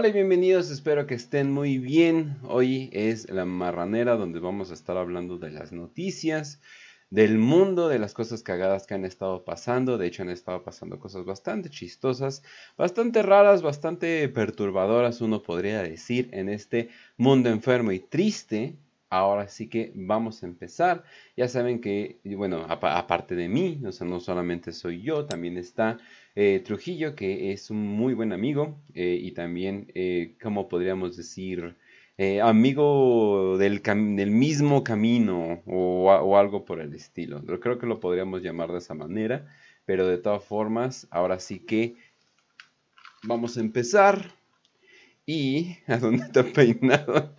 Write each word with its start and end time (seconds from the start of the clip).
Hola 0.00 0.08
y 0.08 0.12
bienvenidos, 0.12 0.70
espero 0.70 1.06
que 1.06 1.14
estén 1.14 1.52
muy 1.52 1.76
bien. 1.76 2.38
Hoy 2.48 2.88
es 2.94 3.28
la 3.28 3.44
marranera 3.44 4.16
donde 4.16 4.40
vamos 4.40 4.70
a 4.70 4.72
estar 4.72 4.96
hablando 4.96 5.36
de 5.36 5.50
las 5.50 5.72
noticias, 5.72 6.58
del 7.10 7.36
mundo, 7.36 7.86
de 7.86 7.98
las 7.98 8.14
cosas 8.14 8.42
cagadas 8.42 8.86
que 8.86 8.94
han 8.94 9.04
estado 9.04 9.44
pasando. 9.44 9.98
De 9.98 10.06
hecho, 10.06 10.22
han 10.22 10.30
estado 10.30 10.62
pasando 10.62 10.98
cosas 10.98 11.26
bastante 11.26 11.68
chistosas, 11.68 12.42
bastante 12.78 13.20
raras, 13.20 13.60
bastante 13.60 14.26
perturbadoras, 14.30 15.20
uno 15.20 15.42
podría 15.42 15.82
decir, 15.82 16.30
en 16.32 16.48
este 16.48 16.88
mundo 17.18 17.50
enfermo 17.50 17.92
y 17.92 18.00
triste. 18.00 18.78
Ahora 19.10 19.48
sí 19.48 19.68
que 19.68 19.90
vamos 19.96 20.42
a 20.42 20.46
empezar. 20.46 21.02
Ya 21.36 21.48
saben 21.48 21.80
que, 21.80 22.20
bueno, 22.24 22.64
aparte 22.68 23.34
de 23.34 23.48
mí, 23.48 23.82
o 23.84 23.90
sea, 23.90 24.06
no 24.06 24.20
solamente 24.20 24.72
soy 24.72 25.02
yo, 25.02 25.26
también 25.26 25.56
está 25.56 25.98
eh, 26.36 26.62
Trujillo, 26.64 27.16
que 27.16 27.50
es 27.50 27.70
un 27.70 27.84
muy 27.88 28.14
buen 28.14 28.32
amigo 28.32 28.80
eh, 28.94 29.18
y 29.20 29.32
también, 29.32 29.90
eh, 29.96 30.36
como 30.40 30.68
podríamos 30.68 31.16
decir, 31.16 31.76
amigo 32.42 33.56
del, 33.58 33.80
mismo 34.30 34.84
camino 34.84 35.62
o, 35.66 36.36
algo 36.36 36.64
por 36.64 36.80
el 36.80 36.94
estilo. 36.94 37.42
Creo 37.60 37.78
que 37.78 37.86
lo 37.86 37.98
podríamos 37.98 38.42
llamar 38.42 38.70
de 38.70 38.78
esa 38.78 38.94
manera, 38.94 39.46
pero 39.86 40.06
de 40.06 40.18
todas 40.18 40.44
formas, 40.44 41.08
ahora 41.10 41.40
sí 41.40 41.60
que 41.60 41.96
vamos 43.24 43.56
a 43.56 43.60
empezar. 43.60 44.32
¿Y 45.26 45.76
a 45.86 45.98
dónde 45.98 46.28
te 46.28 46.44
peinado? 46.44 47.34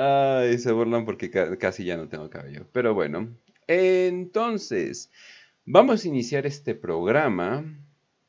Ay, 0.00 0.58
se 0.58 0.70
burlan 0.72 1.04
porque 1.04 1.30
casi 1.58 1.84
ya 1.84 1.96
no 1.96 2.08
tengo 2.08 2.30
cabello. 2.30 2.66
Pero 2.72 2.94
bueno, 2.94 3.36
entonces, 3.66 5.10
Vamos 5.66 6.04
a 6.04 6.08
iniciar 6.08 6.46
este 6.48 6.74
programa. 6.74 7.64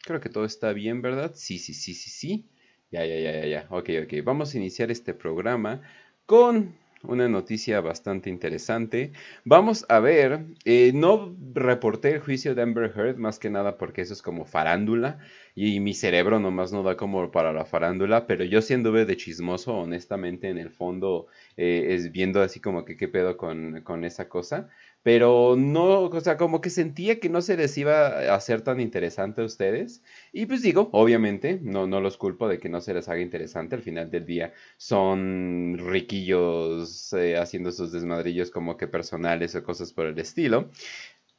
Creo 0.05 0.21
que 0.21 0.29
todo 0.29 0.45
está 0.45 0.73
bien, 0.73 1.01
¿verdad? 1.01 1.33
Sí, 1.35 1.59
sí, 1.59 1.73
sí, 1.73 1.95
sí, 1.95 2.11
sí. 2.11 2.49
Ya, 2.91 3.05
ya, 3.07 3.17
ya, 3.19 3.33
ya, 3.33 3.47
ya. 3.47 3.67
Ok, 3.71 3.89
ok. 4.05 4.23
Vamos 4.23 4.53
a 4.55 4.59
iniciar 4.59 4.91
este 4.91 5.15
programa 5.15 5.81
con 6.27 6.77
una 7.03 7.27
noticia 7.29 7.81
bastante 7.81 8.29
interesante. 8.29 9.11
Vamos 9.45 9.85
a 9.89 9.99
ver, 9.99 10.45
eh, 10.65 10.91
no 10.93 11.35
reporté 11.53 12.11
el 12.11 12.19
juicio 12.19 12.55
de 12.55 12.61
Amber 12.61 12.91
Heard, 12.95 13.17
más 13.17 13.39
que 13.39 13.49
nada 13.49 13.77
porque 13.77 14.01
eso 14.01 14.13
es 14.13 14.21
como 14.21 14.45
farándula 14.45 15.19
y 15.55 15.79
mi 15.79 15.93
cerebro 15.93 16.39
nomás 16.39 16.71
no 16.71 16.83
da 16.83 16.95
como 16.97 17.31
para 17.31 17.53
la 17.53 17.65
farándula, 17.65 18.27
pero 18.27 18.43
yo 18.43 18.59
anduve 18.73 19.05
de 19.05 19.17
chismoso, 19.17 19.75
honestamente, 19.77 20.49
en 20.49 20.57
el 20.57 20.69
fondo, 20.69 21.27
eh, 21.57 21.87
es 21.89 22.11
viendo 22.11 22.41
así 22.41 22.59
como 22.59 22.85
que 22.85 22.95
qué 22.97 23.07
pedo 23.07 23.37
con, 23.37 23.81
con 23.81 24.05
esa 24.05 24.29
cosa 24.29 24.69
pero 25.03 25.55
no, 25.57 26.01
o 26.03 26.21
sea, 26.21 26.37
como 26.37 26.61
que 26.61 26.69
sentía 26.69 27.19
que 27.19 27.29
no 27.29 27.41
se 27.41 27.55
les 27.55 27.77
iba 27.77 28.07
a 28.07 28.35
hacer 28.35 28.61
tan 28.61 28.79
interesante 28.81 29.41
a 29.41 29.45
ustedes. 29.45 30.03
Y 30.33 30.45
pues 30.45 30.61
digo, 30.61 30.89
obviamente, 30.91 31.59
no, 31.61 31.87
no 31.87 32.01
los 32.01 32.17
culpo 32.17 32.47
de 32.47 32.59
que 32.59 32.69
no 32.69 32.81
se 32.81 32.93
les 32.93 33.07
haga 33.07 33.21
interesante. 33.21 33.75
Al 33.75 33.81
final 33.81 34.11
del 34.11 34.25
día 34.25 34.53
son 34.77 35.77
riquillos 35.79 37.13
eh, 37.13 37.37
haciendo 37.37 37.71
sus 37.71 37.91
desmadrillos 37.91 38.51
como 38.51 38.77
que 38.77 38.87
personales 38.87 39.55
o 39.55 39.63
cosas 39.63 39.93
por 39.93 40.05
el 40.07 40.19
estilo. 40.19 40.69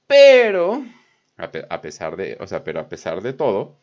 Pero, 0.06 0.84
a, 1.36 1.80
pesar 1.83 2.17
de, 2.17 2.36
o 2.41 2.47
sea, 2.47 2.64
pero 2.64 2.80
a 2.80 2.89
pesar 2.89 3.22
de 3.22 3.33
todo, 3.33 3.77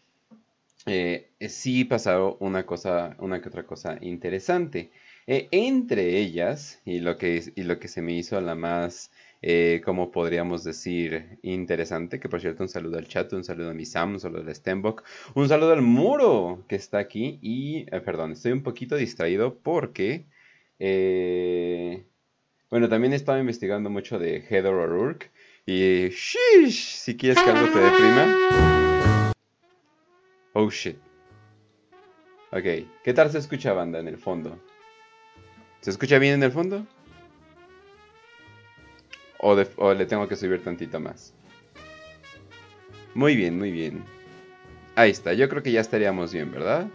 eh, 0.87 1.29
sí 1.47 1.85
pasó 1.85 2.37
una 2.39 2.65
cosa, 2.65 3.15
una 3.19 3.41
que 3.41 3.49
otra 3.49 3.63
cosa 3.63 3.97
interesante. 4.01 4.91
Eh, 5.27 5.49
entre 5.51 6.17
ellas, 6.17 6.81
y 6.85 6.99
lo, 6.99 7.17
que, 7.17 7.43
y 7.55 7.63
lo 7.63 7.79
que 7.79 7.89
se 7.89 8.01
me 8.01 8.13
hizo 8.13 8.39
la 8.41 8.55
más 8.55 9.11
eh, 9.41 9.81
como 9.85 10.11
podríamos 10.11 10.63
decir, 10.63 11.39
interesante. 11.43 12.19
Que 12.19 12.29
por 12.29 12.41
cierto, 12.41 12.63
un 12.63 12.69
saludo 12.69 12.97
al 12.97 13.07
chat, 13.07 13.31
un 13.33 13.43
saludo 13.43 13.71
a 13.71 13.73
mi 13.73 13.85
Sam, 13.85 14.13
un 14.13 14.19
saludo 14.19 14.41
al 14.41 14.55
Stenbock, 14.55 15.03
un 15.35 15.47
saludo 15.47 15.73
al 15.73 15.81
muro 15.81 16.65
que 16.67 16.75
está 16.75 16.97
aquí. 16.97 17.39
Y, 17.41 17.85
eh, 17.91 18.01
perdón, 18.01 18.33
estoy 18.33 18.51
un 18.51 18.63
poquito 18.63 18.95
distraído 18.95 19.59
porque, 19.59 20.25
eh, 20.79 22.05
bueno, 22.69 22.89
también 22.89 23.13
estaba 23.13 23.39
investigando 23.39 23.89
mucho 23.89 24.19
de 24.19 24.41
Heather 24.49 24.73
O'Rourke. 24.73 25.31
Y, 25.65 26.11
si 26.11 27.17
quieres 27.17 27.43
que 27.43 27.49
algo 27.49 27.71
te 27.73 27.79
deprima. 27.79 29.33
Oh 30.53 30.69
shit. 30.69 30.97
Ok, 32.51 32.63
¿qué 33.03 33.13
tal 33.13 33.29
se 33.29 33.39
escucha 33.39 33.73
banda 33.73 33.99
en 33.99 34.07
el 34.07 34.17
fondo? 34.17 34.57
¿Se 35.81 35.91
escucha 35.91 36.17
bien 36.17 36.35
en 36.35 36.43
el 36.43 36.51
fondo? 36.51 36.87
O, 39.39 39.93
le 39.93 40.05
tengo 40.05 40.27
que 40.27 40.35
subir 40.35 40.63
tantito 40.63 40.99
más. 40.99 41.33
Muy 43.13 43.35
bien, 43.35 43.57
muy 43.57 43.71
bien. 43.71 44.03
Ahí 44.95 45.11
está, 45.11 45.33
yo 45.33 45.47
creo 45.47 45.61
que 45.61 45.71
ya 45.71 45.81
estaríamos 45.81 46.33
bien, 46.33 46.51
¿verdad? 46.51 46.87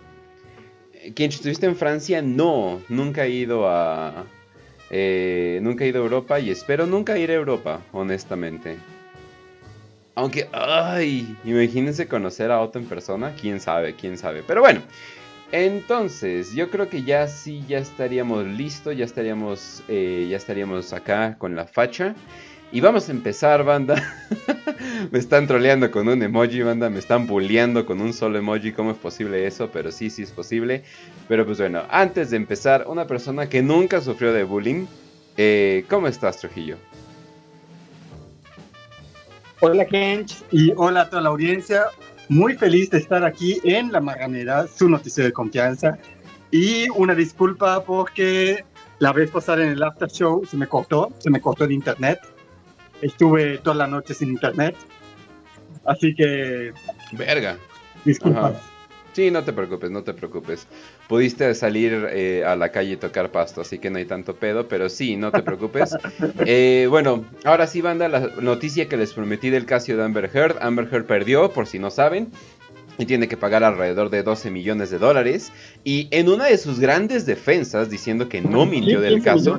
Eh, 0.94 1.12
¿Quién 1.14 1.30
estuviste 1.30 1.66
en 1.66 1.76
Francia? 1.76 2.20
No, 2.22 2.80
nunca 2.88 3.26
he 3.26 3.30
ido 3.30 3.68
a... 3.68 4.24
Eh, 4.90 5.60
nunca 5.62 5.84
he 5.84 5.88
ido 5.88 6.00
a 6.00 6.04
Europa 6.04 6.38
y 6.38 6.50
espero 6.50 6.86
nunca 6.86 7.16
ir 7.18 7.30
a 7.30 7.34
Europa, 7.34 7.80
honestamente. 7.92 8.76
Aunque, 10.14 10.48
ay, 10.52 11.36
imagínense 11.44 12.06
conocer 12.06 12.50
a 12.50 12.60
Otto 12.60 12.78
en 12.78 12.84
persona, 12.84 13.34
quién 13.40 13.60
sabe, 13.60 13.94
quién 13.94 14.18
sabe. 14.18 14.42
Pero 14.46 14.60
bueno, 14.60 14.82
entonces, 15.52 16.54
yo 16.54 16.70
creo 16.70 16.88
que 16.88 17.02
ya 17.02 17.28
sí, 17.28 17.62
ya 17.68 17.76
estaríamos 17.78 18.46
listos, 18.46 18.96
ya 18.96 19.04
estaríamos, 19.04 19.82
eh, 19.86 20.26
ya 20.30 20.38
estaríamos 20.38 20.94
acá 20.94 21.36
con 21.38 21.54
la 21.54 21.66
facha. 21.66 22.14
Y 22.72 22.80
vamos 22.80 23.10
a 23.10 23.12
empezar, 23.12 23.62
banda. 23.62 24.02
me 25.10 25.18
están 25.18 25.46
troleando 25.46 25.90
con 25.90 26.08
un 26.08 26.22
emoji, 26.22 26.62
banda. 26.62 26.88
Me 26.88 26.98
están 26.98 27.26
bulleando 27.26 27.84
con 27.84 28.00
un 28.00 28.14
solo 28.14 28.38
emoji. 28.38 28.72
¿Cómo 28.72 28.92
es 28.92 28.96
posible 28.96 29.46
eso? 29.46 29.68
Pero 29.70 29.92
sí, 29.92 30.08
sí 30.08 30.22
es 30.22 30.30
posible. 30.30 30.84
Pero 31.28 31.44
pues 31.44 31.58
bueno, 31.58 31.82
antes 31.90 32.30
de 32.30 32.38
empezar, 32.38 32.86
una 32.88 33.06
persona 33.06 33.46
que 33.46 33.60
nunca 33.60 34.00
sufrió 34.00 34.32
de 34.32 34.44
bullying. 34.44 34.86
Eh, 35.36 35.84
¿Cómo 35.90 36.08
estás, 36.08 36.38
Trujillo? 36.38 36.78
Hola, 39.60 39.84
Kench. 39.84 40.42
Y 40.50 40.72
hola 40.74 41.02
a 41.02 41.10
toda 41.10 41.20
la 41.20 41.28
audiencia 41.28 41.88
muy 42.28 42.54
feliz 42.54 42.90
de 42.90 42.98
estar 42.98 43.24
aquí 43.24 43.60
en 43.64 43.92
La 43.92 44.00
Marranera, 44.00 44.66
su 44.66 44.88
noticia 44.88 45.24
de 45.24 45.32
confianza. 45.32 45.98
Y 46.50 46.88
una 46.90 47.14
disculpa 47.14 47.82
porque 47.84 48.64
la 48.98 49.12
vez 49.12 49.30
pasada 49.30 49.62
en 49.64 49.70
el 49.70 49.82
after 49.82 50.08
show 50.08 50.44
se 50.44 50.56
me 50.56 50.66
cortó, 50.66 51.12
se 51.18 51.30
me 51.30 51.40
cortó 51.40 51.64
el 51.64 51.72
internet. 51.72 52.20
Estuve 53.00 53.58
toda 53.58 53.76
la 53.76 53.86
noche 53.86 54.14
sin 54.14 54.28
internet. 54.28 54.76
Así 55.84 56.14
que... 56.14 56.72
Verga. 57.12 57.56
Disculpa. 58.04 58.52
Sí, 59.12 59.30
no 59.30 59.44
te 59.44 59.52
preocupes, 59.52 59.90
no 59.90 60.02
te 60.02 60.14
preocupes. 60.14 60.66
Pudiste 61.08 61.54
salir 61.54 62.08
eh, 62.10 62.44
a 62.46 62.56
la 62.56 62.70
calle 62.70 62.92
y 62.92 62.96
tocar 62.96 63.30
pasto, 63.30 63.60
así 63.60 63.78
que 63.78 63.90
no 63.90 63.98
hay 63.98 64.06
tanto 64.06 64.36
pedo, 64.36 64.68
pero 64.68 64.88
sí, 64.88 65.16
no 65.16 65.30
te 65.30 65.42
preocupes. 65.42 65.96
Eh, 66.44 66.86
bueno, 66.88 67.24
ahora 67.44 67.66
sí, 67.66 67.80
banda, 67.80 68.08
la 68.08 68.20
noticia 68.40 68.88
que 68.88 68.96
les 68.96 69.12
prometí 69.12 69.50
del 69.50 69.64
caso 69.66 69.96
de 69.96 70.02
Amber 70.02 70.30
Heard. 70.32 70.56
Amber 70.60 70.88
Heard 70.90 71.06
perdió, 71.06 71.52
por 71.52 71.66
si 71.66 71.78
no 71.78 71.90
saben. 71.90 72.28
Y 72.98 73.06
tiene 73.06 73.28
que 73.28 73.36
pagar 73.36 73.64
alrededor 73.64 74.10
de 74.10 74.22
12 74.22 74.50
millones 74.50 74.90
de 74.90 74.98
dólares. 74.98 75.52
Y 75.84 76.08
en 76.10 76.28
una 76.28 76.46
de 76.46 76.58
sus 76.58 76.80
grandes 76.80 77.26
defensas, 77.26 77.90
diciendo 77.90 78.28
que 78.28 78.40
no 78.40 78.66
mintió 78.66 79.00
del 79.00 79.22
caso. 79.22 79.58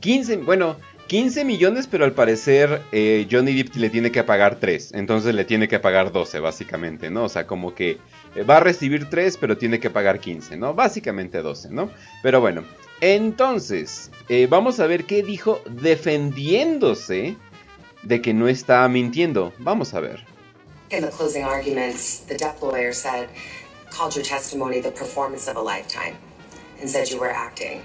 15, 0.00 0.38
bueno, 0.38 0.76
15 1.06 1.44
millones, 1.44 1.86
pero 1.86 2.04
al 2.04 2.12
parecer 2.12 2.82
eh, 2.90 3.26
Johnny 3.30 3.54
Depp 3.54 3.76
le 3.76 3.90
tiene 3.90 4.10
que 4.10 4.24
pagar 4.24 4.56
3. 4.58 4.92
Entonces 4.94 5.34
le 5.34 5.44
tiene 5.44 5.68
que 5.68 5.78
pagar 5.78 6.12
12, 6.12 6.40
básicamente, 6.40 7.10
¿no? 7.10 7.24
O 7.24 7.28
sea, 7.28 7.46
como 7.46 7.74
que 7.74 7.98
va 8.42 8.58
a 8.58 8.60
recibir 8.60 9.08
3, 9.08 9.36
pero 9.38 9.56
tiene 9.56 9.80
que 9.80 9.90
pagar 9.90 10.20
15, 10.20 10.56
¿no? 10.56 10.74
Básicamente 10.74 11.42
12, 11.42 11.70
¿no? 11.70 11.90
Pero 12.22 12.40
bueno, 12.40 12.64
entonces, 13.00 14.10
eh, 14.28 14.46
vamos 14.48 14.80
a 14.80 14.86
ver 14.86 15.04
qué 15.04 15.22
dijo 15.22 15.60
defendiéndose 15.68 17.36
de 18.02 18.22
que 18.22 18.32
no 18.32 18.48
está 18.48 18.86
mintiendo. 18.88 19.52
Vamos 19.58 19.94
a 19.94 20.00
ver. 20.00 20.24
In 20.90 21.02
the 21.02 21.10
closing 21.10 21.42
arguments, 21.42 22.20
the 22.28 22.36
Depp 22.36 22.62
lawyer 22.62 22.92
said, 22.92 23.28
called 23.90 24.14
your 24.14 24.24
testimony 24.24 24.80
the 24.80 24.92
performance 24.92 25.48
of 25.48 25.56
a 25.56 25.60
lifetime 25.60 26.16
and 26.80 26.88
said 26.88 27.10
you 27.10 27.18
were 27.18 27.32
acting. 27.32 27.82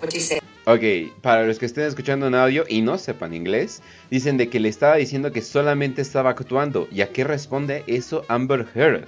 What 0.00 0.10
do 0.10 0.16
you 0.16 0.22
say? 0.22 0.40
Ok, 0.68 0.82
para 1.22 1.44
los 1.44 1.60
que 1.60 1.66
estén 1.66 1.84
escuchando 1.84 2.26
en 2.26 2.34
audio 2.34 2.64
y 2.68 2.82
no 2.82 2.98
sepan 2.98 3.32
inglés, 3.32 3.82
dicen 4.10 4.36
de 4.36 4.48
que 4.48 4.58
le 4.58 4.68
estaba 4.68 4.96
diciendo 4.96 5.30
que 5.30 5.40
solamente 5.40 6.02
estaba 6.02 6.30
actuando. 6.30 6.88
¿Y 6.90 7.02
a 7.02 7.12
qué 7.12 7.22
responde 7.22 7.84
eso 7.86 8.24
Amber 8.26 8.66
Heard? 8.74 9.06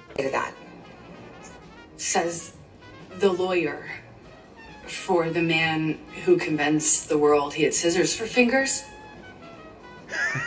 Says 1.96 2.52
the 3.18 3.26
lawyer 3.26 3.80
for 4.86 5.32
the 5.32 5.42
man 5.42 5.98
who 6.24 6.36
convinced 6.36 7.08
the 7.08 7.18
world 7.18 7.52
he 7.52 7.64
had 7.64 7.74
scissors 7.74 8.14
for 8.14 8.28
fingers. 8.28 8.84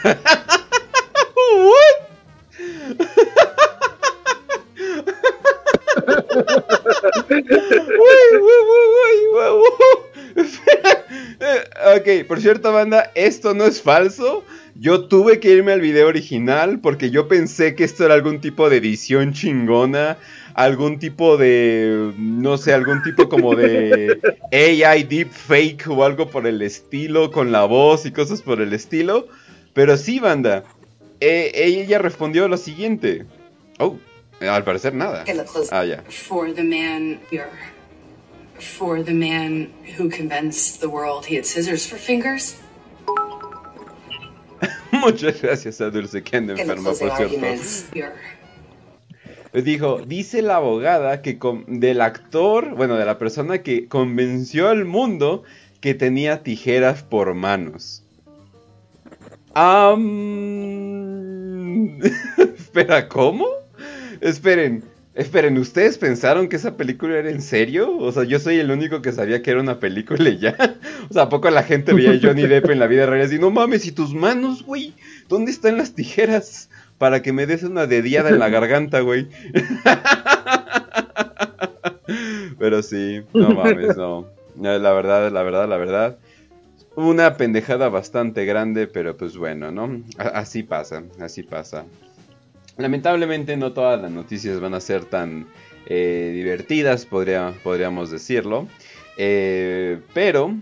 What? 0.03 0.21
ok, 11.97 12.27
por 12.27 12.41
cierto, 12.41 12.71
banda, 12.71 13.11
esto 13.15 13.53
no 13.53 13.65
es 13.65 13.81
falso. 13.81 14.43
Yo 14.75 15.05
tuve 15.07 15.39
que 15.39 15.49
irme 15.49 15.73
al 15.73 15.81
video 15.81 16.07
original 16.07 16.79
porque 16.79 17.11
yo 17.11 17.27
pensé 17.27 17.75
que 17.75 17.83
esto 17.83 18.05
era 18.05 18.13
algún 18.13 18.39
tipo 18.39 18.69
de 18.69 18.77
edición 18.77 19.33
chingona, 19.33 20.17
algún 20.53 20.97
tipo 20.99 21.37
de, 21.37 22.13
no 22.17 22.57
sé, 22.57 22.73
algún 22.73 23.03
tipo 23.03 23.27
como 23.29 23.55
de 23.55 24.19
AI 24.51 25.03
deep 25.03 25.31
fake 25.31 25.87
o 25.87 26.03
algo 26.03 26.29
por 26.29 26.47
el 26.47 26.61
estilo, 26.61 27.31
con 27.31 27.51
la 27.51 27.65
voz 27.65 28.05
y 28.05 28.11
cosas 28.11 28.41
por 28.41 28.61
el 28.61 28.73
estilo. 28.73 29.27
Pero 29.73 29.97
sí, 29.97 30.19
banda, 30.19 30.63
eh, 31.19 31.51
ella 31.53 31.99
respondió 31.99 32.47
lo 32.47 32.57
siguiente. 32.57 33.25
Oh, 33.77 33.97
al 34.39 34.63
parecer 34.63 34.93
nada. 34.93 35.23
Ah, 35.71 35.85
ya. 35.85 36.03
For 38.61 39.03
the 39.03 39.13
man 39.13 39.71
who 39.97 40.09
convinced 40.09 40.79
the 40.79 40.89
world 40.89 41.25
he 41.25 41.35
had 41.35 41.45
scissors 41.45 41.85
for 41.85 41.97
fingers. 41.97 42.55
Muchas 44.91 45.41
gracias 45.41 45.81
a 45.81 45.89
Dulce 45.89 46.23
Ken 46.23 46.49
enferma, 46.49 46.91
por 46.93 47.11
cierto. 47.17 48.15
Dijo, 49.53 50.01
dice 50.05 50.41
la 50.41 50.57
abogada 50.57 51.21
que 51.21 51.37
del 51.67 52.01
actor, 52.01 52.73
bueno, 52.75 52.95
de 52.95 53.05
la 53.05 53.17
persona 53.17 53.63
que 53.63 53.87
convenció 53.89 54.69
al 54.69 54.85
mundo 54.85 55.43
que 55.81 55.93
tenía 55.93 56.41
tijeras 56.43 57.03
por 57.03 57.33
manos. 57.33 58.03
Espera, 62.37 63.09
¿cómo? 63.09 63.45
Esperen, 64.21 64.85
esperen, 65.13 65.57
¿ustedes 65.57 65.97
pensaron 65.97 66.47
que 66.47 66.55
esa 66.55 66.77
película 66.77 67.17
era 67.17 67.29
en 67.29 67.41
serio? 67.41 67.97
O 67.97 68.11
sea, 68.11 68.23
yo 68.23 68.39
soy 68.39 68.59
el 68.59 68.71
único 68.71 69.01
que 69.01 69.11
sabía 69.11 69.41
que 69.41 69.51
era 69.51 69.61
una 69.61 69.79
película 69.79 70.29
y 70.29 70.39
ya. 70.39 70.55
O 71.09 71.13
sea, 71.13 71.23
¿a 71.23 71.29
poco 71.29 71.49
la 71.49 71.63
gente 71.63 71.93
veía 71.93 72.11
a 72.11 72.19
Johnny 72.21 72.43
Depp 72.43 72.69
en 72.69 72.79
la 72.79 72.87
vida 72.87 73.05
real 73.05 73.33
y 73.33 73.39
no 73.39 73.51
mames, 73.51 73.85
¿y 73.85 73.91
tus 73.91 74.13
manos, 74.13 74.63
güey? 74.63 74.93
¿Dónde 75.27 75.51
están 75.51 75.77
las 75.77 75.93
tijeras? 75.93 76.69
Para 76.97 77.21
que 77.21 77.33
me 77.33 77.47
des 77.47 77.63
una 77.63 77.87
dediada 77.87 78.29
en 78.29 78.39
la 78.39 78.49
garganta, 78.49 79.01
güey. 79.01 79.27
Pero 82.59 82.83
sí, 82.83 83.23
no 83.33 83.49
mames, 83.49 83.97
no. 83.97 84.27
La 84.55 84.93
verdad, 84.93 85.31
la 85.31 85.43
verdad, 85.43 85.67
la 85.67 85.77
verdad. 85.77 86.17
Una 86.95 87.35
pendejada 87.35 87.89
bastante 87.89 88.45
grande, 88.45 88.85
pero 88.85 89.15
pues 89.15 89.37
bueno, 89.37 89.71
¿no? 89.71 90.03
Así 90.17 90.61
pasa, 90.61 91.03
así 91.19 91.41
pasa. 91.41 91.85
Lamentablemente 92.81 93.55
no 93.57 93.73
todas 93.73 94.01
las 94.01 94.11
noticias 94.11 94.59
van 94.59 94.73
a 94.73 94.81
ser 94.81 95.05
tan 95.05 95.47
eh, 95.85 96.31
divertidas, 96.33 97.05
podríamos 97.05 98.11
decirlo. 98.11 98.67
Eh, 99.17 99.99
pero 100.13 100.55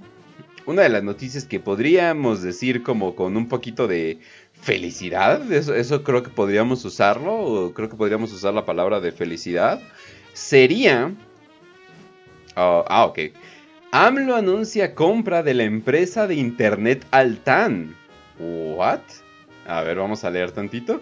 una 0.66 0.84
de 0.84 0.90
las 0.90 1.04
noticias 1.04 1.46
que 1.46 1.60
podríamos 1.60 2.42
decir 2.42 2.84
como 2.84 3.16
con 3.16 3.38
un 3.38 3.48
poquito 3.48 3.88
de 3.88 4.20
felicidad, 4.62 5.52
eso, 5.52 6.04
creo 6.04 6.24
que 6.24 6.30
podríamos 6.30 6.84
usarlo, 6.86 7.36
o 7.38 7.74
creo 7.74 7.90
que 7.90 7.96
podríamos 7.96 8.34
usar 8.34 8.54
la 8.54 8.66
palabra 8.66 9.00
de 9.00 9.12
felicidad, 9.12 9.82
sería... 10.34 11.14
ah, 12.56 12.84
ah 12.88 13.06
ok. 13.06 13.20
AMLO 13.92 14.36
anuncia 14.36 14.94
compra 14.94 15.42
de 15.42 15.56
la 15.56 15.64
empresa 15.64 16.28
de 16.28 16.36
internet 16.36 17.06
Altan. 17.10 17.96
¿What? 18.38 19.02
A 19.66 19.82
ver, 19.82 19.98
vamos 19.98 20.24
a 20.24 20.30
leer 20.30 20.52
tantito. 20.52 21.02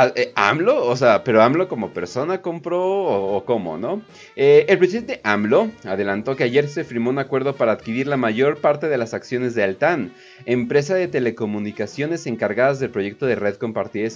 Ah, 0.00 0.12
eh, 0.14 0.30
AMLO, 0.36 0.86
o 0.86 0.94
sea, 0.94 1.24
pero 1.24 1.42
AMLO 1.42 1.66
como 1.66 1.92
persona 1.92 2.40
compró 2.40 2.80
o, 2.86 3.44
cómo, 3.44 3.78
¿no? 3.78 4.00
Eh, 4.36 4.64
el 4.68 4.78
presidente 4.78 5.20
AMLO 5.24 5.72
adelantó 5.82 6.36
que 6.36 6.44
ayer 6.44 6.68
se 6.68 6.84
firmó 6.84 7.10
un 7.10 7.18
acuerdo 7.18 7.56
para 7.56 7.72
adquirir 7.72 8.06
la 8.06 8.16
mayor 8.16 8.58
parte 8.58 8.88
de 8.88 8.96
las 8.96 9.12
acciones 9.12 9.56
de 9.56 9.64
Altan, 9.64 10.12
empresa 10.46 10.94
de 10.94 11.08
telecomunicaciones 11.08 12.28
encargadas 12.28 12.78
del 12.78 12.90
proyecto 12.90 13.26
de 13.26 13.34
red 13.34 13.56
compartida 13.56 14.06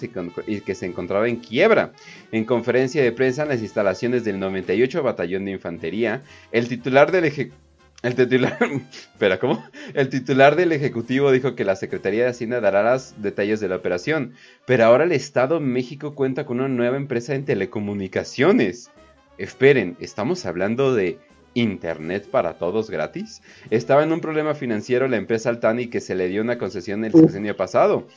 y 0.46 0.61
que 0.61 0.76
se 0.76 0.87
encontraba 0.87 1.29
en 1.29 1.38
quiebra. 1.38 1.90
En 2.31 2.44
conferencia 2.44 3.02
de 3.02 3.11
prensa 3.11 3.43
en 3.43 3.49
las 3.49 3.61
instalaciones 3.61 4.23
del 4.23 4.38
98 4.38 5.02
Batallón 5.02 5.46
de 5.46 5.50
Infantería, 5.50 6.23
el 6.52 6.69
titular 6.69 7.11
del 7.11 7.25
Ejecutivo 7.25 7.62
el 8.02 8.16
titular, 8.16 8.58
espera, 8.90 9.38
¿cómo? 9.38 9.64
El 9.94 10.08
titular 10.08 10.56
del 10.56 10.72
Ejecutivo 10.72 11.31
dijo 11.31 11.54
que 11.54 11.64
la 11.64 11.76
Secretaría 11.76 12.25
de 12.25 12.31
Hacienda 12.31 12.60
dará 12.60 12.93
los 12.93 13.14
detalles 13.22 13.60
de 13.60 13.69
la 13.69 13.76
operación, 13.76 14.32
pero 14.66 14.84
ahora 14.84 15.04
el 15.04 15.12
Estado 15.12 15.60
de 15.60 15.64
México 15.64 16.14
cuenta 16.14 16.44
con 16.44 16.58
una 16.58 16.69
nueva 16.69 16.96
empresa 16.96 17.34
en 17.34 17.44
telecomunicaciones. 17.44 18.90
Esperen, 19.38 19.96
¿estamos 20.00 20.44
hablando 20.46 20.94
de 20.94 21.19
Internet 21.54 22.26
para 22.28 22.54
todos 22.54 22.90
gratis? 22.90 23.40
Estaba 23.70 24.02
en 24.02 24.12
un 24.12 24.20
problema 24.20 24.54
financiero 24.54 25.06
la 25.06 25.16
empresa 25.16 25.50
Altani 25.50 25.87
que 25.87 26.00
se 26.00 26.14
le 26.14 26.28
dio 26.28 26.43
una 26.43 26.58
concesión 26.58 27.04
el 27.04 27.12
sexenio 27.12 27.56
pasado. 27.56 28.08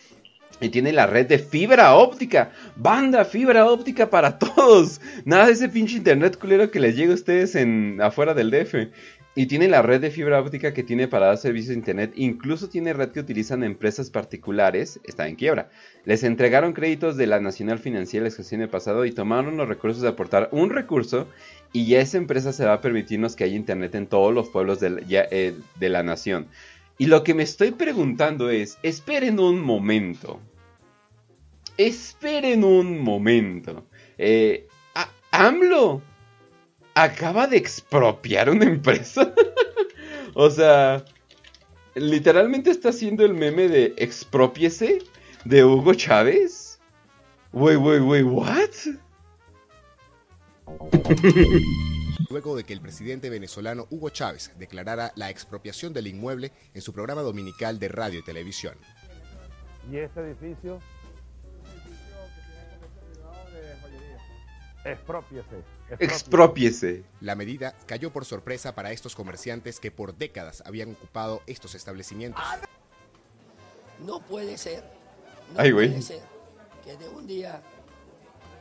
Y 0.61 0.69
tiene 0.69 0.93
la 0.93 1.05
red 1.05 1.27
de 1.27 1.37
fibra 1.37 1.95
óptica. 1.95 2.51
Banda, 2.77 3.25
fibra 3.25 3.65
óptica 3.65 4.09
para 4.09 4.39
todos. 4.39 5.01
Nada 5.25 5.47
de 5.47 5.51
ese 5.51 5.67
pinche 5.67 5.97
internet 5.97 6.37
culero 6.39 6.71
que 6.71 6.79
les 6.79 6.95
llega 6.95 7.11
a 7.11 7.15
ustedes 7.15 7.55
en 7.55 7.99
afuera 8.01 8.33
del 8.33 8.51
DF. 8.51 8.87
Y 9.37 9.47
tiene 9.47 9.67
la 9.67 9.81
red 9.81 9.99
de 9.99 10.11
fibra 10.11 10.39
óptica 10.39 10.73
que 10.73 10.81
tiene 10.81 11.09
para 11.09 11.27
dar 11.27 11.37
servicios 11.37 11.69
de 11.69 11.75
internet. 11.75 12.13
Incluso 12.15 12.69
tiene 12.69 12.93
red 12.93 13.11
que 13.11 13.19
utilizan 13.19 13.63
empresas 13.63 14.09
particulares. 14.09 15.01
Está 15.03 15.27
en 15.27 15.35
quiebra. 15.35 15.69
Les 16.05 16.23
entregaron 16.23 16.71
créditos 16.71 17.17
de 17.17 17.27
la 17.27 17.41
Nacional 17.41 17.79
Financiera 17.79 18.27
el 18.27 18.33
año 18.33 18.69
pasado 18.69 19.05
y 19.05 19.11
tomaron 19.11 19.57
los 19.57 19.67
recursos 19.67 20.01
de 20.01 20.07
aportar 20.07 20.47
un 20.53 20.69
recurso. 20.69 21.27
Y 21.73 21.85
ya 21.85 21.99
esa 21.99 22.17
empresa 22.17 22.53
se 22.53 22.63
va 22.63 22.73
a 22.73 22.81
permitirnos 22.81 23.35
que 23.35 23.43
haya 23.43 23.57
internet 23.57 23.93
en 23.95 24.07
todos 24.07 24.33
los 24.33 24.47
pueblos 24.47 24.79
de, 24.79 25.03
eh, 25.09 25.53
de 25.77 25.89
la 25.89 26.01
nación. 26.01 26.47
Y 26.97 27.07
lo 27.07 27.25
que 27.25 27.33
me 27.33 27.43
estoy 27.43 27.71
preguntando 27.71 28.49
es, 28.49 28.77
esperen 28.83 29.39
un 29.41 29.59
momento. 29.59 30.39
Esperen 31.77 32.63
un 32.63 33.01
momento. 33.01 33.85
Eh, 34.17 34.69
AMLO 35.31 36.01
acaba 36.95 37.45
de 37.45 37.57
expropiar 37.57 38.49
una 38.49 38.65
empresa. 38.65 39.33
o 40.33 40.49
sea, 40.49 41.05
literalmente 41.93 42.71
está 42.71 42.89
haciendo 42.89 43.23
el 43.23 43.33
meme 43.33 43.67
de 43.67 43.93
expropiese 43.97 45.03
de 45.43 45.63
Hugo 45.63 45.93
Chávez. 45.93 46.79
Wey, 47.51 47.75
wey, 47.75 47.99
wey, 47.99 48.23
what? 48.23 48.71
Luego 52.29 52.55
de 52.55 52.63
que 52.63 52.73
el 52.73 52.81
presidente 52.81 53.29
venezolano 53.29 53.87
Hugo 53.89 54.09
Chávez 54.09 54.51
declarara 54.57 55.11
la 55.15 55.29
expropiación 55.29 55.93
del 55.93 56.07
inmueble 56.07 56.51
en 56.73 56.81
su 56.81 56.91
programa 56.91 57.21
dominical 57.21 57.77
de 57.79 57.87
radio 57.87 58.19
y 58.19 58.23
televisión. 58.23 58.75
¿Y 59.91 59.97
este 59.97 60.21
edificio? 60.21 60.79
Expropiese. 64.85 65.63
Expropiese. 65.99 67.03
La 67.19 67.35
medida 67.35 67.75
cayó 67.85 68.11
por 68.11 68.23
sorpresa 68.23 68.75
para 68.75 68.91
estos 68.91 69.15
comerciantes 69.15 69.79
que 69.79 69.91
por 69.91 70.15
décadas 70.15 70.63
habían 70.65 70.91
ocupado 70.91 71.41
estos 71.47 71.75
establecimientos. 71.75 72.43
No 74.05 74.21
puede 74.21 74.57
ser. 74.57 74.83
No 75.49 75.63
puede 75.63 76.01
ser 76.01 76.21
que 76.83 76.95
de 76.95 77.09
un 77.09 77.25
día 77.25 77.61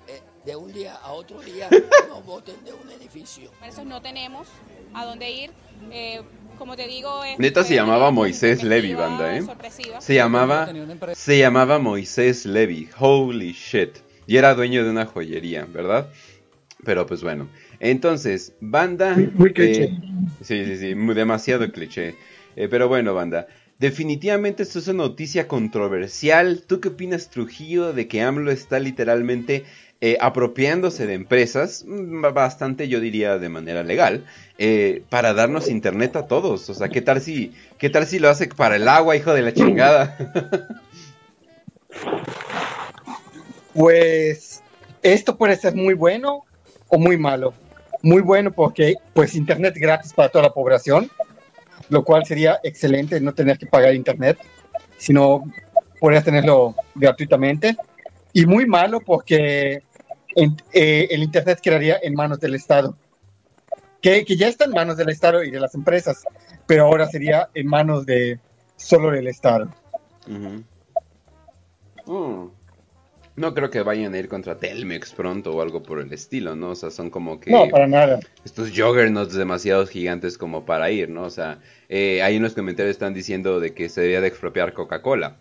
eh, 0.09 0.21
de 0.45 0.57
un 0.57 0.73
día 0.73 0.95
a 0.97 1.13
otro 1.13 1.41
día 1.41 1.69
nos 2.09 2.25
voten 2.25 2.57
de 2.65 2.73
un 2.73 2.91
edificio. 2.91 3.51
Por 3.59 3.69
eso 3.69 3.85
no 3.85 4.03
tenemos 4.03 4.49
a 4.95 5.05
dónde 5.05 5.31
ir. 5.31 5.51
Eh, 5.91 6.23
como 6.59 6.77
te 6.77 6.87
digo, 6.87 7.25
es, 7.25 7.39
neta 7.39 7.65
se 7.65 7.75
llamaba 7.75 8.11
Moisés 8.11 8.63
Levy, 8.63 8.95
banda, 8.95 9.37
¿eh? 9.37 9.43
Se 9.99 10.15
llamaba 10.15 10.69
se 11.15 11.39
llamaba 11.39 11.79
Moisés 11.79 12.47
Levy. 12.47 12.89
Holy 12.99 13.53
shit. 13.53 13.99
Y 14.27 14.37
era 14.37 14.55
dueño 14.55 14.85
de 14.85 14.91
una 14.91 15.07
joyería, 15.07 15.67
¿verdad? 15.73 16.09
Pero 16.85 17.07
pues 17.07 17.23
bueno. 17.23 17.49
Entonces, 17.81 18.53
banda. 18.61 19.17
Muy, 19.35 19.53
cliché. 19.53 19.85
Eh, 19.85 19.99
sí, 20.43 20.65
sí, 20.65 20.77
sí, 20.77 20.95
demasiado 20.95 21.71
cliché. 21.71 22.17
Eh, 22.57 22.69
pero 22.69 22.89
bueno, 22.89 23.15
banda. 23.15 23.47
Definitivamente 23.79 24.63
esto 24.63 24.79
es 24.79 24.89
una 24.89 25.05
noticia 25.05 25.49
controversial. 25.49 26.63
¿Tú 26.67 26.81
qué 26.81 26.89
opinas, 26.89 27.29
Trujillo, 27.29 27.93
de 27.93 28.07
que 28.07 28.23
AMLO 28.23 28.53
está 28.53 28.79
literalmente 28.79 29.65
eh, 30.01 30.17
apropiándose 30.21 31.07
de 31.07 31.15
empresas, 31.15 31.85
mm, 31.87 32.23
bastante 32.33 32.89
yo 32.89 33.01
diría 33.01 33.39
de 33.39 33.49
manera 33.49 33.83
legal, 33.83 34.25
para 35.09 35.35
darnos 35.35 35.69
internet 35.69 36.15
a 36.15 36.29
todos? 36.29 36.71
O 36.71 36.75
sea, 36.75 36.89
¿qué 36.89 37.03
tal 37.03 37.21
si, 37.21 37.53
qué 37.79 37.91
tal 37.91 38.07
si 38.07 38.21
lo 38.21 38.29
hace 38.29 38.47
para 38.47 38.77
el 38.77 38.87
agua, 38.87 39.17
hijo 39.17 39.35
de 39.35 39.43
la 39.43 39.53
chingada? 39.53 40.17
pues 43.75 44.63
esto 45.03 45.37
puede 45.37 45.57
ser 45.57 45.75
muy 45.75 45.95
bueno 45.95 46.45
o 46.89 46.99
muy 46.99 47.19
malo. 47.19 47.53
Muy 48.03 48.23
bueno 48.23 48.53
porque 48.53 48.95
pues 49.13 49.35
internet 49.35 49.75
gratis 49.77 50.13
para 50.13 50.29
toda 50.29 50.45
la 50.45 50.53
población, 50.53 51.11
lo 51.89 52.05
cual 52.05 52.25
sería 52.25 52.61
excelente 52.63 53.21
no 53.21 53.35
tener 53.35 53.59
que 53.59 53.67
pagar 53.67 53.95
internet, 53.95 54.39
sino 54.99 55.45
poder 56.01 56.23
tenerlo 56.23 56.75
gratuitamente. 56.95 57.77
Y 58.33 58.47
muy 58.47 58.67
malo 58.67 59.01
porque 59.01 59.83
eh, 60.37 61.09
el 61.11 61.23
internet 61.23 61.61
quedaría 61.61 61.99
en 62.03 62.15
manos 62.15 62.41
del 62.41 62.55
Estado, 62.55 62.97
que, 64.03 64.25
que, 64.25 64.37
ya 64.37 64.49
está 64.49 64.65
en 64.65 64.73
manos 64.73 64.97
del 64.97 65.09
Estado 65.09 65.43
y 65.45 65.51
de 65.51 65.61
las 65.61 65.75
empresas, 65.75 66.25
pero 66.67 66.85
ahora 66.85 67.07
sería 67.09 67.49
en 67.55 67.67
manos 67.67 68.05
de 68.05 68.39
solo 68.77 69.11
del 69.11 69.29
Estado. 69.29 69.69
Mm. 70.27 70.63
No 73.37 73.53
creo 73.53 73.69
que 73.71 73.83
vayan 73.83 74.15
a 74.15 74.19
ir 74.19 74.29
contra 74.29 74.59
Telmex 74.59 75.13
pronto 75.13 75.53
o 75.53 75.61
algo 75.61 75.83
por 75.83 76.01
el 76.01 76.13
estilo, 76.13 76.55
¿no? 76.55 76.71
O 76.71 76.75
sea, 76.77 76.91
son 76.91 77.11
como 77.11 77.41
que... 77.41 77.51
No, 77.51 77.69
para 77.69 77.89
nada. 77.89 78.21
Estos 78.45 78.71
juggernauts 78.71 79.35
demasiado 79.35 79.87
gigantes 79.87 80.39
como 80.39 80.65
para 80.65 80.91
ir, 80.93 81.09
¿no? 81.09 81.25
O 81.25 81.31
sea, 81.31 81.59
eh, 81.89 82.23
hay 82.23 82.37
unos 82.37 82.55
comentarios 82.55 82.93
están 82.93 83.13
diciendo 83.13 83.59
de 83.59 83.75
que 83.75 83.89
se 83.89 84.03
debía 84.03 84.21
de 84.21 84.29
expropiar 84.29 84.73
Coca-Cola. 84.73 85.39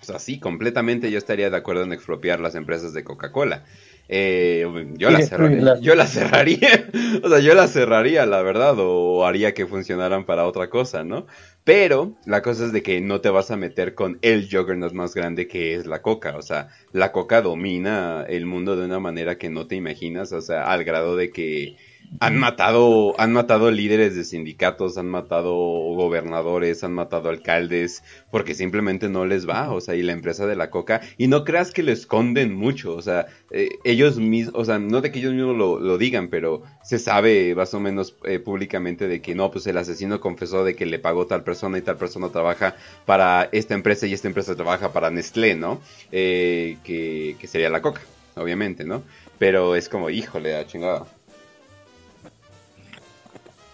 O 0.00 0.04
sea, 0.04 0.18
sí, 0.18 0.40
completamente 0.40 1.10
yo 1.10 1.18
estaría 1.18 1.48
de 1.48 1.56
acuerdo 1.56 1.84
en 1.84 1.92
expropiar 1.92 2.40
las 2.40 2.54
empresas 2.56 2.92
de 2.92 3.04
Coca-Cola. 3.04 3.64
Eh, 4.08 4.64
yo, 4.94 5.10
la 5.10 5.20
cerraría, 5.20 5.80
yo 5.80 5.94
la 5.96 6.06
cerraría, 6.06 6.88
o 7.24 7.28
sea, 7.28 7.40
yo 7.40 7.54
la 7.54 7.66
cerraría, 7.66 8.24
la 8.24 8.40
verdad, 8.42 8.76
o 8.78 9.26
haría 9.26 9.52
que 9.52 9.66
funcionaran 9.66 10.24
para 10.24 10.46
otra 10.46 10.70
cosa, 10.70 11.02
¿no? 11.02 11.26
Pero 11.66 12.16
la 12.26 12.42
cosa 12.42 12.66
es 12.66 12.72
de 12.72 12.84
que 12.84 13.00
no 13.00 13.20
te 13.20 13.28
vas 13.28 13.50
a 13.50 13.56
meter 13.56 13.96
con 13.96 14.20
el 14.22 14.48
juggernaut 14.48 14.92
más 14.92 15.14
grande 15.14 15.48
que 15.48 15.74
es 15.74 15.84
la 15.84 16.00
coca, 16.00 16.36
o 16.36 16.42
sea, 16.42 16.68
la 16.92 17.10
coca 17.10 17.42
domina 17.42 18.24
el 18.28 18.46
mundo 18.46 18.76
de 18.76 18.84
una 18.84 19.00
manera 19.00 19.36
que 19.36 19.50
no 19.50 19.66
te 19.66 19.74
imaginas, 19.74 20.30
o 20.32 20.40
sea, 20.40 20.70
al 20.70 20.84
grado 20.84 21.16
de 21.16 21.32
que 21.32 21.76
han 22.20 22.38
matado, 22.38 23.14
han 23.20 23.32
matado 23.32 23.70
líderes 23.70 24.14
de 24.14 24.24
sindicatos, 24.24 24.96
han 24.98 25.08
matado 25.08 25.54
gobernadores, 25.54 26.84
han 26.84 26.92
matado 26.92 27.28
alcaldes, 27.28 28.02
porque 28.30 28.54
simplemente 28.54 29.08
no 29.08 29.26
les 29.26 29.48
va, 29.48 29.72
o 29.72 29.80
sea, 29.80 29.94
y 29.94 30.02
la 30.02 30.12
empresa 30.12 30.46
de 30.46 30.56
la 30.56 30.70
coca, 30.70 31.00
y 31.18 31.26
no 31.26 31.44
creas 31.44 31.72
que 31.72 31.82
lo 31.82 31.92
esconden 31.92 32.54
mucho, 32.54 32.94
o 32.94 33.02
sea, 33.02 33.26
eh, 33.50 33.70
ellos 33.84 34.18
mismos, 34.18 34.54
o 34.56 34.64
sea, 34.64 34.78
no 34.78 35.00
de 35.00 35.10
que 35.10 35.18
ellos 35.18 35.34
mismos 35.34 35.56
lo, 35.56 35.98
digan, 35.98 36.28
pero 36.28 36.62
se 36.82 36.98
sabe 36.98 37.54
más 37.54 37.72
o 37.74 37.80
menos 37.80 38.16
eh, 38.24 38.38
públicamente 38.38 39.08
de 39.08 39.20
que 39.20 39.34
no, 39.34 39.50
pues 39.50 39.66
el 39.66 39.78
asesino 39.78 40.20
confesó 40.20 40.64
de 40.64 40.74
que 40.74 40.86
le 40.86 40.98
pagó 40.98 41.26
tal 41.26 41.42
persona 41.42 41.78
y 41.78 41.82
tal 41.82 41.96
persona 41.96 42.28
trabaja 42.28 42.76
para 43.04 43.48
esta 43.52 43.74
empresa 43.74 44.06
y 44.06 44.12
esta 44.12 44.28
empresa 44.28 44.54
trabaja 44.54 44.92
para 44.92 45.10
Nestlé, 45.10 45.54
¿no? 45.54 45.80
Eh, 46.12 46.76
que, 46.84 47.36
que 47.40 47.46
sería 47.46 47.70
la 47.70 47.82
coca, 47.82 48.02
obviamente, 48.36 48.84
¿no? 48.84 49.02
Pero 49.38 49.76
es 49.76 49.88
como, 49.88 50.10
híjole, 50.10 50.56
a 50.56 50.66
chingada. 50.66 51.06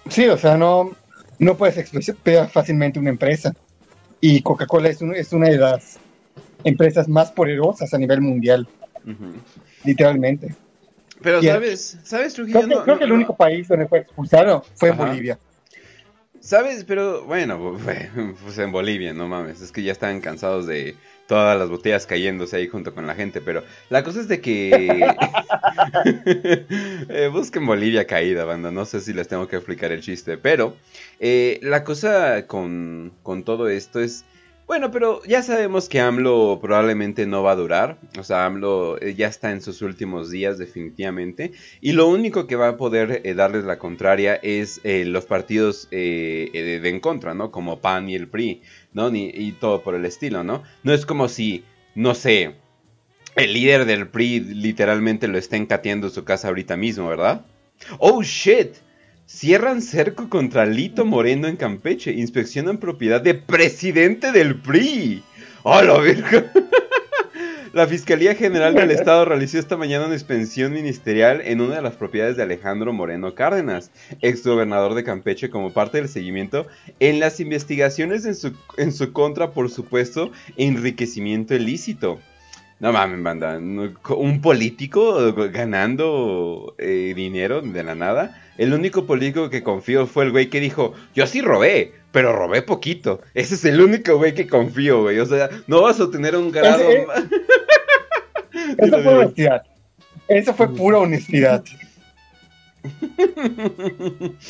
Sí, 0.08 0.26
o 0.26 0.36
sea, 0.36 0.56
no, 0.56 0.90
no 1.38 1.56
puedes 1.56 1.76
expropiar 1.78 2.48
fácilmente 2.48 2.98
una 2.98 3.10
empresa. 3.10 3.54
Y 4.20 4.42
Coca-Cola 4.42 4.88
es, 4.88 5.02
es 5.02 5.32
una 5.32 5.48
de 5.48 5.58
las 5.58 5.98
empresas 6.64 7.08
más 7.08 7.32
poderosas 7.32 7.92
a 7.92 7.98
nivel 7.98 8.20
mundial. 8.20 8.68
Literalmente. 9.84 10.54
Pero, 11.20 11.42
¿sabes? 11.42 11.98
¿Sabes, 12.02 12.34
Trujillo? 12.34 12.82
Creo, 12.84 12.98
que, 12.98 13.04
el 13.04 13.12
único 13.12 13.34
país 13.34 13.68
donde 13.68 13.86
fue 13.86 14.00
expulsado 14.00 14.64
fue 14.74 14.90
en 14.90 14.96
Bolivia. 14.96 15.38
¿Sabes? 16.42 16.84
Pero 16.84 17.24
bueno, 17.24 17.78
pues 18.42 18.58
en 18.58 18.72
Bolivia, 18.72 19.14
no 19.14 19.28
mames. 19.28 19.60
Es 19.60 19.70
que 19.70 19.82
ya 19.84 19.92
están 19.92 20.20
cansados 20.20 20.66
de 20.66 20.96
todas 21.28 21.56
las 21.56 21.70
botellas 21.70 22.04
cayéndose 22.04 22.56
ahí 22.56 22.66
junto 22.66 22.92
con 22.94 23.06
la 23.06 23.14
gente. 23.14 23.40
Pero 23.40 23.62
la 23.90 24.02
cosa 24.02 24.20
es 24.20 24.28
de 24.28 24.40
que. 24.40 25.06
eh, 27.08 27.30
busquen 27.32 27.64
Bolivia 27.64 28.08
caída, 28.08 28.44
banda. 28.44 28.72
No 28.72 28.84
sé 28.84 29.00
si 29.00 29.12
les 29.12 29.28
tengo 29.28 29.46
que 29.46 29.54
explicar 29.54 29.92
el 29.92 30.00
chiste. 30.00 30.36
Pero 30.36 30.76
eh, 31.20 31.60
la 31.62 31.84
cosa 31.84 32.48
con, 32.48 33.12
con 33.22 33.44
todo 33.44 33.68
esto 33.68 34.00
es 34.00 34.24
bueno, 34.72 34.90
pero 34.90 35.22
ya 35.24 35.42
sabemos 35.42 35.86
que 35.86 36.00
AMLO 36.00 36.58
probablemente 36.58 37.26
no 37.26 37.42
va 37.42 37.52
a 37.52 37.56
durar. 37.56 37.98
O 38.18 38.24
sea, 38.24 38.46
AMLO 38.46 38.98
eh, 39.02 39.14
ya 39.14 39.26
está 39.26 39.50
en 39.50 39.60
sus 39.60 39.82
últimos 39.82 40.30
días 40.30 40.56
definitivamente. 40.56 41.52
Y 41.82 41.92
lo 41.92 42.08
único 42.08 42.46
que 42.46 42.56
va 42.56 42.68
a 42.68 42.76
poder 42.78 43.20
eh, 43.22 43.34
darles 43.34 43.64
la 43.64 43.78
contraria 43.78 44.36
es 44.36 44.80
eh, 44.82 45.04
los 45.04 45.26
partidos 45.26 45.90
de, 45.90 46.80
en 46.84 47.00
contra, 47.00 47.34
¿no? 47.34 47.50
Como 47.50 47.80
PAN 47.82 48.08
y 48.08 48.14
el 48.14 48.28
PRI, 48.28 48.62
¿no? 48.94 49.10
y 49.14 49.52
todo 49.60 49.82
por 49.82 49.94
el 49.94 50.06
estilo, 50.06 50.42
¿no? 50.42 50.62
No 50.84 50.94
es 50.94 51.04
como 51.04 51.28
si, 51.28 51.64
no 51.94 52.14
sé, 52.14 52.54
el 53.36 53.52
líder 53.52 53.84
del 53.84 54.08
PRI 54.08 54.40
literalmente 54.40 55.28
lo 55.28 55.36
está 55.36 55.58
encateando 55.58 56.06
en 56.06 56.14
su 56.14 56.24
casa 56.24 56.48
ahorita 56.48 56.78
mismo, 56.78 57.08
¿verdad? 57.08 57.44
Oh, 57.98 58.22
shit. 58.22 58.76
Cierran 59.34 59.80
cerco 59.80 60.28
contra 60.28 60.66
Lito 60.66 61.06
Moreno 61.06 61.48
en 61.48 61.56
Campeche. 61.56 62.12
Inspeccionan 62.12 62.76
propiedad 62.76 63.20
de 63.22 63.32
presidente 63.32 64.30
del 64.30 64.60
PRI. 64.60 65.22
¡A 65.64 65.80
verga! 65.80 66.52
La 67.72 67.86
Fiscalía 67.86 68.34
General 68.34 68.74
del 68.74 68.90
Estado 68.90 69.24
realizó 69.24 69.58
esta 69.58 69.78
mañana 69.78 70.04
una 70.04 70.14
inspección 70.14 70.74
ministerial 70.74 71.40
en 71.46 71.62
una 71.62 71.76
de 71.76 71.82
las 71.82 71.96
propiedades 71.96 72.36
de 72.36 72.42
Alejandro 72.42 72.92
Moreno 72.92 73.34
Cárdenas, 73.34 73.90
ex 74.20 74.46
gobernador 74.46 74.94
de 74.94 75.02
Campeche, 75.02 75.48
como 75.48 75.72
parte 75.72 75.96
del 75.96 76.10
seguimiento 76.10 76.66
en 77.00 77.18
las 77.18 77.40
investigaciones 77.40 78.26
en 78.26 78.34
su, 78.34 78.52
en 78.76 78.92
su 78.92 79.14
contra 79.14 79.52
por 79.52 79.70
supuesto 79.70 80.30
enriquecimiento 80.58 81.54
ilícito. 81.54 82.20
No 82.80 82.92
mames, 82.92 83.22
banda. 83.22 83.58
Un 83.58 84.40
político 84.42 85.32
ganando 85.50 86.74
eh, 86.78 87.14
dinero 87.16 87.62
de 87.62 87.82
la 87.82 87.94
nada. 87.94 88.41
El 88.58 88.74
único 88.74 89.06
político 89.06 89.50
que 89.50 89.62
confío 89.62 90.06
fue 90.06 90.24
el 90.24 90.30
güey 90.30 90.48
que 90.48 90.60
dijo, 90.60 90.94
yo 91.14 91.26
sí 91.26 91.40
robé, 91.40 91.92
pero 92.12 92.34
robé 92.34 92.62
poquito. 92.62 93.20
Ese 93.34 93.54
es 93.54 93.64
el 93.64 93.80
único 93.80 94.16
güey 94.16 94.34
que 94.34 94.46
confío, 94.46 95.02
güey. 95.02 95.18
O 95.18 95.26
sea, 95.26 95.50
no 95.66 95.82
vas 95.82 96.00
a 96.00 96.10
tener 96.10 96.36
un 96.36 96.50
grado... 96.52 96.84
Eso 98.78 99.02
fue 99.02 99.14
honestidad. 99.14 99.62
Eso 100.28 100.54
fue 100.54 100.74
pura 100.74 100.98
honestidad. 100.98 101.64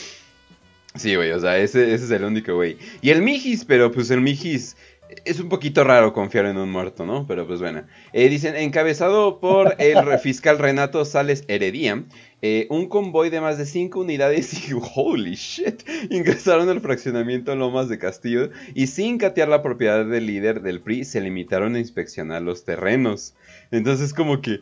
Sí, 0.95 1.17
güey, 1.17 1.31
o 1.33 1.41
sea, 1.41 1.57
ese, 1.59 1.95
ese 1.95 2.05
es 2.05 2.11
el 2.11 2.25
único 2.25 2.55
güey. 2.55 2.77
Y 3.01 3.11
el 3.11 3.23
Mijis, 3.23 3.65
pero 3.65 3.91
pues 3.91 4.11
el 4.11 4.21
Mijis 4.21 4.77
es 5.25 5.41
un 5.41 5.49
poquito 5.49 5.85
raro 5.85 6.13
confiar 6.13 6.47
en 6.47 6.57
un 6.57 6.71
muerto, 6.71 7.07
¿no? 7.07 7.27
Pero 7.27 7.47
pues 7.47 7.61
bueno. 7.61 7.85
Eh, 8.13 8.29
dicen, 8.29 8.57
encabezado 8.57 9.41
por 9.41 9.75
el 9.79 10.19
fiscal 10.19 10.59
Renato 10.59 11.05
Sales 11.05 11.45
Heredia, 11.49 12.05
eh, 12.41 12.67
un 12.71 12.89
convoy 12.89 13.31
de 13.31 13.41
más 13.41 13.59
de 13.59 13.67
5 13.67 14.01
unidades 14.01 14.69
y 14.69 14.73
holy 14.95 15.35
shit, 15.35 15.83
ingresaron 16.11 16.69
al 16.69 16.81
fraccionamiento 16.81 17.55
Lomas 17.55 17.89
de 17.89 17.99
Castillo 17.99 18.51
y 18.75 18.89
sin 18.89 19.19
catear 19.19 19.49
la 19.49 19.63
propiedad 19.63 20.05
del 20.05 20.27
líder 20.27 20.63
del 20.63 20.81
PRI 20.81 21.05
se 21.05 21.21
limitaron 21.21 21.77
a 21.77 21.79
inspeccionar 21.79 22.43
los 22.43 22.65
terrenos. 22.65 23.35
Entonces 23.71 24.13
como 24.13 24.41
que, 24.41 24.61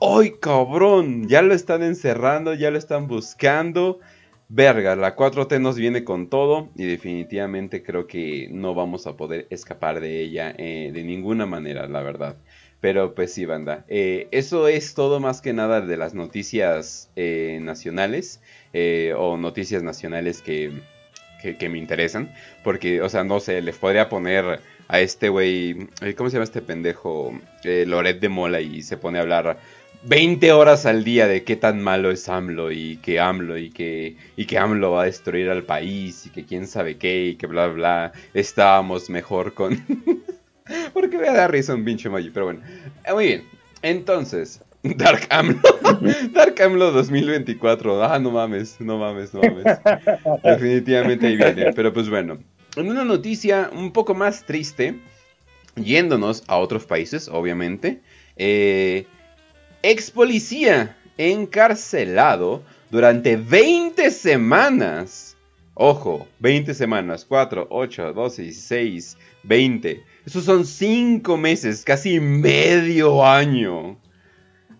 ¡ay 0.00 0.34
cabrón! 0.40 1.28
Ya 1.28 1.42
lo 1.42 1.54
están 1.54 1.82
encerrando, 1.82 2.54
ya 2.54 2.70
lo 2.70 2.78
están 2.78 3.08
buscando. 3.08 4.00
Verga, 4.50 4.96
la 4.96 5.14
4T 5.14 5.60
nos 5.60 5.76
viene 5.76 6.04
con 6.04 6.30
todo 6.30 6.70
y 6.74 6.86
definitivamente 6.86 7.82
creo 7.82 8.06
que 8.06 8.48
no 8.50 8.74
vamos 8.74 9.06
a 9.06 9.14
poder 9.14 9.46
escapar 9.50 10.00
de 10.00 10.22
ella 10.22 10.54
eh, 10.56 10.90
de 10.92 11.04
ninguna 11.04 11.44
manera, 11.44 11.86
la 11.86 12.02
verdad. 12.02 12.36
Pero 12.80 13.14
pues 13.14 13.34
sí, 13.34 13.44
banda. 13.44 13.84
Eh, 13.88 14.26
eso 14.30 14.66
es 14.68 14.94
todo 14.94 15.20
más 15.20 15.42
que 15.42 15.52
nada 15.52 15.82
de 15.82 15.98
las 15.98 16.14
noticias 16.14 17.10
eh, 17.14 17.58
nacionales 17.60 18.40
o 19.16 19.36
noticias 19.36 19.82
nacionales 19.82 20.40
que, 20.40 20.72
que, 21.42 21.68
me 21.68 21.76
interesan. 21.76 22.32
Porque, 22.64 23.02
o 23.02 23.08
sea, 23.10 23.24
no 23.24 23.40
sé, 23.40 23.60
les 23.60 23.76
podría 23.76 24.08
poner 24.08 24.60
a 24.88 25.00
este 25.00 25.28
güey, 25.28 25.88
¿cómo 26.16 26.30
se 26.30 26.36
llama 26.36 26.44
este 26.44 26.62
pendejo? 26.62 27.38
Loret 27.64 28.20
de 28.20 28.28
Mola 28.30 28.60
y 28.62 28.82
se 28.82 28.96
pone 28.96 29.18
a 29.18 29.22
hablar 29.22 29.58
20 30.08 30.52
horas 30.52 30.86
al 30.86 31.04
día 31.04 31.26
de 31.26 31.44
qué 31.44 31.54
tan 31.54 31.82
malo 31.82 32.10
es 32.10 32.30
AMLO 32.30 32.72
y 32.72 32.96
que 32.96 33.20
AMLO 33.20 33.58
y 33.58 33.68
que, 33.68 34.16
y 34.36 34.46
que 34.46 34.56
AMLO 34.56 34.92
va 34.92 35.02
a 35.02 35.04
destruir 35.04 35.50
al 35.50 35.64
país 35.64 36.24
y 36.24 36.30
que 36.30 36.46
quién 36.46 36.66
sabe 36.66 36.96
qué 36.96 37.26
y 37.26 37.36
que 37.36 37.46
bla 37.46 37.66
bla, 37.66 38.12
estábamos 38.32 39.10
mejor 39.10 39.52
con... 39.52 39.84
Porque 40.94 41.18
voy 41.18 41.26
a 41.26 41.34
dar 41.34 41.52
risa 41.52 41.74
un 41.74 41.84
pinche 41.84 42.08
emoji, 42.08 42.30
pero 42.30 42.46
bueno. 42.46 42.60
Eh, 43.04 43.12
muy 43.12 43.26
bien, 43.26 43.44
entonces, 43.82 44.62
Dark 44.82 45.26
AMLO, 45.28 45.60
Dark 46.32 46.58
AMLO 46.58 46.90
2024, 46.90 48.02
ah, 48.02 48.18
no 48.18 48.30
mames, 48.30 48.80
no 48.80 48.96
mames, 48.96 49.34
no 49.34 49.40
mames. 49.42 49.64
Definitivamente 50.42 51.26
ahí 51.26 51.36
viene, 51.36 51.72
pero 51.74 51.92
pues 51.92 52.08
bueno. 52.08 52.38
En 52.76 52.88
una 52.88 53.04
noticia 53.04 53.70
un 53.74 53.92
poco 53.92 54.14
más 54.14 54.44
triste, 54.44 55.00
yéndonos 55.76 56.44
a 56.46 56.56
otros 56.56 56.86
países, 56.86 57.28
obviamente, 57.28 58.00
eh 58.36 59.06
ex 59.82 60.10
policía 60.10 60.96
encarcelado 61.16 62.62
durante 62.90 63.36
20 63.36 64.10
semanas. 64.10 65.36
Ojo, 65.74 66.26
20 66.40 66.74
semanas, 66.74 67.24
4, 67.24 67.68
8, 67.70 68.12
12, 68.12 68.42
16, 68.42 69.16
20. 69.44 70.04
Esos 70.26 70.44
son 70.44 70.66
5 70.66 71.36
meses, 71.36 71.84
casi 71.84 72.18
medio 72.18 73.24
año. 73.24 73.98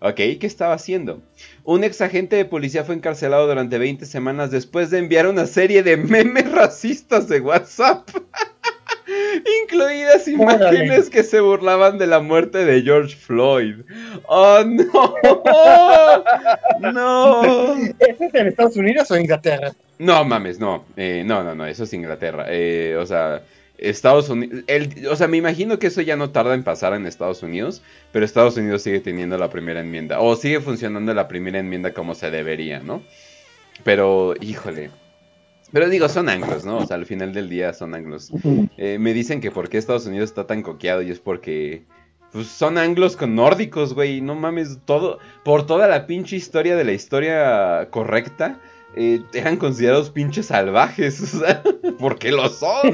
¿Ok? 0.01 0.15
¿Qué 0.15 0.39
estaba 0.47 0.73
haciendo? 0.73 1.21
Un 1.63 1.83
ex 1.83 1.99
agente 2.01 2.37
de 2.37 2.45
policía 2.45 2.85
fue 2.85 2.95
encarcelado 2.95 3.47
durante 3.47 3.77
20 3.77 4.05
semanas 4.05 4.49
después 4.49 4.89
de 4.89 4.99
enviar 4.99 5.27
una 5.27 5.45
serie 5.45 5.83
de 5.83 5.97
memes 5.97 6.49
racistas 6.51 7.27
de 7.27 7.41
WhatsApp. 7.41 8.09
Incluidas 9.63 10.27
imágenes 10.27 11.09
que 11.09 11.23
se 11.23 11.39
burlaban 11.39 11.97
de 11.97 12.07
la 12.07 12.19
muerte 12.19 12.65
de 12.65 12.81
George 12.81 13.15
Floyd. 13.15 13.75
¡Oh, 14.25 14.63
no! 14.65 15.15
¡No! 16.91 17.75
¿Eso 17.99 18.23
es 18.23 18.35
en 18.35 18.47
Estados 18.47 18.75
Unidos 18.75 19.09
o 19.11 19.17
Inglaterra? 19.17 19.73
No, 19.97 20.23
mames, 20.23 20.59
no. 20.59 20.85
Eh, 20.95 21.23
no, 21.25 21.43
no, 21.43 21.55
no, 21.55 21.65
eso 21.65 21.83
es 21.83 21.93
Inglaterra. 21.93 22.45
Eh, 22.47 22.95
o 22.99 23.05
sea, 23.05 23.41
Estados 23.77 24.29
Unidos, 24.29 24.63
o 25.09 25.15
sea, 25.15 25.27
me 25.27 25.37
imagino 25.37 25.79
que 25.79 25.87
eso 25.87 26.01
ya 26.01 26.15
no 26.15 26.31
tarda 26.31 26.53
en 26.53 26.63
pasar 26.63 26.93
en 26.93 27.05
Estados 27.05 27.43
Unidos, 27.43 27.81
pero 28.11 28.25
Estados 28.25 28.57
Unidos 28.57 28.81
sigue 28.81 28.99
teniendo 28.99 29.37
la 29.37 29.49
primera 29.49 29.79
enmienda, 29.79 30.19
o 30.19 30.35
sigue 30.35 30.59
funcionando 30.59 31.13
la 31.13 31.27
primera 31.27 31.59
enmienda 31.59 31.93
como 31.93 32.15
se 32.15 32.29
debería, 32.29 32.79
¿no? 32.79 33.01
Pero, 33.83 34.35
híjole. 34.41 34.89
Pero 35.71 35.89
digo, 35.89 36.09
son 36.09 36.29
anglos, 36.29 36.65
¿no? 36.65 36.77
O 36.77 36.85
sea, 36.85 36.95
al 36.95 37.05
final 37.05 37.33
del 37.33 37.49
día 37.49 37.73
son 37.73 37.93
anglos. 37.93 38.31
Eh, 38.77 38.97
me 38.99 39.13
dicen 39.13 39.41
que 39.41 39.51
por 39.51 39.69
qué 39.69 39.77
Estados 39.77 40.05
Unidos 40.05 40.29
está 40.29 40.47
tan 40.47 40.61
coqueado 40.61 41.01
y 41.01 41.11
es 41.11 41.19
porque 41.19 41.83
pues 42.31 42.47
son 42.47 42.77
anglos 42.77 43.15
con 43.15 43.35
nórdicos, 43.35 43.93
güey. 43.93 44.21
No 44.21 44.35
mames, 44.35 44.79
todo. 44.85 45.19
Por 45.43 45.65
toda 45.65 45.87
la 45.87 46.05
pinche 46.05 46.35
historia 46.35 46.75
de 46.75 46.83
la 46.83 46.91
historia 46.93 47.89
correcta. 47.91 48.59
Eh, 48.95 49.21
eran 49.33 49.57
considerados 49.57 50.09
pinches 50.09 50.47
salvajes. 50.47 51.21
O 51.33 51.39
sea, 51.39 51.63
porque 51.99 52.31
lo 52.31 52.49
son. 52.49 52.91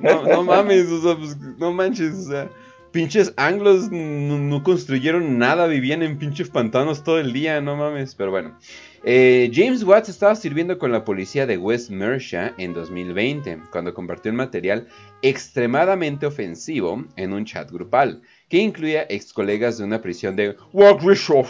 no, 0.00 0.44
mames, 0.44 0.88
o 0.88 1.02
sea, 1.02 1.16
pues, 1.16 1.36
no 1.58 1.72
manches, 1.72 2.14
o 2.14 2.30
sea. 2.30 2.50
Pinches 2.90 3.34
anglos 3.36 3.90
no, 3.90 4.62
construyeron 4.62 5.38
nada, 5.38 5.66
vivían 5.66 6.02
en 6.02 6.18
pinches 6.18 6.48
pantanos 6.48 7.04
todo 7.04 7.20
el 7.20 7.32
día, 7.32 7.60
no 7.60 7.76
mames. 7.76 8.14
Pero 8.14 8.30
bueno. 8.30 8.58
Eh, 9.04 9.50
James 9.54 9.84
Watts 9.84 10.08
estaba 10.08 10.34
sirviendo 10.34 10.78
con 10.78 10.90
la 10.90 11.04
policía 11.04 11.46
de 11.46 11.56
West 11.56 11.90
Mercia 11.90 12.54
en 12.58 12.74
2020, 12.74 13.58
cuando 13.70 13.94
compartió 13.94 14.30
un 14.30 14.36
material 14.36 14.88
extremadamente 15.22 16.26
ofensivo 16.26 17.04
en 17.16 17.32
un 17.32 17.44
chat 17.44 17.70
grupal, 17.70 18.22
que 18.48 18.58
incluía 18.58 19.06
ex 19.08 19.32
colegas 19.32 19.78
de 19.78 19.84
una 19.84 20.00
prisión 20.00 20.34
de 20.34 20.56
Warwickshire, 20.72 21.44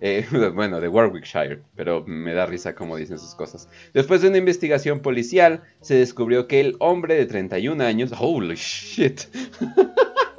eh, 0.00 0.26
bueno, 0.54 0.80
de 0.80 0.88
Warwickshire, 0.88 1.60
pero 1.76 2.04
me 2.06 2.34
da 2.34 2.46
risa 2.46 2.74
cómo 2.74 2.96
dicen 2.96 3.18
sus 3.18 3.34
cosas. 3.34 3.68
Después 3.94 4.20
de 4.22 4.28
una 4.28 4.38
investigación 4.38 5.00
policial, 5.00 5.62
se 5.80 5.94
descubrió 5.94 6.48
que 6.48 6.60
el 6.60 6.76
hombre 6.80 7.14
de 7.14 7.26
31 7.26 7.82
años, 7.84 8.12
holy 8.18 8.56
shit, 8.56 9.22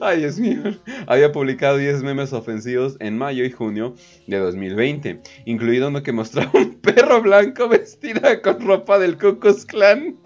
Ay, 0.00 0.20
Dios 0.20 0.38
mío. 0.38 0.62
Había 1.06 1.32
publicado 1.32 1.76
10 1.76 2.02
memes 2.02 2.32
ofensivos 2.32 2.96
en 3.00 3.18
mayo 3.18 3.44
y 3.44 3.50
junio 3.50 3.94
de 4.26 4.38
2020, 4.38 5.20
incluido 5.44 5.88
uno 5.88 6.02
que 6.02 6.12
mostraba 6.12 6.50
un 6.54 6.74
perro 6.80 7.20
blanco 7.22 7.68
vestido 7.68 8.20
con 8.42 8.60
ropa 8.66 8.98
del 8.98 9.18
Ku 9.18 9.38
Clan. 9.66 10.18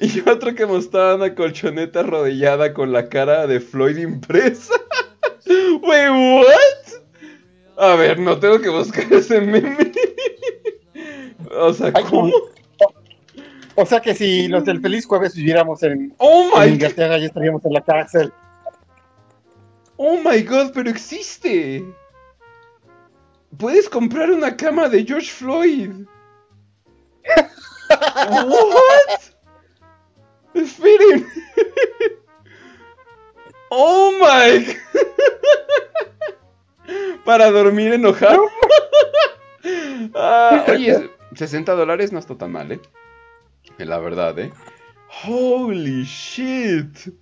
y 0.00 0.28
otro 0.28 0.54
que 0.54 0.66
mostraba 0.66 1.14
una 1.16 1.34
colchoneta 1.34 2.00
arrodillada 2.00 2.74
con 2.74 2.92
la 2.92 3.08
cara 3.08 3.46
de 3.46 3.60
Floyd 3.60 3.98
impresa. 3.98 4.74
Wey, 5.46 6.08
what? 6.40 7.02
A 7.78 7.96
ver, 7.96 8.18
no 8.18 8.38
tengo 8.38 8.60
que 8.60 8.68
buscar 8.68 9.10
ese 9.12 9.40
meme. 9.40 9.92
o 11.58 11.72
sea, 11.72 11.92
¿cómo? 11.92 12.30
O 13.74 13.86
sea 13.86 14.00
que 14.00 14.14
si 14.14 14.48
los 14.48 14.64
del 14.64 14.80
Feliz 14.80 15.06
Jueves 15.06 15.34
viviéramos 15.34 15.82
en, 15.82 16.14
oh 16.18 16.62
Inglaterra, 16.64 17.18
ya 17.18 17.26
estaríamos 17.26 17.64
en 17.64 17.72
la 17.72 17.80
cárcel. 17.80 18.32
Oh 19.96 20.18
my 20.18 20.42
god, 20.42 20.72
pero 20.74 20.90
existe. 20.90 21.84
Puedes 23.56 23.88
comprar 23.88 24.30
una 24.30 24.56
cama 24.56 24.88
de 24.88 25.04
George 25.04 25.30
Floyd. 25.30 25.90
What? 27.88 29.20
Esperen. 30.54 31.26
Oh 33.70 34.12
my. 34.20 34.66
Para 37.24 37.50
dormir 37.50 37.94
enojado. 37.94 38.42
ah, 40.14 40.64
oye, 40.68 41.10
60 41.34 41.72
dólares 41.72 42.12
no 42.12 42.18
está 42.18 42.36
tan 42.36 42.52
mal, 42.52 42.72
¿eh? 42.72 42.80
La 43.78 43.98
verdad, 43.98 44.38
¿eh? 44.38 44.52
Holy 45.24 46.04
shit. 46.04 47.12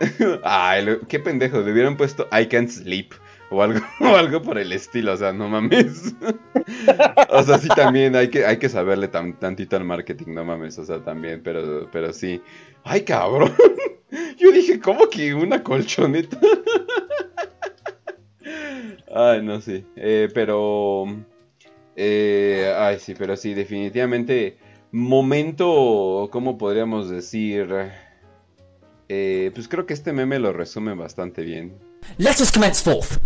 Ay, 0.44 0.86
qué 1.08 1.20
pendejo, 1.20 1.60
le 1.60 1.72
hubieran 1.72 1.96
puesto 1.96 2.26
I 2.32 2.46
can't 2.46 2.70
sleep 2.70 3.12
o 3.50 3.62
algo, 3.62 3.80
o 4.00 4.16
algo 4.16 4.40
por 4.42 4.58
el 4.58 4.72
estilo, 4.72 5.12
o 5.12 5.16
sea, 5.16 5.32
no 5.32 5.48
mames. 5.48 6.14
o 7.30 7.42
sea, 7.42 7.58
sí 7.58 7.68
también 7.68 8.16
hay 8.16 8.28
que, 8.28 8.46
hay 8.46 8.58
que 8.58 8.68
saberle 8.68 9.08
tantito 9.08 9.76
al 9.76 9.84
marketing, 9.84 10.34
no 10.34 10.44
mames, 10.44 10.78
o 10.78 10.84
sea, 10.84 11.02
también, 11.04 11.42
pero, 11.42 11.88
pero 11.92 12.12
sí. 12.12 12.40
Ay, 12.84 13.02
cabrón. 13.02 13.52
Yo 14.38 14.50
dije, 14.52 14.80
¿cómo 14.80 15.08
que 15.08 15.34
una 15.34 15.62
colchoneta? 15.62 16.38
ay, 19.14 19.42
no 19.42 19.60
sé, 19.60 19.84
eh, 19.96 20.28
pero... 20.32 21.04
Eh, 21.96 22.72
ay, 22.78 22.98
sí, 22.98 23.14
pero 23.18 23.36
sí, 23.36 23.52
definitivamente 23.52 24.56
momento, 24.92 26.28
¿cómo 26.32 26.58
podríamos 26.58 27.08
decir? 27.08 27.68
Eh, 29.08 29.50
pues 29.54 29.68
creo 29.68 29.86
que 29.86 29.94
este 29.94 30.12
meme 30.12 30.38
lo 30.38 30.52
resume 30.52 30.94
bastante 30.94 31.42
bien. 31.42 31.74
Let 32.18 32.36
us 32.40 32.52
commence 32.52 32.82
forth. 32.82 33.20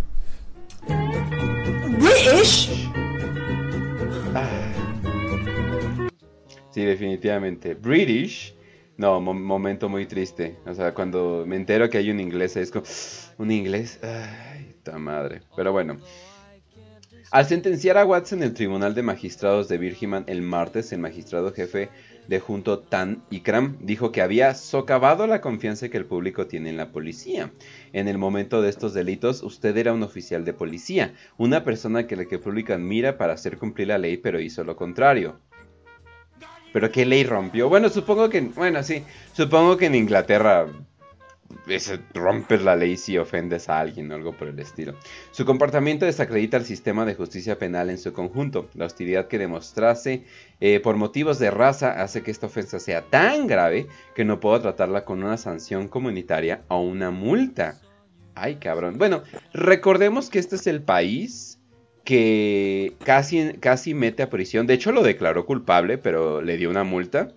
British. 1.98 2.88
Ah. 4.35 4.72
Sí, 6.70 6.85
definitivamente. 6.85 7.74
British. 7.74 8.55
No, 8.96 9.20
momento 9.20 9.88
muy 9.88 10.07
triste. 10.07 10.57
O 10.66 10.74
sea, 10.74 10.94
cuando 10.94 11.44
me 11.46 11.57
entero 11.57 11.90
que 11.90 11.98
hay 11.98 12.11
un 12.11 12.20
inglés, 12.20 12.57
es 12.57 12.70
como. 12.70 12.85
Un 13.38 13.50
inglés. 13.50 13.98
Ay, 14.03 14.74
ta 14.83 14.98
madre. 14.98 15.42
Pero 15.57 15.72
bueno. 15.72 15.98
Al 17.35 17.47
sentenciar 17.47 17.99
a 17.99 18.05
Watts 18.05 18.33
en 18.33 18.44
el 18.44 18.55
Tribunal 18.55 18.94
de 18.94 19.03
Magistrados 19.03 19.66
de 19.66 19.77
Birmingham 19.77 20.23
el 20.29 20.40
martes, 20.40 20.92
el 20.92 21.01
magistrado 21.01 21.53
jefe 21.53 21.88
de 22.29 22.38
junto 22.38 22.79
Tan 22.79 23.25
Ikram 23.29 23.77
dijo 23.81 24.12
que 24.12 24.23
había 24.23 24.55
socavado 24.55 25.27
la 25.27 25.40
confianza 25.40 25.88
que 25.88 25.97
el 25.97 26.07
público 26.07 26.47
tiene 26.47 26.70
en 26.70 26.77
la 26.77 26.92
policía. 26.92 27.51
En 27.92 28.07
el 28.07 28.18
momento 28.18 28.62
de 28.62 28.70
estos 28.70 28.94
delitos, 28.94 29.42
usted 29.42 29.77
era 29.77 29.92
un 29.92 30.05
oficial 30.05 30.44
de 30.44 30.53
policía, 30.53 31.12
una 31.37 31.64
persona 31.64 32.07
que 32.07 32.14
la 32.14 32.27
que 32.27 32.37
el 32.37 32.40
público 32.40 32.73
admira 32.73 33.18
para 33.18 33.33
hacer 33.33 33.59
cumplir 33.59 33.88
la 33.88 33.99
ley, 33.99 34.16
pero 34.16 34.38
hizo 34.38 34.62
lo 34.62 34.77
contrario. 34.77 35.40
¿Pero 36.73 36.92
qué 36.92 37.05
ley 37.05 37.25
rompió? 37.25 37.68
Bueno, 37.68 37.88
supongo 37.88 38.29
que, 38.29 38.42
bueno, 38.42 38.85
sí, 38.85 39.03
supongo 39.33 39.77
que 39.77 39.87
en 39.87 39.97
Inglaterra 39.97 40.68
es 41.66 41.92
romper 42.12 42.62
la 42.62 42.76
ley 42.76 42.96
si 42.96 43.16
ofendes 43.18 43.68
a 43.68 43.80
alguien 43.80 44.11
o 44.11 44.14
algo 44.14 44.33
por 44.33 44.48
el 44.48 44.59
estilo. 44.59 44.94
Su 45.30 45.44
comportamiento 45.44 46.07
desacredita 46.07 46.57
el 46.57 46.64
sistema 46.64 47.04
de 47.04 47.14
justicia 47.14 47.59
penal 47.59 47.90
en 47.90 47.98
su 47.98 48.12
conjunto. 48.12 48.68
La 48.74 48.87
hostilidad 48.87 49.28
que 49.28 49.38
demostrase 49.38 50.24
eh, 50.61 50.80
por 50.80 50.96
motivos 50.96 51.38
de 51.38 51.50
raza 51.50 52.02
hace 52.02 52.22
que 52.22 52.30
esta 52.30 52.46
ofensa 52.46 52.78
sea 52.78 53.02
tan 53.02 53.46
grave 53.46 53.87
que 54.14 54.24
no 54.24 54.40
puedo 54.40 54.61
tratarla 54.61 55.04
con 55.04 55.22
una 55.22 55.37
sanción 55.37 55.88
comunitaria 55.88 56.62
o 56.68 56.80
una 56.80 57.11
multa. 57.11 57.80
Ay, 58.35 58.57
cabrón. 58.57 58.98
Bueno, 58.98 59.22
recordemos 59.52 60.30
que 60.30 60.38
este 60.38 60.57
es 60.57 60.66
el 60.66 60.83
país 60.83 61.59
que 62.04 62.94
casi, 63.04 63.54
casi 63.61 63.94
mete 63.94 64.22
a 64.22 64.30
prisión. 64.30 64.66
De 64.66 64.74
hecho, 64.74 64.92
lo 64.92 65.02
declaró 65.02 65.46
culpable, 65.46 65.98
pero 65.98 66.42
le 66.42 66.57
dio 66.57 66.68
una 66.68 66.85
multa 66.85 67.33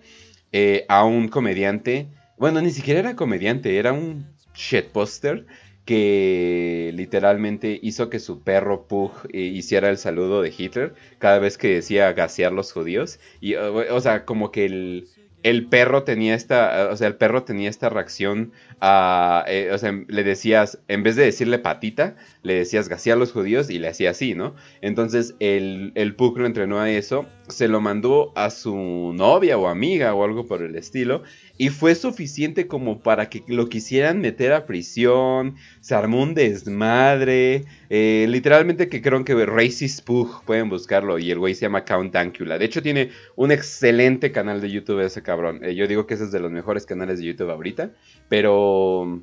eh, 0.52 0.84
a 0.88 1.04
un 1.04 1.28
comediante 1.28 2.08
bueno, 2.38 2.60
ni 2.60 2.70
siquiera 2.70 3.00
era 3.00 3.16
comediante, 3.16 3.78
era 3.78 3.92
un 3.92 4.26
shitposter 4.54 5.46
que 5.84 6.92
literalmente 6.94 7.78
hizo 7.82 8.10
que 8.10 8.18
su 8.18 8.42
perro 8.42 8.86
Pug 8.86 9.12
eh, 9.32 9.40
hiciera 9.40 9.88
el 9.88 9.96
saludo 9.96 10.42
de 10.42 10.52
Hitler 10.56 10.94
cada 11.18 11.38
vez 11.38 11.56
que 11.56 11.76
decía 11.76 12.12
gasear 12.12 12.52
los 12.52 12.72
judíos. 12.72 13.18
Y, 13.40 13.54
o 13.54 14.00
sea, 14.02 14.26
como 14.26 14.50
que 14.50 14.66
el, 14.66 15.08
el 15.42 15.66
perro 15.66 16.02
tenía 16.02 16.34
esta, 16.34 16.88
o 16.90 16.96
sea, 16.96 17.06
el 17.06 17.14
perro 17.14 17.44
tenía 17.44 17.70
esta 17.70 17.88
reacción 17.88 18.52
a, 18.80 19.44
eh, 19.48 19.70
o 19.72 19.78
sea, 19.78 20.04
le 20.08 20.24
decías, 20.24 20.80
en 20.88 21.02
vez 21.02 21.16
de 21.16 21.24
decirle 21.24 21.58
patita, 21.58 22.16
le 22.42 22.54
decías 22.54 22.88
gasear 22.88 23.16
los 23.18 23.32
judíos 23.32 23.70
y 23.70 23.78
le 23.78 23.88
hacía 23.88 24.10
así, 24.10 24.34
¿no? 24.34 24.54
Entonces 24.80 25.36
el, 25.38 25.92
el 25.94 26.14
Puck 26.16 26.38
lo 26.38 26.46
entrenó 26.46 26.80
a 26.80 26.90
eso, 26.90 27.26
se 27.48 27.68
lo 27.68 27.80
mandó 27.80 28.32
a 28.36 28.50
su 28.50 29.12
novia 29.14 29.56
o 29.58 29.68
amiga 29.68 30.12
o 30.14 30.24
algo 30.24 30.46
por 30.46 30.62
el 30.62 30.74
estilo 30.76 31.22
y 31.58 31.70
fue 31.70 31.96
suficiente 31.96 32.68
como 32.68 33.00
para 33.00 33.28
que 33.28 33.42
lo 33.48 33.68
quisieran 33.68 34.20
meter 34.20 34.52
a 34.52 34.64
prisión, 34.64 35.56
se 35.80 35.94
armó 35.94 36.22
un 36.22 36.34
desmadre, 36.34 37.64
eh, 37.90 38.26
literalmente 38.28 38.88
que 38.88 39.02
creo 39.02 39.24
que 39.24 39.44
Racist 39.44 40.04
Pug, 40.04 40.44
pueden 40.44 40.70
buscarlo, 40.70 41.18
y 41.18 41.32
el 41.32 41.38
güey 41.38 41.54
se 41.54 41.62
llama 41.62 41.84
Count 41.84 42.12
Dankula. 42.12 42.58
De 42.58 42.64
hecho 42.64 42.80
tiene 42.80 43.10
un 43.34 43.50
excelente 43.50 44.30
canal 44.30 44.60
de 44.60 44.70
YouTube 44.70 45.00
ese 45.00 45.22
cabrón, 45.22 45.64
eh, 45.64 45.74
yo 45.74 45.88
digo 45.88 46.06
que 46.06 46.14
ese 46.14 46.24
es 46.24 46.32
de 46.32 46.38
los 46.38 46.52
mejores 46.52 46.86
canales 46.86 47.18
de 47.18 47.26
YouTube 47.26 47.50
ahorita, 47.50 47.90
pero 48.28 49.20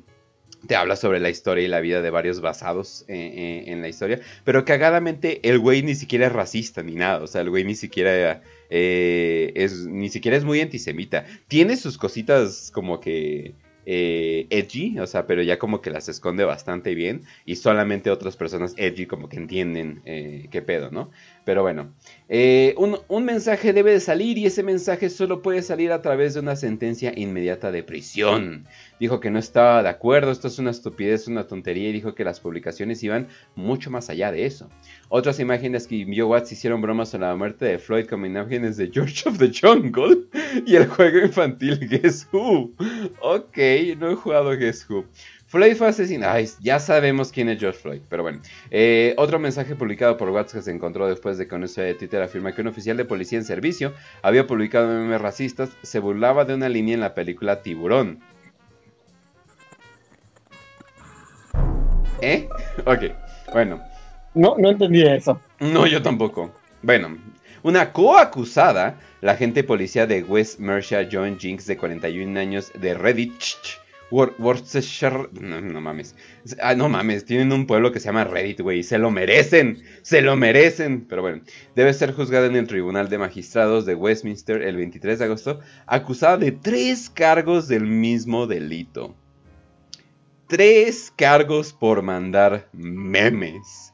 te 0.66 0.76
habla 0.76 0.96
sobre 0.96 1.20
la 1.20 1.30
historia 1.30 1.64
y 1.64 1.68
la 1.68 1.80
vida 1.80 2.02
de 2.02 2.10
varios 2.10 2.40
basados 2.40 3.04
en 3.08 3.80
la 3.82 3.88
historia. 3.88 4.20
Pero 4.42 4.64
cagadamente 4.64 5.48
el 5.48 5.60
güey 5.60 5.82
ni 5.82 5.94
siquiera 5.94 6.26
es 6.26 6.32
racista 6.32 6.82
ni 6.82 6.94
nada. 6.94 7.22
O 7.22 7.26
sea, 7.28 7.42
el 7.42 7.50
güey 7.50 7.62
ni 7.62 7.76
siquiera 7.76 8.42
eh, 8.70 9.52
es, 9.54 9.86
ni 9.86 10.08
siquiera 10.08 10.36
es 10.36 10.44
muy 10.44 10.60
antisemita. 10.60 11.24
Tiene 11.48 11.76
sus 11.76 11.98
cositas 11.98 12.70
como 12.72 13.00
que 13.00 13.54
eh, 13.88 14.48
edgy, 14.50 14.98
o 14.98 15.06
sea, 15.06 15.26
pero 15.26 15.42
ya 15.42 15.58
como 15.60 15.80
que 15.80 15.90
las 15.90 16.08
esconde 16.08 16.44
bastante 16.44 16.94
bien 16.94 17.22
y 17.44 17.56
solamente 17.56 18.10
otras 18.10 18.36
personas 18.36 18.74
edgy 18.76 19.06
como 19.06 19.28
que 19.28 19.36
entienden 19.36 20.02
eh, 20.04 20.48
qué 20.50 20.60
pedo, 20.60 20.90
¿no? 20.90 21.10
Pero 21.46 21.62
bueno, 21.62 21.94
eh, 22.28 22.74
un, 22.76 23.24
mensaje 23.24 23.72
debe 23.72 23.92
de 23.92 24.00
salir 24.00 24.36
y 24.36 24.46
ese 24.46 24.64
mensaje 24.64 25.08
solo 25.08 25.42
puede 25.42 25.62
salir 25.62 25.92
a 25.92 26.02
través 26.02 26.34
de 26.34 26.40
una 26.40 26.56
sentencia 26.56 27.12
inmediata 27.16 27.70
de 27.70 27.84
prisión. 27.84 28.66
Dijo 28.98 29.20
que 29.20 29.30
no 29.30 29.38
estaba 29.38 29.80
de 29.84 29.88
acuerdo, 29.88 30.32
esto 30.32 30.48
es 30.48 30.58
una 30.58 30.72
estupidez, 30.72 31.28
una 31.28 31.46
tontería 31.46 31.88
y 31.88 31.92
dijo 31.92 32.16
que 32.16 32.24
las 32.24 32.40
publicaciones 32.40 33.00
iban 33.04 33.28
mucho 33.54 33.92
más 33.92 34.10
allá 34.10 34.32
de 34.32 34.44
eso. 34.44 34.68
Otras 35.08 35.38
imágenes 35.38 35.86
que 35.86 36.02
envió 36.02 36.26
Watts 36.26 36.50
hicieron 36.50 36.82
bromas 36.82 37.10
sobre 37.10 37.28
la 37.28 37.36
muerte 37.36 37.64
de 37.66 37.78
Floyd 37.78 38.06
como 38.06 38.26
imágenes 38.26 38.76
de 38.76 38.90
George 38.92 39.28
of 39.28 39.38
the 39.38 39.48
Jungle 39.48 40.24
y 40.66 40.74
el 40.74 40.88
juego 40.88 41.20
infantil 41.20 41.78
Guess 41.78 42.26
Who. 42.32 42.72
Ok, 43.20 43.58
no 43.98 44.10
he 44.10 44.16
jugado 44.16 44.50
Guess 44.56 44.90
Who. 44.90 45.04
Floyd 45.46 45.76
fue 45.76 45.88
asesinado. 45.88 46.38
ya 46.60 46.80
sabemos 46.80 47.30
quién 47.30 47.48
es 47.48 47.60
George 47.60 47.78
Floyd. 47.78 48.00
Pero 48.08 48.22
bueno. 48.24 48.40
Eh, 48.70 49.14
otro 49.16 49.38
mensaje 49.38 49.76
publicado 49.76 50.16
por 50.16 50.30
WhatsApp 50.30 50.56
que 50.56 50.62
se 50.62 50.70
encontró 50.72 51.06
después 51.06 51.38
de 51.38 51.46
que 51.46 51.54
un 51.54 51.64
usuario 51.64 51.92
de 51.92 51.98
Twitter 51.98 52.20
afirma 52.20 52.52
que 52.52 52.62
un 52.62 52.68
oficial 52.68 52.96
de 52.96 53.04
policía 53.04 53.38
en 53.38 53.44
servicio 53.44 53.92
había 54.22 54.46
publicado 54.46 54.88
memes 54.88 55.20
racistas. 55.20 55.70
Se 55.82 56.00
burlaba 56.00 56.44
de 56.44 56.54
una 56.54 56.68
línea 56.68 56.94
en 56.94 57.00
la 57.00 57.14
película 57.14 57.62
Tiburón. 57.62 58.20
¿Eh? 62.20 62.48
Ok. 62.84 63.04
Bueno. 63.52 63.80
No, 64.34 64.56
no 64.58 64.70
entendí 64.70 65.02
eso. 65.02 65.40
No, 65.60 65.86
yo 65.86 66.02
tampoco. 66.02 66.52
Bueno, 66.82 67.16
una 67.62 67.92
coacusada, 67.92 69.00
la 69.20 69.32
agente 69.32 69.64
policía 69.64 70.06
de 70.06 70.22
West 70.22 70.58
Mercia, 70.58 71.08
John 71.10 71.38
Jinks, 71.38 71.66
de 71.66 71.76
41 71.76 72.38
años, 72.38 72.70
de 72.74 72.94
Reddit, 72.94 73.32
Worcestershire. 74.10 75.28
No, 75.32 75.80
mames. 75.80 76.14
Ah, 76.60 76.74
no 76.74 76.88
mames. 76.88 77.24
Tienen 77.24 77.52
un 77.52 77.66
pueblo 77.66 77.92
que 77.92 78.00
se 78.00 78.06
llama 78.06 78.24
Reddit, 78.24 78.60
güey. 78.60 78.82
Se 78.82 78.98
lo 78.98 79.10
merecen. 79.10 79.82
Se 80.02 80.22
lo 80.22 80.36
merecen. 80.36 81.06
Pero 81.06 81.22
bueno. 81.22 81.42
Debe 81.74 81.92
ser 81.92 82.12
juzgada 82.12 82.46
en 82.46 82.56
el 82.56 82.66
Tribunal 82.66 83.08
de 83.08 83.18
Magistrados 83.18 83.86
de 83.86 83.94
Westminster 83.94 84.62
el 84.62 84.76
23 84.76 85.18
de 85.18 85.24
agosto. 85.24 85.60
Acusada 85.86 86.36
de 86.36 86.52
tres 86.52 87.10
cargos 87.10 87.68
del 87.68 87.84
mismo 87.84 88.46
delito. 88.46 89.14
Tres 90.48 91.12
cargos 91.16 91.72
por 91.72 92.02
mandar 92.02 92.68
memes. 92.72 93.85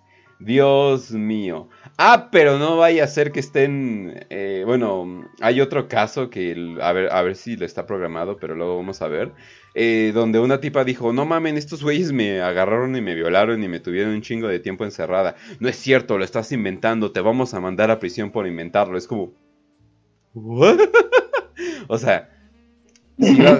Dios 0.45 1.13
mío. 1.13 1.69
Ah, 1.99 2.29
pero 2.33 2.59
no 2.59 2.77
vaya 2.77 3.05
a 3.05 3.09
ser 3.09 3.33
que 3.33 3.41
estén. 3.41 4.27
Eh, 4.31 4.65
bueno, 4.67 5.31
hay 5.41 5.61
otro 5.61 5.89
caso 5.89 6.31
que. 6.31 6.77
a, 6.81 6.93
ver, 6.93 7.13
a 7.13 7.23
ver 7.23 7.37
si 7.37 7.57
lo 7.57 7.65
está 7.65 7.87
programado, 7.87 8.39
pero 8.39 8.55
luego 8.55 8.77
vamos 8.77 9.03
a 9.03 9.09
ver. 9.09 9.33
Eh, 9.75 10.13
donde 10.15 10.39
una 10.39 10.61
tipa 10.61 10.85
dijo, 10.85 11.13
no 11.13 11.25
mamen, 11.25 11.57
estos 11.57 11.83
güeyes 11.83 12.13
me 12.13 12.43
agarraron 12.43 12.95
y 12.95 13.01
me 13.01 13.15
violaron 13.15 13.63
y 13.63 13.69
me 13.69 13.81
tuvieron 13.81 14.13
un 14.13 14.21
chingo 14.21 14.49
de 14.49 14.61
tiempo 14.61 14.85
encerrada. 14.85 15.37
No 15.61 15.69
es 15.69 15.77
cierto, 15.77 16.19
lo 16.19 16.25
estás 16.25 16.53
inventando, 16.53 17.13
te 17.13 17.21
vamos 17.21 17.55
a 17.55 17.61
mandar 17.61 17.91
a 17.91 17.99
prisión 17.99 18.31
por 18.31 18.47
inventarlo. 18.47 18.99
Es 18.99 19.07
como... 19.07 19.33
o 21.89 21.99
sea, 21.99 22.31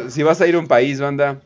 si, 0.09 0.23
vas 0.23 0.41
a 0.41 0.47
ir 0.47 0.55
a 0.55 0.59
un 0.59 0.67
país, 0.67 1.01
banda, 1.01 1.41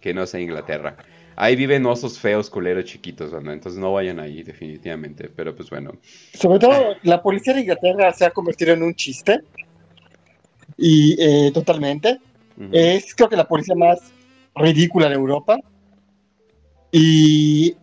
que 0.00 0.12
no 0.12 0.26
sea 0.26 0.40
Inglaterra. 0.40 0.96
Ahí 1.36 1.56
viven 1.56 1.84
osos 1.86 2.18
feos, 2.18 2.48
culeros, 2.48 2.84
chiquitos, 2.84 3.30
banda. 3.30 3.52
Entonces 3.52 3.80
no 3.80 3.92
vayan 3.92 4.20
ahí, 4.20 4.42
definitivamente. 4.42 5.30
Pero 5.34 5.54
pues 5.54 5.70
bueno. 5.70 5.92
Sobre 6.32 6.58
todo, 6.58 6.96
la 7.02 7.22
policía 7.22 7.54
de 7.54 7.60
Inglaterra 7.60 8.12
se 8.12 8.24
ha 8.24 8.30
convertido 8.30 8.72
en 8.72 8.82
un 8.82 8.94
chiste. 8.94 9.40
Y 10.76 11.16
eh, 11.18 11.50
totalmente. 11.52 12.18
Es 12.70 13.14
creo 13.14 13.28
que 13.28 13.36
la 13.36 13.48
policía 13.48 13.74
más 13.74 13.98
ridícula 14.54 15.08
de 15.08 15.14
Europa. 15.14 15.58
Y, 16.92 17.76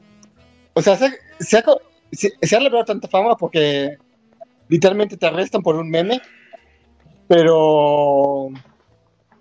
o 0.74 0.82
sea, 0.82 0.96
se, 0.96 1.06
ha, 1.58 1.64
se, 2.12 2.60
logrado 2.62 2.86
tanta 2.86 3.10
fama 3.10 3.36
porque 3.36 3.98
literalmente 4.70 5.18
te 5.18 5.26
arrestan 5.26 5.62
por 5.62 5.76
un 5.76 5.90
meme, 5.90 6.22
pero, 7.28 8.48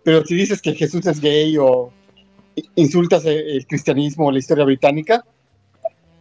pero 0.03 0.25
si 0.25 0.35
dices 0.35 0.61
que 0.61 0.75
Jesús 0.75 1.07
es 1.07 1.21
gay 1.21 1.57
o 1.57 1.93
insultas 2.77 3.25
el, 3.25 3.67
cristianismo 3.67 4.27
o 4.27 4.33
la 4.33 4.39
historia 4.39 4.65
británica, 4.65 5.25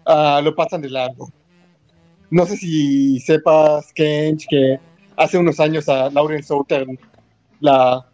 uh, 0.05 0.41
lo 0.41 0.55
pasan 0.55 0.81
de 0.81 0.89
largo. 0.89 1.31
No 2.29 2.45
sé 2.45 2.57
si 2.57 3.19
sepas, 3.19 3.91
Kench, 3.93 4.45
que 4.47 4.79
hace 5.15 5.37
unos 5.37 5.59
años 5.59 5.89
a 5.89 6.09
Lauren 6.09 6.43
Southern 6.43 6.99
la 7.59 8.09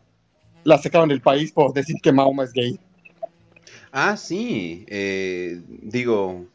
la 0.66 0.78
sacaron 0.80 1.08
del 1.08 1.22
país 1.22 1.52
por 1.52 1.74
decir 1.74 1.96
que 2.02 2.12
Mahoma 2.12 2.44
es 2.44 2.52
gay. 2.52 2.78
Ah, 3.92 4.18
sí. 4.18 4.84
Eh, 4.90 5.62
digo, 5.68 6.46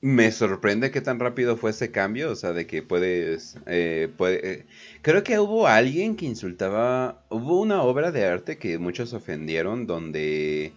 me 0.00 0.30
sorprende 0.30 0.90
que 0.90 1.00
tan 1.00 1.18
rápido 1.18 1.56
fue 1.56 1.70
ese 1.70 1.90
cambio, 1.90 2.30
o 2.30 2.36
sea, 2.36 2.52
de 2.52 2.66
que 2.66 2.82
puedes, 2.82 3.56
eh, 3.66 4.08
puede, 4.16 4.52
eh, 4.52 4.66
creo 5.02 5.22
que 5.24 5.38
hubo 5.38 5.66
alguien 5.66 6.16
que 6.16 6.26
insultaba, 6.26 7.24
hubo 7.30 7.60
una 7.60 7.82
obra 7.82 8.12
de 8.12 8.24
arte 8.24 8.58
que 8.58 8.78
muchos 8.78 9.12
ofendieron 9.14 9.86
donde 9.86 10.72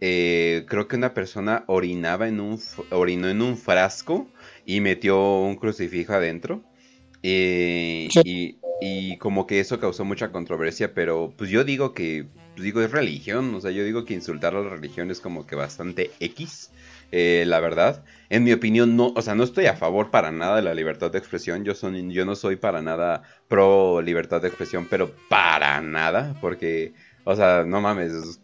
creo 0.00 0.86
que 0.86 0.96
una 0.96 1.12
persona 1.12 1.64
orinaba 1.66 2.28
en 2.28 2.40
un, 2.40 2.60
orinó 2.90 3.28
en 3.28 3.42
un 3.42 3.56
frasco 3.56 4.28
y 4.64 4.80
metió 4.80 5.40
un 5.40 5.56
crucifijo 5.56 6.12
adentro. 6.12 6.62
Y, 7.20 8.08
y 8.80 9.16
como 9.18 9.46
que 9.46 9.60
eso 9.60 9.80
causó 9.80 10.04
mucha 10.04 10.30
controversia, 10.30 10.94
pero 10.94 11.32
pues 11.36 11.50
yo 11.50 11.64
digo 11.64 11.94
que, 11.94 12.26
pues 12.54 12.62
digo, 12.64 12.80
es 12.80 12.90
religión, 12.90 13.54
o 13.54 13.60
sea, 13.60 13.70
yo 13.70 13.84
digo 13.84 14.04
que 14.04 14.14
insultar 14.14 14.54
a 14.54 14.62
la 14.62 14.70
religión 14.70 15.10
es 15.10 15.20
como 15.20 15.46
que 15.46 15.56
bastante 15.56 16.12
X, 16.20 16.70
eh, 17.12 17.44
la 17.46 17.60
verdad. 17.60 18.04
En 18.30 18.44
mi 18.44 18.52
opinión, 18.52 18.96
no, 18.96 19.12
o 19.16 19.22
sea, 19.22 19.34
no 19.34 19.44
estoy 19.44 19.66
a 19.66 19.76
favor 19.76 20.10
para 20.10 20.30
nada 20.30 20.56
de 20.56 20.62
la 20.62 20.74
libertad 20.74 21.10
de 21.10 21.18
expresión, 21.18 21.64
yo, 21.64 21.74
son, 21.74 22.10
yo 22.10 22.24
no 22.24 22.36
soy 22.36 22.56
para 22.56 22.82
nada 22.82 23.22
pro 23.48 24.02
libertad 24.02 24.42
de 24.42 24.48
expresión, 24.48 24.86
pero 24.90 25.10
para 25.28 25.80
nada, 25.80 26.36
porque, 26.40 26.92
o 27.24 27.34
sea, 27.34 27.64
no 27.66 27.80
mames, 27.80 28.40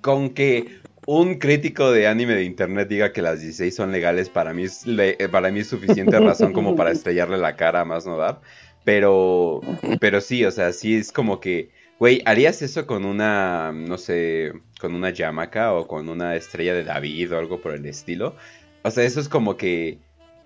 con 0.00 0.30
que 0.30 0.80
un 1.06 1.36
crítico 1.36 1.90
de 1.92 2.06
anime 2.06 2.34
de 2.34 2.44
internet 2.44 2.88
diga 2.88 3.12
que 3.12 3.22
las 3.22 3.40
16 3.40 3.74
son 3.74 3.92
legales, 3.92 4.28
para 4.28 4.52
mí 4.52 4.64
es, 4.64 4.84
para 5.30 5.50
mí 5.50 5.60
es 5.60 5.68
suficiente 5.68 6.18
razón 6.18 6.52
como 6.52 6.76
para 6.76 6.90
estrellarle 6.92 7.38
la 7.38 7.56
cara 7.56 7.80
a 7.80 7.84
más 7.84 8.06
no 8.06 8.16
dar. 8.16 8.40
Pero, 8.84 9.60
pero 10.00 10.20
sí, 10.20 10.44
o 10.44 10.50
sea, 10.50 10.72
sí 10.72 10.96
es 10.96 11.12
como 11.12 11.40
que, 11.40 11.70
güey, 12.00 12.22
¿harías 12.24 12.62
eso 12.62 12.86
con 12.86 13.04
una, 13.04 13.72
no 13.72 13.98
sé, 13.98 14.52
con 14.80 14.94
una 14.94 15.10
Yamaka 15.10 15.74
o 15.74 15.86
con 15.86 16.08
una 16.08 16.34
estrella 16.34 16.74
de 16.74 16.84
David 16.84 17.32
o 17.34 17.38
algo 17.38 17.60
por 17.60 17.74
el 17.74 17.86
estilo? 17.86 18.36
O 18.82 18.90
sea, 18.90 19.04
eso 19.04 19.20
es 19.20 19.28
como 19.28 19.56
que 19.56 20.00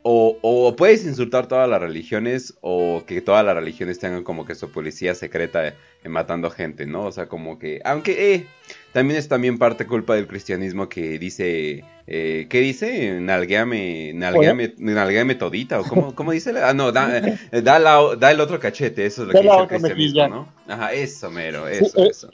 o, 0.07 0.75
puedes 0.77 1.07
insultar 1.07 1.47
todas 1.47 1.69
las 1.69 1.81
religiones 1.81 2.55
o 2.61 3.05
que 3.07 3.23
todas 3.23 3.45
las 3.45 3.55
religiones 3.55 3.99
tengan 3.99 4.23
como 4.23 4.45
que 4.45 4.55
su 4.55 4.71
policía 4.71 5.15
secreta 5.15 5.75
matando 6.05 6.51
gente, 6.51 6.85
¿no? 6.85 7.07
O 7.07 7.13
sea, 7.13 7.27
como 7.27 7.59
que, 7.59 7.81
aunque 7.87 8.35
eh, 8.35 8.47
también 8.93 9.19
es 9.19 9.29
también 9.29 9.57
parte 9.57 9.87
culpa 9.87 10.15
del 10.15 10.27
cristianismo 10.27 10.91
que 10.91 11.19
dice, 11.19 11.85
eh, 12.07 12.47
¿qué 12.51 12.61
dice? 12.61 13.19
Nalgueame, 13.19 14.13
nalgueame, 14.13 14.75
nalgueame 14.77 15.37
todita, 15.37 15.81
o 15.81 15.85
cómo, 15.85 16.15
cómo 16.15 16.33
dice, 16.33 16.53
ah, 16.63 16.75
no, 16.75 16.93
da, 16.93 17.17
eh, 17.17 17.63
da, 17.63 18.31
el 18.31 18.41
otro 18.41 18.61
cachete, 18.61 19.07
eso 19.07 19.23
es 19.23 19.29
lo 19.29 19.33
que 19.33 19.41
dice 19.41 19.59
el 19.59 19.69
cristianismo, 19.69 20.29
¿no? 20.29 20.49
Ajá, 20.69 20.93
eso, 20.93 21.31
mero, 21.31 21.67
eso, 21.67 22.05
eh, 22.05 22.09
eso. 22.11 22.31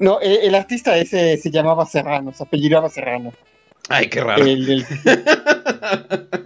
No, 0.00 0.20
el 0.20 0.54
artista 0.54 0.96
ese 0.96 1.36
se 1.36 1.50
llamaba 1.50 1.86
Serrano, 1.86 2.32
se 2.32 2.42
apellidaba 2.42 2.88
Serrano. 2.88 3.32
Ay, 3.88 4.08
qué 4.08 4.22
raro. 4.22 4.44
El, 4.44 4.84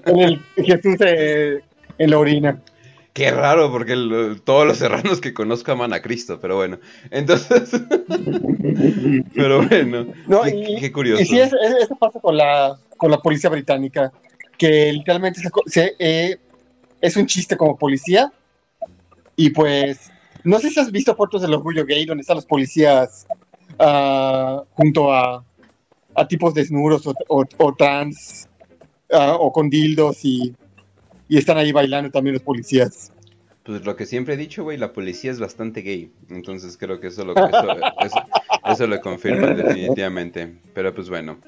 el, 0.06 0.40
Jesús 0.56 0.96
en 1.00 2.10
la 2.10 2.18
orina. 2.18 2.60
Qué 3.12 3.30
raro, 3.30 3.70
porque 3.70 3.94
todos 4.44 4.66
los 4.66 4.78
serranos 4.78 5.20
que 5.20 5.34
conozco 5.34 5.72
aman 5.72 5.92
a 5.92 6.00
Cristo, 6.00 6.38
pero 6.40 6.56
bueno. 6.56 6.78
Entonces. 7.10 7.70
pero 9.34 9.66
bueno. 9.66 10.06
No, 10.26 10.42
qué, 10.44 10.90
curioso. 10.90 11.22
Y 11.22 11.26
sí, 11.26 11.38
eso, 11.38 11.56
pasa 12.00 12.20
con 12.20 12.38
la, 12.38 12.78
con 12.96 13.10
la 13.10 13.18
policía 13.18 13.50
británica, 13.50 14.10
que 14.56 14.92
literalmente 14.92 15.42
se, 15.66 15.94
eh, 15.98 16.38
es 17.02 17.16
un 17.16 17.26
chiste 17.26 17.56
como 17.56 17.76
policía. 17.76 18.32
Y 19.36 19.50
pues. 19.50 20.10
No 20.44 20.58
sé 20.58 20.70
si 20.70 20.80
has 20.80 20.90
visto 20.90 21.14
fotos 21.14 21.42
del 21.42 21.54
orgullo 21.54 21.84
gay 21.84 22.04
donde 22.04 22.22
están 22.22 22.34
los 22.34 22.46
policías 22.46 23.26
uh, 23.78 24.64
junto 24.72 25.12
a 25.12 25.44
a 26.14 26.26
tipos 26.26 26.54
desnudos 26.54 27.08
o, 27.28 27.74
trans 27.74 28.48
o 29.08 29.52
con 29.52 29.70
dildos 29.70 30.24
y, 30.24 30.54
están 31.28 31.56
ahí 31.56 31.72
bailando 31.72 32.10
también 32.10 32.34
los 32.34 32.42
policías. 32.42 33.10
Pues 33.62 33.86
lo 33.86 33.96
que 33.96 34.04
siempre 34.04 34.34
he 34.34 34.36
dicho, 34.36 34.64
güey, 34.64 34.76
la 34.76 34.92
policía 34.92 35.30
es 35.30 35.40
bastante 35.40 35.80
gay. 35.80 36.12
Entonces 36.28 36.76
creo 36.76 37.00
que 37.00 37.06
eso 37.06 37.24
lo, 37.24 37.34
eso, 38.66 38.86
lo 38.86 39.00
confirma 39.00 39.54
definitivamente. 39.54 40.52
Pero 40.74 40.94
pues 40.94 41.08
bueno. 41.08 41.38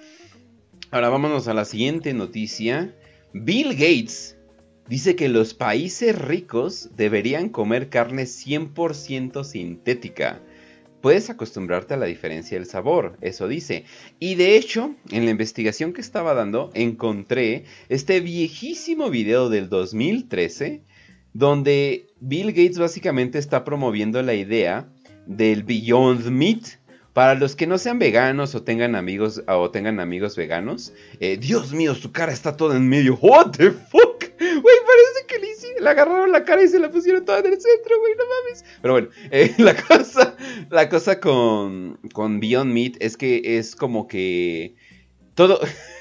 Ahora 0.90 1.10
vámonos 1.10 1.48
a 1.48 1.54
la 1.54 1.66
siguiente 1.66 2.14
noticia. 2.14 2.94
Bill 3.34 3.72
Gates 3.72 4.38
dice 4.88 5.16
que 5.16 5.28
los 5.28 5.52
países 5.52 6.16
ricos 6.16 6.88
deberían 6.96 7.50
comer 7.50 7.90
carne 7.90 8.22
100% 8.22 9.44
sintética 9.44 10.40
puedes 11.04 11.28
acostumbrarte 11.28 11.92
a 11.92 11.96
la 11.98 12.06
diferencia 12.06 12.56
del 12.56 12.66
sabor, 12.66 13.18
eso 13.20 13.46
dice. 13.46 13.84
Y 14.20 14.36
de 14.36 14.56
hecho, 14.56 14.94
en 15.10 15.26
la 15.26 15.32
investigación 15.32 15.92
que 15.92 16.00
estaba 16.00 16.32
dando, 16.32 16.70
encontré 16.72 17.66
este 17.90 18.20
viejísimo 18.20 19.10
video 19.10 19.50
del 19.50 19.68
2013, 19.68 20.80
donde 21.34 22.06
Bill 22.20 22.52
Gates 22.52 22.78
básicamente 22.78 23.38
está 23.38 23.64
promoviendo 23.64 24.22
la 24.22 24.32
idea 24.32 24.88
del 25.26 25.62
Beyond 25.62 26.24
Meat, 26.30 26.78
para 27.12 27.34
los 27.34 27.54
que 27.54 27.66
no 27.66 27.76
sean 27.76 27.98
veganos 27.98 28.54
o 28.54 28.62
tengan 28.62 28.94
amigos 28.94 29.42
o 29.46 29.70
tengan 29.70 30.00
amigos 30.00 30.36
veganos, 30.36 30.94
eh, 31.20 31.36
Dios 31.36 31.74
mío, 31.74 31.94
su 31.94 32.12
cara 32.12 32.32
está 32.32 32.56
toda 32.56 32.78
en 32.78 32.88
medio. 32.88 33.18
What 33.20 33.50
the 33.58 33.72
fuck? 33.72 34.23
Güey, 34.62 34.76
parece 34.86 35.26
que 35.26 35.38
le, 35.38 35.80
le, 35.80 35.88
agarraron 35.88 36.32
la 36.32 36.44
cara 36.44 36.62
y 36.62 36.68
se 36.68 36.78
la 36.78 36.90
pusieron 36.90 37.24
toda 37.24 37.40
en 37.40 37.46
el 37.46 37.60
centro, 37.60 37.98
güey, 37.98 38.12
no 38.16 38.24
mames. 38.24 38.64
Pero 38.82 38.94
bueno, 38.94 39.08
eh, 39.30 39.54
la 39.58 39.74
cosa, 39.74 40.36
la 40.70 40.88
cosa 40.88 41.20
con, 41.20 41.98
con 42.12 42.40
Beyond 42.40 42.72
Meat 42.72 42.96
es 43.00 43.16
que 43.16 43.58
es 43.58 43.74
como 43.74 44.06
que 44.06 44.76
todo, 45.34 45.60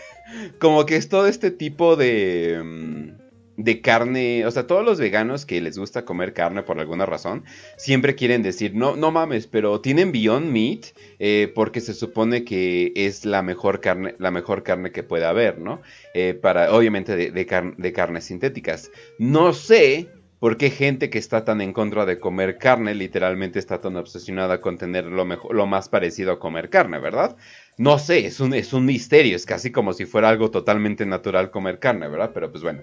como 0.60 0.86
que 0.86 0.95
es 0.97 1.10
todo 1.10 1.27
este 1.27 1.51
tipo 1.51 1.95
de... 1.95 3.13
De 3.56 3.82
carne, 3.82 4.46
o 4.48 4.52
sea, 4.52 4.66
todos 4.66 4.84
los 4.84 5.00
veganos 5.00 5.46
que 5.46 5.62
les 5.62 5.78
gusta 5.78 6.06
comer 6.06 6.34
carne 6.34 6.63
por 6.63 6.80
alguna 6.80 7.06
razón, 7.06 7.44
siempre 7.78 8.16
quieren 8.16 8.42
decir, 8.42 8.74
no, 8.74 8.96
no 8.96 9.12
mames, 9.12 9.46
pero 9.46 9.80
tienen 9.80 10.12
Beyond 10.12 10.52
Meat 10.52 10.86
eh, 11.20 11.52
porque 11.54 11.80
se 11.80 11.94
supone 11.94 12.44
que 12.46 12.92
es 12.96 13.26
la 13.26 13.44
mejor 13.44 13.80
carne, 13.80 14.16
la 14.18 14.32
mejor 14.32 14.63
carne 14.63 14.92
que 14.92 15.04
puede 15.04 15.26
haber, 15.26 15.60
¿no? 15.60 15.82
Eh, 16.16 16.34
para, 16.34 16.74
obviamente, 16.74 17.16
de, 17.16 17.94
carnes 17.94 18.24
sintéticas. 18.24 18.89
No 19.20 19.54
sé 19.54 20.10
por 20.39 20.58
qué 20.58 20.72
gente 20.72 21.10
que 21.10 21.20
está 21.20 21.46
tan 21.46 21.62
en 21.62 21.74
contra 21.74 22.06
de 22.06 22.20
comer 22.20 22.58
carne, 22.58 22.96
literalmente 22.96 23.60
está 23.60 23.80
tan 23.80 23.96
obsesionada 23.96 24.62
con 24.62 24.78
tener 24.78 25.06
lo, 25.06 25.26
lo 25.26 25.68
más 25.68 25.89
parecido 25.89 26.34
a 26.34 26.39
comer 26.39 26.70
carne, 26.70 27.00
¿verdad? 27.00 27.38
No 27.78 27.98
sé, 27.98 28.26
es 28.26 28.39
un, 28.39 28.54
es 28.54 28.74
un 28.74 28.86
misterio, 28.86 29.36
es 29.36 29.46
casi 29.46 29.72
como 29.72 29.94
si 29.94 30.06
fuera 30.06 30.30
algo 30.30 30.52
totalmente 30.52 31.06
natural 31.06 31.52
comer 31.52 31.80
carne, 31.80 32.08
¿verdad? 32.08 32.32
Pero 32.34 32.52
pues 32.52 32.63
bueno. 32.63 32.82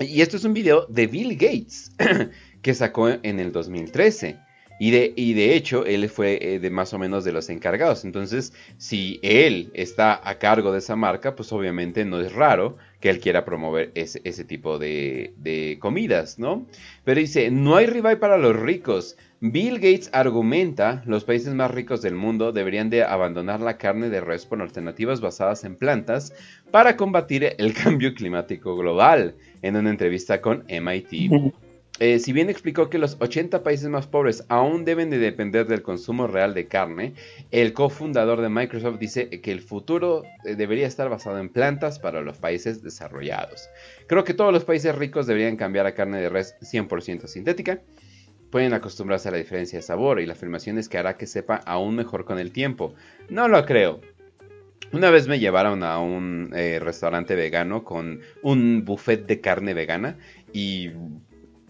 Y 0.00 0.20
esto 0.20 0.36
es 0.36 0.44
un 0.44 0.54
video 0.54 0.86
de 0.86 1.06
Bill 1.08 1.34
Gates 1.34 1.90
que 2.62 2.74
sacó 2.74 3.08
en 3.08 3.40
el 3.40 3.50
2013. 3.50 4.38
Y 4.80 4.92
de, 4.92 5.12
y 5.16 5.34
de 5.34 5.56
hecho, 5.56 5.84
él 5.84 6.08
fue 6.08 6.38
eh, 6.40 6.60
de 6.60 6.70
más 6.70 6.94
o 6.94 7.00
menos 7.00 7.24
de 7.24 7.32
los 7.32 7.50
encargados. 7.50 8.04
Entonces, 8.04 8.52
si 8.76 9.18
él 9.22 9.72
está 9.74 10.20
a 10.22 10.38
cargo 10.38 10.70
de 10.70 10.78
esa 10.78 10.94
marca, 10.94 11.34
pues 11.34 11.52
obviamente 11.52 12.04
no 12.04 12.20
es 12.20 12.32
raro 12.32 12.76
que 13.00 13.10
él 13.10 13.18
quiera 13.18 13.44
promover 13.44 13.90
ese, 13.96 14.44
tipo 14.44 14.78
de, 14.78 15.34
de, 15.36 15.78
comidas, 15.80 16.38
¿no? 16.38 16.66
Pero 17.02 17.18
dice, 17.18 17.50
no 17.50 17.74
hay 17.74 17.86
rival 17.86 18.18
para 18.18 18.38
los 18.38 18.54
ricos. 18.54 19.16
Bill 19.40 19.76
Gates 19.76 20.10
argumenta, 20.12 21.02
los 21.06 21.24
países 21.24 21.54
más 21.54 21.70
ricos 21.70 22.02
del 22.02 22.14
mundo 22.14 22.50
deberían 22.50 22.90
de 22.90 23.04
abandonar 23.04 23.60
la 23.60 23.78
carne 23.78 24.10
de 24.10 24.20
res 24.20 24.46
por 24.46 24.60
alternativas 24.60 25.20
basadas 25.20 25.62
en 25.62 25.76
plantas 25.76 26.32
para 26.72 26.96
combatir 26.96 27.54
el 27.58 27.72
cambio 27.84 28.14
climático 28.14 28.76
global, 28.76 29.36
en 29.62 29.76
una 29.76 29.90
entrevista 29.90 30.40
con 30.40 30.64
MIT. 30.68 31.30
Eh, 32.00 32.20
si 32.20 32.32
bien 32.32 32.48
explicó 32.48 32.88
que 32.90 32.98
los 32.98 33.16
80 33.18 33.64
países 33.64 33.88
más 33.88 34.06
pobres 34.06 34.44
aún 34.48 34.84
deben 34.84 35.10
de 35.10 35.18
depender 35.18 35.66
del 35.66 35.82
consumo 35.82 36.28
real 36.28 36.54
de 36.54 36.68
carne, 36.68 37.14
el 37.50 37.72
cofundador 37.72 38.40
de 38.40 38.48
Microsoft 38.48 39.00
dice 39.00 39.28
que 39.28 39.50
el 39.50 39.60
futuro 39.60 40.22
eh, 40.44 40.54
debería 40.54 40.86
estar 40.86 41.08
basado 41.08 41.38
en 41.38 41.48
plantas 41.48 41.98
para 41.98 42.20
los 42.20 42.38
países 42.38 42.84
desarrollados. 42.84 43.68
Creo 44.06 44.22
que 44.22 44.34
todos 44.34 44.52
los 44.52 44.64
países 44.64 44.94
ricos 44.94 45.26
deberían 45.26 45.56
cambiar 45.56 45.86
a 45.86 45.94
carne 45.94 46.20
de 46.20 46.28
res 46.28 46.54
100% 46.60 47.26
sintética. 47.26 47.80
Pueden 48.50 48.74
acostumbrarse 48.74 49.28
a 49.28 49.32
la 49.32 49.38
diferencia 49.38 49.80
de 49.80 49.82
sabor 49.82 50.20
y 50.20 50.26
la 50.26 50.34
afirmación 50.34 50.78
es 50.78 50.88
que 50.88 50.98
hará 50.98 51.16
que 51.16 51.26
sepa 51.26 51.56
aún 51.56 51.96
mejor 51.96 52.24
con 52.24 52.38
el 52.38 52.52
tiempo. 52.52 52.94
No 53.28 53.48
lo 53.48 53.66
creo. 53.66 54.00
Una 54.92 55.10
vez 55.10 55.28
me 55.28 55.38
llevaron 55.38 55.82
a 55.82 55.98
un 55.98 56.52
eh, 56.54 56.78
restaurante 56.80 57.34
vegano 57.34 57.84
con 57.84 58.20
un 58.42 58.84
buffet 58.84 59.26
de 59.26 59.40
carne 59.40 59.74
vegana 59.74 60.16
y 60.52 60.90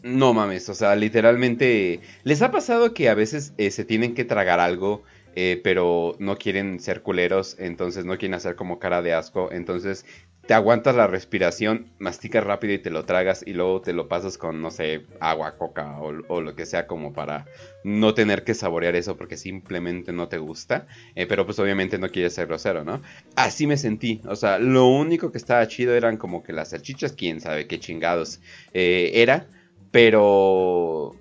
no 0.03 0.33
mames, 0.33 0.69
o 0.69 0.75
sea, 0.75 0.95
literalmente 0.95 2.01
les 2.23 2.43
ha 2.43 2.53
pasado 2.53 2.95
que 2.95 3.09
a 3.09 3.15
veces 3.15 3.55
eh, 3.59 3.73
se 3.73 3.85
tienen 3.85 4.15
que 4.15 4.25
tragar 4.25 4.61
algo 4.61 5.03
eh, 5.41 5.61
pero 5.63 6.17
no 6.19 6.37
quieren 6.37 6.81
ser 6.81 7.03
culeros, 7.03 7.55
entonces 7.61 8.05
no 8.05 8.19
quieren 8.19 8.35
hacer 8.35 8.57
como 8.57 8.81
cara 8.81 9.03
de 9.03 9.13
asco, 9.13 9.51
entonces 9.53 10.05
te 10.49 10.55
aguantas 10.55 10.97
la 10.97 11.07
respiración, 11.07 11.89
masticas 11.99 12.43
rápido 12.43 12.73
y 12.73 12.79
te 12.79 12.89
lo 12.89 13.05
tragas 13.05 13.45
y 13.47 13.53
luego 13.53 13.83
te 13.83 13.93
lo 13.93 14.09
pasas 14.09 14.39
con, 14.39 14.63
no 14.63 14.71
sé, 14.71 15.03
agua, 15.21 15.59
coca 15.59 16.01
o, 16.01 16.41
lo 16.41 16.57
que 16.57 16.65
sea 16.65 16.87
como 16.87 17.13
para 17.13 17.45
no 17.85 18.15
tener 18.15 18.45
que 18.45 18.55
saborear 18.55 18.97
eso 18.97 19.19
porque 19.19 19.37
simplemente 19.37 20.11
no 20.11 20.29
te 20.29 20.39
gusta, 20.39 20.87
eh, 21.15 21.27
pero 21.27 21.45
pues 21.45 21.59
obviamente 21.59 21.99
no 21.99 22.09
quieres 22.09 22.33
ser 22.33 22.47
grosero, 22.47 22.83
¿no? 22.83 23.03
Así 23.37 23.67
me 23.67 23.77
sentí, 23.77 24.23
o 24.25 24.37
sea, 24.37 24.59
lo 24.59 24.87
único 24.87 25.33
que 25.33 25.37
estaba 25.37 25.69
chido 25.69 25.95
eran 25.95 26.17
como 26.17 26.43
que 26.43 26.55
las 26.55 26.71
salchichas, 26.71 27.13
quién 27.13 27.43
sabe 27.43 27.67
qué 27.67 27.79
chingados 27.79 28.41
eh, 28.73 29.11
era, 29.17 29.47
pero... 29.91 31.15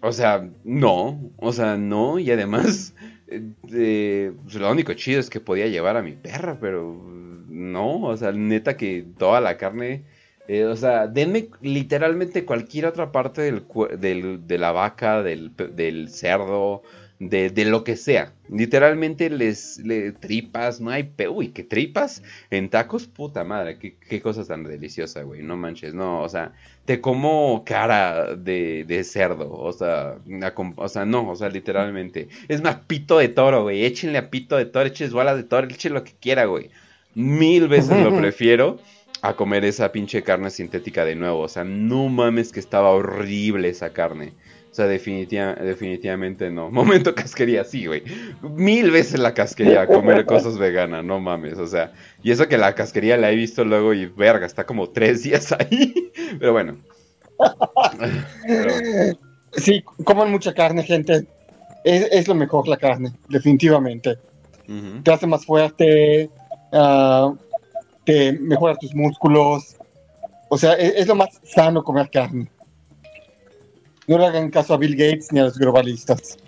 O 0.00 0.12
sea, 0.12 0.46
no, 0.62 1.32
o 1.38 1.52
sea, 1.54 1.78
no, 1.78 2.18
y 2.18 2.30
además, 2.30 2.94
eh, 3.28 4.32
pues, 4.42 4.54
lo 4.56 4.70
único 4.70 4.92
chido 4.92 5.20
es 5.20 5.30
que 5.30 5.40
podía 5.40 5.68
llevar 5.68 5.96
a 5.96 6.02
mi 6.02 6.12
perra, 6.12 6.58
pero 6.60 7.18
no, 7.58 8.02
o 8.04 8.16
sea, 8.16 8.32
neta 8.32 8.76
que 8.76 9.04
toda 9.18 9.40
la 9.40 9.56
carne, 9.56 10.04
eh, 10.46 10.64
o 10.64 10.76
sea, 10.76 11.08
denme 11.08 11.50
literalmente 11.60 12.44
cualquier 12.44 12.86
otra 12.86 13.12
parte 13.12 13.42
del, 13.42 14.46
de 14.46 14.58
la 14.58 14.72
vaca, 14.72 15.22
del, 15.22 16.08
cerdo, 16.08 16.82
de, 17.18 17.64
lo 17.64 17.84
que 17.84 17.96
sea. 17.96 18.32
Literalmente 18.48 19.28
les, 19.28 19.82
tripas, 20.20 20.80
no 20.80 20.90
hay 20.90 21.02
pe... 21.02 21.28
Uy, 21.28 21.48
¿qué 21.48 21.64
tripas? 21.64 22.22
En 22.50 22.70
tacos, 22.70 23.06
puta 23.08 23.44
madre, 23.44 23.78
qué, 23.78 23.96
qué 23.96 24.22
cosa 24.22 24.44
tan 24.44 24.64
deliciosa, 24.64 25.22
güey, 25.22 25.42
no 25.42 25.56
manches, 25.56 25.94
no, 25.94 26.22
o 26.22 26.28
sea, 26.28 26.52
te 26.84 27.00
como 27.00 27.64
cara 27.66 28.36
de, 28.36 28.84
de 28.86 29.04
cerdo, 29.04 29.52
o 29.52 29.72
sea, 29.72 30.18
o 30.76 30.88
sea, 30.88 31.04
no, 31.04 31.28
o 31.28 31.36
sea, 31.36 31.48
literalmente. 31.48 32.28
Es 32.46 32.62
más, 32.62 32.76
pito 32.86 33.18
de 33.18 33.28
toro, 33.28 33.64
güey, 33.64 33.84
échenle 33.84 34.18
a 34.18 34.30
pito 34.30 34.56
de 34.56 34.64
toro, 34.66 34.86
echen 34.86 35.10
bolas 35.10 35.36
de 35.36 35.42
toro, 35.42 35.66
echen 35.66 35.94
lo 35.94 36.04
que 36.04 36.12
quiera, 36.12 36.44
güey 36.46 36.70
mil 37.18 37.66
veces 37.66 38.02
lo 38.02 38.16
prefiero 38.16 38.78
a 39.22 39.34
comer 39.34 39.64
esa 39.64 39.90
pinche 39.90 40.22
carne 40.22 40.50
sintética 40.50 41.04
de 41.04 41.16
nuevo. 41.16 41.40
O 41.40 41.48
sea, 41.48 41.64
no 41.64 42.08
mames 42.08 42.52
que 42.52 42.60
estaba 42.60 42.90
horrible 42.90 43.68
esa 43.68 43.92
carne. 43.92 44.34
O 44.70 44.74
sea, 44.74 44.86
definitivamente 44.86 46.50
no. 46.50 46.70
Momento 46.70 47.14
casquería, 47.14 47.64
sí, 47.64 47.86
güey. 47.86 48.04
Mil 48.42 48.92
veces 48.92 49.18
la 49.18 49.34
casquería 49.34 49.86
comer 49.88 50.24
cosas 50.26 50.58
veganas, 50.58 51.04
no 51.04 51.18
mames. 51.18 51.58
O 51.58 51.66
sea, 51.66 51.92
y 52.22 52.30
eso 52.30 52.46
que 52.46 52.56
la 52.56 52.74
casquería 52.76 53.16
la 53.16 53.32
he 53.32 53.34
visto 53.34 53.64
luego 53.64 53.92
y 53.94 54.06
verga, 54.06 54.46
está 54.46 54.64
como 54.64 54.90
tres 54.90 55.24
días 55.24 55.52
ahí. 55.58 56.12
Pero 56.38 56.52
bueno. 56.52 56.76
Sí, 59.56 59.82
coman 60.04 60.30
mucha 60.30 60.52
carne, 60.52 60.82
gente. 60.82 61.26
Es, 61.82 62.28
lo 62.28 62.34
mejor 62.34 62.68
la 62.68 62.76
carne, 62.76 63.12
definitivamente. 63.30 64.18
Te 65.02 65.10
hace 65.10 65.26
más 65.26 65.46
fuerte, 65.46 66.28
uh, 66.72 67.36
te 68.04 68.32
mejora 68.32 68.76
tus 68.76 68.94
músculos. 68.94 69.76
O 70.48 70.56
sea, 70.56 70.72
es, 70.74 71.06
lo 71.06 71.14
más 71.14 71.40
sano 71.44 71.84
comer 71.84 72.10
carne. 72.10 72.48
No 74.06 74.18
le 74.18 74.26
hagan 74.26 74.50
caso 74.50 74.74
a 74.74 74.78
Bill 74.78 74.96
Gates 74.96 75.32
ni 75.32 75.40
a 75.40 75.44
los 75.44 75.58
globalistas. 75.58 76.38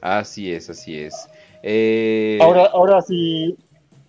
Así 0.00 0.50
es, 0.50 0.70
así 0.70 0.98
es. 0.98 1.28
Eh, 1.62 2.38
ahora, 2.40 2.64
ahora 2.72 3.02
si, 3.02 3.54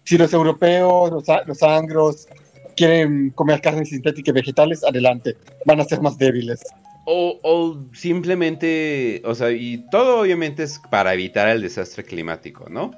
si 0.06 0.18
los 0.18 0.32
europeos, 0.32 1.12
los, 1.12 1.26
los 1.46 1.64
angros, 1.64 2.30
quieren 2.78 3.32
comer 3.32 3.60
carne 3.62 3.86
sintética 3.86 4.32
y 4.32 4.34
vegetales, 4.34 4.84
adelante. 4.84 5.36
Van 5.66 5.82
a 5.82 5.84
ser 5.84 6.02
más 6.02 6.18
débiles. 6.18 6.64
O, 7.06 7.40
o, 7.44 7.84
simplemente, 7.94 9.22
o 9.26 9.34
sea, 9.36 9.52
y 9.52 9.86
todo 9.90 10.22
obviamente 10.22 10.64
es 10.64 10.80
para 10.90 11.14
evitar 11.14 11.50
el 11.50 11.62
desastre 11.62 12.04
climático, 12.04 12.70
¿no? 12.70 12.92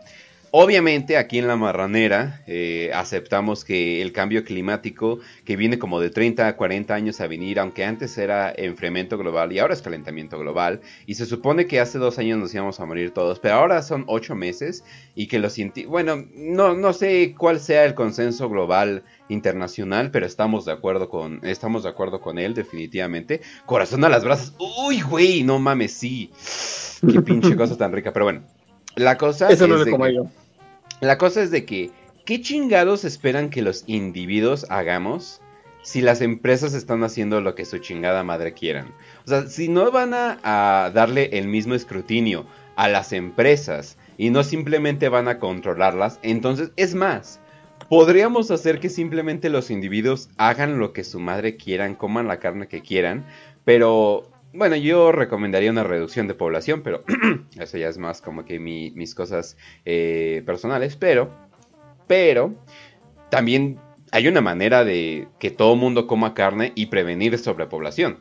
Obviamente 0.56 1.18
aquí 1.18 1.40
en 1.40 1.48
la 1.48 1.56
marranera 1.56 2.44
eh, 2.46 2.92
aceptamos 2.94 3.66
que 3.66 4.04
el 4.04 4.12
cambio 4.12 4.44
climático 4.44 5.18
que 5.46 5.56
viene 5.56 5.80
como 5.80 6.00
de 6.00 6.12
30 6.12 6.48
a 6.48 6.56
40 6.56 6.94
años 6.94 7.20
a 7.22 7.26
venir, 7.26 7.60
aunque 7.60 7.84
antes 7.84 8.16
era 8.20 8.54
enfriamiento 8.56 9.18
global 9.18 9.52
y 9.52 9.58
ahora 9.58 9.74
es 9.74 9.82
calentamiento 9.82 10.38
global, 10.38 10.82
y 11.08 11.16
se 11.16 11.26
supone 11.26 11.66
que 11.66 11.80
hace 11.80 11.98
dos 11.98 12.20
años 12.20 12.38
nos 12.38 12.54
íbamos 12.54 12.80
a 12.80 12.86
morir 12.86 13.16
todos, 13.16 13.40
pero 13.40 13.56
ahora 13.56 13.82
son 13.82 14.04
ocho 14.06 14.36
meses 14.36 14.84
y 15.16 15.26
que 15.26 15.40
los 15.40 15.58
bueno, 15.88 16.24
no, 16.36 16.76
no 16.76 16.94
sé 16.94 17.34
cuál 17.36 17.60
sea 17.60 17.84
el 17.86 17.96
consenso 17.96 18.48
global 18.48 19.02
internacional, 19.30 20.12
pero 20.12 20.28
estamos 20.28 20.66
de 20.66 20.74
acuerdo 20.74 21.10
con, 21.10 21.40
estamos 21.42 21.82
de 21.82 21.90
acuerdo 21.90 22.22
con 22.22 22.38
él 22.38 22.54
definitivamente. 22.54 23.42
Corazón 23.66 24.04
a 24.04 24.10
las 24.10 24.24
brasas, 24.24 24.54
uy 24.60 25.02
güey, 25.02 25.42
no 25.42 25.58
mames, 25.58 25.94
sí, 25.94 26.30
qué 27.12 27.24
pinche 27.24 27.56
cosa 27.56 27.76
tan 27.76 27.92
rica, 27.92 28.14
pero 28.14 28.26
bueno. 28.26 28.44
La 28.96 29.18
cosa 29.18 29.50
Eso 29.50 29.66
no 29.66 29.78
lo 29.78 29.90
como 29.90 30.08
yo. 30.08 30.30
La 31.04 31.18
cosa 31.18 31.42
es 31.42 31.52
de 31.52 31.66
que, 31.66 31.92
¿qué 32.26 32.40
chingados 32.40 33.04
esperan 33.04 33.50
que 33.50 33.62
los 33.62 33.84
individuos 33.88 34.66
hagamos 34.70 35.42
si 35.82 36.00
las 36.00 36.22
empresas 36.22 36.74
están 36.74 37.04
haciendo 37.04 37.42
lo 37.42 37.56
que 37.56 37.66
su 37.66 37.78
chingada 37.80 38.24
madre 38.24 38.54
quieran. 38.54 38.94
O 39.26 39.28
sea, 39.28 39.48
si 39.48 39.68
no 39.68 39.92
van 39.92 40.14
a, 40.14 40.40
a 40.42 40.92
darle 40.92 41.32
el 41.34 41.50
mismo 41.50 41.76
escrutinio 41.76 42.46
a 42.78 42.88
las 42.88 43.12
empresas 43.12 43.98
y 44.18 44.30
no 44.30 44.44
simplemente 44.44 45.10
van 45.10 45.28
a 45.28 45.40
controlarlas, 45.40 46.20
entonces 46.24 46.72
es 46.78 46.96
más. 46.96 47.42
Podríamos 47.90 48.50
hacer 48.50 48.80
que 48.80 48.88
simplemente 48.88 49.50
los 49.50 49.70
individuos 49.72 50.30
hagan 50.38 50.80
lo 50.80 50.94
que 50.94 51.04
su 51.04 51.20
madre 51.20 51.58
quieran, 51.58 51.96
coman 51.96 52.30
la 52.30 52.40
carne 52.40 52.68
que 52.68 52.82
quieran, 52.82 53.26
pero 53.66 54.32
bueno, 54.54 54.76
yo 54.76 55.12
recomendaría 55.12 55.72
una 55.72 55.84
reducción 55.84 56.28
de 56.28 56.36
población, 56.36 56.82
pero 56.84 57.04
eso 57.60 57.78
ya 57.78 57.90
es 57.90 57.98
más 57.98 58.22
como 58.22 58.46
que 58.46 58.60
mis 58.60 59.16
cosas 59.16 59.58
eh, 59.84 60.44
personales, 60.46 60.96
pero, 60.96 61.30
pero, 62.08 62.54
también 63.30 63.80
hay 64.12 64.28
una 64.28 64.42
manera 64.42 64.86
de 64.86 65.28
que 65.40 65.50
todo 65.50 65.76
mundo 65.76 66.06
coma 66.06 66.36
carne 66.36 66.72
y 66.76 66.86
prevenir 66.86 67.38
sobrepoblación. 67.40 68.20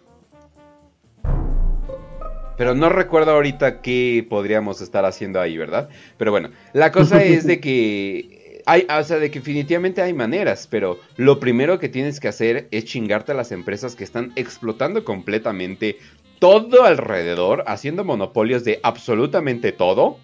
Pero 2.56 2.74
no 2.74 2.88
recuerdo 2.88 3.32
ahorita 3.32 3.82
qué 3.82 4.26
podríamos 4.28 4.80
estar 4.80 5.04
haciendo 5.04 5.40
ahí, 5.40 5.58
¿verdad? 5.58 5.90
Pero 6.16 6.30
bueno, 6.30 6.50
la 6.72 6.92
cosa 6.92 7.22
es 7.24 7.46
de 7.46 7.60
que 7.60 8.62
hay, 8.64 8.86
o 8.88 9.04
sea, 9.04 9.18
de 9.18 9.30
que 9.30 9.40
definitivamente 9.40 10.00
hay 10.00 10.14
maneras, 10.14 10.66
pero 10.70 10.98
lo 11.16 11.40
primero 11.40 11.78
que 11.78 11.88
tienes 11.88 12.20
que 12.20 12.28
hacer 12.28 12.68
es 12.70 12.84
chingarte 12.84 13.32
a 13.32 13.34
las 13.34 13.52
empresas 13.52 13.96
que 13.96 14.04
están 14.04 14.32
explotando 14.36 15.04
completamente 15.04 15.98
todo 16.42 16.82
alrededor, 16.82 17.62
haciendo 17.68 18.02
monopolios 18.02 18.64
de 18.64 18.80
absolutamente 18.82 19.70
todo. 19.70 20.18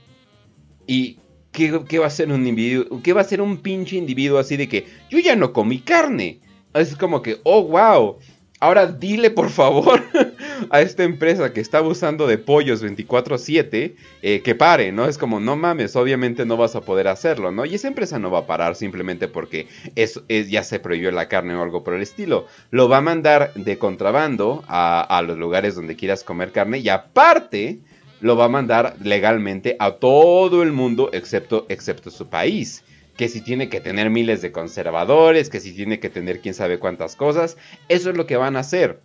Y 0.84 1.18
¿qué, 1.52 1.70
va 2.00 2.08
a 2.08 2.10
ser 2.10 2.32
un 2.32 2.44
individuo? 2.44 3.00
¿Qué 3.04 3.12
va 3.12 3.20
a 3.20 3.24
ser 3.24 3.40
un 3.40 3.58
pinche 3.58 3.94
individuo 3.94 4.40
así 4.40 4.56
de 4.56 4.68
que 4.68 4.88
yo 5.08 5.20
ya 5.20 5.36
no 5.36 5.52
comí 5.52 5.78
carne? 5.78 6.40
Es 6.74 6.96
como 6.96 7.22
que, 7.22 7.38
oh, 7.44 7.62
wow. 7.62 8.18
Ahora 8.58 8.88
dile 8.88 9.30
por 9.30 9.48
favor 9.48 10.02
a 10.70 10.80
esta 10.80 11.04
empresa 11.04 11.52
que 11.52 11.60
está 11.60 11.78
abusando 11.78 12.26
de 12.26 12.38
pollos 12.38 12.82
24/7 12.82 13.94
eh, 14.22 14.42
que 14.42 14.54
pare, 14.54 14.92
¿no? 14.92 15.06
Es 15.06 15.18
como, 15.18 15.40
no 15.40 15.56
mames, 15.56 15.96
obviamente 15.96 16.46
no 16.46 16.56
vas 16.56 16.76
a 16.76 16.82
poder 16.82 17.08
hacerlo, 17.08 17.50
¿no? 17.50 17.64
Y 17.64 17.74
esa 17.74 17.88
empresa 17.88 18.18
no 18.18 18.30
va 18.30 18.40
a 18.40 18.46
parar 18.46 18.74
simplemente 18.74 19.28
porque 19.28 19.68
es, 19.94 20.20
ya 20.28 20.64
se 20.64 20.80
prohibió 20.80 21.10
la 21.10 21.28
carne 21.28 21.54
o 21.54 21.62
algo 21.62 21.84
por 21.84 21.94
el 21.94 22.02
estilo. 22.02 22.46
Lo 22.70 22.88
va 22.88 22.98
a 22.98 23.02
mandar 23.02 23.52
de 23.54 23.78
contrabando 23.78 24.64
a, 24.68 25.00
a 25.00 25.22
los 25.22 25.38
lugares 25.38 25.74
donde 25.74 25.96
quieras 25.96 26.24
comer 26.24 26.52
carne 26.52 26.78
y 26.78 26.88
aparte 26.88 27.78
lo 28.20 28.36
va 28.36 28.46
a 28.46 28.48
mandar 28.48 28.96
legalmente 29.02 29.76
a 29.78 29.92
todo 29.92 30.62
el 30.62 30.72
mundo 30.72 31.10
excepto, 31.12 31.66
excepto 31.68 32.10
su 32.10 32.28
país. 32.28 32.84
Que 33.16 33.28
si 33.28 33.40
tiene 33.40 33.68
que 33.68 33.80
tener 33.80 34.10
miles 34.10 34.42
de 34.42 34.52
conservadores, 34.52 35.50
que 35.50 35.60
si 35.60 35.72
tiene 35.72 35.98
que 35.98 36.08
tener 36.08 36.40
quién 36.40 36.54
sabe 36.54 36.78
cuántas 36.78 37.16
cosas, 37.16 37.56
eso 37.88 38.10
es 38.10 38.16
lo 38.16 38.26
que 38.26 38.36
van 38.36 38.56
a 38.56 38.60
hacer. 38.60 39.00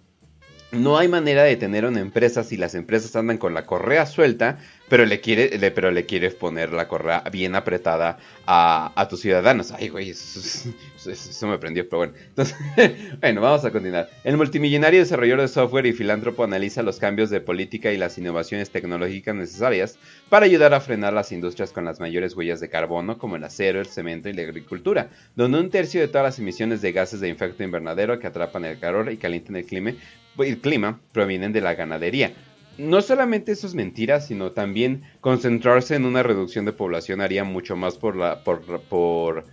No 0.74 0.98
hay 0.98 1.08
manera 1.08 1.44
de 1.44 1.56
tener 1.56 1.86
una 1.86 2.00
empresa 2.00 2.44
si 2.44 2.58
las 2.58 2.74
empresas 2.74 3.16
andan 3.16 3.38
con 3.38 3.54
la 3.54 3.64
correa 3.64 4.08
suelta, 4.08 4.58
pero 4.90 5.06
le, 5.06 5.22
quiere, 5.22 5.72
pero 5.72 5.92
le 5.92 6.08
quieres 6.08 6.34
poner 6.34 6.74
la 6.74 6.88
correa 6.88 7.24
bien 7.32 7.54
apretada 7.54 8.18
a, 8.48 9.08
tus 9.08 9.22
ciudadanos. 9.22 9.72
Ay, 9.72 9.90
güey, 9.90 10.10
eso, 10.10 11.48
me 11.48 11.60
prendió, 11.60 11.88
pero 11.88 12.00
bueno. 12.00 12.14
Entonces, 12.28 12.58
bueno, 13.22 13.42
vamos 13.42 13.64
a 13.66 13.72
continuar. 13.72 14.10
El 14.24 14.36
multimillonario 14.36 15.00
desarrollador 15.00 15.42
de 15.42 15.48
software 15.48 15.86
y 15.86 15.94
filántropo 15.94 16.44
analiza 16.44 16.82
los 16.82 16.98
cambios 16.98 17.30
de 17.30 17.40
política 17.40 17.92
y 17.92 17.98
las 17.98 18.18
innovaciones 18.18 18.72
tecnológicas 18.72 19.36
necesarias 19.36 20.00
para 20.30 20.48
ayudar 20.48 20.74
a 20.74 20.80
frenar 20.80 21.14
las 21.14 21.32
industrias 21.32 21.72
con 21.72 21.86
las 21.86 22.00
mayores 22.00 22.36
huellas 22.36 22.60
de 22.60 22.70
carbono, 22.70 23.20
como 23.20 23.36
el 23.36 23.44
acero, 23.44 23.80
el 23.80 23.86
cemento 23.86 24.28
y 24.28 24.34
la 24.34 24.42
agricultura, 24.42 25.10
donde 25.36 25.60
un 25.60 25.70
tercio 25.70 26.02
de 26.02 26.08
todas 26.08 26.26
las 26.26 26.40
emisiones 26.40 26.82
de 26.82 26.92
gases 26.92 27.20
de 27.20 27.30
efecto 27.30 27.64
invernadero 27.64 28.18
que 28.20 28.26
atrapan 28.26 28.66
el 28.66 28.80
calor 28.80 29.12
y 29.12 29.18
calientan 29.18 29.56
el 29.58 29.66
clima 29.66 29.94
el 30.40 30.60
clima 30.60 31.00
provienen 31.12 31.54
de 31.54 31.62
la 31.62 31.76
ganadería. 31.76 32.34
No 32.78 33.02
solamente 33.02 33.52
eso 33.52 33.68
es 33.68 33.76
mentira, 33.76 34.20
sino 34.20 34.52
también 34.52 35.04
concentrarse 35.22 35.96
en 35.96 36.06
una 36.06 36.24
reducción 36.24 36.66
de 36.66 36.74
población 36.74 37.22
haría 37.22 37.44
mucho 37.44 37.76
más 37.76 37.98
por 37.98 38.16
la. 38.16 38.44
por. 38.44 38.82
por 38.82 39.46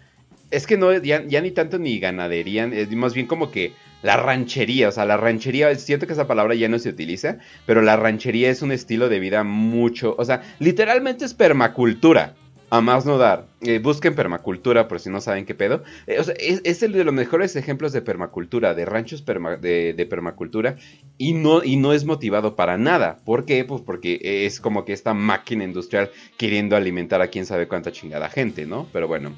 es 0.50 0.66
que 0.66 0.76
no, 0.76 0.92
ya, 0.92 1.24
ya 1.26 1.40
ni 1.40 1.52
tanto 1.52 1.78
ni 1.78 2.00
ganadería, 2.00 2.64
es 2.64 2.90
más 2.90 3.14
bien 3.14 3.26
como 3.26 3.52
que 3.52 3.72
la 4.02 4.16
ranchería, 4.16 4.88
o 4.88 4.92
sea, 4.92 5.04
la 5.04 5.16
ranchería, 5.16 5.72
siento 5.76 6.06
que 6.06 6.12
esa 6.12 6.26
palabra 6.26 6.54
ya 6.54 6.68
no 6.68 6.78
se 6.78 6.88
utiliza, 6.88 7.38
pero 7.66 7.82
la 7.82 7.96
ranchería 7.96 8.50
es 8.50 8.62
un 8.62 8.72
estilo 8.72 9.08
de 9.08 9.20
vida 9.20 9.44
mucho, 9.44 10.16
o 10.18 10.24
sea, 10.24 10.42
literalmente 10.58 11.24
es 11.24 11.34
permacultura 11.34 12.34
a 12.70 12.80
más 12.80 13.04
no 13.04 13.18
dar. 13.18 13.46
Eh, 13.60 13.80
busquen 13.80 14.14
permacultura 14.14 14.88
por 14.88 15.00
si 15.00 15.10
no 15.10 15.20
saben 15.20 15.44
qué 15.44 15.54
pedo. 15.54 15.82
Eh, 16.06 16.60
es, 16.64 16.82
el 16.82 16.92
de 16.92 17.04
los 17.04 17.12
mejores 17.12 17.56
ejemplos 17.56 17.92
de 17.92 18.00
permacultura, 18.00 18.74
de 18.74 18.84
ranchos 18.84 19.24
de, 19.26 20.06
permacultura, 20.08 20.76
y 21.18 21.34
no, 21.34 21.62
y 21.62 21.76
no 21.76 21.92
es 21.92 22.04
motivado 22.04 22.56
para 22.56 22.78
nada. 22.78 23.18
¿Por 23.24 23.44
qué? 23.44 23.64
Pues 23.64 23.82
porque 23.82 24.20
es 24.46 24.60
como 24.60 24.84
que 24.84 24.92
esta 24.92 25.12
máquina 25.12 25.64
industrial 25.64 26.10
queriendo 26.36 26.76
alimentar 26.76 27.20
a 27.20 27.28
quién 27.28 27.44
sabe 27.44 27.68
cuánta 27.68 27.92
chingada 27.92 28.28
gente, 28.30 28.66
¿no? 28.66 28.86
Pero 28.92 29.08
bueno. 29.08 29.36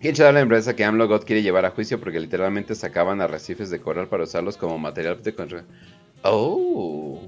¿Quién 0.00 0.14
se 0.14 0.22
da 0.22 0.30
la 0.30 0.40
empresa 0.40 0.76
que 0.76 0.84
AMLO 0.84 1.08
God 1.08 1.24
quiere 1.24 1.42
llevar 1.42 1.64
a 1.64 1.70
juicio 1.70 1.98
porque 1.98 2.20
literalmente 2.20 2.76
sacaban 2.76 3.20
arrecifes 3.20 3.68
de 3.68 3.80
coral 3.80 4.06
para 4.06 4.22
usarlos 4.22 4.56
como 4.56 4.78
material 4.78 5.20
de 5.20 5.34
control? 5.34 5.64
Oh. 6.22 7.20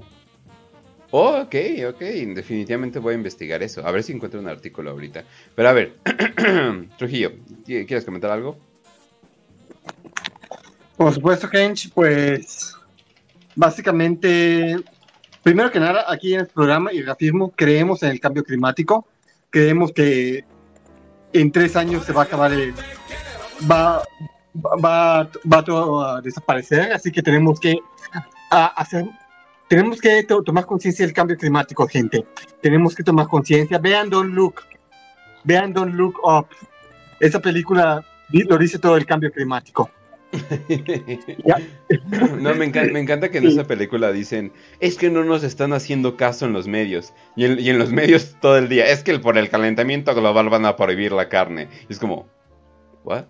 Oh, 1.11 1.41
ok, 1.41 1.55
ok. 1.89 1.99
Definitivamente 2.33 2.99
voy 2.99 3.13
a 3.13 3.17
investigar 3.17 3.61
eso. 3.61 3.85
A 3.85 3.91
ver 3.91 4.01
si 4.03 4.13
encuentro 4.13 4.39
un 4.39 4.47
artículo 4.47 4.91
ahorita. 4.91 5.23
Pero 5.55 5.69
a 5.69 5.73
ver, 5.73 5.97
Trujillo, 6.97 7.33
¿quieres 7.65 8.05
comentar 8.05 8.31
algo? 8.31 8.57
Por 10.95 11.13
supuesto, 11.13 11.49
Kench, 11.49 11.91
pues 11.93 12.75
básicamente, 13.55 14.77
primero 15.43 15.71
que 15.71 15.79
nada, 15.79 16.05
aquí 16.07 16.33
en 16.33 16.41
el 16.41 16.47
programa 16.47 16.93
y 16.93 17.01
Grafismo 17.01 17.51
creemos 17.51 18.03
en 18.03 18.11
el 18.11 18.19
cambio 18.19 18.43
climático. 18.43 19.05
Creemos 19.49 19.91
que 19.91 20.45
en 21.33 21.51
tres 21.51 21.75
años 21.75 22.05
se 22.05 22.13
va 22.13 22.21
a 22.21 22.25
acabar 22.25 22.53
el... 22.53 22.73
Va, 23.69 24.01
va, 24.55 25.29
va 25.51 25.63
todo 25.63 26.05
a 26.05 26.21
desaparecer, 26.21 26.93
así 26.93 27.11
que 27.11 27.21
tenemos 27.21 27.59
que 27.59 27.77
hacer 28.49 29.05
tenemos 29.71 30.01
que 30.01 30.23
tomar 30.23 30.65
conciencia 30.65 31.05
del 31.05 31.15
cambio 31.15 31.37
climático, 31.37 31.87
gente. 31.87 32.25
Tenemos 32.59 32.93
que 32.93 33.03
tomar 33.03 33.29
conciencia. 33.29 33.77
Vean 33.77 34.09
Don't 34.09 34.33
Look. 34.33 34.63
Vean 35.45 35.71
Don't 35.71 35.93
Look 35.93 36.15
Up. 36.25 36.47
Esa 37.21 37.39
película 37.39 38.05
lo 38.33 38.57
dice 38.57 38.79
todo 38.79 38.97
el 38.97 39.05
cambio 39.05 39.31
climático. 39.31 39.89
no, 42.41 42.53
me 42.53 42.65
encanta, 42.65 43.31
que 43.31 43.37
en 43.37 43.47
esa 43.47 43.65
película 43.65 44.11
dicen, 44.11 44.51
es 44.81 44.97
que 44.97 45.09
no 45.09 45.23
nos 45.23 45.41
están 45.41 45.71
haciendo 45.71 46.17
caso 46.17 46.45
en 46.45 46.51
los 46.51 46.67
medios. 46.67 47.13
Y 47.37 47.45
en, 47.45 47.79
los 47.79 47.93
medios 47.93 48.35
todo 48.41 48.57
el 48.57 48.67
día, 48.67 48.87
es 48.87 49.03
que 49.03 49.17
por 49.19 49.37
el 49.37 49.49
calentamiento 49.49 50.13
global 50.13 50.49
van 50.49 50.65
a 50.65 50.75
prohibir 50.75 51.13
la 51.13 51.29
carne. 51.29 51.69
es 51.87 51.97
como, 51.97 52.27
¿what? 53.05 53.23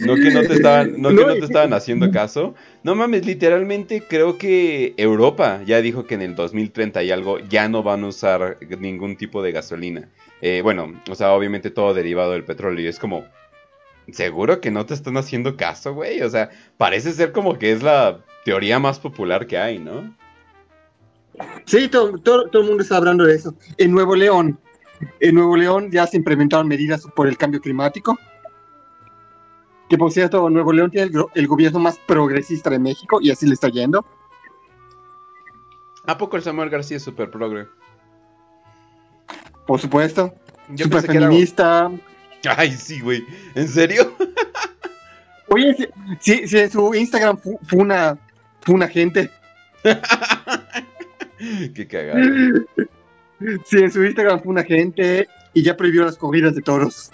No 0.00 0.14
que 0.14 0.30
no 0.30 0.40
te 0.42 0.54
estaban, 0.54 1.00
no 1.00 1.08
que 1.10 1.24
no 1.24 1.34
te 1.34 1.44
estaban 1.44 1.72
haciendo 1.72 2.10
caso. 2.10 2.54
No 2.82 2.94
mames, 2.94 3.26
literalmente 3.26 4.02
creo 4.08 4.38
que 4.38 4.94
Europa 4.96 5.60
ya 5.64 5.80
dijo 5.80 6.06
que 6.06 6.14
en 6.14 6.22
el 6.22 6.34
2030 6.34 7.02
y 7.02 7.10
algo 7.10 7.38
ya 7.38 7.68
no 7.68 7.82
van 7.82 8.04
a 8.04 8.08
usar 8.08 8.58
ningún 8.78 9.16
tipo 9.16 9.42
de 9.42 9.52
gasolina. 9.52 10.08
Eh, 10.40 10.60
bueno, 10.62 11.00
o 11.10 11.14
sea, 11.14 11.32
obviamente 11.32 11.70
todo 11.70 11.94
derivado 11.94 12.32
del 12.32 12.44
petróleo. 12.44 12.84
Y 12.84 12.88
es 12.88 12.98
como, 12.98 13.24
seguro 14.12 14.60
que 14.60 14.70
no 14.70 14.86
te 14.86 14.94
están 14.94 15.16
haciendo 15.16 15.56
caso, 15.56 15.94
güey. 15.94 16.20
O 16.22 16.30
sea, 16.30 16.50
parece 16.76 17.12
ser 17.12 17.32
como 17.32 17.58
que 17.58 17.72
es 17.72 17.82
la 17.82 18.20
teoría 18.44 18.78
más 18.78 18.98
popular 18.98 19.46
que 19.46 19.58
hay, 19.58 19.78
¿no? 19.78 20.14
Sí, 21.64 21.88
todo, 21.88 22.18
todo, 22.18 22.48
todo 22.48 22.62
el 22.62 22.68
mundo 22.68 22.82
está 22.82 22.96
hablando 22.96 23.24
de 23.24 23.34
eso. 23.34 23.54
En 23.78 23.90
Nuevo 23.90 24.14
León, 24.14 24.58
en 25.20 25.34
Nuevo 25.34 25.56
León 25.56 25.90
ya 25.90 26.06
se 26.06 26.16
implementaron 26.16 26.68
medidas 26.68 27.06
por 27.14 27.26
el 27.28 27.36
cambio 27.36 27.60
climático. 27.60 28.18
Que 29.88 29.98
por 29.98 30.12
cierto, 30.12 30.48
Nuevo 30.48 30.72
León 30.72 30.90
tiene 30.90 31.10
el, 31.34 31.46
gobierno 31.46 31.78
más 31.78 31.98
progresista 31.98 32.70
de 32.70 32.78
México 32.78 33.18
y 33.20 33.30
así 33.30 33.46
le 33.46 33.54
está 33.54 33.68
yendo. 33.68 34.04
¿A 36.06 36.18
poco 36.18 36.36
el 36.36 36.42
Samuel 36.42 36.70
García 36.70 36.96
es 36.96 37.02
súper 37.02 37.30
progre? 37.30 37.66
Por 39.66 39.80
supuesto. 39.80 40.34
Yo 40.70 40.84
super 40.84 41.02
feminista. 41.02 41.90
Ay, 42.56 42.72
sí, 42.72 43.00
güey. 43.00 43.24
¿En 43.54 43.68
serio? 43.68 44.12
Oye, 45.48 45.90
si, 46.20 46.48
si, 46.48 46.58
en 46.58 46.70
su 46.70 46.94
Instagram 46.94 47.38
fue 47.38 47.78
una, 47.78 48.18
fue 48.62 48.74
una 48.74 48.88
gente. 48.88 49.30
Qué 51.74 51.86
cagado. 51.86 52.20
Sí, 53.64 53.78
en 53.78 53.90
su 53.90 54.04
Instagram 54.04 54.42
fue 54.42 54.52
una 54.52 54.64
gente 54.64 55.28
y 55.52 55.62
ya 55.62 55.76
prohibió 55.76 56.04
las 56.04 56.16
corridas 56.16 56.54
de 56.54 56.62
toros. 56.62 57.10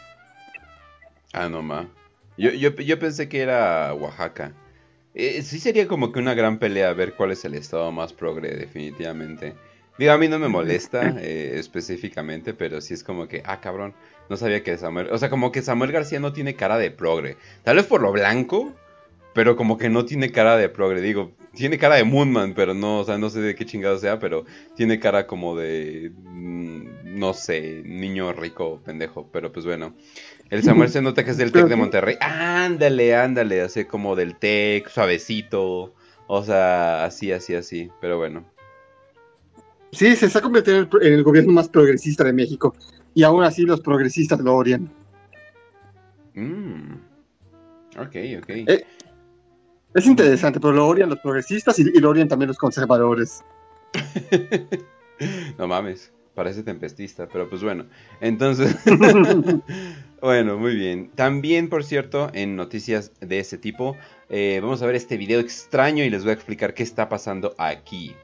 Ah, 1.33 1.49
no 1.49 1.63
ma. 1.63 1.89
Yo, 2.37 2.51
yo, 2.51 2.71
yo 2.75 2.99
pensé 2.99 3.29
que 3.29 3.41
era 3.41 3.93
Oaxaca. 3.95 4.53
Eh, 5.15 5.43
sí 5.43 5.59
sería 5.59 5.89
como 5.89 6.13
que 6.13 6.19
una 6.19 6.35
gran 6.35 6.59
pelea 6.59 6.91
a 6.91 6.95
ver 6.95 7.15
cuál 7.15 7.33
es 7.33 7.45
el 7.45 7.55
estado 7.55 7.91
más 7.93 8.13
progre, 8.13 8.51
definitivamente. 8.51 9.55
Digo, 9.99 10.13
a 10.13 10.19
mí 10.19 10.29
no 10.29 10.39
me 10.39 10.49
molesta 10.49 11.17
eh, 11.21 11.59
específicamente, 11.59 12.55
pero 12.55 12.81
sí 12.81 12.95
es 12.95 13.05
como 13.05 13.29
que, 13.29 13.43
ah, 13.45 13.61
cabrón, 13.61 13.95
no 14.29 14.37
sabía 14.37 14.63
que 14.63 14.79
Samuel, 14.79 15.09
o 15.11 15.19
sea, 15.19 15.29
como 15.29 15.53
que 15.53 15.63
Samuel 15.63 15.93
García 15.93 16.21
no 16.21 16.33
tiene 16.33 16.55
cara 16.55 16.79
de 16.79 16.91
progre. 16.91 17.37
Tal 17.65 17.77
vez 17.77 17.87
por 17.87 18.01
lo 18.01 18.13
blanco, 18.13 18.73
pero 19.35 19.57
como 19.57 19.79
que 19.79 19.89
no 19.89 20.05
tiene 20.05 20.31
cara 20.31 20.57
de 20.57 20.69
progre. 20.69 21.01
Digo, 21.01 21.33
tiene 21.55 21.79
cara 21.79 21.97
de 21.97 22.05
Moonman, 22.05 22.55
pero 22.55 22.75
no, 22.75 23.01
o 23.01 23.05
sea, 23.05 23.19
no 23.19 23.31
sé 23.31 23.41
de 23.41 23.55
qué 23.55 23.67
chingado 23.67 23.99
sea, 23.99 24.19
pero 24.19 24.45
tiene 24.77 24.99
cara 25.01 25.27
como 25.27 25.57
de, 25.57 26.13
mm, 26.23 27.19
no 27.19 27.35
sé, 27.35 27.83
niño 27.85 28.33
rico, 28.33 28.81
pendejo, 28.85 29.29
pero 29.33 29.53
pues 29.53 29.67
bueno. 29.67 29.95
El 30.51 30.63
Samuel 30.63 30.89
se 30.91 31.03
nota 31.03 31.25
que 31.25 31.31
es 31.31 31.37
del 31.37 31.53
Tec 31.53 31.67
de 31.67 31.77
Monterrey. 31.77 32.17
Ándale, 32.21 33.15
ándale, 33.15 33.61
así 33.63 33.85
como 33.85 34.17
del 34.17 34.37
Tec, 34.37 34.89
suavecito. 34.89 35.95
O 36.27 36.45
sea, 36.45 37.05
así, 37.05 37.33
así, 37.33 37.55
así, 37.55 37.91
pero 38.01 38.19
bueno. 38.19 38.45
Sí, 39.93 40.15
se 40.15 40.27
está 40.27 40.41
convirtiendo 40.41 40.89
en 41.01 41.15
el 41.15 41.25
gobierno 41.25 41.53
más 41.53 41.69
progresista 41.69 42.23
de 42.23 42.33
México. 42.33 42.75
Y 43.15 43.25
aún 43.25 43.43
así 43.43 43.63
los 43.63 43.81
progresistas 43.81 44.39
lo 44.41 44.55
odian. 44.55 44.89
Mm. 46.35 46.95
Ok, 47.99 48.17
ok. 48.39 48.49
Eh, 48.49 48.85
es 49.95 50.07
interesante, 50.07 50.61
pero 50.61 50.73
lo 50.73 50.87
odian 50.87 51.09
los 51.09 51.19
progresistas 51.19 51.79
y, 51.79 51.85
lo 52.01 52.11
odian 52.11 52.29
también 52.29 52.49
los 52.49 52.59
conservadores. 52.59 53.43
no 55.59 55.67
mames, 55.67 56.13
parece 56.35 56.63
tempestista, 56.63 57.27
pero 57.27 57.49
pues 57.49 57.63
bueno. 57.63 57.87
Entonces, 58.21 58.77
bueno, 60.23 60.59
muy 60.59 60.75
bien. 60.75 61.11
También, 61.15 61.69
por 61.69 61.85
cierto, 61.85 62.31
en 62.33 62.57
noticias 62.57 63.13
de 63.21 63.41
ese 63.41 63.59
tipo, 63.59 63.97
eh, 64.29 64.61
vamos 64.63 64.83
a 64.83 64.87
ver 64.87 64.95
este 64.95 65.17
video 65.17 65.41
extraño 65.41 66.05
y 66.05 66.11
les 66.11 66.23
voy 66.23 66.31
a 66.31 66.35
explicar 66.35 66.75
qué 66.75 66.83
está 66.83 67.09
pasando 67.09 67.55
aquí. 67.59 68.15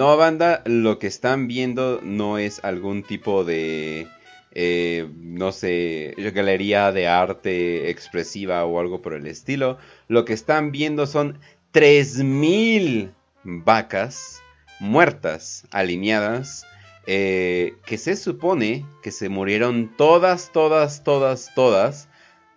No, 0.00 0.16
banda, 0.16 0.62
lo 0.64 0.98
que 0.98 1.06
están 1.06 1.46
viendo 1.46 2.00
no 2.02 2.38
es 2.38 2.64
algún 2.64 3.02
tipo 3.02 3.44
de, 3.44 4.08
eh, 4.50 5.06
no 5.14 5.52
sé, 5.52 6.14
galería 6.16 6.90
de 6.90 7.06
arte 7.06 7.90
expresiva 7.90 8.64
o 8.64 8.80
algo 8.80 9.02
por 9.02 9.12
el 9.12 9.26
estilo. 9.26 9.76
Lo 10.08 10.24
que 10.24 10.32
están 10.32 10.72
viendo 10.72 11.06
son 11.06 11.38
3.000 11.74 13.12
vacas 13.44 14.40
muertas, 14.78 15.66
alineadas, 15.70 16.64
eh, 17.06 17.74
que 17.84 17.98
se 17.98 18.16
supone 18.16 18.86
que 19.02 19.10
se 19.10 19.28
murieron 19.28 19.94
todas, 19.98 20.50
todas, 20.50 21.04
todas, 21.04 21.52
todas, 21.54 22.08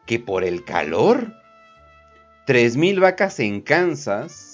que 0.06 0.18
por 0.18 0.46
el 0.46 0.64
calor. 0.64 1.34
3.000 2.48 3.02
vacas 3.02 3.41
en 3.41 3.60
Kansas 3.60 4.53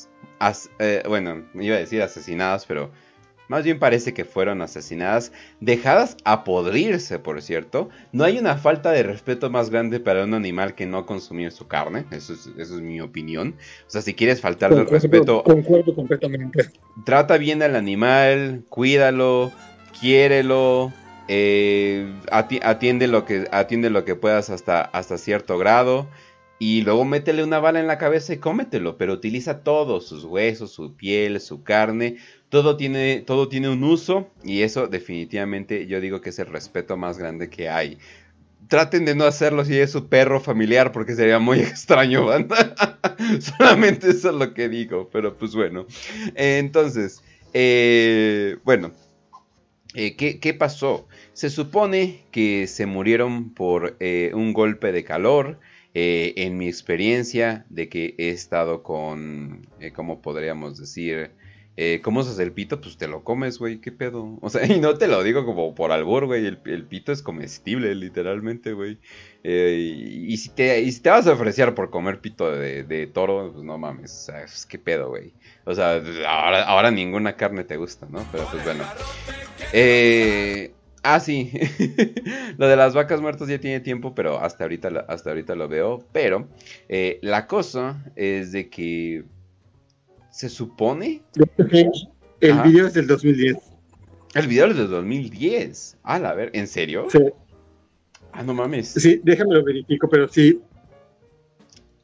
eh, 0.80 1.04
bueno, 1.08 1.44
iba 1.54 1.76
a 1.76 1.80
decir 1.80 2.02
asesinadas, 2.02 2.66
pero 2.66 2.92
más 3.50 3.64
bien 3.64 3.80
parece 3.80 4.14
que 4.14 4.26
fueron 4.26 4.62
asesinadas, 4.62 5.32
dejadas 5.60 6.18
a 6.24 6.44
podrirse, 6.44 7.18
por 7.18 7.42
cierto. 7.42 7.90
No 8.12 8.24
hay 8.24 8.38
una 8.38 8.58
falta 8.58 8.92
de 8.92 9.02
respeto 9.02 9.50
más 9.50 9.72
grande 9.72 10.00
para 10.00 10.24
un 10.24 10.36
animal 10.36 10.76
que 10.76 10.86
no 10.86 11.06
consumir 11.08 11.52
su 11.52 11.68
carne, 11.68 12.06
eso 12.12 12.34
es, 12.34 12.48
eso 12.58 12.76
es 12.76 12.82
mi 12.82 13.02
opinión. 13.02 13.56
O 13.88 13.90
sea, 13.90 14.02
si 14.02 14.14
quieres 14.14 14.40
faltarle 14.40 14.82
el 14.82 14.88
respeto... 14.88 15.44
Concuerdo 15.44 15.96
completamente. 15.96 16.70
Trata 17.06 17.38
bien 17.38 17.64
al 17.64 17.76
animal, 17.76 18.64
cuídalo, 18.70 19.52
quiérelo, 20.00 20.94
eh, 21.28 22.08
atiende, 22.32 23.08
lo 23.08 23.26
que, 23.26 23.48
atiende 23.52 23.90
lo 23.90 24.06
que 24.06 24.16
puedas 24.16 24.52
hasta, 24.52 24.82
hasta 24.82 25.18
cierto 25.18 25.58
grado. 25.58 26.08
Y 26.62 26.82
luego 26.82 27.06
métele 27.06 27.42
una 27.42 27.60
bala 27.60 27.80
en 27.80 27.88
la 27.88 27.98
cabeza 27.98 28.34
y 28.34 28.38
cómetelo, 28.38 28.98
pero 28.98 29.14
utiliza 29.14 29.64
todos 29.64 30.06
sus 30.06 30.26
huesos, 30.26 30.72
su 30.72 30.94
piel, 30.94 31.40
su 31.40 31.64
carne, 31.64 32.18
todo 32.50 32.76
tiene, 32.76 33.24
todo 33.26 33.48
tiene 33.48 33.70
un 33.70 33.84
uso 33.84 34.30
y 34.44 34.62
eso 34.62 34.88
definitivamente 34.88 35.88
yo 35.88 36.02
digo 36.02 36.20
que 36.20 36.32
es 36.32 36.40
el 36.40 36.48
respeto 36.48 36.98
más 36.98 37.18
grande 37.18 37.50
que 37.50 37.70
hay. 37.70 37.98
Traten 38.68 39.06
de 39.06 39.16
no 39.16 39.24
hacerlo 39.24 39.64
si 39.64 39.80
es 39.80 39.92
su 39.92 40.10
perro 40.10 40.42
familiar 40.42 40.92
porque 40.92 41.16
sería 41.16 41.40
muy 41.40 41.60
extraño, 41.62 42.26
banda. 42.26 42.76
Solamente 43.58 44.10
eso 44.10 44.30
es 44.30 44.36
lo 44.36 44.54
que 44.54 44.68
digo, 44.68 45.10
pero 45.14 45.38
pues 45.38 45.56
bueno. 45.56 45.86
entonces, 46.36 47.24
eh, 47.54 48.58
bueno, 48.66 48.92
eh, 49.96 50.16
¿qué, 50.16 50.54
pasó? 50.54 51.08
Se 51.34 51.50
supone 51.50 52.22
que 52.32 52.68
se 52.68 52.86
murieron 52.86 53.54
por 53.54 53.96
eh, 54.00 54.32
un 54.34 54.54
golpe 54.54 54.92
de 54.92 55.04
calor. 55.04 55.60
Eh, 55.96 56.34
en 56.38 56.58
mi 56.58 56.68
experiencia 56.68 57.66
de 57.70 57.90
que 57.90 58.14
he 58.20 58.30
estado 58.30 58.84
con, 58.84 59.68
eh, 59.80 59.92
¿cómo 59.92 60.22
podríamos 60.22 60.78
decir? 60.78 61.32
Eh, 61.78 62.02
¿Cómo 62.04 62.20
usas 62.20 62.38
el 62.38 62.52
pito? 62.52 62.80
Pues 62.80 62.96
te 62.98 63.08
lo 63.08 63.24
comes, 63.24 63.58
güey, 63.58 63.80
¿qué 63.82 63.92
pedo? 63.92 64.38
O 64.42 64.50
sea, 64.50 64.66
y 64.68 64.80
no 64.80 64.96
te 65.00 65.08
lo 65.08 65.24
digo 65.24 65.46
como 65.46 65.74
por 65.74 65.92
albur, 65.92 66.28
güey, 66.28 66.46
el, 66.46 66.58
pito 66.86 67.12
es 67.12 67.24
comestible, 67.24 67.96
literalmente, 67.96 68.74
güey. 68.74 69.00
y, 69.44 70.38
si 70.38 70.50
te, 70.50 70.80
y 70.82 70.92
si 70.92 71.02
te 71.02 71.10
vas 71.10 71.26
a 71.26 71.34
ofrecer 71.34 71.74
por 71.74 71.90
comer 71.90 72.20
pito 72.20 72.52
de, 72.52 73.10
toro, 73.12 73.52
pues 73.52 73.64
no 73.64 73.80
mames, 73.80 74.12
o 74.12 74.26
sea, 74.32 74.46
¿qué 74.68 74.78
pedo, 74.78 75.10
güey? 75.10 75.34
O 75.66 75.74
sea, 75.74 76.04
ahora, 76.28 76.64
ahora 76.66 76.92
ninguna 76.92 77.36
carne 77.36 77.64
te 77.64 77.78
gusta, 77.78 78.08
¿no? 78.12 78.24
Pero 78.32 78.46
pues 78.52 78.64
bueno. 78.64 78.84
Eh, 79.74 80.72
Ah, 81.12 81.20
sí. 81.20 81.52
lo 82.58 82.68
de 82.68 82.76
las 82.76 82.94
vacas 82.94 83.20
muertas 83.20 83.48
ya 83.48 83.60
tiene 83.60 83.80
tiempo, 83.80 84.14
pero 84.14 84.40
hasta 84.40 84.64
ahorita, 84.64 85.06
hasta 85.08 85.32
ahorita 85.32 85.56
lo 85.56 85.68
veo. 85.68 86.06
Pero 86.12 86.48
eh, 86.88 87.18
la 87.24 87.48
cosa 87.48 88.06
es 88.16 88.52
de 88.52 88.70
que 88.70 89.24
se 90.30 90.50
supone... 90.50 91.24
El 92.42 92.62
video 92.62 92.86
es 92.86 92.94
del 92.94 93.08
2010. 93.08 93.58
El 94.36 94.48
video 94.48 94.68
es 94.68 94.78
del 94.78 94.88
2010. 94.88 95.98
Ah, 96.04 96.18
a 96.18 96.34
ver, 96.36 96.52
¿en 96.54 96.68
serio? 96.68 97.08
Sí. 97.10 97.18
Ah, 98.32 98.44
no 98.44 98.54
mames. 98.54 98.90
Sí, 98.90 99.20
déjame 99.24 99.56
lo 99.56 99.64
verifico, 99.64 100.08
pero 100.08 100.28
sí. 100.28 100.62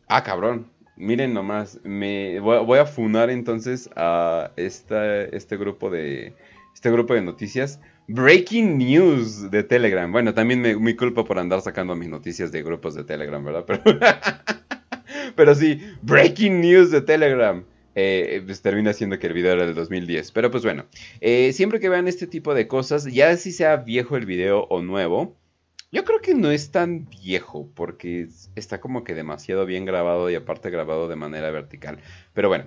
Ah, 0.08 0.24
cabrón. 0.24 0.66
Miren 0.98 1.32
nomás, 1.32 1.80
me 1.84 2.40
voy, 2.40 2.80
a 2.80 2.86
funar 2.88 3.30
entonces 3.30 3.88
a 3.96 4.52
esta, 4.56 5.22
este 5.26 5.58
grupo 5.58 5.92
de 5.92 6.34
este 6.74 6.90
grupo 6.90 7.14
de 7.14 7.22
noticias 7.22 7.80
Breaking 8.08 8.78
news 8.78 9.50
de 9.50 9.64
Telegram. 9.64 10.12
Bueno, 10.12 10.34
también 10.34 10.62
me, 10.62 10.76
mi 10.76 10.96
culpa 10.96 11.26
por 11.26 11.40
andar 11.40 11.62
sacando 11.62 11.96
mis 11.96 12.10
noticias 12.10 12.52
de 12.52 12.62
grupos 12.62 12.94
de 12.94 13.04
Telegram, 13.04 13.44
¿verdad? 13.44 13.66
Pero, 15.36 15.56
sí, 15.56 15.82
breaking 16.04 16.62
news 16.62 16.92
de 16.92 17.02
Telegram. 17.02 17.64
Eh, 17.96 18.44
pues 18.46 18.62
termina 18.62 18.92
siendo 18.94 19.18
que 19.18 19.28
el 19.28 19.34
video 19.34 19.54
era 19.54 19.66
del 19.66 19.74
2010. 19.74 20.32
Pero 20.34 20.52
pues 20.52 20.64
bueno, 20.64 20.86
eh, 21.22 21.54
siempre 21.54 21.80
que 21.80 21.90
vean 21.90 22.08
este 22.08 22.28
tipo 22.28 22.54
de 22.54 22.68
cosas, 22.68 23.06
ya 23.06 23.36
si 23.38 23.52
sea 23.52 23.78
viejo 23.78 24.18
el 24.18 24.26
video 24.26 24.68
o 24.70 24.82
nuevo, 24.82 25.36
yo 25.92 26.04
creo 26.04 26.20
que 26.20 26.36
no 26.36 26.52
es 26.52 26.72
tan 26.72 27.08
viejo 27.10 27.70
porque 27.74 28.28
está 28.56 28.82
como 28.82 29.04
que 29.04 29.16
demasiado 29.16 29.66
bien 29.66 29.86
grabado 29.86 30.30
y 30.30 30.36
aparte 30.36 30.70
grabado 30.70 31.08
de 31.08 31.16
manera 31.16 31.50
vertical. 31.52 32.00
Pero 32.34 32.50
bueno, 32.50 32.66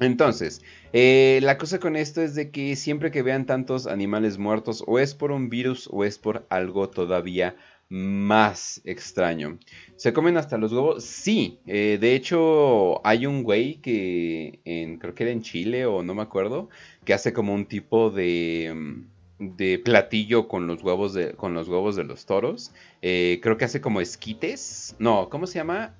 entonces, 0.00 0.62
eh, 0.92 1.40
la 1.42 1.58
cosa 1.58 1.78
con 1.78 1.96
esto 1.96 2.22
es 2.22 2.34
de 2.34 2.50
que 2.50 2.76
siempre 2.76 3.10
que 3.10 3.22
vean 3.22 3.46
tantos 3.46 3.86
animales 3.86 4.38
muertos, 4.38 4.84
o 4.86 4.98
es 4.98 5.14
por 5.14 5.32
un 5.32 5.48
virus 5.48 5.88
o 5.90 6.04
es 6.04 6.18
por 6.18 6.46
algo 6.50 6.88
todavía 6.90 7.56
más 7.88 8.80
extraño. 8.84 9.58
¿Se 9.96 10.12
comen 10.12 10.36
hasta 10.36 10.58
los 10.58 10.72
huevos? 10.72 11.04
Sí. 11.04 11.58
Eh, 11.66 11.98
de 12.00 12.14
hecho, 12.14 13.06
hay 13.06 13.26
un 13.26 13.42
güey 13.42 13.76
que 13.76 14.60
en, 14.64 14.98
creo 14.98 15.14
que 15.14 15.24
era 15.24 15.32
en 15.32 15.42
Chile 15.42 15.86
o 15.86 16.02
no 16.02 16.14
me 16.14 16.22
acuerdo, 16.22 16.68
que 17.04 17.14
hace 17.14 17.32
como 17.32 17.54
un 17.54 17.66
tipo 17.66 18.10
de, 18.10 18.72
mm, 18.74 19.56
de 19.56 19.78
platillo 19.78 20.48
con 20.48 20.66
los 20.66 20.82
huevos 20.82 21.14
de, 21.14 21.32
con 21.34 21.54
los 21.54 21.68
huevos 21.68 21.94
de 21.96 22.04
los 22.04 22.26
toros. 22.26 22.72
Eh, 23.02 23.38
creo 23.42 23.58
que 23.58 23.66
hace 23.66 23.80
como 23.80 24.00
esquites. 24.00 24.96
No, 24.98 25.28
¿cómo 25.28 25.46
se 25.46 25.58
llama? 25.58 25.96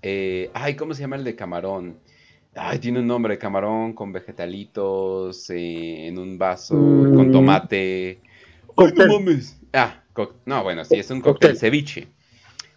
ay, 0.54 0.76
¿cómo 0.76 0.94
se 0.94 1.02
llama 1.02 1.16
el 1.16 1.24
de 1.24 1.36
camarón? 1.36 1.98
Ay, 2.56 2.78
tiene 2.78 3.00
un 3.00 3.06
nombre, 3.06 3.36
camarón 3.38 3.92
con 3.94 4.12
vegetalitos 4.12 5.50
eh, 5.50 6.06
en 6.06 6.18
un 6.18 6.38
vaso, 6.38 6.74
mm. 6.74 7.14
con 7.14 7.32
tomate. 7.32 8.20
¡Ay, 8.76 8.92
no 8.96 9.06
mames! 9.06 9.60
Ah, 9.72 10.02
no, 10.46 10.62
bueno, 10.62 10.84
sí, 10.84 10.96
es 10.96 11.10
un 11.10 11.20
cóctel, 11.20 11.56
ceviche. 11.56 12.08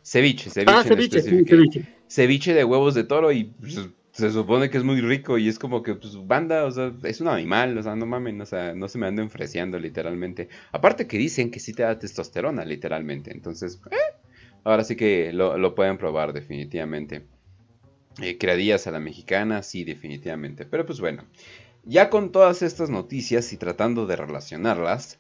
Ceviche, 0.04 0.50
ceviche. 0.50 0.74
Ah, 0.74 0.84
ceviche, 0.84 1.22
sí, 1.22 1.46
ceviche. 1.46 1.84
Ceviche 2.08 2.54
de 2.54 2.64
huevos 2.64 2.96
de 2.96 3.04
toro 3.04 3.32
y 3.32 3.44
pues, 3.44 3.90
se 4.12 4.32
supone 4.32 4.70
que 4.70 4.78
es 4.78 4.84
muy 4.84 5.00
rico 5.02 5.38
y 5.38 5.48
es 5.48 5.60
como 5.60 5.84
que, 5.84 5.94
pues, 5.94 6.16
banda, 6.26 6.66
o 6.66 6.72
sea, 6.72 6.92
es 7.04 7.22
un 7.22 7.28
animal, 7.28 7.78
o 7.78 7.84
sea, 7.84 7.96
no 7.96 8.08
mames, 8.08 8.42
o 8.42 8.46
sea, 8.46 8.74
no 8.74 8.88
se 8.88 8.98
me 8.98 9.06
anden 9.06 9.30
freseando 9.30 9.78
literalmente. 9.78 10.50
Aparte 10.72 11.06
que 11.06 11.18
dicen 11.20 11.52
que 11.52 11.60
sí 11.60 11.74
te 11.74 11.84
da 11.84 12.00
testosterona, 12.00 12.66
literalmente. 12.66 13.32
Entonces, 13.32 13.80
eh, 13.92 14.16
ahora 14.64 14.84
sí 14.84 14.96
que 14.96 15.32
lo, 15.34 15.58
lo 15.58 15.76
pueden 15.76 15.98
probar 16.00 16.34
definitivamente. 16.34 17.26
Eh, 18.22 18.38
a 18.86 18.92
la 18.92 19.00
mexicana, 19.00 19.64
sí, 19.64 19.84
definitivamente. 19.84 20.66
Pero 20.66 20.86
pues 20.86 21.00
bueno, 21.00 21.24
ya 21.86 22.10
con 22.10 22.32
todas 22.32 22.62
estas 22.62 22.90
noticias 22.90 23.54
y 23.54 23.58
tratando 23.58 24.06
de 24.06 24.16
relacionarlas, 24.16 25.20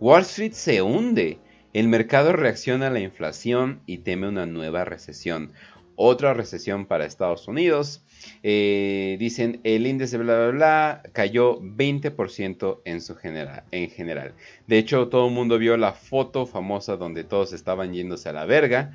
Wall 0.00 0.22
Street 0.22 0.52
se 0.52 0.82
hunde 0.82 1.38
El 1.74 1.88
mercado 1.88 2.32
reacciona 2.32 2.86
a 2.86 2.90
la 2.90 3.00
inflación 3.00 3.82
y 3.84 3.98
teme 3.98 4.28
una 4.28 4.46
nueva 4.46 4.84
recesión. 4.84 5.52
Otra 5.96 6.32
recesión 6.32 6.86
para 6.86 7.04
Estados 7.04 7.48
Unidos. 7.48 8.02
Eh, 8.42 9.16
dicen 9.18 9.60
el 9.64 9.86
índice 9.86 10.16
bla 10.16 10.38
bla 10.38 10.50
bla 10.50 11.02
cayó 11.12 11.60
20% 11.60 12.80
en 12.84 13.00
su 13.00 13.16
en 13.22 13.90
general. 13.90 14.34
De 14.66 14.78
hecho, 14.78 15.08
todo 15.08 15.28
el 15.28 15.34
mundo 15.34 15.58
vio 15.58 15.76
la 15.76 15.92
foto 15.92 16.46
famosa 16.46 16.96
donde 16.96 17.24
todos 17.24 17.52
estaban 17.52 17.92
yéndose 17.92 18.28
a 18.28 18.32
la 18.32 18.46
verga. 18.46 18.92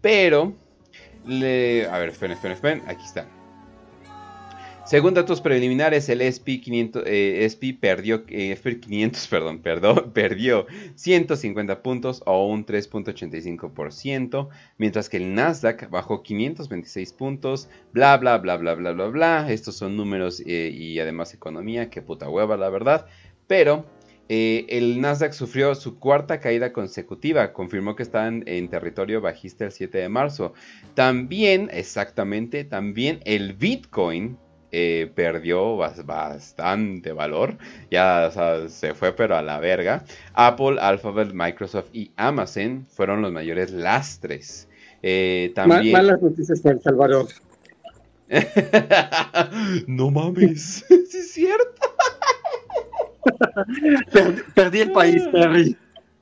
Pero, 0.00 0.54
le... 1.26 1.86
a 1.86 1.98
ver, 1.98 2.10
esperen, 2.10 2.36
esperen, 2.36 2.54
esperen, 2.54 2.82
aquí 2.86 3.04
está. 3.04 3.26
Según 4.84 5.14
datos 5.14 5.40
preliminares, 5.40 6.10
el 6.10 6.20
SP 6.20 6.60
500, 6.60 7.04
eh, 7.06 7.46
SP 7.48 7.72
perdió, 7.72 8.22
eh, 8.28 8.54
500, 8.54 9.26
perdón, 9.30 9.60
perdón, 9.60 10.10
perdió 10.12 10.66
150 10.94 11.82
puntos 11.82 12.22
o 12.26 12.46
un 12.46 12.66
3.85%, 12.66 14.48
mientras 14.76 15.08
que 15.08 15.16
el 15.16 15.34
Nasdaq 15.34 15.88
bajó 15.88 16.22
526 16.22 17.14
puntos, 17.14 17.70
bla, 17.94 18.18
bla, 18.18 18.36
bla, 18.36 18.58
bla, 18.58 18.74
bla, 18.74 18.92
bla, 18.92 19.06
bla. 19.06 19.50
Estos 19.50 19.74
son 19.76 19.96
números 19.96 20.42
eh, 20.44 20.70
y 20.70 20.98
además 20.98 21.32
economía, 21.32 21.88
que 21.88 22.02
puta 22.02 22.28
hueva, 22.28 22.58
la 22.58 22.68
verdad. 22.68 23.06
Pero 23.46 23.86
eh, 24.28 24.66
el 24.68 25.00
Nasdaq 25.00 25.32
sufrió 25.32 25.74
su 25.74 25.98
cuarta 25.98 26.40
caída 26.40 26.72
consecutiva, 26.72 27.52
confirmó 27.52 27.96
que 27.96 28.02
está 28.02 28.26
en, 28.26 28.42
en, 28.46 28.68
territorio 28.68 29.20
bajista 29.20 29.64
el 29.64 29.72
7 29.72 29.98
de 29.98 30.08
marzo. 30.08 30.54
También, 30.94 31.68
exactamente, 31.72 32.64
también 32.64 33.20
el 33.24 33.52
Bitcoin 33.52 34.38
eh, 34.76 35.08
perdió 35.14 35.76
bastante 35.76 37.12
valor. 37.12 37.58
Ya 37.92 38.26
o 38.26 38.32
sea, 38.32 38.68
se 38.68 38.92
fue 38.94 39.12
pero 39.12 39.36
a 39.36 39.42
la 39.42 39.60
verga. 39.60 40.04
Apple, 40.32 40.78
Alphabet, 40.80 41.32
Microsoft 41.32 41.90
y 41.92 42.10
Amazon 42.16 42.84
fueron 42.90 43.22
los 43.22 43.30
mayores 43.30 43.70
lastres. 43.70 44.68
Eh, 45.00 45.52
también... 45.54 45.92
Malas 45.92 46.20
noticias 46.20 46.60
para 46.60 46.74
El 46.74 46.82
Salvador. 46.82 47.28
no 49.86 50.10
mames, 50.10 50.84
sí 50.88 51.18
es 51.18 51.30
cierto. 51.30 51.83
Perdí, 54.12 54.42
perdí 54.54 54.80
el 54.80 54.92
país, 54.92 55.26
Perry. 55.32 55.76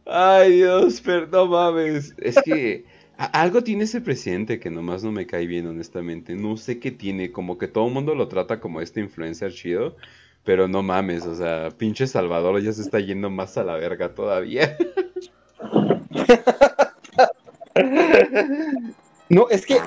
Ay 0.07 0.57
Dios, 0.57 1.01
pero 1.05 1.27
no 1.27 1.47
mames. 1.47 2.15
Es 2.19 2.37
que 2.45 2.85
algo 3.17 3.63
tiene 3.63 3.85
ese 3.85 4.01
presidente 4.01 4.59
que 4.59 4.71
nomás 4.71 5.05
no 5.05 5.13
me 5.13 5.27
cae 5.27 5.47
bien, 5.47 5.67
honestamente. 5.67 6.35
No 6.35 6.57
sé 6.57 6.79
qué 6.79 6.91
tiene, 6.91 7.31
como 7.31 7.59
que 7.59 7.69
todo 7.69 7.87
el 7.87 7.93
mundo 7.93 8.15
lo 8.15 8.29
trata 8.29 8.61
como 8.61 8.81
este 8.81 9.01
influencer 9.01 9.53
chido. 9.53 9.97
Pero 10.45 10.67
no 10.67 10.83
mames, 10.83 11.25
o 11.25 11.37
sea, 11.37 11.69
pinche 11.71 12.09
Salvador 12.09 12.61
ya 12.61 12.73
se 12.73 12.83
está 12.83 12.99
yendo 12.99 13.31
más 13.31 13.57
a 13.59 13.63
la 13.63 13.75
verga 13.75 14.15
todavía. 14.15 14.77
No, 19.29 19.49
es 19.49 19.65
que 19.65 19.79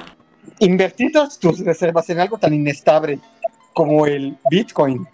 invertir 0.59 1.11
tus 1.39 1.59
reservas 1.59 2.09
en 2.09 2.20
algo 2.20 2.39
tan 2.39 2.51
inestable 2.51 3.20
como 3.74 4.07
el 4.07 4.36
Bitcoin, 4.49 5.07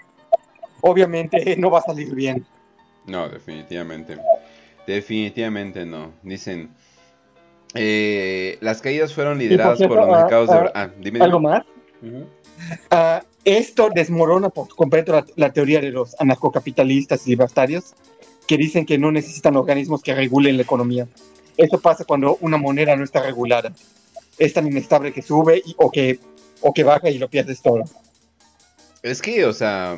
obviamente 0.81 1.55
no 1.57 1.71
va 1.71 1.79
a 1.79 1.83
salir 1.83 2.13
bien. 2.13 2.45
No, 3.07 3.27
definitivamente. 3.29 4.17
Definitivamente 4.85 5.85
no. 5.85 6.11
Dicen, 6.23 6.69
eh, 7.73 8.57
las 8.61 8.81
caídas 8.81 9.13
fueron 9.13 9.39
lideradas 9.39 9.77
por, 9.77 9.87
cierto, 9.87 9.95
por, 9.95 10.07
los 10.07 10.17
mercados 10.17 10.49
de... 10.49 10.71
Ah, 10.73 10.89
dime, 10.99 11.19
¿Algo 11.21 11.39
más? 11.39 11.63
Uh 12.01 12.05
-huh. 12.05 13.21
uh, 13.21 13.25
esto 13.43 13.89
desmorona 13.93 14.49
por 14.49 14.67
completo 14.69 15.13
la, 15.13 15.25
la, 15.35 15.53
teoría 15.53 15.81
de 15.81 15.91
los 15.91 16.15
anarcocapitalistas 16.19 17.25
y 17.27 17.31
libertarios 17.31 17.93
que 18.47 18.57
dicen 18.57 18.85
que 18.85 18.97
no 18.97 19.11
necesitan 19.11 19.55
organismos 19.55 20.01
que 20.01 20.13
regulen 20.13 20.57
la 20.57 20.63
economía. 20.63 21.07
Eso 21.57 21.79
pasa 21.79 22.05
cuando 22.05 22.37
una 22.41 22.57
moneda 22.57 22.95
no 22.95 23.03
está 23.03 23.21
regulada. 23.21 23.71
Es 24.37 24.53
tan 24.53 24.67
inestable 24.67 25.13
que 25.13 25.21
sube 25.21 25.61
y, 25.63 25.75
o, 25.77 25.91
que, 25.91 26.19
o 26.61 26.73
que 26.73 26.83
baja 26.83 27.09
y 27.09 27.17
lo 27.17 27.29
pierdes 27.29 27.61
todo. 27.61 27.83
Es 29.03 29.21
que, 29.21 29.45
o 29.45 29.53
sea, 29.53 29.97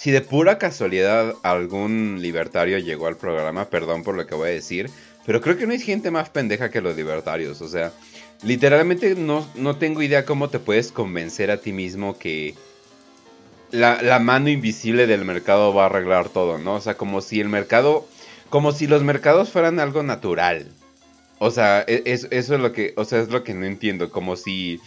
si 0.00 0.10
de 0.12 0.22
pura 0.22 0.56
casualidad 0.56 1.34
algún 1.42 2.22
libertario 2.22 2.78
llegó 2.78 3.06
al 3.06 3.18
programa, 3.18 3.66
perdón 3.66 4.02
por 4.02 4.16
lo 4.16 4.26
que 4.26 4.34
voy 4.34 4.48
a 4.48 4.52
decir, 4.52 4.88
pero 5.26 5.42
creo 5.42 5.58
que 5.58 5.66
no 5.66 5.74
hay 5.74 5.78
gente 5.78 6.10
más 6.10 6.30
pendeja 6.30 6.70
que 6.70 6.80
los 6.80 6.96
libertarios. 6.96 7.60
O 7.60 7.68
sea, 7.68 7.92
literalmente 8.42 9.14
no, 9.14 9.46
no 9.56 9.76
tengo 9.76 10.00
idea 10.00 10.24
cómo 10.24 10.48
te 10.48 10.58
puedes 10.58 10.90
convencer 10.90 11.50
a 11.50 11.58
ti 11.58 11.74
mismo 11.74 12.18
que 12.18 12.54
la, 13.72 14.00
la, 14.00 14.18
mano 14.20 14.48
invisible 14.48 15.06
del 15.06 15.26
mercado 15.26 15.74
va 15.74 15.82
a 15.82 15.86
arreglar 15.86 16.30
todo, 16.30 16.56
¿no? 16.56 16.76
O 16.76 16.80
sea, 16.80 16.94
como 16.94 17.20
si 17.20 17.38
el 17.38 17.50
mercado, 17.50 18.08
como 18.48 18.72
si 18.72 18.86
los 18.86 19.02
mercados 19.02 19.50
fueran 19.50 19.80
algo 19.80 20.02
natural. 20.02 20.66
O 21.40 21.50
sea, 21.50 21.82
es, 21.82 22.26
eso 22.30 22.54
es 22.54 22.60
lo 22.60 22.72
que, 22.72 22.94
o 22.96 23.04
sea, 23.04 23.20
es 23.20 23.28
lo 23.28 23.44
que 23.44 23.52
no 23.52 23.66
entiendo. 23.66 24.10
Como 24.10 24.36
si 24.36 24.80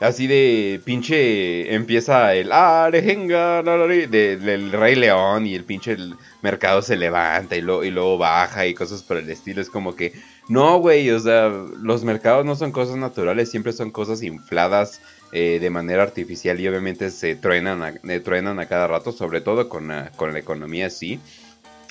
así 0.00 0.26
de 0.26 0.80
pinche 0.84 1.74
empieza 1.74 2.34
el 2.34 2.52
arejenga 2.52 3.62
de, 3.62 4.36
del 4.36 4.72
Rey 4.72 4.94
León 4.94 5.46
y 5.46 5.54
el 5.54 5.64
pinche 5.64 5.96
mercado 6.42 6.82
se 6.82 6.96
levanta 6.96 7.56
y, 7.56 7.60
luego 7.62 8.18
baja 8.18 8.66
y 8.66 8.74
cosas 8.74 9.02
por 9.02 9.16
el 9.16 9.30
estilo. 9.30 9.60
Es 9.60 9.70
como 9.70 9.96
que, 9.96 10.12
no, 10.48 10.78
güey, 10.78 11.10
o 11.10 11.18
sea, 11.18 11.48
los 11.48 12.04
mercados 12.04 12.44
no 12.44 12.56
son 12.56 12.72
cosas 12.72 12.96
naturales, 12.96 13.50
siempre 13.50 13.72
son 13.72 13.90
cosas 13.90 14.22
infladas 14.22 15.00
eh, 15.32 15.58
de 15.60 15.70
manera 15.70 16.02
artificial 16.02 16.60
y 16.60 16.68
obviamente 16.68 17.10
se 17.10 17.34
truenan 17.34 17.82
a, 17.82 17.90
eh, 17.90 18.22
a 18.60 18.66
cada 18.66 18.86
rato, 18.86 19.12
sobre 19.12 19.40
todo 19.40 19.68
con, 19.68 19.90
uh, 19.90 20.10
con 20.16 20.32
la 20.32 20.38
economía 20.38 20.90
sí. 20.90 21.18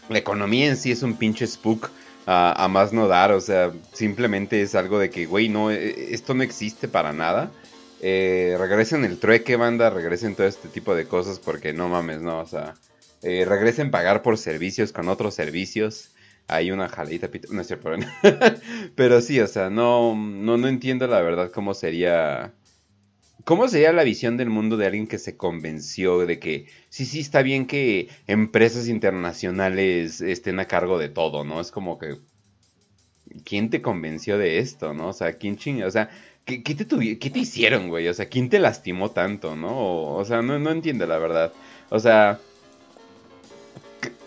La 0.09 0.19
economía 0.19 0.67
en 0.67 0.77
sí 0.77 0.91
es 0.91 1.03
un 1.03 1.15
pinche 1.15 1.47
spook. 1.47 1.89
Uh, 2.25 2.55
a 2.55 2.69
más 2.69 2.93
no 2.93 3.09
dar, 3.09 3.33
o 3.33 3.41
sea, 3.41 3.73
simplemente 3.91 4.61
es 4.61 4.75
algo 4.75 4.97
de 4.97 5.09
que, 5.09 5.25
güey, 5.25 5.49
no, 5.49 5.71
esto 5.71 6.33
no 6.33 6.41
existe 6.41 6.87
para 6.87 7.11
nada. 7.11 7.51
Eh, 8.05 8.57
regresen 8.59 9.05
el 9.05 9.17
trueque, 9.17 9.55
banda, 9.55 9.89
regresen 9.89 10.35
todo 10.35 10.45
este 10.45 10.67
tipo 10.67 10.93
de 10.93 11.07
cosas 11.07 11.39
porque 11.39 11.71
no 11.71 11.87
mames, 11.87 12.21
no, 12.21 12.39
o 12.39 12.45
sea, 12.45 12.73
eh, 13.21 13.45
regresen 13.45 13.91
pagar 13.91 14.21
por 14.21 14.37
servicios 14.37 14.91
con 14.91 15.07
otros 15.07 15.33
servicios. 15.35 16.11
Hay 16.49 16.71
una 16.71 16.89
jalita, 16.89 17.29
no 17.49 17.61
es 17.61 17.67
cierto, 17.67 17.91
pero 18.95 19.21
sí, 19.21 19.39
o 19.39 19.47
sea, 19.47 19.69
no, 19.69 20.17
no, 20.17 20.57
no 20.57 20.67
entiendo 20.67 21.07
la 21.07 21.21
verdad 21.21 21.49
cómo 21.49 21.73
sería, 21.73 22.53
cómo 23.45 23.69
sería 23.69 23.93
la 23.93 24.03
visión 24.03 24.35
del 24.35 24.49
mundo 24.49 24.75
de 24.75 24.87
alguien 24.87 25.07
que 25.07 25.17
se 25.17 25.37
convenció 25.37 26.25
de 26.25 26.39
que 26.39 26.65
sí, 26.89 27.05
sí, 27.05 27.21
está 27.21 27.41
bien 27.41 27.65
que 27.65 28.09
empresas 28.27 28.89
internacionales 28.89 30.19
estén 30.19 30.59
a 30.59 30.67
cargo 30.67 30.99
de 30.99 31.07
todo, 31.07 31.45
¿no? 31.45 31.61
Es 31.61 31.71
como 31.71 31.97
que, 31.97 32.17
¿quién 33.45 33.69
te 33.69 33.81
convenció 33.81 34.37
de 34.37 34.59
esto, 34.59 34.93
no? 34.93 35.07
O 35.07 35.13
sea, 35.13 35.33
¿quién 35.37 35.55
chinga? 35.55 35.87
O 35.87 35.91
sea, 35.91 36.09
¿Qué, 36.45 36.61
qué, 36.61 36.75
te 36.75 36.85
¿Qué, 37.17 37.29
te 37.29 37.39
hicieron, 37.39 37.87
güey? 37.87 38.07
O 38.09 38.13
sea, 38.13 38.27
¿quién 38.27 38.49
te 38.49 38.59
lastimó 38.59 39.11
tanto, 39.11 39.55
no? 39.55 39.69
O, 39.69 40.17
o 40.17 40.25
sea, 40.25 40.41
no, 40.41 40.59
no 40.59 40.71
entiendo 40.71 41.05
la 41.05 41.17
verdad. 41.17 41.53
O 41.89 41.99
sea, 41.99 42.39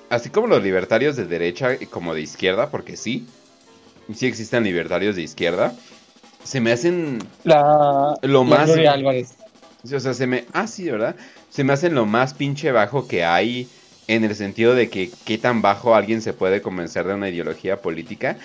así 0.08 0.30
como 0.30 0.46
los 0.46 0.62
libertarios 0.62 1.16
de 1.16 1.26
derecha 1.26 1.74
y 1.74 1.86
como 1.86 2.14
de 2.14 2.22
izquierda, 2.22 2.70
porque 2.70 2.96
sí, 2.96 3.26
sí 4.14 4.26
existen 4.26 4.64
libertarios 4.64 5.16
de 5.16 5.22
izquierda, 5.22 5.74
se 6.42 6.60
me 6.60 6.72
hacen 6.72 7.18
la, 7.44 8.16
lo 8.22 8.44
más... 8.44 8.74
La 8.76 8.92
Álvarez. 8.92 9.34
O 9.84 10.00
sea, 10.00 10.14
se 10.14 10.26
me... 10.26 10.44
Ah, 10.52 10.66
sí, 10.66 10.88
¿verdad? 10.90 11.16
Se 11.50 11.64
me 11.64 11.72
hacen 11.72 11.94
lo 11.94 12.06
más 12.06 12.34
pinche 12.34 12.72
bajo 12.72 13.06
que 13.06 13.24
hay 13.24 13.68
en 14.08 14.24
el 14.24 14.34
sentido 14.34 14.74
de 14.74 14.88
que 14.88 15.10
qué 15.24 15.38
tan 15.38 15.62
bajo 15.62 15.94
alguien 15.94 16.22
se 16.22 16.32
puede 16.32 16.62
convencer 16.62 17.06
de 17.06 17.14
una 17.14 17.28
ideología 17.28 17.80
política. 17.82 18.36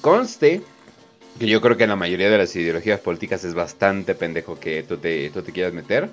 Conste 0.00 0.62
que 1.38 1.46
yo 1.46 1.60
creo 1.60 1.76
que 1.76 1.84
en 1.84 1.90
la 1.90 1.96
mayoría 1.96 2.30
de 2.30 2.38
las 2.38 2.54
ideologías 2.56 3.00
políticas 3.00 3.44
es 3.44 3.54
bastante 3.54 4.14
pendejo 4.14 4.58
que 4.58 4.82
tú 4.82 4.96
te, 4.96 5.30
tú 5.30 5.42
te 5.42 5.52
quieras 5.52 5.72
meter. 5.72 6.08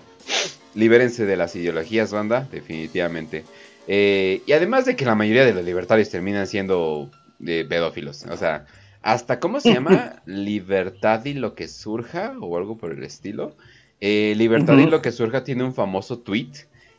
Libérense 0.76 1.26
de 1.26 1.38
las 1.38 1.55
ideologías, 1.55 2.11
banda, 2.11 2.47
definitivamente. 2.51 3.43
Eh, 3.88 4.41
y 4.45 4.51
además 4.53 4.86
de 4.86 4.95
que 4.95 5.05
la 5.05 5.15
mayoría 5.15 5.45
de 5.45 5.53
los 5.53 5.63
libertarios 5.63 6.09
terminan 6.09 6.47
siendo 6.47 7.09
eh, 7.45 7.65
pedófilos. 7.67 8.26
O 8.26 8.38
sea, 8.38 8.65
hasta 9.01 9.39
cómo 9.39 9.59
se 9.59 9.74
llama 9.74 10.21
Libertad 10.26 11.24
y 11.26 11.34
lo 11.34 11.55
que 11.55 11.67
surja 11.67 12.36
o 12.39 12.57
algo 12.57 12.78
por 12.78 12.91
el 12.91 13.03
estilo. 13.03 13.55
Eh, 14.01 14.34
Libertad 14.36 14.76
uh 14.76 14.80
-huh. 14.80 14.88
y 14.88 14.89
lo 14.89 15.01
que 15.01 15.11
surja 15.11 15.43
tiene 15.43 15.63
un 15.63 15.74
famoso 15.74 16.19
tweet. 16.19 16.51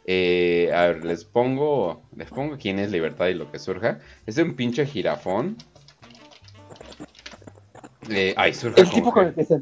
A 0.07 0.87
ver, 0.87 1.05
les 1.05 1.25
pongo, 1.25 2.03
les 2.17 2.29
pongo 2.29 2.57
quién 2.59 2.79
es 2.79 2.91
Libertad 2.91 3.29
y 3.29 3.35
lo 3.35 3.51
que 3.51 3.59
surja. 3.59 4.01
Es 4.27 4.39
un 4.39 4.55
pinche 4.55 4.87
jirafón. 4.87 5.57
Eh, 8.11 8.35
ay, 8.37 8.53
el 8.77 8.91
tipo, 8.91 9.13
con 9.13 9.27
el, 9.27 9.35
que 9.35 9.45
se, 9.45 9.55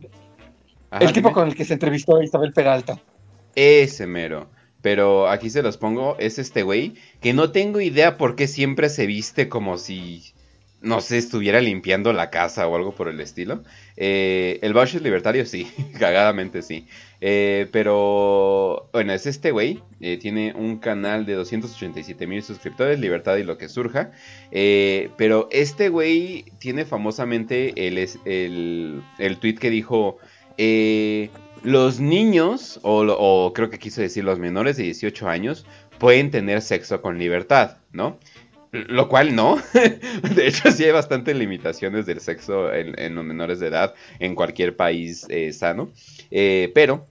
Ajá, 0.90 1.05
el 1.05 1.12
tipo 1.12 1.32
con 1.32 1.49
el 1.49 1.55
que 1.55 1.64
se 1.64 1.74
entrevistó 1.74 2.16
a 2.16 2.24
Isabel 2.24 2.53
Peralta. 2.53 3.01
Ese 3.55 4.07
mero. 4.07 4.51
Pero 4.80 5.28
aquí 5.28 5.49
se 5.49 5.62
los 5.62 5.76
pongo, 5.76 6.16
es 6.18 6.38
este 6.38 6.64
güey, 6.64 6.95
que 7.20 7.32
no 7.32 7.53
tengo 7.53 7.80
idea 7.80 8.18
por 8.18 8.34
qué 8.34 8.49
siempre 8.49 8.88
se 8.88 9.07
viste 9.07 9.49
como 9.49 9.78
si 9.78 10.34
no 10.82 11.00
sé, 11.00 11.18
estuviera 11.18 11.60
limpiando 11.60 12.12
la 12.12 12.30
casa 12.30 12.66
o 12.66 12.76
algo 12.76 12.94
por 12.94 13.08
el 13.08 13.20
estilo. 13.20 13.62
Eh, 13.96 14.58
el 14.62 14.74
Bausch 14.74 14.94
es 14.96 15.02
libertario, 15.02 15.46
sí, 15.46 15.70
cagadamente 15.98 16.62
sí. 16.62 16.86
Eh, 17.20 17.68
pero, 17.70 18.88
bueno, 18.92 19.12
es 19.12 19.26
este 19.26 19.52
güey. 19.52 19.80
Eh, 20.00 20.18
tiene 20.18 20.52
un 20.54 20.78
canal 20.78 21.24
de 21.24 21.34
287 21.34 22.26
mil 22.26 22.42
suscriptores, 22.42 22.98
Libertad 22.98 23.36
y 23.36 23.44
lo 23.44 23.58
que 23.58 23.68
surja. 23.68 24.10
pero 24.50 25.48
este 25.52 25.88
güey 25.88 26.44
tiene 26.58 26.84
famosamente 26.84 27.86
el, 27.86 27.98
el, 28.24 29.02
el 29.18 29.38
tweet 29.38 29.54
que 29.54 29.70
dijo... 29.70 30.18
los 31.62 32.00
niños, 32.00 32.80
o, 32.82 33.02
o 33.06 33.52
creo 33.52 33.70
que 33.70 33.78
quiso 33.78 34.00
decir 34.00 34.24
los 34.24 34.38
menores 34.40 34.76
de 34.76 34.82
18 34.82 35.28
años, 35.28 35.64
pueden 36.00 36.32
tener 36.32 36.62
sexo 36.62 37.00
con 37.00 37.18
libertad, 37.18 37.76
¿no? 37.92 38.18
Lo 38.72 39.08
cual 39.08 39.36
no. 39.36 39.58
De 40.34 40.48
hecho, 40.48 40.72
sí 40.72 40.84
hay 40.84 40.92
bastantes 40.92 41.36
limitaciones 41.36 42.06
del 42.06 42.20
sexo 42.20 42.72
en, 42.72 43.14
los 43.14 43.24
menores 43.24 43.60
de 43.60 43.68
edad 43.68 43.94
en 44.18 44.34
cualquier 44.34 44.76
país 44.76 45.26
eh, 45.28 45.52
sano. 45.52 45.90
Eh, 46.30 46.72
pero 46.74 47.06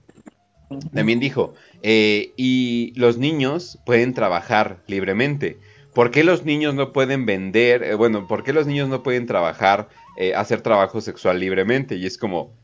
también 0.92 1.20
dijo, 1.20 1.54
eh, 1.82 2.32
y 2.36 2.92
los 2.96 3.16
niños 3.16 3.78
pueden 3.86 4.12
trabajar 4.12 4.82
libremente. 4.88 5.58
¿Por 5.94 6.10
qué 6.10 6.24
los 6.24 6.44
niños 6.44 6.74
no 6.74 6.92
pueden 6.92 7.26
vender? 7.26 7.96
bueno, 7.96 8.26
¿por 8.26 8.42
qué 8.42 8.52
los 8.52 8.66
niños 8.66 8.88
no 8.88 9.02
pueden 9.02 9.26
trabajar, 9.26 9.88
hacer 10.34 10.62
trabajo 10.62 11.00
sexual 11.00 11.38
libremente? 11.38 11.94
Y 11.96 12.06
es 12.06 12.18
como... 12.18 12.54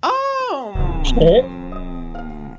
¡Ah! 0.00 1.02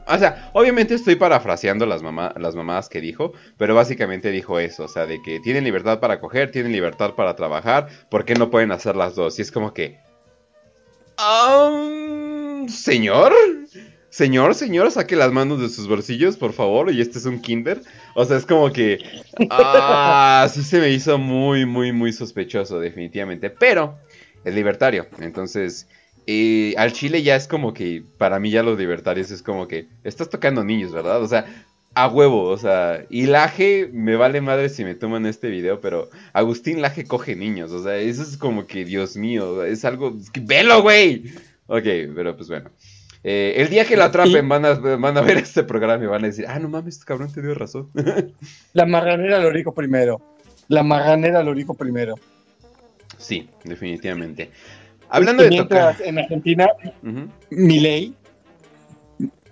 O 0.08 0.18
sea, 0.18 0.50
obviamente 0.54 0.94
estoy 0.96 1.16
parafraseando 1.16 1.86
las, 1.86 2.02
mamá, 2.02 2.34
mamadas 2.56 2.90
que 2.90 3.02
dijo, 3.02 3.34
pero 3.58 3.76
básicamente 3.76 4.32
dijo 4.32 4.60
eso, 4.60 4.86
o 4.86 4.88
sea, 4.88 5.06
de 5.06 5.22
que 5.22 5.40
tienen 5.40 5.64
libertad 5.64 6.00
para 6.00 6.20
coger, 6.20 6.52
tienen 6.52 6.72
libertad 6.72 7.16
para 7.16 7.36
trabajar, 7.36 7.88
¿por 8.10 8.26
qué 8.26 8.36
no 8.36 8.50
pueden 8.50 8.72
hacer 8.72 8.96
las 8.96 9.16
dos? 9.16 9.40
Y 9.40 9.42
es 9.42 9.52
como 9.52 9.74
que... 9.74 10.00
señor, 12.68 13.34
señor, 14.10 14.56
señor, 14.56 14.92
saque 14.92 15.16
las 15.16 15.32
manos 15.32 15.62
de 15.62 15.70
sus 15.70 15.88
bolsillos, 15.88 16.38
por 16.38 16.54
favor, 16.54 16.92
y 16.92 17.02
este 17.02 17.20
es 17.20 17.26
un 17.26 17.42
kinder. 17.42 17.82
O 18.16 18.26
sea, 18.26 18.38
es 18.38 18.46
como 18.46 18.72
que... 18.72 19.00
Ah, 19.50 20.48
sí 20.52 20.64
se 20.64 20.80
me 20.80 20.90
hizo 20.90 21.18
muy, 21.18 21.66
muy, 21.66 21.92
muy 21.92 22.12
sospechoso, 22.14 22.80
definitivamente. 22.80 23.50
Pero 23.50 23.98
es 24.44 24.54
libertario, 24.54 25.08
entonces... 25.20 25.88
Al 26.78 26.94
chile 26.94 27.24
ya 27.24 27.36
es 27.36 27.48
como 27.48 27.74
que, 27.74 28.04
para 28.18 28.40
mí 28.40 28.50
ya 28.50 28.64
los 28.64 28.78
libertarios 28.78 29.32
es 29.32 29.42
como 29.42 29.68
que, 29.68 29.88
estás 30.04 30.30
tocando 30.30 30.64
niños, 30.64 30.92
¿verdad? 30.92 31.22
O 31.22 31.28
sea, 31.28 31.46
a 31.96 32.08
huevo, 32.08 32.44
o 32.44 32.58
sea, 32.58 33.06
y 33.10 33.28
Laje 33.28 33.90
me 33.92 34.16
vale 34.16 34.42
madre 34.42 34.70
si 34.70 34.84
me 34.84 34.96
toman 34.96 35.26
este 35.26 35.50
video, 35.50 35.80
pero 35.80 36.10
Agustín 36.34 36.82
Laje 36.82 37.06
coge 37.06 37.36
niños, 37.36 37.72
o 37.72 37.84
sea, 37.84 37.98
eso 37.98 38.24
es 38.24 38.38
como 38.38 38.66
que, 38.66 38.86
Dios 38.86 39.16
mío, 39.16 39.64
es 39.64 39.86
algo, 39.86 40.18
velo, 40.42 40.82
güey. 40.82 41.26
Ok, 41.68 41.86
pero 42.16 42.36
pues 42.36 42.50
bueno. 42.50 42.70
Eh, 43.24 43.54
el 43.58 43.70
día 43.70 43.86
que 43.86 43.96
la 43.96 44.06
atrapen 44.06 44.50
van 44.50 44.66
a, 44.66 44.74
van 44.74 45.18
a 45.18 45.22
ver 45.22 45.38
este 45.38 45.64
programa 45.64 46.04
y 46.04 46.08
van 46.08 46.24
a 46.24 46.28
decir, 46.28 46.46
ah, 46.48 46.60
no 46.60 46.68
mames, 46.68 46.96
este 46.96 47.06
cabrón 47.06 47.32
te 47.32 47.42
dio 47.42 47.54
razón. 47.54 47.90
la 48.74 48.86
marranera 48.86 49.40
lo 49.40 49.52
dijo 49.52 49.74
primero. 49.74 50.22
La 50.68 50.84
marranera 50.84 51.42
lo 51.44 51.54
dijo 51.54 51.74
primero. 51.74 52.16
Sí, 53.18 53.50
definitivamente. 53.64 54.50
Hablando 55.14 55.44
de 55.44 55.50
mientras 55.50 56.02
en 56.02 56.18
Argentina, 56.18 56.68
mi 57.52 57.80
ley, 57.80 58.16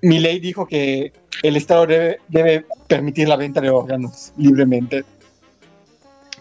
mi 0.01 0.19
ley 0.19 0.39
dijo 0.39 0.65
que 0.65 1.13
el 1.43 1.55
Estado 1.55 1.85
debe, 1.85 2.65
permitir 2.87 3.27
la 3.27 3.35
venta 3.35 3.61
de 3.61 3.69
órganos 3.69 4.33
libremente. 4.37 5.03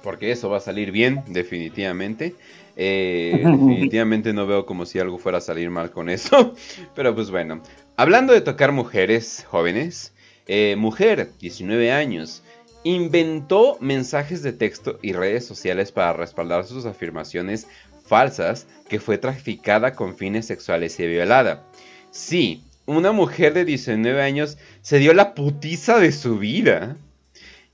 Porque 0.03 0.33
eso 0.33 0.49
va 0.49 0.57
a 0.57 0.61
salir 0.61 0.91
bien, 0.91 1.23
definitivamente. 1.29 2.35
Eh, 2.77 3.43
definitivamente 3.45 4.33
no 4.33 4.47
veo 4.47 4.65
como 4.65 4.87
si 4.87 4.99
algo 4.99 5.19
fuera 5.19 5.37
a 5.37 5.43
salir 5.43 5.69
mal 5.69 5.91
con 5.91 6.09
eso. 6.09 6.55
Pero 6.95 7.15
pues 7.15 7.31
bueno. 7.31 7.63
Hablando 7.97 8.33
de 8.33 8.41
tocar 8.41 8.73
mujeres 8.73 9.45
jóvenes. 9.51 10.15
Eh, 10.47 10.77
mujer, 10.79 11.29
19 11.39 11.93
años. 11.93 12.43
Inventó 12.85 13.77
mensajes 13.81 14.43
de 14.43 14.55
texto 14.55 14.99
y 15.03 15.13
redes 15.13 15.45
sociales 15.45 15.93
para 15.93 16.15
respaldar 16.15 16.65
sus 16.65 16.87
afirmaciones 16.87 17.67
falsas 18.11 18.67
que 18.89 18.99
fue 18.99 19.19
traficada 19.19 19.93
con 19.93 20.17
fines 20.17 20.45
sexuales 20.45 20.99
y 20.99 21.07
violada. 21.07 21.65
Sí, 22.11 22.65
una 22.87 23.13
mujer 23.13 23.55
de 23.55 23.65
19 23.65 24.21
años 24.21 24.59
se 24.83 24.99
dio 24.99 25.15
la 25.15 25.33
putiza 25.33 26.01
de 26.01 26.11
su 26.11 26.37
vida. 26.39 26.97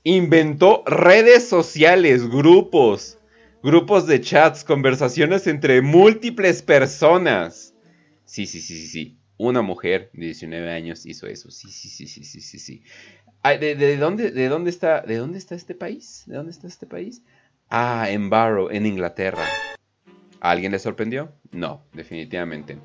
Inventó 0.03 0.83
redes 0.85 1.49
sociales, 1.49 2.29
grupos, 2.29 3.17
grupos 3.63 4.05
de 4.05 4.21
chats, 4.21 4.63
conversaciones 4.63 5.47
entre 5.47 5.81
múltiples 5.81 6.61
personas. 6.61 7.73
Sí, 8.25 8.45
sí, 8.45 8.61
sí, 8.61 8.77
sí, 8.77 8.87
sí. 8.87 9.17
Una 9.37 9.63
mujer 9.63 10.11
de 10.13 10.25
19 10.27 10.71
años 10.71 11.07
hizo 11.07 11.25
eso. 11.25 11.49
Sí, 11.49 11.71
sí, 11.71 11.89
sí, 11.89 12.05
sí, 12.05 12.23
sí, 12.23 12.41
sí, 12.41 12.59
sí. 12.59 12.83
¿De, 13.43 13.97
dónde, 13.97 14.29
de, 14.29 14.49
dónde 14.49 14.69
está, 14.69 15.01
¿De 15.01 15.17
dónde 15.17 15.39
está 15.39 15.55
este 15.55 15.73
país? 15.73 16.23
¿De 16.27 16.35
dónde 16.35 16.51
está 16.51 16.67
este 16.67 16.85
país? 16.85 17.23
Ah, 17.69 18.05
en 18.09 18.29
Barrow, 18.29 18.69
en 18.69 18.85
Inglaterra 18.85 19.43
alguien 20.41 20.71
le 20.71 20.79
sorprendió? 20.79 21.31
No, 21.51 21.83
definitivamente. 21.93 22.77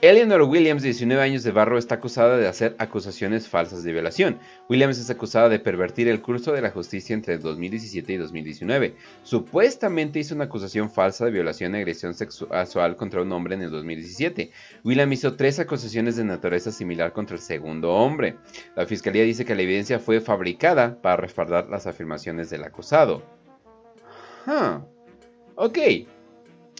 Eleanor 0.00 0.42
Williams, 0.42 0.82
de 0.82 0.88
19 0.88 1.22
años 1.22 1.42
de 1.42 1.50
barro, 1.50 1.78
está 1.78 1.94
acusada 1.96 2.36
de 2.36 2.46
hacer 2.46 2.76
acusaciones 2.78 3.48
falsas 3.48 3.82
de 3.84 3.92
violación. 3.92 4.38
Williams 4.68 4.98
es 4.98 5.08
acusada 5.08 5.48
de 5.48 5.58
pervertir 5.58 6.08
el 6.08 6.20
curso 6.20 6.52
de 6.52 6.60
la 6.60 6.70
justicia 6.70 7.14
entre 7.14 7.38
2017 7.38 8.12
y 8.12 8.16
2019. 8.16 8.94
Supuestamente 9.22 10.18
hizo 10.18 10.34
una 10.34 10.44
acusación 10.44 10.90
falsa 10.90 11.24
de 11.24 11.30
violación 11.30 11.74
y 11.74 11.78
agresión 11.78 12.14
sexual 12.14 12.96
contra 12.96 13.22
un 13.22 13.32
hombre 13.32 13.54
en 13.54 13.62
el 13.62 13.70
2017. 13.70 14.50
Williams 14.84 15.14
hizo 15.14 15.34
tres 15.34 15.58
acusaciones 15.58 16.16
de 16.16 16.24
naturaleza 16.24 16.70
similar 16.70 17.12
contra 17.12 17.36
el 17.36 17.42
segundo 17.42 17.92
hombre. 17.92 18.36
La 18.76 18.86
fiscalía 18.86 19.24
dice 19.24 19.44
que 19.44 19.54
la 19.54 19.62
evidencia 19.62 19.98
fue 19.98 20.20
fabricada 20.20 21.00
para 21.00 21.16
respaldar 21.16 21.68
las 21.70 21.86
afirmaciones 21.86 22.50
del 22.50 22.64
acusado. 22.64 23.22
Ok, 25.54 25.78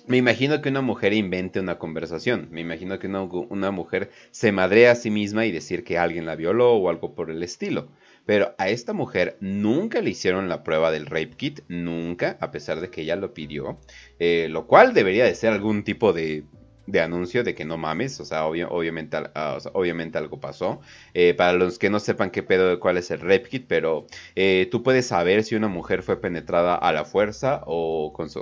me 0.06 0.16
imagino 0.16 0.60
que 0.60 0.68
una 0.68 0.80
mujer 0.80 1.12
invente 1.12 1.60
una 1.60 1.78
conversación. 1.78 2.48
Me 2.50 2.60
imagino 2.60 2.98
que 2.98 3.06
una, 3.06 3.70
mujer 3.70 4.10
se 4.30 4.52
madrea 4.52 4.92
a 4.92 4.94
sí 4.96 5.10
misma 5.10 5.46
y 5.46 5.52
decir 5.52 5.84
que 5.84 5.98
alguien 5.98 6.26
la 6.26 6.36
violó 6.36 6.72
o 6.74 6.88
algo 6.88 7.14
por 7.14 7.30
el 7.30 7.42
estilo. 7.42 7.88
Pero 8.24 8.54
a 8.58 8.68
esta 8.68 8.92
mujer 8.92 9.36
nunca 9.40 10.00
le 10.00 10.10
hicieron 10.10 10.48
la 10.48 10.62
prueba 10.62 10.90
del 10.90 11.06
rape 11.06 11.32
kit, 11.36 11.60
nunca, 11.68 12.36
a 12.40 12.50
pesar 12.50 12.80
de 12.80 12.90
que 12.90 13.02
ella 13.02 13.16
lo 13.16 13.34
pidió. 13.34 13.78
Eh, 14.18 14.48
lo 14.50 14.66
cual 14.66 14.94
debería 14.94 15.24
de 15.24 15.34
ser 15.34 15.52
algún 15.52 15.82
tipo 15.82 16.12
de 16.12 16.44
de 16.86 17.00
anuncio 17.00 17.44
de 17.44 17.54
que 17.54 17.64
no 17.64 17.78
mames, 17.78 18.18
o 18.20 18.24
sea, 18.24 18.46
obviamente, 18.46 19.16
ah, 19.34 19.58
obviamente 19.72 20.18
algo 20.18 20.40
pasó. 20.40 20.80
Eh, 21.14 21.34
para 21.34 21.52
los 21.52 21.78
que 21.78 21.90
no 21.90 22.00
sepan 22.00 22.30
qué 22.30 22.42
pedo, 22.42 22.78
cuál 22.80 22.96
es 22.98 23.10
el 23.10 23.20
rap 23.20 23.46
kit, 23.46 23.66
pero 23.68 24.06
eh, 24.34 24.68
tú 24.70 24.82
puedes 24.82 25.06
saber 25.06 25.44
si 25.44 25.54
una 25.54 25.68
mujer 25.68 26.02
fue 26.02 26.20
penetrada 26.20 26.74
a 26.74 26.92
la 26.92 27.04
fuerza 27.04 27.62
o 27.66 28.12
con 28.12 28.30
su, 28.30 28.40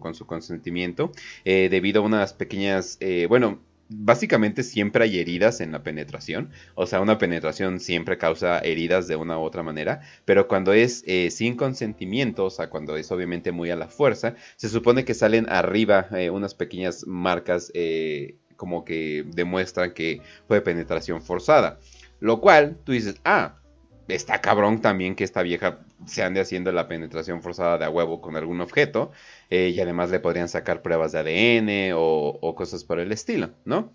con 0.00 0.14
su 0.14 0.26
consentimiento, 0.26 1.12
eh, 1.44 1.68
debido 1.70 2.02
a 2.02 2.04
unas 2.06 2.32
pequeñas, 2.34 2.98
bueno, 3.28 3.60
básicamente 3.94 4.62
siempre 4.62 5.04
hay 5.04 5.18
heridas 5.18 5.60
en 5.60 5.72
la 5.72 5.82
penetración. 5.82 6.50
O 6.74 6.86
sea, 6.86 7.00
una 7.00 7.18
penetración 7.18 7.80
siempre 7.80 8.18
causa 8.18 8.58
heridas 8.58 9.08
de 9.08 9.16
una 9.16 9.38
u 9.38 9.42
otra 9.42 9.62
manera. 9.62 10.00
Pero 10.24 10.48
cuando 10.48 10.72
es 10.72 11.04
eh, 11.06 11.30
sin 11.30 11.56
consentimiento, 11.56 12.46
o 12.46 12.50
sea, 12.50 12.70
cuando 12.70 12.96
es 12.96 13.10
obviamente 13.12 13.52
muy 13.52 13.70
a 13.70 13.76
la 13.76 13.88
fuerza, 13.88 14.34
se 14.56 14.68
supone 14.68 15.04
que 15.04 15.14
salen 15.14 15.48
arriba 15.48 16.08
eh, 16.12 16.30
unas 16.30 16.54
pequeñas 16.54 17.06
marcas 17.06 17.70
eh, 17.74 18.36
como 18.56 18.84
que 18.84 19.24
demuestran 19.26 19.92
que 19.92 20.20
fue 20.46 20.60
penetración 20.60 21.22
forzada. 21.22 21.78
Lo 22.20 22.40
cual 22.40 22.78
tú 22.84 22.92
dices, 22.92 23.16
ah, 23.24 23.61
está 24.08 24.40
cabrón 24.40 24.80
también 24.80 25.14
que 25.14 25.24
esta 25.24 25.42
vieja 25.42 25.80
se 26.06 26.22
ande 26.22 26.40
haciendo 26.40 26.72
la 26.72 26.88
penetración 26.88 27.42
forzada 27.42 27.78
de 27.78 27.88
huevo 27.88 28.20
con 28.20 28.36
algún 28.36 28.60
objeto. 28.60 29.12
Eh, 29.50 29.72
y 29.74 29.80
además 29.80 30.10
le 30.10 30.20
podrían 30.20 30.48
sacar 30.48 30.82
pruebas 30.82 31.12
de 31.12 31.18
ADN 31.18 31.92
o, 31.96 32.54
cosas 32.56 32.84
por 32.84 32.98
el 32.98 33.12
estilo, 33.12 33.50
¿no? 33.64 33.92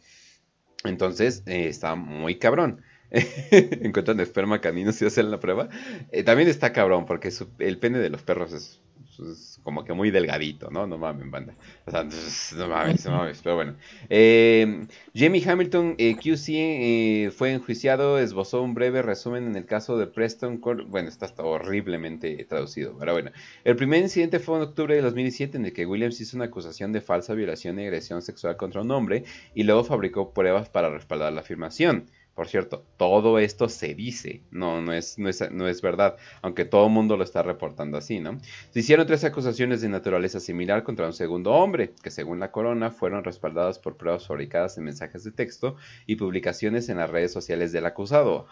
Entonces 0.83 1.43
eh, 1.45 1.67
está 1.67 1.95
muy 1.95 2.37
cabrón. 2.37 2.83
Encuentran 3.11 4.19
esperma 4.19 4.61
canino 4.61 4.91
si 4.91 5.05
hacen 5.05 5.31
la 5.31 5.39
prueba. 5.39 5.69
Eh, 6.11 6.23
también 6.23 6.49
está 6.49 6.73
cabrón 6.73 7.05
porque 7.05 7.31
el 7.59 7.79
pene 7.79 7.99
de 7.99 8.09
los 8.09 8.23
perros 8.23 8.53
es 8.53 8.81
pues, 9.18 9.59
como 9.63 9.84
que 9.84 9.93
muy 9.93 10.11
delgadito, 10.11 10.70
¿no? 10.70 10.88
No 10.88 10.97
mames, 10.97 11.30
banda. 11.30 11.55
O 11.86 11.91
sea, 11.91 12.03
no 12.03 12.68
mames, 12.68 13.05
no 13.05 13.11
mames, 13.18 13.41
pero 13.43 13.55
bueno. 13.55 13.76
Eh, 14.09 14.88
Jamie 15.15 15.43
Hamilton, 15.45 15.95
eh, 15.97 16.15
QC, 16.15 16.49
eh, 16.49 17.32
fue 17.36 17.51
enjuiciado, 17.51 18.20
esbozó 18.20 18.61
un 18.61 18.74
breve 18.74 19.01
resumen 19.01 19.47
en 19.47 19.55
el 19.55 19.65
caso 19.65 19.97
de 19.97 20.07
Preston 20.07 20.61
Bueno, 20.88 21.09
está 21.09 21.32
horriblemente 21.38 22.45
traducido, 22.45 22.95
pero 22.97 23.13
bueno. 23.13 23.32
El 23.63 23.76
primer 23.76 24.01
incidente 24.01 24.39
fue 24.39 24.57
en 24.57 24.63
octubre 24.63 24.95
de 24.95 25.01
2017 25.01 25.57
en 25.57 25.65
el 25.65 25.74
que 25.74 25.86
Williams 25.86 26.22
hizo 26.22 26.38
una 26.38 26.45
acusación 26.45 26.91
de 26.91 27.01
falsa 27.01 27.34
violación 27.34 27.80
y 27.80 27.84
agresión 27.84 28.22
sexual 28.22 28.57
contra 28.57 28.82
un 28.82 28.91
hombre 28.91 29.24
y 29.53 29.63
luego 29.63 29.84
fabricó 29.84 30.34
pruebas 30.34 30.70
para 30.70 30.89
respaldar 30.89 31.34
la 31.34 31.41
afirmación. 31.41 32.05
Por 32.38 32.47
cierto, 32.47 32.85
todo 32.97 33.39
esto 33.39 33.67
se 33.67 33.95
dice, 33.95 34.43
no, 34.51 34.79
no, 34.79 34.93
es, 34.93 35.17
no, 35.17 35.27
es, 35.27 35.51
no 35.51 35.67
es 35.67 35.81
verdad, 35.81 36.17
aunque 36.43 36.65
todo 36.65 36.85
el 36.85 36.93
mundo 36.93 37.17
lo 37.17 37.23
está 37.23 37.41
reportando 37.41 37.97
así, 37.97 38.19
¿no? 38.19 38.38
Se 38.69 38.81
hicieron 38.81 39.07
tres 39.07 39.23
acusaciones 39.23 39.81
de 39.81 39.89
naturaleza 39.89 40.39
similar 40.39 40.83
contra 40.83 41.07
un 41.07 41.13
segundo 41.13 41.53
hombre, 41.53 41.95
que 42.03 42.11
según 42.11 42.39
la 42.39 42.51
corona 42.51 42.91
fueron 42.91 43.23
respaldadas 43.23 43.79
por 43.79 43.97
pruebas 43.97 44.27
fabricadas 44.27 44.77
en 44.77 44.83
mensajes 44.83 45.23
de 45.23 45.31
texto 45.31 45.77
y 46.05 46.17
publicaciones 46.17 46.89
en 46.89 46.97
las 46.97 47.09
redes 47.09 47.33
sociales 47.33 47.71
del 47.71 47.88
acusado. 47.88 48.45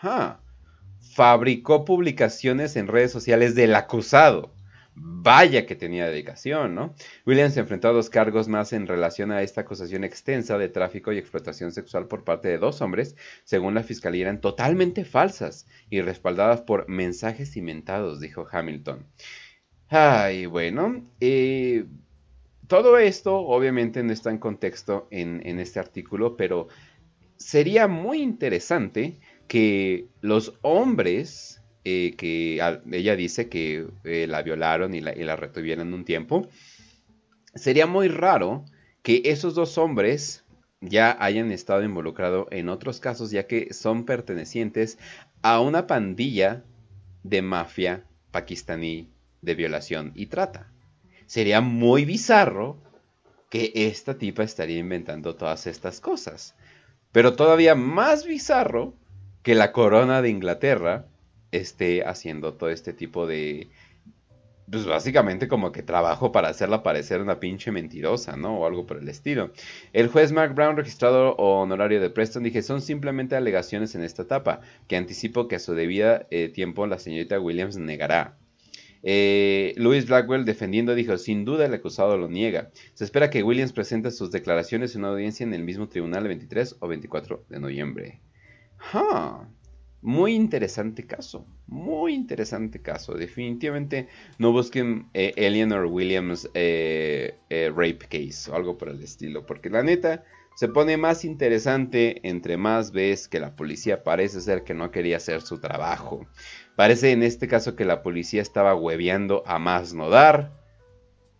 Fabricó 1.13 1.85
publicaciones 1.85 2.77
en 2.77 2.87
redes 2.87 3.11
sociales 3.11 3.53
del 3.53 3.75
acusado. 3.75 4.54
Vaya 4.97 5.65
que 5.65 5.75
tenía 5.75 6.07
dedicación, 6.07 6.73
¿no? 6.73 6.95
Williams 7.25 7.55
se 7.55 7.59
enfrentó 7.59 7.89
a 7.89 7.91
dos 7.91 8.09
cargos 8.09 8.47
más 8.47 8.71
en 8.71 8.87
relación 8.87 9.31
a 9.31 9.41
esta 9.41 9.61
acusación 9.61 10.05
extensa 10.05 10.57
de 10.57 10.69
tráfico 10.69 11.11
y 11.11 11.17
explotación 11.17 11.73
sexual 11.73 12.07
por 12.07 12.23
parte 12.23 12.47
de 12.47 12.57
dos 12.57 12.81
hombres, 12.81 13.17
según 13.43 13.73
la 13.73 13.83
fiscalía 13.83 14.21
eran 14.21 14.39
totalmente 14.39 15.03
falsas 15.03 15.67
y 15.89 15.99
respaldadas 15.99 16.61
por 16.61 16.87
mensajes 16.87 17.51
cimentados, 17.51 18.21
dijo 18.21 18.47
Hamilton. 18.49 19.05
Ay, 19.89 20.45
bueno, 20.45 21.03
eh, 21.19 21.85
todo 22.67 22.97
esto 22.97 23.35
obviamente 23.35 24.01
no 24.01 24.13
está 24.13 24.29
en 24.29 24.37
contexto 24.37 25.09
en 25.11 25.59
este 25.59 25.79
artículo, 25.79 26.37
pero 26.37 26.69
sería 27.35 27.87
muy 27.87 28.21
interesante 28.21 29.19
que 29.47 30.07
los 30.21 30.57
hombres 30.61 31.61
eh, 31.87 32.15
que 32.17 32.59
ella 32.91 33.15
dice 33.15 33.47
que 33.47 33.87
eh, 34.03 34.25
la 34.27 34.41
violaron 34.41 34.95
y 34.95 35.01
la, 35.01 35.35
retuvieron 35.35 35.93
un 35.93 36.03
tiempo. 36.03 36.47
Sería 37.53 37.85
muy 37.85 38.07
raro 38.07 38.65
que 39.03 39.21
esos 39.25 39.53
dos 39.53 39.77
hombres 39.77 40.43
ya 40.81 41.15
hayan 41.19 41.51
estado 41.51 41.83
involucrados 41.83 42.47
en 42.49 42.69
otros 42.69 42.99
casos, 42.99 43.29
ya 43.29 43.45
que 43.45 43.71
son 43.71 44.05
pertenecientes 44.05 44.97
a 45.43 45.59
una 45.59 45.85
pandilla 45.85 46.63
de 47.21 47.43
mafia 47.43 48.03
pakistaní 48.31 49.11
de 49.43 49.53
violación 49.53 50.11
y 50.15 50.25
trata. 50.25 50.71
Sería 51.27 51.61
muy 51.61 52.03
bizarro 52.03 52.77
que 53.51 53.71
esta 53.75 54.17
tipa 54.17 54.41
estaría 54.41 54.79
inventando 54.79 55.35
todas 55.35 55.67
estas 55.67 56.01
cosas. 56.01 56.55
Pero 57.11 57.35
todavía 57.35 57.75
más 57.75 58.25
bizarro 58.25 58.95
que 59.43 59.53
la 59.53 59.71
corona 59.71 60.23
de 60.23 60.29
Inglaterra 60.29 61.05
esté 61.51 62.03
haciendo 62.05 62.53
todo 62.53 62.69
este 62.69 62.93
tipo 62.93 63.27
de... 63.27 63.69
Pues 64.69 64.85
básicamente 64.85 65.47
como 65.47 65.71
que 65.71 65.83
trabajo 65.83 66.31
para 66.31 66.49
hacerla 66.49 66.81
parecer 66.81 67.21
una 67.21 67.39
pinche 67.39 67.71
mentirosa, 67.71 68.35
¿no? 68.35 68.59
O 68.59 68.65
algo 68.65 68.87
por 68.87 68.97
el 68.97 69.07
estilo. 69.07 69.51
El 69.93 70.07
juez 70.07 70.31
Mark 70.31 70.55
Brown, 70.55 70.75
registrado 70.75 71.35
honorario 71.35 72.01
de 72.01 72.09
Preston, 72.09 72.41
dije, 72.41 72.63
son 72.63 72.81
simplemente 72.81 73.35
alegaciones 73.35 73.93
en 73.93 74.03
esta 74.03 74.23
etapa, 74.23 74.61
que 74.87 74.97
anticipo 74.97 75.47
que 75.47 75.57
a 75.57 75.59
su 75.59 75.75
debida 75.75 76.25
eh, 76.31 76.49
tiempo 76.49 76.87
la 76.87 76.97
señorita 76.97 77.39
Williams 77.39 77.77
negará. 77.77 78.37
Eh, 79.07 79.75
Louis 79.77 80.07
Blackwell 80.07 80.45
defendiendo 80.45 80.95
dijo, 80.95 81.15
sin 81.19 81.45
duda 81.45 81.67
el 81.67 81.73
acusado 81.75 82.17
lo 82.17 82.27
niega. 82.27 82.71
Se 82.95 83.03
espera 83.03 83.29
que 83.29 83.43
Williams 83.43 83.71
presente 83.71 84.09
sus 84.09 84.31
declaraciones 84.31 84.95
en 84.95 85.01
una 85.01 85.09
audiencia 85.09 85.43
en 85.43 85.53
el 85.53 85.63
mismo 85.63 85.87
tribunal 85.87 86.23
el 86.23 86.29
23 86.29 86.77
o 86.79 86.87
24 86.87 87.45
de 87.47 87.59
noviembre. 87.59 88.19
Huh. 88.91 89.45
Muy 90.05 90.35
interesante 90.35 91.07
caso, 91.07 91.47
muy 91.65 92.13
interesante 92.13 92.79
caso. 92.79 93.15
Definitivamente 93.15 94.07
no 94.37 94.51
busquen 94.51 95.09
eh, 95.15 95.33
Eleanor 95.35 95.87
Williams 95.87 96.47
eh, 96.53 97.39
eh, 97.49 97.71
rape 97.75 98.05
case 98.07 98.51
o 98.51 98.55
algo 98.55 98.77
por 98.77 98.89
el 98.89 99.01
estilo, 99.01 99.47
porque 99.47 99.71
la 99.71 99.81
neta 99.81 100.23
se 100.55 100.67
pone 100.67 100.95
más 100.97 101.25
interesante 101.25 102.21
entre 102.21 102.55
más 102.55 102.91
ves 102.91 103.27
que 103.27 103.39
la 103.39 103.55
policía 103.55 104.03
parece 104.03 104.41
ser 104.41 104.63
que 104.63 104.75
no 104.75 104.91
quería 104.91 105.17
hacer 105.17 105.41
su 105.41 105.59
trabajo. 105.59 106.27
Parece 106.75 107.11
en 107.11 107.23
este 107.23 107.47
caso 107.47 107.75
que 107.75 107.83
la 107.83 108.03
policía 108.03 108.43
estaba 108.43 108.75
hueveando 108.75 109.41
a 109.47 109.57
más 109.57 109.95
no 109.95 110.11
dar, 110.11 110.51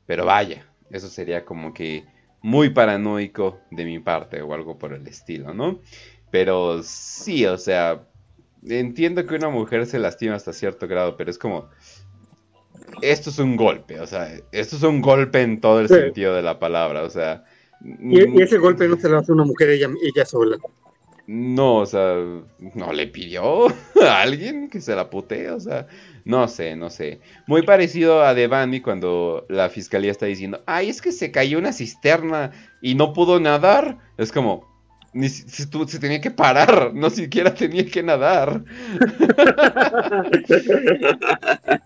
pero 0.08 0.26
vaya, 0.26 0.66
eso 0.90 1.08
sería 1.08 1.46
como 1.46 1.72
que 1.72 2.04
muy 2.42 2.72
paranoico 2.72 3.60
de 3.70 3.86
mi 3.86 4.00
parte 4.00 4.42
o 4.42 4.56
algo 4.56 4.80
por 4.80 4.92
el 4.92 5.06
estilo, 5.06 5.54
¿no? 5.54 5.82
Pero 6.32 6.82
sí, 6.82 7.46
o 7.46 7.60
sea, 7.60 8.08
entiendo 8.68 9.26
que 9.26 9.36
una 9.36 9.50
mujer 9.50 9.86
se 9.86 10.00
lastima 10.00 10.36
hasta 10.36 10.54
cierto 10.54 10.88
grado, 10.88 11.18
pero 11.18 11.30
es 11.30 11.38
como, 11.38 11.70
esto 13.02 13.30
es 13.30 13.40
un 13.40 13.56
golpe, 13.56 14.00
o 14.00 14.08
sea, 14.08 14.32
esto 14.52 14.76
es 14.76 14.84
un 14.84 15.02
golpe 15.02 15.42
en 15.42 15.62
todo 15.62 15.80
el 15.80 15.88
sentido 15.88 16.36
de 16.36 16.42
la 16.42 16.60
palabra, 16.60 17.04
o 17.04 17.10
sea... 17.10 17.44
Y, 18.00 18.42
ese 18.42 18.58
golpe 18.58 18.88
no 18.88 18.96
se 18.98 19.10
lo 19.10 19.20
hace 19.20 19.32
una 19.32 19.44
mujer 19.44 19.70
ella, 19.70 19.90
ella 20.02 20.26
sola. 20.26 20.58
No, 21.28 21.78
o 21.78 21.86
sea, 21.86 22.16
no 22.76 22.94
le 22.94 23.08
pidió 23.08 23.68
a 24.02 24.22
alguien 24.22 24.70
que 24.70 24.82
se 24.82 24.96
la 24.96 25.10
putee, 25.10 25.50
o 25.50 25.60
sea, 25.60 25.88
no 26.24 26.48
sé, 26.48 26.76
no 26.76 26.90
sé. 26.90 27.20
Muy 27.48 27.64
parecido 27.64 28.24
a 28.24 28.34
Devani 28.34 28.82
cuando 28.82 29.46
la 29.50 29.70
fiscalía 29.70 30.12
está 30.12 30.28
diciendo, 30.28 30.62
ay, 30.66 30.90
es 30.90 31.02
que 31.02 31.12
se 31.12 31.32
cayó 31.32 31.58
una 31.58 31.74
cisterna 31.74 32.52
y 32.82 32.96
no 32.96 33.14
pudo 33.14 33.40
nadar. 33.40 33.98
Es 34.18 34.32
como, 34.32 34.75
ni 35.16 35.30
si, 35.30 35.68
tú, 35.68 35.88
se 35.88 35.98
tenía 35.98 36.20
que 36.20 36.30
parar, 36.30 36.94
no 36.94 37.10
siquiera 37.10 37.54
tenía 37.54 37.86
que 37.86 38.04
nadar. 38.04 38.64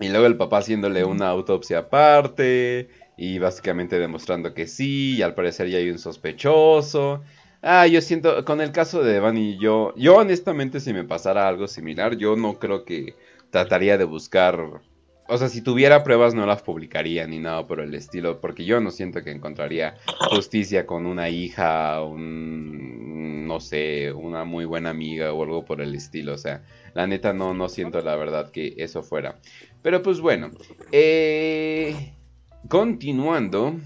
y 0.00 0.08
luego 0.10 0.26
el 0.26 0.36
papá 0.36 0.58
haciéndole 0.58 1.04
una 1.04 1.28
autopsia 1.28 1.78
aparte 1.78 2.90
y 3.16 3.38
básicamente 3.38 3.98
demostrando 3.98 4.52
que 4.52 4.66
sí, 4.66 5.16
y 5.16 5.22
al 5.22 5.34
parecer 5.34 5.68
ya 5.68 5.78
hay 5.78 5.90
un 5.90 5.98
sospechoso. 5.98 7.22
Ah, 7.62 7.86
yo 7.86 8.02
siento, 8.02 8.44
con 8.44 8.60
el 8.60 8.70
caso 8.70 9.02
de 9.02 9.14
Devani, 9.14 9.58
yo, 9.58 9.94
yo 9.96 10.16
honestamente 10.16 10.80
si 10.80 10.92
me 10.92 11.04
pasara 11.04 11.48
algo 11.48 11.66
similar, 11.66 12.16
yo 12.18 12.36
no 12.36 12.58
creo 12.58 12.84
que 12.84 13.14
trataría 13.50 13.96
de 13.96 14.04
buscar 14.04 14.82
o 15.28 15.38
sea, 15.38 15.48
si 15.48 15.62
tuviera 15.62 16.02
pruebas 16.02 16.34
no 16.34 16.46
las 16.46 16.62
publicaría 16.62 17.26
ni 17.26 17.38
nada 17.38 17.66
por 17.66 17.80
el 17.80 17.94
estilo, 17.94 18.40
porque 18.40 18.64
yo 18.64 18.80
no 18.80 18.90
siento 18.90 19.22
que 19.22 19.30
encontraría 19.30 19.96
justicia 20.30 20.86
con 20.86 21.06
una 21.06 21.28
hija, 21.28 22.02
un, 22.02 23.46
no 23.46 23.60
sé, 23.60 24.12
una 24.12 24.44
muy 24.44 24.64
buena 24.64 24.90
amiga 24.90 25.32
o 25.32 25.42
algo 25.42 25.64
por 25.64 25.80
el 25.80 25.94
estilo. 25.94 26.34
O 26.34 26.38
sea, 26.38 26.62
la 26.94 27.06
neta 27.06 27.32
no, 27.32 27.54
no 27.54 27.68
siento 27.68 28.00
la 28.02 28.16
verdad 28.16 28.50
que 28.50 28.74
eso 28.78 29.02
fuera. 29.02 29.40
Pero 29.82 30.02
pues 30.02 30.20
bueno, 30.20 30.50
eh, 30.92 32.14
continuando, 32.68 33.80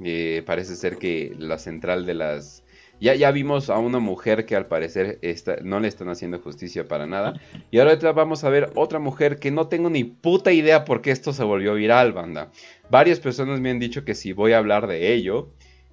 eh, 0.00 0.42
parece 0.46 0.76
ser 0.76 0.96
que 0.96 1.34
la 1.38 1.58
central 1.58 2.06
de 2.06 2.14
las 2.14 2.65
ya, 3.00 3.14
ya 3.14 3.30
vimos 3.30 3.70
a 3.70 3.78
una 3.78 3.98
mujer 3.98 4.46
que 4.46 4.56
al 4.56 4.66
parecer 4.66 5.18
no 5.62 5.80
le 5.80 5.88
están 5.88 6.08
haciendo 6.08 6.38
justicia 6.38 6.88
para 6.88 7.06
nada. 7.06 7.40
Y 7.70 7.78
ahora 7.78 8.12
vamos 8.12 8.44
a 8.44 8.50
ver 8.50 8.70
otra 8.74 8.98
mujer 8.98 9.38
que 9.38 9.50
no 9.50 9.68
tengo 9.68 9.90
ni 9.90 10.04
puta 10.04 10.52
idea 10.52 10.84
por 10.84 11.02
qué 11.02 11.10
esto 11.10 11.32
se 11.32 11.44
volvió 11.44 11.74
viral, 11.74 12.12
banda. 12.12 12.50
Varias 12.90 13.20
personas 13.20 13.60
me 13.60 13.70
han 13.70 13.78
dicho 13.78 14.04
que 14.04 14.14
si 14.14 14.32
voy 14.32 14.52
a 14.52 14.58
hablar 14.58 14.86
de 14.86 15.12
ello. 15.12 15.50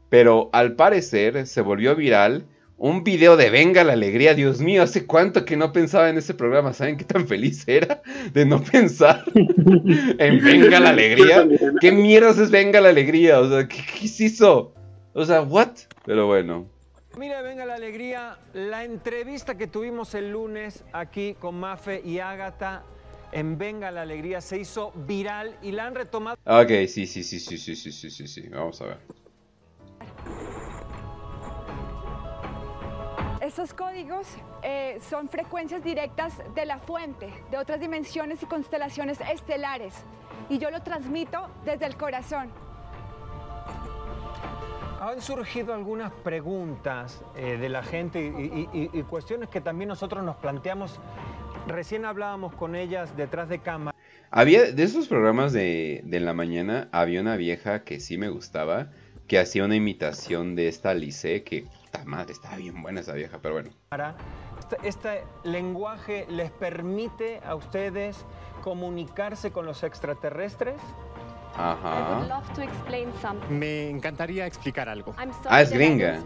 Pero 0.09 0.51
al 0.53 0.75
parecer 0.75 1.47
se 1.47 1.61
volvió 1.61 1.95
viral 1.95 2.45
un 2.77 3.03
video 3.03 3.37
de 3.37 3.49
Venga 3.49 3.83
la 3.83 3.93
Alegría. 3.93 4.33
Dios 4.35 4.59
mío, 4.59 4.83
hace 4.83 5.05
cuánto 5.05 5.45
que 5.45 5.57
no 5.57 5.71
pensaba 5.73 6.09
en 6.09 6.17
ese 6.17 6.33
programa. 6.33 6.73
¿Saben 6.73 6.97
qué 6.97 7.03
tan 7.03 7.27
feliz 7.27 7.63
era 7.67 8.01
de 8.31 8.45
no 8.45 8.61
pensar 8.61 9.23
en 9.33 10.43
Venga 10.43 10.79
la 10.79 10.89
Alegría? 10.89 11.47
¿Qué 11.81 11.91
mierdas 11.91 12.37
es 12.37 12.51
Venga 12.51 12.79
la 12.79 12.89
Alegría? 12.89 13.39
O 13.39 13.49
sea, 13.49 13.67
¿qué, 13.67 13.83
qué 13.99 14.07
se 14.07 14.25
hizo? 14.25 14.73
O 15.13 15.25
sea, 15.25 15.41
¿what? 15.41 15.71
Pero 16.05 16.27
bueno, 16.27 16.67
Mira, 17.15 17.43
venga 17.43 17.63
la 17.63 17.75
alegría, 17.75 18.39
la 18.53 18.83
entrevista 18.83 19.55
que 19.55 19.67
tuvimos 19.67 20.15
el 20.15 20.31
lunes 20.31 20.83
aquí 20.93 21.35
con 21.35 21.59
Mafe 21.59 22.01
y 22.03 22.17
Ágata 22.17 22.83
en 23.31 23.57
Venga 23.59 23.91
la 23.91 24.01
Alegría 24.01 24.41
se 24.41 24.57
hizo 24.57 24.91
viral 24.95 25.55
y 25.61 25.71
la 25.73 25.85
han 25.85 25.93
retomado. 25.93 26.37
Ok, 26.45 26.87
sí, 26.87 27.05
sí, 27.05 27.23
sí, 27.23 27.39
sí, 27.39 27.57
sí, 27.57 27.75
sí, 27.75 27.91
sí, 27.91 28.09
sí, 28.09 28.27
sí, 28.27 28.49
vamos 28.49 28.81
a 28.81 28.85
ver. 28.85 28.97
Estos 33.41 33.75
códigos 33.75 34.27
eh, 34.63 34.99
son 35.07 35.29
frecuencias 35.29 35.83
directas 35.83 36.33
de 36.55 36.65
la 36.65 36.79
fuente, 36.79 37.29
de 37.51 37.57
otras 37.57 37.79
dimensiones 37.79 38.41
y 38.41 38.47
constelaciones 38.47 39.19
estelares, 39.31 39.93
y 40.49 40.57
yo 40.57 40.71
lo 40.71 40.81
transmito 40.81 41.51
desde 41.63 41.85
el 41.85 41.95
corazón. 41.95 42.49
Han 45.03 45.21
surgido 45.21 45.73
algunas 45.73 46.13
preguntas 46.13 47.25
eh, 47.35 47.57
de 47.57 47.67
la 47.67 47.83
gente 47.83 48.21
y, 48.23 49.01
cuestiones 49.03 49.49
que 49.49 49.59
también 49.59 49.89
nosotros 49.89 50.23
nos 50.23 50.37
planteamos. 50.37 50.97
Recién 51.67 52.05
hablábamos 52.05 52.55
con 52.55 52.73
ellas 52.73 53.17
detrás 53.17 53.49
de 53.49 53.59
cámara. 53.59 53.93
Había, 54.31 54.71
de 54.71 54.81
esos 54.81 55.09
programas 55.09 55.51
de, 55.51 56.03
de 56.05 56.21
la 56.21 56.33
mañana, 56.33 56.87
había 56.93 57.19
una 57.19 57.35
vieja 57.35 57.83
que 57.83 57.99
sí 57.99 58.17
me 58.17 58.29
gustaba, 58.29 58.91
que 59.27 59.39
hacía 59.39 59.65
una 59.65 59.75
imitación 59.75 60.55
de 60.55 60.69
esta 60.69 60.91
Alice, 60.91 61.43
que, 61.43 61.63
puta 61.63 62.05
madre, 62.05 62.31
estaba 62.31 62.55
bien 62.55 62.81
buena 62.81 63.01
esa 63.01 63.13
vieja, 63.13 63.39
pero 63.41 63.55
bueno. 63.55 63.71
Este, 64.57 64.77
este 64.87 65.23
lenguaje 65.43 66.25
les 66.29 66.49
permite 66.49 67.41
a 67.43 67.55
ustedes 67.55 68.25
comunicarse 68.61 69.51
con 69.51 69.65
los 69.65 69.83
extraterrestres? 69.83 70.79
Ajá. 71.55 72.19
Me 73.49 73.89
encantaría 73.89 74.45
explicar 74.45 74.89
algo. 74.89 75.13
Ah, 75.49 75.61
es 75.61 75.71
gringa. 75.71 76.19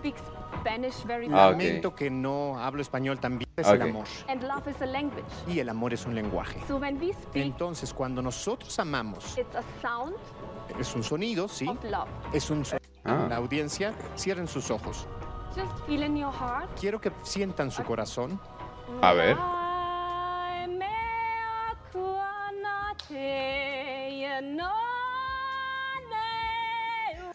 Ah, 1.33 1.47
ok. 1.49 1.51
Lamento 1.51 1.95
que 1.95 2.09
no 2.09 2.59
hablo 2.59 2.81
español 2.81 3.19
también. 3.19 3.49
Es 3.55 3.67
Ok. 3.67 3.73
el 3.75 3.81
amor. 3.83 4.05
Y 5.47 5.59
el 5.59 5.69
amor 5.69 5.93
es 5.93 6.05
un 6.05 6.15
lenguaje. 6.15 6.59
Entonces, 7.33 7.93
cuando 7.93 8.21
nosotros 8.21 8.77
amamos, 8.79 9.35
es 10.79 10.95
un 10.95 11.03
sonido, 11.03 11.47
¿sí? 11.47 11.65
Es 12.33 12.49
un 12.49 12.63
sonido. 12.65 12.87
Ah. 13.03 13.27
La 13.29 13.37
audiencia, 13.37 13.93
cierren 14.15 14.47
sus 14.47 14.69
ojos. 14.71 15.07
Quiero 16.79 16.99
que 17.01 17.11
sientan 17.23 17.71
su 17.71 17.83
corazón. 17.83 18.39
A 19.01 19.13
ver. 19.13 19.35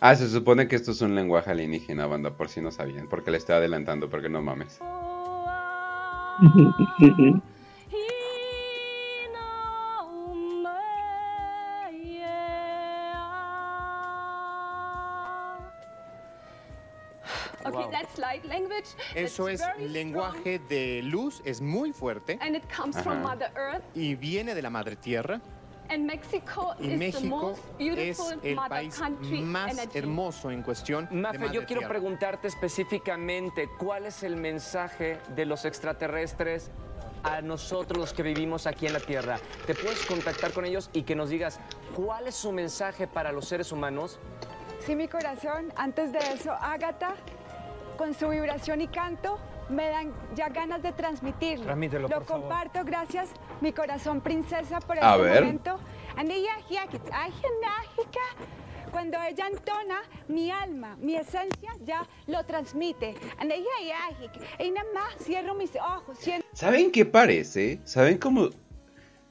Ah, 0.05 0.17
se 0.17 0.29
supone 0.29 0.67
que 0.67 0.75
esto 0.75 0.91
es 0.91 1.01
un 1.01 1.15
lenguaje 1.15 1.53
alienígena, 1.53 2.07
banda, 2.07 2.37
por 2.37 2.49
si 2.49 2.61
no 2.61 2.73
sabían, 2.73 3.09
porque 3.09 3.31
le 3.31 3.39
estoy 3.39 3.55
adelantando, 3.55 4.11
porque 4.11 4.29
no 4.29 4.43
mames. 4.43 4.81
Okay, 17.65 17.87
that's 17.93 18.19
light 18.19 18.45
language. 18.45 18.87
Eso 19.15 19.49
It's 19.49 19.63
es 19.63 19.91
lenguaje 19.91 20.59
de 20.69 21.01
luz, 21.03 21.41
es 21.45 21.61
muy 21.61 21.93
fuerte 21.93 22.35
strong, 22.35 22.47
And 22.47 22.57
it 22.57 22.65
comes 22.75 22.97
from 23.01 23.19
Ajá. 23.19 23.29
Mother 23.29 23.53
Earth. 23.57 23.85
y 23.95 24.17
viene 24.17 24.55
de 24.55 24.63
la 24.63 24.71
madre 24.71 24.97
tierra. 24.97 25.41
And 25.93 26.07
Mexico 26.07 26.75
Y 26.81 26.85
is 26.85 26.89
the 26.91 26.97
México 26.97 27.27
most 27.27 27.61
beautiful 27.79 28.33
es 28.33 28.39
el 28.45 28.55
mother 28.55 28.69
país 28.71 28.99
country 28.99 29.43
más 29.43 29.77
hermoso 29.95 30.51
en 30.51 30.63
cuestión 30.63 31.07
de 31.11 31.17
Mafe, 31.17 31.39
madre 31.39 31.53
yo 31.55 31.67
quiero 31.67 31.81
tierra. 31.81 31.89
preguntarte 31.89 32.49
específicamente 32.49 33.69
cuál 33.79 34.07
es 34.07 34.23
el 34.23 34.37
mensaje 34.37 35.21
de 35.37 35.45
los 35.45 35.67
extraterrestres 35.67 36.71
a 37.25 37.43
nosotros 37.43 37.99
los 37.99 38.13
que 38.15 38.23
vivimos 38.23 38.67
aquí 38.67 38.87
en 38.87 38.95
la 38.95 39.01
Tierra. 39.01 39.39
¿Te 39.67 39.75
puedes 39.75 40.05
contactar 40.07 40.53
con 40.53 40.65
ellos 40.65 40.89
y 40.95 41.03
que 41.03 41.15
nos 41.15 41.29
digas 41.29 41.61
cuál 41.95 42.27
es 42.27 42.35
su 42.35 42.53
mensaje 42.53 43.07
para 43.07 43.31
los 43.31 43.47
seres 43.47 43.71
humanos? 43.71 44.19
Sí, 44.81 44.97
mi 44.97 45.07
corazón. 45.09 45.73
Antes 45.77 46.11
de 46.13 46.19
eso, 46.19 46.53
Ágata, 46.53 47.15
con 47.99 48.15
su 48.15 48.29
vibración 48.31 48.81
y 48.81 48.89
canto, 48.89 49.39
me 49.73 49.89
dan 49.89 50.13
ya 50.35 50.49
ganas 50.49 50.83
de 50.83 50.93
transmitirlo. 50.93 51.65
Transmítelo, 51.65 52.09
Lo 52.09 52.15
por 52.15 52.25
favor. 52.25 52.43
comparto, 52.43 52.85
gracias, 52.85 53.31
mi 53.61 53.73
corazón 53.73 54.21
princesa, 54.21 54.81
por 54.81 54.99
A 54.99 55.13
este 55.17 55.23
ver. 55.23 55.43
momento. 55.43 55.79
Cuando 58.91 59.17
ella 59.23 59.47
entona, 59.47 60.03
mi 60.29 60.51
alma, 60.51 60.97
mi 61.01 61.17
esencia 61.17 61.73
ya 61.83 62.07
lo 62.27 62.45
transmite. 62.45 63.15
Y 64.59 64.71
nada 64.71 64.87
más 64.93 65.15
cierro 65.25 65.55
mis 65.55 65.75
ojos, 65.77 66.19
siento 66.19 66.47
¿Saben 66.53 66.93
qué 66.93 67.07
parece? 67.07 67.81
¿Saben 67.85 68.19
cómo? 68.19 68.51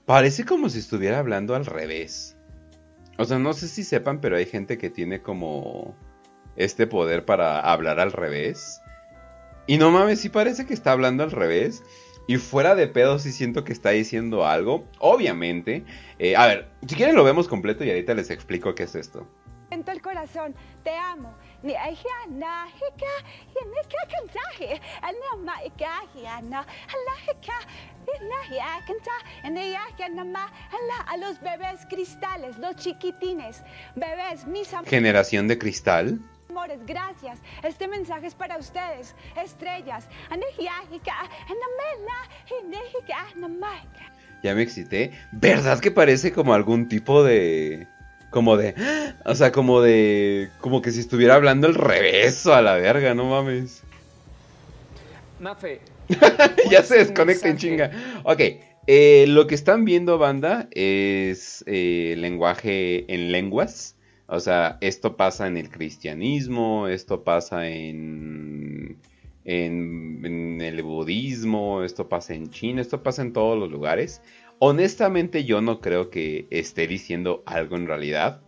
Parece 0.06 0.46
como 0.46 0.68
si 0.68 0.80
estuviera 0.80 1.20
hablando 1.20 1.54
al 1.54 1.68
revés. 1.68 2.36
O 3.20 3.26
sea, 3.26 3.38
no 3.38 3.54
sé 3.54 3.68
si 3.68 3.84
sepan, 3.84 4.20
pero 4.20 4.36
hay 4.36 4.48
gente 4.48 4.80
que 4.80 4.89
tiene 4.89 5.22
como 5.22 5.96
este 6.56 6.88
poder 6.88 7.24
para 7.24 7.60
hablar 7.60 8.00
al 8.00 8.12
revés. 8.12 8.81
Y 9.72 9.78
no 9.78 9.89
mames, 9.89 10.19
sí 10.19 10.28
parece 10.28 10.65
que 10.65 10.74
está 10.74 10.91
hablando 10.91 11.24
al 11.24 11.32
revés. 11.32 11.82
Y 12.28 12.36
fuera 12.36 12.76
de 12.76 12.88
pedo 12.88 13.19
sí 13.19 13.32
siento 13.32 13.63
que 13.63 13.72
está 13.72 13.91
diciendo 13.91 14.45
algo. 14.45 14.84
Obviamente. 14.99 15.86
eh, 16.19 16.36
a 16.36 16.45
ver, 16.45 16.69
si 16.86 16.93
quieren 16.93 17.15
lo 17.15 17.24
vemos 17.24 17.47
completo 17.47 17.86
y 17.86 17.89
ahorita 17.89 18.13
les 18.13 18.30
explico 18.32 18.76
qué 18.76 18.84
es 18.84 18.95
esto. 18.95 19.26
Siento 19.69 19.93
el 19.93 20.01
corazón, 20.01 20.55
te 20.84 20.93
amo. 20.93 21.34
A 31.07 31.15
los 31.15 31.39
bebés 31.39 31.86
cristales, 31.89 32.57
los 32.57 32.76
chiquitines, 32.76 33.63
bebés, 33.95 34.45
mis 34.47 34.69
Generación 34.86 35.47
de 35.47 35.57
cristal. 35.57 36.19
Amores, 36.52 36.80
gracias. 36.86 37.39
Este 37.64 37.88
mensaje 37.88 38.28
es 38.28 38.36
para 38.36 38.58
ustedes, 38.58 39.16
estrellas. 39.41 40.08
Ya 44.43 44.54
me 44.54 44.64
excité. 44.64 45.12
¿Verdad 45.32 45.80
que 45.80 45.91
parece 45.91 46.34
como 46.34 46.54
algún 46.54 46.89
tipo 46.89 47.24
de... 47.24 47.88
Como 48.32 48.58
de... 48.58 48.76
O 49.26 49.34
sea, 49.34 49.54
como 49.54 49.82
de... 49.82 50.49
Como 50.60 50.82
que 50.82 50.91
si 50.91 50.99
estuviera 50.99 51.36
hablando 51.36 51.68
al 51.68 51.76
revés 51.76 52.45
o 52.45 52.54
a 52.54 52.62
la 52.62 52.76
verga, 52.76 53.14
no 53.14 53.26
mames. 53.26 53.84
Mafe, 55.39 55.80
ya 56.70 56.84
se 56.84 56.97
desconecta 56.97 57.47
en 57.47 57.58
chinga. 57.58 57.91
Ok, 58.24 58.41
eh, 58.88 59.26
lo 59.28 59.47
que 59.47 59.56
están 59.56 59.86
viendo, 59.86 60.18
banda, 60.18 60.68
es 60.72 61.64
eh, 61.66 62.16
lenguaje 62.18 63.12
en 63.12 63.32
lenguas. 63.32 63.95
O 64.32 64.40
sea, 64.40 64.78
esto 64.82 65.18
pasa 65.18 65.48
en 65.48 65.58
el 65.58 65.70
cristianismo, 65.70 66.88
esto 66.88 67.24
pasa 67.24 67.68
en, 67.68 68.98
en, 69.46 70.22
en 70.26 70.62
el 70.62 70.82
budismo, 70.84 71.84
esto 71.84 72.08
pasa 72.10 72.34
en 72.34 72.50
China, 72.50 72.82
esto 72.82 73.04
pasa 73.04 73.22
en 73.24 73.34
todos 73.34 73.60
los 73.60 73.70
lugares. 73.70 74.22
Honestamente 74.60 75.44
yo 75.44 75.62
no 75.62 75.82
creo 75.82 76.10
que 76.10 76.48
esté 76.50 76.88
diciendo 76.88 77.44
algo 77.46 77.76
en 77.76 77.88
realidad. 77.88 78.42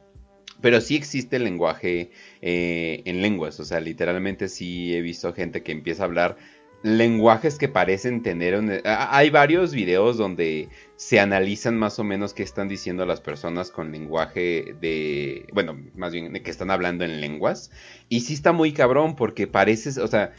Pero 0.62 0.80
sí 0.80 0.96
existe 0.96 1.36
el 1.36 1.44
lenguaje 1.44 2.12
eh, 2.42 3.02
en 3.06 3.22
lenguas. 3.22 3.60
O 3.60 3.66
sea, 3.66 3.80
literalmente 3.82 4.48
sí 4.48 4.96
he 4.96 5.02
visto 5.02 5.34
gente 5.34 5.62
que 5.64 5.74
empieza 5.74 6.04
a 6.04 6.06
hablar 6.06 6.38
lenguajes 6.84 7.58
que 7.58 7.68
parecen 7.70 8.22
tener... 8.24 8.56
un- 8.56 8.72
a- 8.86 9.18
Hay 9.18 9.30
varios 9.30 9.74
videos 9.74 10.18
donde 10.18 10.70
se 11.04 11.20
analizan 11.20 11.78
más 11.78 11.99
o 11.99 12.06
menos 12.06 12.34
qué 12.34 12.43
están 12.43 12.70
diciendo 12.70 13.06
las 13.06 13.20
personas 13.20 13.72
con 13.72 13.91
lenguaje 13.91 14.74
de... 14.80 15.45
Bueno, 15.51 15.78
más 15.95 16.14
bien 16.14 16.32
que 16.32 16.49
están 16.49 16.72
hablando 16.72 17.04
en 17.04 17.20
lenguas. 17.20 17.72
Y 18.08 18.22
sí 18.22 18.34
está 18.34 18.54
muy 18.54 18.72
cabrón 18.72 19.18
porque 19.18 19.45
parece... 19.45 19.99
O 19.99 20.08
sea, 20.08 20.32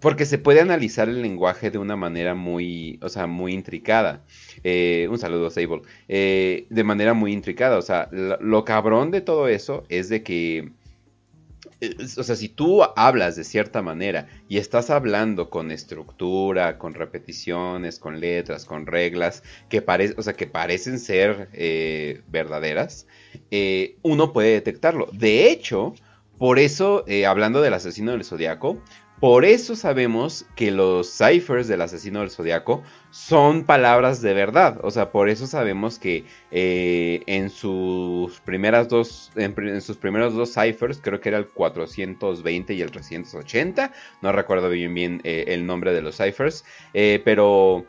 porque 0.00 0.24
se 0.26 0.38
puede 0.38 0.60
analizar 0.60 1.08
el 1.08 1.22
lenguaje 1.22 1.70
de 1.70 1.78
una 1.78 1.94
manera 1.94 2.34
muy, 2.34 2.98
o 3.00 3.08
sea, 3.08 3.28
muy 3.28 3.52
intricada. 3.52 4.24
Eh, 4.64 5.06
un 5.08 5.18
saludo, 5.18 5.50
Sable. 5.50 5.82
Eh, 6.08 6.66
de 6.68 6.82
manera 6.82 7.14
muy 7.14 7.32
intricada. 7.32 7.78
O 7.78 7.82
sea, 7.82 8.08
lo, 8.10 8.64
cabrón 8.64 9.12
de 9.12 9.20
todo 9.20 9.46
eso 9.46 9.84
es 9.88 10.08
de 10.08 10.24
que 10.24 10.72
o 12.16 12.22
sea, 12.22 12.34
si 12.34 12.48
tú 12.48 12.82
hablas 12.96 13.36
de 13.36 13.44
cierta 13.44 13.82
manera 13.82 14.26
y 14.48 14.58
estás 14.58 14.90
hablando 14.90 15.48
con 15.48 15.70
estructura, 15.70 16.78
con 16.78 16.94
repeticiones, 16.94 17.98
con 17.98 18.18
letras, 18.20 18.64
con 18.64 18.86
reglas 18.86 19.42
que, 19.68 19.84
o 20.16 20.22
sea, 20.22 20.32
que 20.32 20.46
parecen 20.46 20.98
ser 20.98 21.48
eh, 21.52 22.22
verdaderas, 22.28 23.06
eh, 23.50 23.96
uno 24.02 24.32
puede 24.32 24.52
detectarlo. 24.52 25.08
De 25.12 25.50
hecho, 25.50 25.94
por 26.36 26.58
eso, 26.58 27.04
eh, 27.06 27.26
hablando 27.26 27.60
del 27.60 27.74
asesino 27.74 28.12
del 28.12 28.24
zodiaco, 28.24 28.82
por 29.20 29.44
eso 29.44 29.74
sabemos 29.74 30.46
que 30.54 30.70
los 30.70 31.10
ciphers 31.10 31.66
del 31.66 31.80
asesino 31.80 32.20
del 32.20 32.30
zodiaco 32.30 32.82
son 33.10 33.64
palabras 33.64 34.22
de 34.22 34.32
verdad. 34.32 34.78
O 34.82 34.90
sea, 34.90 35.10
por 35.10 35.28
eso 35.28 35.46
sabemos 35.46 35.98
que 35.98 36.24
eh, 36.52 37.22
en 37.26 37.50
sus 37.50 38.38
primeras 38.40 38.88
dos, 38.88 39.32
en, 39.34 39.80
sus 39.80 39.96
primeros 39.96 40.34
dos 40.34 40.54
ciphers, 40.54 41.00
creo 41.02 41.20
que 41.20 41.30
era 41.30 41.38
el 41.38 41.48
420 41.48 42.74
y 42.74 42.80
el 42.80 42.90
380. 42.92 43.92
No 44.22 44.32
recuerdo 44.32 44.70
bien 44.70 44.94
bien 44.94 45.20
eh, 45.24 45.46
el 45.48 45.66
nombre 45.66 45.92
de 45.92 46.02
los 46.02 46.16
ciphers, 46.16 46.64
eh, 46.94 47.20
pero 47.24 47.86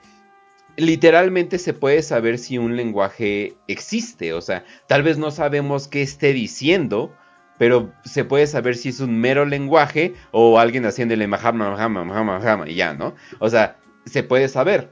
literalmente 0.78 1.60
se 1.60 1.74
puede 1.74 2.02
saber 2.02 2.40
si 2.40 2.58
un 2.58 2.76
lenguaje 2.76 3.54
existe. 3.68 4.34
O 4.34 4.42
sea, 4.42 4.66
tal 4.88 5.04
vez 5.04 5.18
no 5.18 5.30
sabemos 5.30 5.88
qué 5.88 6.02
esté 6.02 6.34
diciendo, 6.34 7.14
pero 7.60 7.94
se 8.06 8.24
puede 8.24 8.48
saber 8.48 8.76
si 8.76 8.90
es 8.90 9.02
un 9.02 9.20
mero 9.20 9.46
lenguaje 9.46 10.16
o 10.32 10.58
alguien 10.58 10.86
haciéndole 10.86 11.28
mahama, 11.28 11.70
mahama, 11.70 12.06
mahama, 12.06 12.40
mahama, 12.40 12.70
y 12.70 12.76
ya, 12.76 12.94
¿no? 12.94 13.14
O 13.40 13.50
sea, 13.50 13.78
se 14.06 14.24
puede 14.24 14.48
saber. 14.48 14.90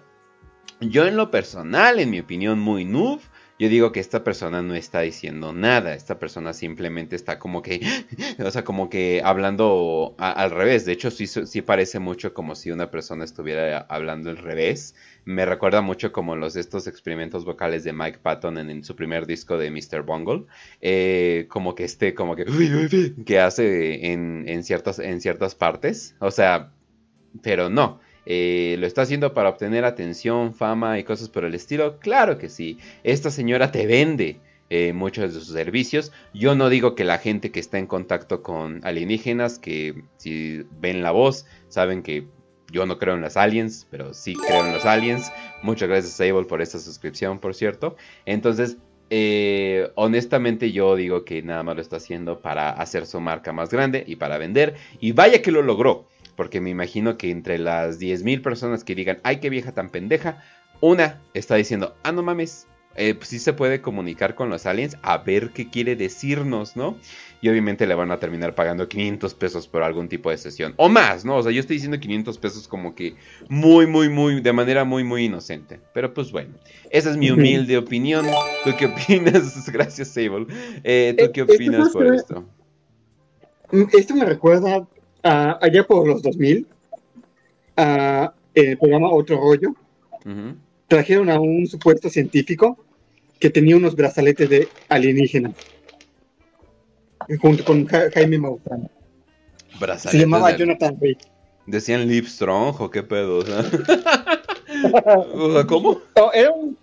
Yo 0.81 1.07
en 1.07 1.15
lo 1.15 1.31
personal, 1.31 1.97
en 1.97 2.11
mi 2.11 2.19
opinión 2.19 2.59
muy 2.59 2.83
noob, 2.83 3.21
yo 3.59 3.69
digo 3.69 3.91
que 3.91 3.99
esta 3.99 4.23
persona 4.23 4.61
no 4.61 4.75
está 4.75 5.01
diciendo 5.01 5.51
nada, 5.51 5.93
esta 5.95 6.19
persona 6.19 6.53
simplemente 6.53 7.15
está 7.15 7.39
como 7.39 7.61
que, 7.61 7.81
o 8.39 8.51
sea, 8.51 8.63
como 8.63 8.89
que 8.89 9.21
hablando 9.23 10.15
al 10.17 10.51
revés. 10.51 10.85
De 10.85 10.93
hecho, 10.93 11.09
sí, 11.09 11.27
sí 11.27 11.61
parece 11.61 11.99
mucho 11.99 12.33
como 12.33 12.55
si 12.55 12.71
una 12.71 12.91
persona 12.91 13.23
estuviera 13.23 13.79
hablando 13.89 14.29
al 14.29 14.37
revés. 14.37 14.95
Me 15.25 15.45
recuerda 15.45 15.81
mucho 15.81 16.11
como 16.11 16.35
los 16.35 16.55
estos 16.55 16.87
experimentos 16.87 17.45
vocales 17.45 17.83
de 17.83 17.93
Mike 17.93 18.19
Patton 18.21 18.57
en, 18.57 18.69
en 18.69 18.83
su 18.83 18.95
primer 18.95 19.25
disco 19.25 19.57
de 19.57 19.71
Mr. 19.71 20.03
Bungle. 20.03 20.45
Eh, 20.81 21.47
como 21.49 21.75
que 21.75 21.83
este, 21.83 22.13
como 22.13 22.35
que, 22.35 22.45
que 23.25 23.39
hace 23.39 24.11
en, 24.13 24.45
en 24.47 24.63
ciertas, 24.63 24.99
en 24.99 25.19
ciertas 25.19 25.55
partes. 25.55 26.15
O 26.19 26.31
sea, 26.31 26.71
pero 27.41 27.69
no. 27.69 27.99
Eh, 28.29 28.75
¿Lo 28.79 28.85
está 28.87 29.03
haciendo 29.03 29.33
para 29.33 29.47
obtener 29.49 29.85
atención, 29.85 30.53
fama 30.53 30.99
y 30.99 31.03
cosas 31.05 31.29
por 31.29 31.45
el 31.45 31.55
estilo? 31.55 31.97
Claro 31.99 32.37
que 32.37 32.49
sí. 32.49 32.77
Esta 33.03 33.31
señora 33.31 33.71
te 33.71 33.87
vende. 33.87 34.39
eh, 34.69 34.91
muchos 34.93 35.33
de 35.33 35.39
sus 35.39 35.47
servicios. 35.47 36.11
Yo 36.33 36.53
no 36.55 36.67
digo 36.69 36.93
que 36.93 37.05
la 37.05 37.19
gente 37.19 37.51
que 37.51 37.59
está 37.61 37.77
en 37.79 37.87
contacto 37.87 38.43
con 38.43 38.81
alienígenas, 38.83 39.59
que 39.59 40.03
si 40.17 40.65
ven 40.81 41.01
la 41.03 41.11
voz, 41.11 41.45
saben 41.69 42.03
que 42.03 42.27
yo 42.69 42.85
no 42.85 42.97
creo 42.97 43.15
en 43.15 43.21
los 43.21 43.37
aliens, 43.37 43.87
pero 43.89 44.13
sí 44.13 44.35
creo 44.35 44.65
en 44.65 44.73
los 44.73 44.83
aliens. 44.85 45.31
Muchas 45.63 45.87
gracias, 45.87 46.13
Sable, 46.15 46.43
por 46.45 46.61
esta 46.61 46.79
suscripción, 46.79 47.39
por 47.39 47.55
cierto. 47.55 47.95
Entonces, 48.25 48.75
eh, 49.09 49.89
honestamente 49.95 50.73
yo 50.73 50.97
digo 50.97 51.23
que 51.23 51.41
nada 51.41 51.63
más 51.63 51.75
lo 51.77 51.81
está 51.81 51.95
haciendo 51.95 52.41
para 52.41 52.71
hacer 52.71 53.05
su 53.05 53.21
marca 53.21 53.53
más 53.53 53.69
grande 53.69 54.03
y 54.05 54.17
para 54.17 54.37
vender. 54.37 54.75
Y 54.99 55.13
vaya 55.13 55.41
que 55.41 55.51
lo 55.51 55.61
logró. 55.61 56.07
Porque 56.37 56.61
me 56.61 56.69
imagino 56.69 57.17
que 57.17 57.31
entre 57.31 57.57
las 57.57 57.99
10.000 57.99 58.41
personas 58.41 58.85
que 58.85 58.95
digan, 58.95 59.19
ay, 59.23 59.41
qué 59.41 59.49
vieja 59.49 59.73
tan 59.73 59.89
pendeja, 59.89 60.41
una 60.79 61.19
está 61.33 61.55
diciendo, 61.55 61.95
ah, 62.03 62.13
no 62.13 62.23
mames, 62.23 62.67
eh, 62.95 63.13
pues 63.13 63.29
sí 63.29 63.39
se 63.39 63.53
puede 63.53 63.81
comunicar 63.81 64.33
con 64.33 64.49
los 64.49 64.65
aliens 64.65 64.97
a 65.03 65.17
ver 65.17 65.49
qué 65.49 65.69
quiere 65.69 65.95
decirnos, 65.95 66.75
¿no? 66.75 66.97
Y 67.41 67.49
obviamente 67.49 67.85
le 67.85 67.93
van 67.93 68.09
a 68.11 68.19
terminar 68.19 68.55
pagando 68.55 68.87
500 68.87 69.35
pesos 69.35 69.67
por 69.67 69.83
algún 69.83 70.09
tipo 70.09 70.31
de 70.31 70.37
sesión. 70.37 70.73
O 70.77 70.89
más, 70.89 71.23
¿no? 71.23 71.37
O 71.37 71.43
sea, 71.43 71.51
yo 71.51 71.59
estoy 71.59 71.75
diciendo 71.75 71.99
500 71.99 72.37
pesos 72.39 72.67
como 72.67 72.95
que 72.95 73.15
muy, 73.49 73.85
muy, 73.85 74.09
muy, 74.09 74.41
de 74.41 74.53
manera 74.53 74.83
muy, 74.83 75.03
muy 75.03 75.25
inocente. 75.25 75.79
Pero 75.93 76.11
pues 76.11 76.31
bueno, 76.31 76.55
esa 76.89 77.11
es 77.11 77.17
mi 77.17 77.29
humilde 77.29 77.77
opinión. 77.77 78.25
¿Tú 78.63 78.71
qué 78.77 78.87
opinas? 78.87 79.67
Gracias, 79.71 80.07
Sable. 80.07 80.47
Eh, 80.83 81.15
¿Tú 81.17 81.31
qué 81.31 81.43
opinas 81.43 81.89
por 81.89 82.13
esto? 82.13 82.45
Mm, 83.71 83.83
esto 83.93 84.15
me 84.15 84.25
recuerda 84.25 84.87
a, 85.23 85.57
allá 85.61 85.83
por 85.83 86.07
los 86.07 86.21
2000, 86.21 86.67
a 87.77 88.33
el 88.53 88.77
programa 88.77 89.11
Otro 89.11 89.37
Rollo. 89.37 89.75
Trajeron 90.87 91.29
a 91.29 91.39
un 91.39 91.67
supuesto 91.67 92.09
científico 92.09 92.77
que 93.39 93.49
tenía 93.49 93.77
unos 93.77 93.95
brazaletes 93.95 94.49
de 94.49 94.67
alienígena. 94.89 95.53
Junto 97.39 97.63
con 97.63 97.85
Jaime 97.85 98.37
Maussan. 98.37 98.89
Se 99.97 100.17
llamaba 100.17 100.55
Jonathan 100.55 100.97
Reed. 100.99 101.17
¿Decían 101.65 102.07
Livestrong 102.07 102.75
o 102.79 102.89
qué 102.89 103.03
pedo? 103.03 103.43
¿Cómo? 105.67 106.01
era 106.33 106.51
un... 106.51 106.77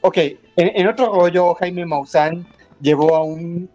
Ok, 0.00 0.18
en, 0.56 0.86
otro 0.88 1.14
rollo, 1.14 1.54
Jaime 1.54 1.86
Maussan 1.86 2.44
llevó 2.80 3.14
a 3.14 3.22
un, 3.22 3.70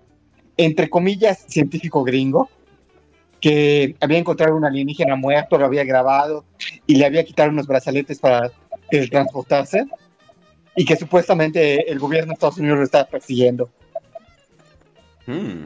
entre 0.58 0.90
comillas, 0.90 1.46
científico 1.48 2.04
gringo 2.04 2.50
que 3.40 3.96
había 4.00 4.18
encontrado 4.18 4.56
un 4.56 4.66
alienígena 4.66 5.16
muerto, 5.16 5.58
lo 5.58 5.66
había 5.66 5.84
grabado 5.84 6.46
y 6.86 6.96
le 6.96 7.06
había 7.06 7.24
quitado 7.24 7.50
unos 7.50 7.68
brazaletes 7.68 8.20
para 8.20 8.52
transportarse 9.10 9.86
y 10.76 10.86
que 10.86 10.96
supuestamente 10.96 11.92
el 11.92 12.00
gobierno 12.00 12.28
de 12.28 12.34
Estados 12.34 12.58
Unidos 12.58 12.78
lo 12.78 12.84
está 12.84 13.06
persiguiendo. 13.06 13.70
Hmm. 15.26 15.66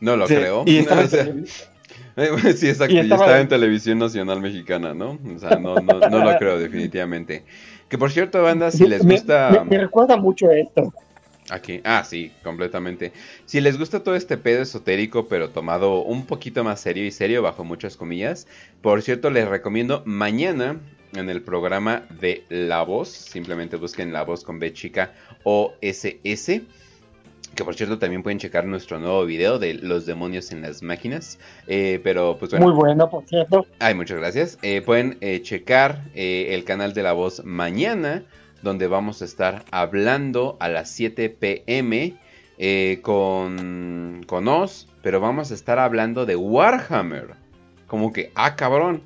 No 0.00 0.16
lo 0.16 0.26
creo. 0.26 0.64
Y 0.66 0.78
estaba 0.78 1.06
sí, 2.54 2.68
exacto. 2.68 2.94
Y 2.94 2.98
estaba... 2.98 3.40
en 3.40 3.48
televisión 3.48 3.98
nacional 3.98 4.40
mexicana, 4.40 4.94
¿no? 4.94 5.18
O 5.34 5.38
sea, 5.38 5.56
no, 5.56 5.76
no, 5.76 5.98
no 6.08 6.24
lo 6.24 6.38
creo 6.38 6.58
definitivamente. 6.60 7.44
Que 7.88 7.96
por 7.96 8.10
cierto, 8.10 8.42
banda, 8.42 8.70
si 8.70 8.86
les 8.86 9.04
gusta... 9.04 9.64
Me, 9.68 9.78
recuerda 9.78 10.16
mucho 10.16 10.50
esto. 10.50 10.92
Aquí, 11.50 11.80
ah, 11.84 12.04
sí, 12.04 12.32
completamente. 12.42 13.12
Si 13.46 13.60
les 13.60 13.78
gusta 13.78 14.02
todo 14.02 14.14
este 14.14 14.36
pedo 14.36 14.62
esotérico, 14.62 15.28
pero 15.28 15.50
tomado 15.50 16.02
un 16.02 16.26
poquito 16.26 16.62
más 16.64 16.80
serio 16.80 17.06
y 17.06 17.10
serio, 17.10 17.42
bajo 17.42 17.64
muchas 17.64 17.96
comillas, 17.96 18.46
por 18.82 19.02
cierto, 19.02 19.30
les 19.30 19.48
recomiendo 19.48 20.02
mañana 20.04 20.78
en 21.14 21.30
el 21.30 21.42
programa 21.42 22.06
de 22.20 22.44
La 22.48 22.82
Voz. 22.82 23.08
Simplemente 23.08 23.76
busquen 23.76 24.12
La 24.12 24.24
Voz 24.24 24.44
con 24.44 24.58
B 24.58 24.72
chica 24.72 25.12
o 25.44 25.74
SS. 25.80 26.62
Que 27.54 27.64
por 27.64 27.74
cierto 27.74 27.98
también 27.98 28.22
pueden 28.22 28.38
checar 28.38 28.66
nuestro 28.66 29.00
nuevo 29.00 29.24
video 29.24 29.58
de 29.58 29.74
los 29.74 30.06
demonios 30.06 30.52
en 30.52 30.62
las 30.62 30.82
máquinas. 30.82 31.38
Eh, 31.66 32.00
pero 32.04 32.36
pues 32.38 32.50
bueno. 32.50 32.66
Muy 32.66 32.74
bueno, 32.74 33.08
por 33.08 33.24
cierto. 33.26 33.66
Ay, 33.78 33.94
muchas 33.94 34.18
gracias. 34.18 34.58
Eh, 34.62 34.82
pueden 34.82 35.16
eh, 35.20 35.40
checar 35.42 36.04
el 36.14 36.64
canal 36.64 36.92
de 36.92 37.02
La 37.02 37.12
Voz 37.12 37.44
mañana. 37.44 38.24
Donde 38.62 38.86
vamos 38.86 39.22
a 39.22 39.24
estar 39.24 39.64
hablando 39.70 40.56
a 40.60 40.68
las 40.68 40.90
7 40.90 41.30
pm 41.30 42.16
con, 43.02 44.24
con 44.26 44.48
Oz. 44.48 44.88
Pero 45.02 45.20
vamos 45.20 45.50
a 45.50 45.54
estar 45.54 45.78
hablando 45.78 46.26
de 46.26 46.36
Warhammer. 46.36 47.34
Como 47.86 48.12
que, 48.12 48.30
ah, 48.34 48.56
cabrón. 48.56 49.02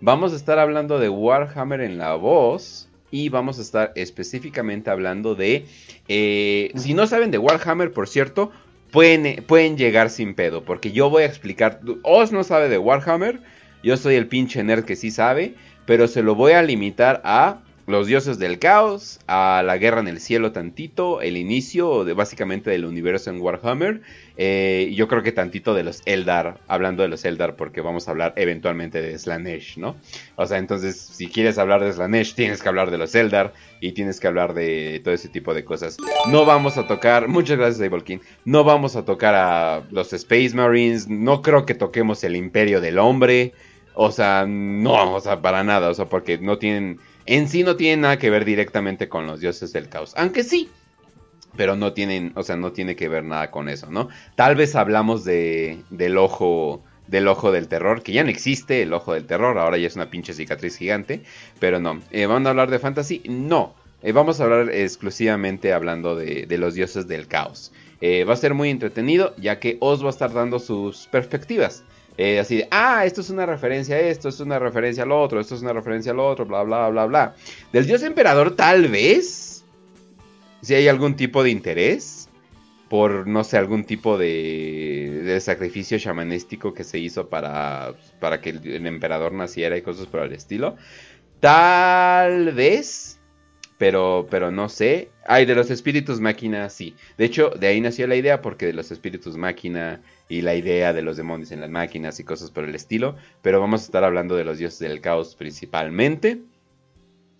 Vamos 0.00 0.32
a 0.32 0.36
estar 0.36 0.58
hablando 0.58 0.98
de 0.98 1.08
Warhammer 1.08 1.80
en 1.80 1.98
la 1.98 2.14
voz. 2.14 2.88
Y 3.10 3.28
vamos 3.28 3.58
a 3.58 3.62
estar 3.62 3.92
específicamente 3.94 4.90
hablando 4.90 5.34
de... 5.34 5.66
Eh, 6.08 6.72
si 6.74 6.94
no 6.94 7.06
saben 7.06 7.30
de 7.30 7.38
Warhammer, 7.38 7.92
por 7.92 8.08
cierto, 8.08 8.50
pueden, 8.90 9.44
pueden 9.44 9.76
llegar 9.76 10.10
sin 10.10 10.34
pedo. 10.34 10.64
Porque 10.64 10.90
yo 10.90 11.10
voy 11.10 11.22
a 11.22 11.26
explicar... 11.26 11.80
Oz 12.02 12.32
no 12.32 12.42
sabe 12.42 12.68
de 12.68 12.78
Warhammer. 12.78 13.40
Yo 13.82 13.96
soy 13.96 14.16
el 14.16 14.26
pinche 14.26 14.64
nerd 14.64 14.84
que 14.84 14.96
sí 14.96 15.10
sabe. 15.10 15.54
Pero 15.86 16.08
se 16.08 16.22
lo 16.22 16.34
voy 16.34 16.52
a 16.52 16.62
limitar 16.62 17.20
a 17.24 17.60
los 17.86 18.06
dioses 18.06 18.38
del 18.38 18.58
caos, 18.58 19.20
a 19.26 19.62
la 19.64 19.76
guerra 19.76 20.00
en 20.00 20.08
el 20.08 20.20
cielo 20.20 20.52
tantito, 20.52 21.20
el 21.20 21.36
inicio 21.36 22.04
de 22.04 22.14
básicamente 22.14 22.70
del 22.70 22.84
universo 22.86 23.30
en 23.30 23.40
Warhammer. 23.40 24.00
Eh, 24.36 24.92
yo 24.96 25.06
creo 25.06 25.22
que 25.22 25.32
tantito 25.32 25.74
de 25.74 25.84
los 25.84 26.02
Eldar, 26.06 26.58
hablando 26.66 27.02
de 27.02 27.08
los 27.08 27.24
Eldar, 27.24 27.56
porque 27.56 27.82
vamos 27.82 28.08
a 28.08 28.12
hablar 28.12 28.32
eventualmente 28.36 29.02
de 29.02 29.18
Slanesh, 29.18 29.76
¿no? 29.76 29.96
O 30.36 30.46
sea, 30.46 30.58
entonces, 30.58 30.96
si 30.96 31.28
quieres 31.28 31.58
hablar 31.58 31.84
de 31.84 31.92
Slanesh, 31.92 32.34
tienes 32.34 32.62
que 32.62 32.68
hablar 32.68 32.90
de 32.90 32.98
los 32.98 33.14
Eldar 33.14 33.52
y 33.80 33.92
tienes 33.92 34.18
que 34.18 34.28
hablar 34.28 34.54
de 34.54 35.00
todo 35.04 35.12
ese 35.12 35.28
tipo 35.28 35.52
de 35.52 35.64
cosas. 35.64 35.98
No 36.30 36.46
vamos 36.46 36.78
a 36.78 36.86
tocar, 36.86 37.28
muchas 37.28 37.58
gracias, 37.58 37.86
King, 38.04 38.18
no 38.44 38.64
vamos 38.64 38.96
a 38.96 39.04
tocar 39.04 39.34
a 39.34 39.82
los 39.90 40.12
Space 40.12 40.54
Marines, 40.54 41.08
no 41.08 41.42
creo 41.42 41.66
que 41.66 41.74
toquemos 41.74 42.24
el 42.24 42.34
Imperio 42.34 42.80
del 42.80 42.98
Hombre. 42.98 43.52
O 43.96 44.10
sea, 44.10 44.44
no, 44.48 45.14
o 45.14 45.20
sea, 45.20 45.40
para 45.40 45.62
nada, 45.62 45.88
o 45.88 45.94
sea, 45.94 46.06
porque 46.06 46.38
no 46.38 46.58
tienen 46.58 46.98
en 47.26 47.48
sí 47.48 47.62
no 47.62 47.76
tiene 47.76 48.02
nada 48.02 48.18
que 48.18 48.30
ver 48.30 48.44
directamente 48.44 49.08
con 49.08 49.26
los 49.26 49.40
dioses 49.40 49.72
del 49.72 49.88
caos. 49.88 50.12
Aunque 50.16 50.44
sí. 50.44 50.68
Pero 51.56 51.76
no 51.76 51.92
tienen, 51.92 52.32
o 52.34 52.42
sea, 52.42 52.56
no 52.56 52.72
tiene 52.72 52.96
que 52.96 53.08
ver 53.08 53.24
nada 53.24 53.50
con 53.50 53.68
eso, 53.68 53.88
¿no? 53.90 54.08
Tal 54.34 54.56
vez 54.56 54.74
hablamos 54.74 55.24
de, 55.24 55.78
del 55.90 56.18
ojo 56.18 56.82
del 57.06 57.28
ojo 57.28 57.52
del 57.52 57.68
terror, 57.68 58.02
que 58.02 58.12
ya 58.12 58.24
no 58.24 58.30
existe 58.30 58.82
el 58.82 58.94
ojo 58.94 59.12
del 59.12 59.26
terror, 59.26 59.58
ahora 59.58 59.76
ya 59.76 59.86
es 59.86 59.94
una 59.94 60.08
pinche 60.08 60.32
cicatriz 60.32 60.78
gigante, 60.78 61.22
pero 61.60 61.78
no. 61.78 62.00
Eh, 62.10 62.26
¿Vamos 62.26 62.46
a 62.46 62.50
hablar 62.50 62.70
de 62.70 62.78
fantasy? 62.78 63.22
No. 63.28 63.74
Eh, 64.02 64.12
vamos 64.12 64.40
a 64.40 64.44
hablar 64.44 64.70
exclusivamente 64.70 65.72
hablando 65.72 66.16
de, 66.16 66.46
de 66.46 66.58
los 66.58 66.74
dioses 66.74 67.06
del 67.06 67.26
caos. 67.26 67.72
Eh, 68.00 68.24
va 68.24 68.34
a 68.34 68.36
ser 68.36 68.54
muy 68.54 68.70
entretenido, 68.70 69.34
ya 69.36 69.60
que 69.60 69.76
os 69.80 70.02
va 70.02 70.08
a 70.08 70.10
estar 70.10 70.32
dando 70.32 70.58
sus 70.58 71.06
perspectivas. 71.06 71.84
Eh, 72.16 72.38
así 72.38 72.58
de, 72.58 72.68
ah, 72.70 73.04
esto 73.04 73.22
es 73.22 73.30
una 73.30 73.44
referencia 73.44 73.96
a 73.96 74.00
esto, 74.00 74.28
esto 74.28 74.44
es 74.44 74.46
una 74.46 74.58
referencia 74.58 75.02
al 75.02 75.12
otro, 75.12 75.40
esto 75.40 75.56
es 75.56 75.62
una 75.62 75.72
referencia 75.72 76.12
al 76.12 76.20
otro, 76.20 76.46
bla, 76.46 76.62
bla, 76.62 76.88
bla, 76.88 77.06
bla. 77.06 77.34
Del 77.72 77.86
dios 77.86 78.02
emperador 78.02 78.54
tal 78.54 78.88
vez, 78.88 79.64
si 80.62 80.74
hay 80.74 80.86
algún 80.86 81.16
tipo 81.16 81.42
de 81.42 81.50
interés 81.50 82.28
por, 82.88 83.26
no 83.26 83.42
sé, 83.42 83.56
algún 83.56 83.84
tipo 83.84 84.16
de, 84.18 85.38
sacrificio 85.40 85.98
shamanístico 85.98 86.72
que 86.74 86.84
se 86.84 87.00
hizo 87.00 87.28
para, 87.28 87.94
para 88.20 88.40
que 88.40 88.50
el, 88.50 88.86
emperador 88.86 89.32
naciera 89.32 89.76
y 89.76 89.82
cosas 89.82 90.06
por 90.06 90.20
el 90.20 90.32
estilo. 90.32 90.76
Tal 91.40 92.52
vez, 92.52 93.18
pero, 93.78 94.28
pero 94.30 94.52
no 94.52 94.68
sé. 94.68 95.10
Ay, 95.26 95.44
de 95.44 95.56
los 95.56 95.70
espíritus 95.70 96.20
máquina, 96.20 96.70
sí. 96.70 96.94
De 97.18 97.24
hecho, 97.24 97.50
de 97.50 97.66
ahí 97.66 97.80
nació 97.80 98.06
la 98.06 98.14
idea 98.14 98.40
porque 98.40 98.66
de 98.66 98.74
los 98.74 98.92
espíritus 98.92 99.36
máquina 99.36 100.00
y 100.28 100.42
la 100.42 100.54
idea 100.54 100.92
de 100.92 101.02
los 101.02 101.16
demonios 101.16 101.52
en 101.52 101.60
las 101.60 101.70
máquinas 101.70 102.18
y 102.20 102.24
cosas 102.24 102.50
por 102.50 102.64
el 102.64 102.74
estilo. 102.74 103.16
Pero 103.42 103.60
vamos 103.60 103.82
a 103.82 103.84
estar 103.84 104.04
hablando 104.04 104.36
de 104.36 104.44
los 104.44 104.58
dioses 104.58 104.78
del 104.78 105.00
caos 105.00 105.34
principalmente. 105.34 106.40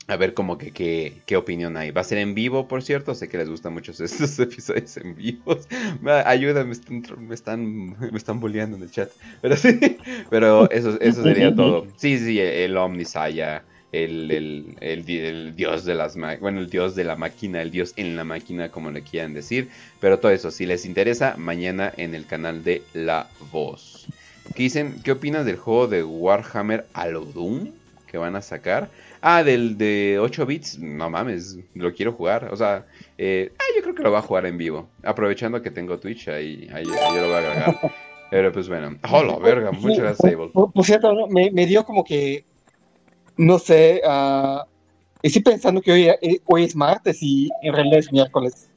A 0.06 0.16
ver 0.16 0.34
como 0.34 0.58
que 0.58 0.70
qué, 0.70 1.36
opinión 1.36 1.78
hay. 1.78 1.90
Va 1.90 2.02
a 2.02 2.04
ser 2.04 2.18
en 2.18 2.34
vivo, 2.34 2.68
por 2.68 2.82
cierto. 2.82 3.14
Sé 3.14 3.28
que 3.28 3.38
les 3.38 3.48
gustan 3.48 3.72
mucho 3.72 3.92
estos 3.98 4.38
episodios 4.38 4.96
en 4.98 5.14
vivo. 5.14 5.58
Ayuda, 6.26 6.64
me 6.64 6.72
están, 6.72 7.02
me 7.20 7.34
están, 7.34 7.96
me 8.12 8.18
están 8.18 8.38
bulleando 8.38 8.76
en 8.76 8.82
el 8.82 8.90
chat. 8.90 9.10
Pero 9.40 9.56
sí, 9.56 9.78
pero 10.30 10.70
eso, 10.70 11.00
eso 11.00 11.22
sería 11.22 11.54
todo. 11.54 11.86
Sí, 11.96 12.18
sí, 12.18 12.38
el 12.38 12.76
Omnisaya 12.76 13.64
el, 13.94 15.54
dios 15.56 15.84
de 15.84 15.94
las 15.94 16.16
bueno, 16.40 16.60
el 16.60 16.70
dios 16.70 16.94
de 16.94 17.04
la 17.04 17.16
máquina, 17.16 17.62
el 17.62 17.70
dios 17.70 17.92
en 17.96 18.16
la 18.16 18.24
máquina, 18.24 18.70
como 18.70 18.90
le 18.90 19.02
quieran 19.02 19.34
decir. 19.34 19.68
Pero 20.00 20.18
todo 20.18 20.32
eso, 20.32 20.50
si 20.50 20.66
les 20.66 20.84
interesa, 20.84 21.36
mañana 21.36 21.92
en 21.96 22.14
el 22.14 22.26
canal 22.26 22.64
de 22.64 22.82
La 22.92 23.28
Voz. 23.52 24.06
¿Qué 24.54 24.64
dicen? 24.64 24.96
¿Qué 25.02 25.12
opinas 25.12 25.46
del 25.46 25.56
juego 25.56 25.86
de 25.86 26.04
Warhammer 26.04 26.86
Alodum 26.92 27.70
que 28.06 28.18
van 28.18 28.36
a 28.36 28.42
sacar? 28.42 28.90
Ah, 29.22 29.42
del 29.42 29.78
de 29.78 30.18
8 30.20 30.44
bits, 30.44 30.78
no 30.78 31.08
mames, 31.08 31.58
lo 31.74 31.94
quiero 31.94 32.12
jugar. 32.12 32.50
O 32.52 32.56
sea, 32.56 32.84
eh, 33.16 33.52
ah, 33.58 33.64
yo 33.74 33.82
creo 33.82 33.94
que 33.94 34.02
lo 34.02 34.12
va 34.12 34.18
a 34.18 34.22
jugar 34.22 34.44
en 34.46 34.58
vivo. 34.58 34.88
Aprovechando 35.02 35.62
que 35.62 35.70
tengo 35.70 35.98
Twitch, 35.98 36.28
ahí, 36.28 36.68
ahí, 36.72 36.84
yo 36.84 37.20
lo 37.20 37.28
voy 37.28 37.34
a 37.34 37.38
agregar. 37.38 37.92
Pero 38.30 38.52
pues 38.52 38.68
bueno, 38.68 38.98
hola, 39.10 39.38
verga, 39.38 39.70
muchas 39.70 39.98
gracias, 40.00 40.32
Sable. 40.32 40.50
Por, 40.52 40.84
cierto, 40.84 41.28
me, 41.28 41.66
dio 41.66 41.84
como 41.84 42.04
que 42.04 42.44
no 43.36 43.58
sé, 43.58 44.00
uh, 44.06 44.64
estoy 45.22 45.42
pensando 45.42 45.80
que 45.80 45.92
hoy, 45.92 46.08
eh, 46.08 46.40
hoy, 46.46 46.64
es 46.64 46.76
martes 46.76 47.22
y 47.22 47.50
en 47.62 47.74
realidad 47.74 47.98
es 47.98 48.12
miércoles. 48.12 48.70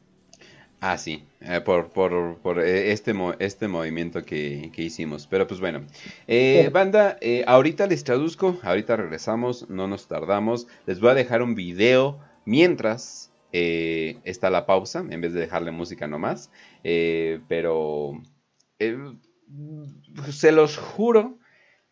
Ah, 0.79 0.97
sí, 0.97 1.23
eh, 1.41 1.59
por, 1.61 1.89
por, 1.89 2.37
por, 2.37 2.59
eh, 2.59 2.91
este, 2.91 3.13
este 3.39 3.67
movimiento 3.67 4.23
que, 4.23 4.69
que, 4.71 4.83
hicimos. 4.83 5.25
Pero 5.25 5.47
pues 5.47 5.59
bueno, 5.59 5.85
eh, 6.27 6.69
banda, 6.71 7.17
ahorita 7.47 7.87
les 7.87 8.03
traduzco, 8.03 8.59
ahorita 8.61 8.95
regresamos, 8.95 9.67
no 9.69 9.87
nos 9.87 10.07
tardamos. 10.07 10.67
Les 10.85 10.99
voy 10.99 11.11
a 11.11 11.15
dejar 11.15 11.41
un 11.41 11.55
video 11.55 12.19
mientras 12.45 13.31
está 13.51 14.51
la 14.51 14.67
pausa, 14.67 15.03
en 15.09 15.19
vez 15.19 15.33
de 15.33 15.39
dejarle 15.39 15.71
música 15.71 16.07
nomás. 16.07 16.51
pero 16.83 18.21
se 20.29 20.51
los 20.51 20.77
juro 20.77 21.39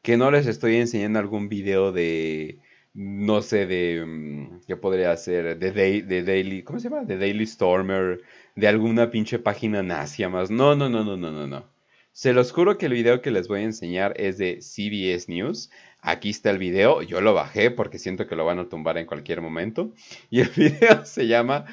que 0.05 0.17
no 0.17 0.29
les 0.29 0.45
estoy 0.45 0.75
enseñando 0.75 1.17
algún 1.17 1.49
video 1.49 1.91
de 1.91 2.59
no 2.93 3.41
sé, 3.41 3.65
de, 3.65 4.05
mm, 4.05 4.61
¿qué 4.67 4.77
podría 4.77 5.17
ser? 5.17 5.57
De, 5.57 5.71
de, 5.71 6.23
Daily, 6.23 6.61
¿cómo 6.61 6.79
se 6.79 6.89
llama? 6.89 7.03
De 7.05 7.17
Daily 7.17 7.47
Stormer, 7.47 8.21
de 8.55 8.67
alguna 8.67 9.09
pinche 9.09 9.39
página 9.39 9.81
nazi 9.81 10.23
más. 10.27 10.51
No, 10.51 10.75
no, 10.75 10.89
no, 10.89 11.03
no, 11.03 11.17
no, 11.17 11.31
no, 11.31 11.47
no. 11.47 11.65
Se 12.11 12.33
los 12.33 12.51
juro 12.51 12.77
que 12.77 12.85
el 12.85 12.93
video 12.93 13.23
que 13.23 13.31
les 13.31 13.47
voy 13.47 13.61
a 13.61 13.63
enseñar 13.63 14.13
es 14.17 14.37
de 14.37 14.61
CBS 14.61 15.27
News. 15.27 15.71
Aquí 16.01 16.29
está 16.29 16.51
el 16.51 16.59
video, 16.59 17.01
yo 17.01 17.19
lo 17.19 17.33
bajé 17.33 17.71
porque 17.71 17.97
siento 17.97 18.27
que 18.27 18.35
lo 18.35 18.45
van 18.45 18.59
a 18.59 18.69
tumbar 18.69 18.99
en 18.99 19.07
cualquier 19.07 19.41
momento. 19.41 19.91
Y 20.29 20.41
el 20.41 20.49
video 20.49 21.03
se 21.03 21.25
llama 21.25 21.65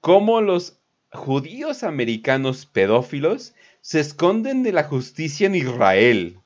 ¿Cómo 0.00 0.40
los 0.40 0.80
judíos 1.12 1.84
americanos 1.84 2.66
pedófilos 2.66 3.54
se 3.80 4.00
esconden 4.00 4.64
de 4.64 4.72
la 4.72 4.82
justicia 4.82 5.46
en 5.46 5.54
Israel? 5.54 6.40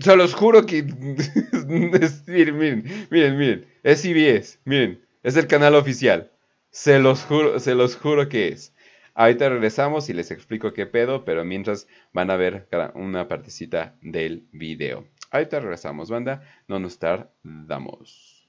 Se 0.00 0.16
los 0.16 0.34
juro 0.34 0.66
que... 0.66 0.82
miren, 1.66 2.58
miren, 2.58 3.08
miren, 3.10 3.38
miren. 3.38 3.66
Es 3.82 4.02
CBS, 4.02 4.58
miren. 4.64 5.04
Es 5.22 5.36
el 5.36 5.46
canal 5.46 5.74
oficial. 5.74 6.30
Se 6.70 6.98
los 6.98 7.24
juro, 7.24 7.58
se 7.60 7.74
los 7.74 7.96
juro 7.96 8.28
que 8.28 8.48
es. 8.48 8.74
Ahorita 9.14 9.48
regresamos 9.48 10.08
y 10.08 10.14
les 10.14 10.30
explico 10.30 10.72
qué 10.72 10.86
pedo, 10.86 11.24
pero 11.24 11.44
mientras 11.44 11.86
van 12.12 12.30
a 12.30 12.36
ver 12.36 12.68
una 12.94 13.28
partecita 13.28 13.94
del 14.00 14.46
video. 14.52 15.06
Ahorita 15.30 15.60
regresamos, 15.60 16.10
banda. 16.10 16.42
No 16.68 16.78
nos 16.78 16.98
tardamos. 16.98 18.48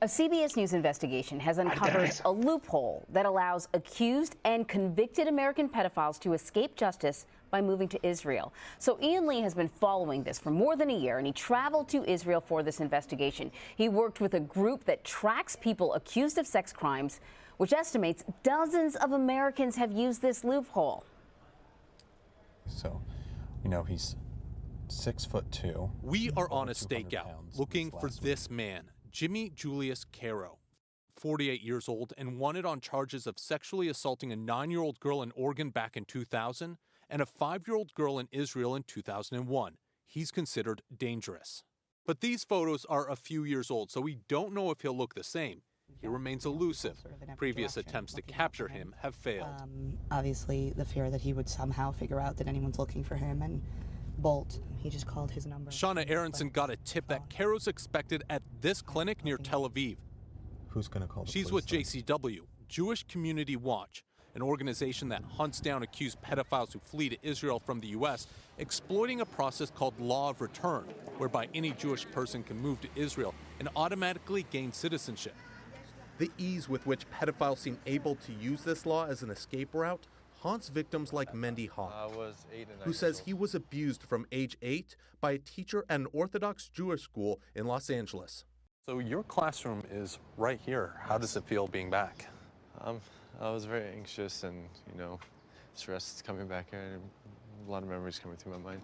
A 0.00 0.06
CBS 0.06 0.56
News 0.56 0.72
investigation 0.74 1.40
has 1.40 1.58
uncovered 1.58 2.12
a 2.24 2.30
loophole 2.30 3.04
that 3.12 3.26
allows 3.26 3.66
accused 3.74 4.36
and 4.44 4.68
convicted 4.68 5.26
American 5.26 5.68
pedophiles 5.68 6.20
to 6.20 6.34
escape 6.34 6.76
justice 6.76 7.26
by 7.50 7.60
moving 7.60 7.88
to 7.88 8.06
Israel. 8.06 8.52
So 8.78 8.98
Ian 9.02 9.26
Lee 9.26 9.40
has 9.40 9.54
been 9.54 9.68
following 9.68 10.22
this 10.22 10.38
for 10.38 10.50
more 10.50 10.76
than 10.76 10.90
a 10.90 10.96
year, 10.96 11.18
and 11.18 11.26
he 11.26 11.32
traveled 11.32 11.88
to 11.90 12.04
Israel 12.10 12.40
for 12.40 12.62
this 12.62 12.80
investigation. 12.80 13.50
He 13.76 13.88
worked 13.88 14.20
with 14.20 14.34
a 14.34 14.40
group 14.40 14.84
that 14.84 15.04
tracks 15.04 15.56
people 15.56 15.94
accused 15.94 16.38
of 16.38 16.46
sex 16.46 16.72
crimes, 16.72 17.20
which 17.56 17.72
estimates 17.72 18.24
dozens 18.42 18.96
of 18.96 19.12
Americans 19.12 19.76
have 19.76 19.92
used 19.92 20.22
this 20.22 20.44
loophole. 20.44 21.04
So, 22.66 23.00
you 23.62 23.70
know, 23.70 23.82
he's 23.82 24.16
six 24.88 25.24
foot 25.24 25.50
two. 25.50 25.90
We 26.02 26.30
are 26.36 26.50
on 26.50 26.68
a 26.68 26.72
stakeout 26.72 27.26
looking 27.56 27.90
for 27.90 28.08
this 28.08 28.50
man, 28.50 28.90
Jimmy 29.10 29.50
Julius 29.54 30.04
Caro. 30.04 30.58
48 31.18 31.62
years 31.62 31.88
old 31.88 32.12
and 32.16 32.38
wanted 32.38 32.64
on 32.64 32.80
charges 32.80 33.26
of 33.26 33.40
sexually 33.40 33.88
assaulting 33.88 34.30
a 34.30 34.36
nine 34.36 34.70
year 34.70 34.80
old 34.80 35.00
girl 35.00 35.22
in 35.22 35.32
Oregon 35.34 35.70
back 35.70 35.96
in 35.96 36.04
2000 36.04 36.78
and 37.10 37.22
a 37.22 37.26
five 37.26 37.66
year 37.66 37.76
old 37.76 37.94
girl 37.94 38.18
in 38.18 38.28
Israel 38.32 38.74
in 38.74 38.82
2001. 38.84 39.74
He's 40.06 40.30
considered 40.30 40.82
dangerous. 40.96 41.62
But 42.06 42.20
these 42.20 42.42
photos 42.42 42.86
are 42.86 43.10
a 43.10 43.16
few 43.16 43.44
years 43.44 43.70
old, 43.70 43.90
so 43.90 44.00
we 44.00 44.18
don't 44.28 44.54
know 44.54 44.70
if 44.70 44.80
he'll 44.80 44.96
look 44.96 45.14
the 45.14 45.24
same. 45.24 45.60
He 46.00 46.06
remains 46.06 46.46
elusive. 46.46 46.96
Previous 47.36 47.76
attempts 47.76 48.14
to 48.14 48.22
capture 48.22 48.68
him 48.68 48.94
have 49.00 49.14
failed. 49.14 49.48
Um, 49.60 49.98
obviously, 50.10 50.72
the 50.76 50.84
fear 50.84 51.10
that 51.10 51.20
he 51.20 51.32
would 51.32 51.48
somehow 51.48 51.92
figure 51.92 52.20
out 52.20 52.36
that 52.38 52.46
anyone's 52.46 52.78
looking 52.78 53.02
for 53.04 53.16
him 53.16 53.42
and 53.42 53.62
bolt. 54.18 54.60
He 54.76 54.90
just 54.90 55.06
called 55.06 55.30
his 55.30 55.46
number. 55.46 55.70
Shauna 55.70 56.08
Aronson 56.08 56.50
got 56.50 56.70
a 56.70 56.76
tip 56.76 57.08
that 57.08 57.28
Caro's 57.28 57.66
expected 57.66 58.22
at 58.30 58.42
this 58.60 58.80
clinic 58.80 59.24
near 59.24 59.36
Tel 59.36 59.68
Aviv. 59.68 59.96
Who's 60.68 60.88
going 60.88 61.02
to 61.02 61.08
call 61.08 61.24
She's 61.26 61.50
with 61.50 61.66
JCW, 61.66 62.40
Jewish 62.68 63.04
Community 63.04 63.56
Watch 63.56 64.04
an 64.38 64.42
organization 64.42 65.08
that 65.08 65.20
hunts 65.36 65.58
down 65.58 65.82
accused 65.82 66.16
pedophiles 66.22 66.72
who 66.72 66.78
flee 66.78 67.08
to 67.08 67.16
Israel 67.24 67.58
from 67.58 67.80
the 67.80 67.88
U.S., 67.88 68.28
exploiting 68.58 69.20
a 69.20 69.24
process 69.24 69.68
called 69.68 69.98
Law 69.98 70.30
of 70.30 70.40
Return, 70.40 70.84
whereby 71.16 71.48
any 71.54 71.72
Jewish 71.72 72.08
person 72.12 72.44
can 72.44 72.56
move 72.56 72.80
to 72.82 72.88
Israel 72.94 73.34
and 73.58 73.68
automatically 73.74 74.46
gain 74.52 74.72
citizenship. 74.72 75.34
The 76.18 76.30
ease 76.38 76.68
with 76.68 76.86
which 76.86 77.04
pedophiles 77.10 77.58
seem 77.58 77.78
able 77.86 78.14
to 78.14 78.32
use 78.32 78.62
this 78.62 78.86
law 78.86 79.06
as 79.06 79.24
an 79.24 79.30
escape 79.30 79.70
route 79.72 80.06
haunts 80.36 80.68
victims 80.68 81.12
like 81.12 81.32
Mendy 81.32 81.68
Hawk, 81.68 82.12
who 82.82 82.92
says 82.92 83.18
he 83.18 83.34
was 83.34 83.56
abused 83.56 84.04
from 84.04 84.24
age 84.30 84.56
8 84.62 84.94
by 85.20 85.32
a 85.32 85.38
teacher 85.38 85.84
at 85.88 85.98
an 85.98 86.06
Orthodox 86.12 86.68
Jewish 86.68 87.02
school 87.02 87.40
in 87.56 87.66
Los 87.66 87.90
Angeles. 87.90 88.44
So 88.86 89.00
your 89.00 89.24
classroom 89.24 89.82
is 89.90 90.20
right 90.36 90.60
here. 90.64 90.94
How 91.02 91.18
does 91.18 91.34
it 91.34 91.42
feel 91.42 91.66
being 91.66 91.90
back? 91.90 92.28
Um, 92.80 93.00
I 93.40 93.50
was 93.50 93.64
very 93.64 93.88
anxious 93.94 94.42
and, 94.42 94.68
you 94.92 94.98
know, 94.98 95.20
stressed 95.74 96.24
coming 96.24 96.48
back 96.48 96.70
here. 96.70 96.98
A 97.66 97.70
lot 97.70 97.82
of 97.82 97.88
memories 97.88 98.18
coming 98.18 98.36
through 98.36 98.52
my 98.52 98.58
mind. 98.58 98.80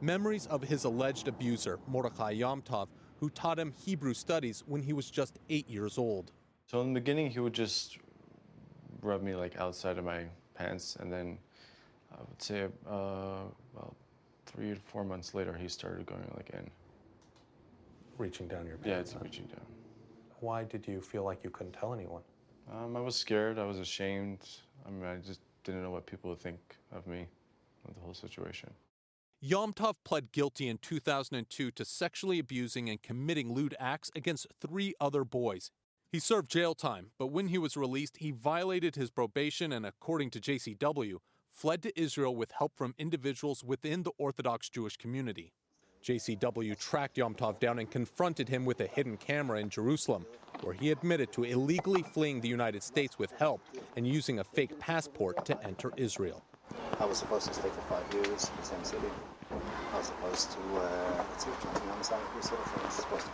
Memories 0.00 0.46
of 0.46 0.62
his 0.62 0.84
alleged 0.84 1.28
abuser, 1.28 1.78
Mordechai 1.86 2.34
Yomtov, 2.34 2.88
who 3.18 3.30
taught 3.30 3.58
him 3.58 3.72
Hebrew 3.72 4.12
studies 4.12 4.62
when 4.66 4.82
he 4.82 4.92
was 4.92 5.10
just 5.10 5.38
eight 5.48 5.68
years 5.70 5.96
old. 5.96 6.32
So 6.66 6.80
in 6.82 6.92
the 6.92 7.00
beginning, 7.00 7.30
he 7.30 7.40
would 7.40 7.54
just 7.54 7.98
rub 9.00 9.22
me 9.22 9.34
like 9.34 9.56
outside 9.56 9.96
of 9.96 10.04
my 10.04 10.24
pants, 10.54 10.96
and 11.00 11.12
then 11.12 11.38
I 12.12 12.20
would 12.28 12.42
say, 12.42 12.64
uh, 12.86 13.44
well, 13.74 13.94
three 14.46 14.74
to 14.74 14.80
four 14.80 15.04
months 15.04 15.34
later, 15.34 15.54
he 15.54 15.68
started 15.68 16.04
going 16.04 16.30
like 16.36 16.50
in. 16.50 16.70
Reaching 18.18 18.48
down 18.48 18.66
your 18.66 18.76
pants. 18.76 19.12
Yeah, 19.12 19.20
it's 19.20 19.24
reaching 19.24 19.46
down. 19.46 19.64
Why 20.40 20.64
did 20.64 20.86
you 20.86 21.00
feel 21.00 21.24
like 21.24 21.42
you 21.42 21.50
couldn't 21.50 21.72
tell 21.72 21.94
anyone? 21.94 22.22
Um, 22.72 22.96
I 22.96 23.00
was 23.00 23.16
scared. 23.16 23.58
I 23.58 23.64
was 23.64 23.78
ashamed. 23.78 24.40
I 24.86 24.90
mean, 24.90 25.04
I 25.04 25.16
just 25.16 25.40
didn't 25.64 25.82
know 25.82 25.90
what 25.90 26.06
people 26.06 26.30
would 26.30 26.40
think 26.40 26.58
of 26.92 27.06
me, 27.06 27.26
of 27.88 27.94
the 27.94 28.00
whole 28.00 28.14
situation. 28.14 28.70
Yomtov 29.44 29.96
pled 30.04 30.32
guilty 30.32 30.68
in 30.68 30.78
2002 30.78 31.70
to 31.70 31.84
sexually 31.84 32.38
abusing 32.38 32.88
and 32.88 33.02
committing 33.02 33.52
lewd 33.52 33.74
acts 33.78 34.10
against 34.16 34.46
three 34.60 34.94
other 35.00 35.24
boys. 35.24 35.70
He 36.10 36.18
served 36.18 36.48
jail 36.48 36.74
time, 36.74 37.10
but 37.18 37.26
when 37.26 37.48
he 37.48 37.58
was 37.58 37.76
released, 37.76 38.18
he 38.18 38.30
violated 38.30 38.94
his 38.94 39.10
probation 39.10 39.72
and, 39.72 39.84
according 39.84 40.30
to 40.30 40.40
JCW, 40.40 41.16
fled 41.50 41.82
to 41.82 42.00
Israel 42.00 42.34
with 42.34 42.52
help 42.52 42.72
from 42.76 42.94
individuals 42.98 43.62
within 43.62 44.02
the 44.02 44.12
Orthodox 44.16 44.70
Jewish 44.70 44.96
community. 44.96 45.52
JCW 46.04 46.78
tracked 46.78 47.16
Yomtov 47.16 47.58
down 47.58 47.78
and 47.78 47.90
confronted 47.90 48.46
him 48.46 48.66
with 48.66 48.80
a 48.80 48.86
hidden 48.86 49.16
camera 49.16 49.58
in 49.58 49.70
Jerusalem, 49.70 50.26
where 50.60 50.74
he 50.74 50.90
admitted 50.90 51.32
to 51.32 51.44
illegally 51.44 52.02
fleeing 52.02 52.42
the 52.42 52.48
United 52.48 52.82
States 52.82 53.18
with 53.18 53.32
help 53.38 53.62
and 53.96 54.06
using 54.06 54.38
a 54.38 54.44
fake 54.44 54.78
passport 54.78 55.46
to 55.46 55.58
enter 55.64 55.94
Israel. 55.96 56.42
I 57.00 57.06
was 57.06 57.16
supposed 57.16 57.46
to 57.48 57.54
stay 57.54 57.70
for 57.70 57.80
five 57.88 58.04
years 58.12 58.50
in 58.50 58.56
the 58.60 58.66
same 58.66 58.84
city. 58.84 59.08
I 59.50 59.96
was 59.96 60.06
supposed 60.06 60.52
to, 60.52 60.58
uh, 60.76 61.24
let's 61.30 61.44
see, 61.44 61.50
homicide, 61.88 62.18
sort 62.40 62.60
of 62.60 62.66
things, 62.66 62.94
supposed 62.94 63.26
to 63.26 63.32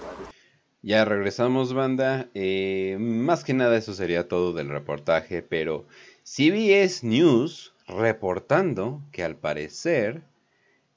Ya 0.82 1.04
regresamos, 1.04 1.74
banda. 1.74 2.30
Eh, 2.34 2.96
más 3.00 3.44
que 3.44 3.52
nada, 3.52 3.76
eso 3.76 3.94
sería 3.94 4.28
todo 4.28 4.52
del 4.52 4.68
reportaje, 4.68 5.42
pero 5.42 5.86
CBS 6.22 7.04
News 7.04 7.74
reportando 7.88 9.02
que 9.12 9.24
al 9.24 9.36
parecer 9.36 10.29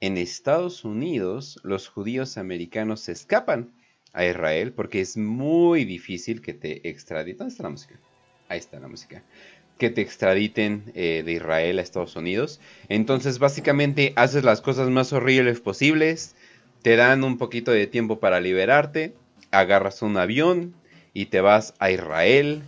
en 0.06 0.18
Estados 0.18 0.84
Unidos 0.84 1.58
los 1.62 1.88
judíos 1.88 2.36
americanos 2.36 3.00
se 3.00 3.12
escapan 3.12 3.72
a 4.12 4.26
Israel 4.26 4.72
porque 4.72 5.00
es 5.00 5.16
muy 5.16 5.86
difícil 5.86 6.42
que 6.42 6.52
te 6.52 6.86
extraditen. 6.88 7.38
¿Dónde 7.38 7.52
está 7.52 7.62
la 7.62 7.70
música? 7.70 7.94
Ahí 8.48 8.58
está 8.58 8.78
la 8.78 8.88
música. 8.88 9.22
Que 9.78 9.88
te 9.88 10.02
extraditen 10.02 10.92
eh, 10.94 11.22
de 11.24 11.32
Israel 11.32 11.78
a 11.78 11.82
Estados 11.82 12.16
Unidos. 12.16 12.60
Entonces 12.90 13.38
básicamente 13.38 14.12
haces 14.16 14.44
las 14.44 14.60
cosas 14.60 14.90
más 14.90 15.12
horribles 15.14 15.60
posibles. 15.60 16.34
Te 16.82 16.96
dan 16.96 17.24
un 17.24 17.38
poquito 17.38 17.70
de 17.70 17.86
tiempo 17.86 18.20
para 18.20 18.40
liberarte. 18.40 19.14
Agarras 19.52 20.02
un 20.02 20.18
avión 20.18 20.74
y 21.14 21.26
te 21.26 21.40
vas 21.40 21.72
a 21.78 21.90
Israel. 21.90 22.62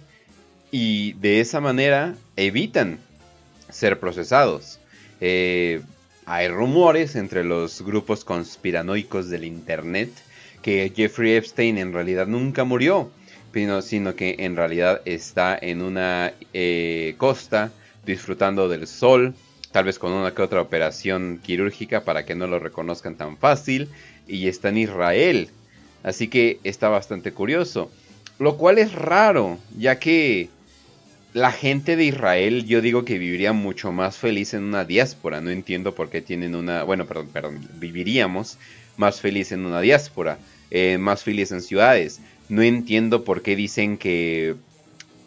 Y 0.71 1.13
de 1.15 1.41
esa 1.41 1.61
manera 1.61 2.15
evitan 2.37 2.99
ser 3.69 4.01
procesados. 4.01 4.81
Eh, 5.21 5.83
hay 6.27 6.49
rumores 6.49 7.15
entre 7.15 7.45
los 7.45 7.83
grupos 7.83 8.25
conspiranoicos 8.25 9.31
del 9.31 9.45
Internet 9.45 10.11
que 10.61 10.93
Jeffrey 10.95 11.35
Epstein 11.35 11.79
en 11.79 11.93
realidad 11.93 12.27
nunca 12.27 12.65
murió, 12.65 13.11
sino 13.81 14.15
que 14.17 14.37
en 14.41 14.57
realidad 14.57 15.01
está 15.05 15.57
en 15.57 15.81
una 15.81 16.35
eh, 16.53 17.15
costa 17.17 17.71
disfrutando 18.05 18.69
del 18.69 18.89
sol, 18.89 19.35
tal 19.71 19.85
vez 19.85 19.99
con 20.01 20.13
una 20.13 20.35
que 20.35 20.43
otra 20.43 20.61
operación 20.61 21.41
quirúrgica 21.43 22.03
para 22.03 22.27
que 22.27 22.35
no 22.35 22.49
lo 22.49 22.59
reconozcan 22.59 23.15
tan 23.15 23.39
fácil, 23.39 23.89
y 24.27 24.49
está 24.49 24.69
en 24.71 24.79
Israel. 24.79 25.49
Así 26.03 26.29
que 26.29 26.59
está 26.65 26.89
bastante 26.89 27.33
curioso. 27.33 27.91
Lo 28.39 28.59
cual 28.59 28.79
es 28.79 28.93
raro, 28.93 29.59
ya 29.79 29.99
que 29.99 30.51
la 31.37 31.53
gente 31.53 31.97
de 31.97 32.05
Israel, 32.05 32.65
yo 32.65 32.81
digo 32.81 33.05
que 33.05 33.19
viviría 33.19 33.53
mucho 33.53 33.93
más 33.93 34.17
feliz 34.17 34.55
en 34.55 34.65
una 34.65 34.87
diáspora. 34.87 35.43
No 35.43 35.51
entiendo 35.51 35.95
por 35.95 36.09
qué 36.09 36.23
tienen 36.23 36.55
una. 36.55 36.83
Bueno, 36.83 37.05
perdón, 37.05 37.29
perdón. 37.31 37.69
Viviríamos 37.75 38.57
más 38.97 39.21
feliz 39.21 39.53
en 39.53 39.67
una 39.67 39.83
diáspora. 39.83 40.39
Eh, 40.71 40.97
más 40.97 41.25
feliz 41.25 41.53
en 41.53 41.61
ciudades. 41.61 42.21
No 42.49 42.63
entiendo 42.63 43.23
por 43.23 43.43
qué 43.43 43.55
dicen 43.55 43.99
que. 43.99 44.55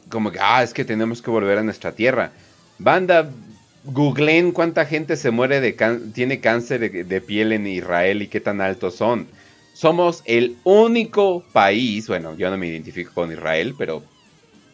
Como 0.09 0.31
que, 0.31 0.39
ah, 0.41 0.63
es 0.63 0.73
que 0.73 0.83
tenemos 0.83 1.21
que 1.21 1.29
volver 1.29 1.59
a 1.59 1.63
nuestra 1.63 1.91
tierra. 1.91 2.31
Banda, 2.79 3.29
googleen 3.83 4.51
cuánta 4.51 4.87
gente 4.87 5.15
se 5.15 5.29
muere 5.29 5.61
de 5.61 5.73
tiene 6.15 6.39
cáncer 6.39 7.05
de, 7.05 7.21
piel 7.21 7.51
en 7.51 7.67
Israel 7.67 8.23
y 8.23 8.27
qué 8.29 8.39
tan 8.39 8.61
altos 8.61 8.95
son. 8.95 9.27
Somos 9.73 10.23
el 10.25 10.57
único 10.63 11.43
país, 11.53 12.07
bueno, 12.07 12.35
yo 12.35 12.49
no 12.49 12.57
me 12.57 12.65
identifico 12.65 13.13
con 13.13 13.31
Israel, 13.31 13.75
pero, 13.77 14.03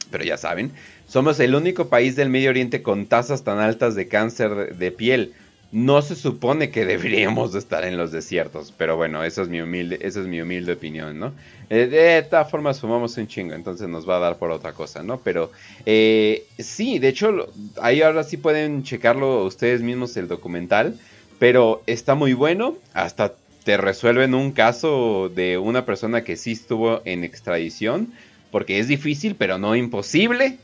pero 0.09 0.23
ya 0.23 0.37
saben, 0.37 0.71
somos 1.07 1.39
el 1.39 1.55
único 1.55 1.87
país 1.87 2.15
del 2.15 2.29
Medio 2.29 2.49
Oriente 2.49 2.81
con 2.81 3.05
tasas 3.05 3.43
tan 3.43 3.59
altas 3.59 3.95
de 3.95 4.07
cáncer 4.07 4.75
de, 4.75 4.91
piel. 4.91 5.33
No 5.71 6.01
se 6.01 6.15
supone 6.15 6.69
que 6.69 6.85
deberíamos 6.85 7.53
estar 7.55 7.83
en 7.85 7.97
los 7.97 8.11
desiertos, 8.11 8.73
pero 8.77 8.95
bueno, 8.95 9.23
esa 9.23 9.41
es 9.41 9.49
mi 9.49 9.61
humilde, 9.61 9.99
esa 10.01 10.21
es 10.21 10.27
mi 10.27 10.41
humilde 10.41 10.73
opinión, 10.73 11.19
¿no? 11.19 11.33
Eh, 11.69 11.87
de 11.87 12.21
todas 12.23 12.49
formas 12.49 12.79
fumamos 12.79 13.17
un 13.17 13.27
chingo, 13.27 13.53
entonces 13.53 13.87
nos 13.87 14.07
va 14.07 14.17
a 14.17 14.19
dar 14.19 14.37
por 14.37 14.51
otra 14.51 14.73
cosa, 14.73 15.03
¿no? 15.03 15.19
Pero 15.19 15.51
eh, 15.85 16.45
sí, 16.57 16.99
de 16.99 17.09
hecho, 17.09 17.51
ahí 17.81 18.01
ahora 18.01 18.23
sí 18.23 18.37
pueden 18.37 18.83
checarlo 18.83 19.43
ustedes 19.43 19.81
mismos 19.81 20.15
el 20.17 20.27
documental, 20.27 20.97
pero 21.39 21.83
está 21.87 22.15
muy 22.15 22.33
bueno, 22.33 22.77
hasta 22.93 23.33
te 23.65 23.77
resuelven 23.77 24.35
un 24.35 24.51
caso 24.51 25.29
de 25.33 25.57
una 25.57 25.85
persona 25.85 26.23
que 26.23 26.37
sí 26.37 26.51
estuvo 26.51 27.01
en 27.03 27.23
extradición, 27.23 28.13
porque 28.51 28.79
es 28.79 28.87
difícil, 28.87 29.35
pero 29.35 29.57
no 29.57 29.75
imposible. 29.75 30.59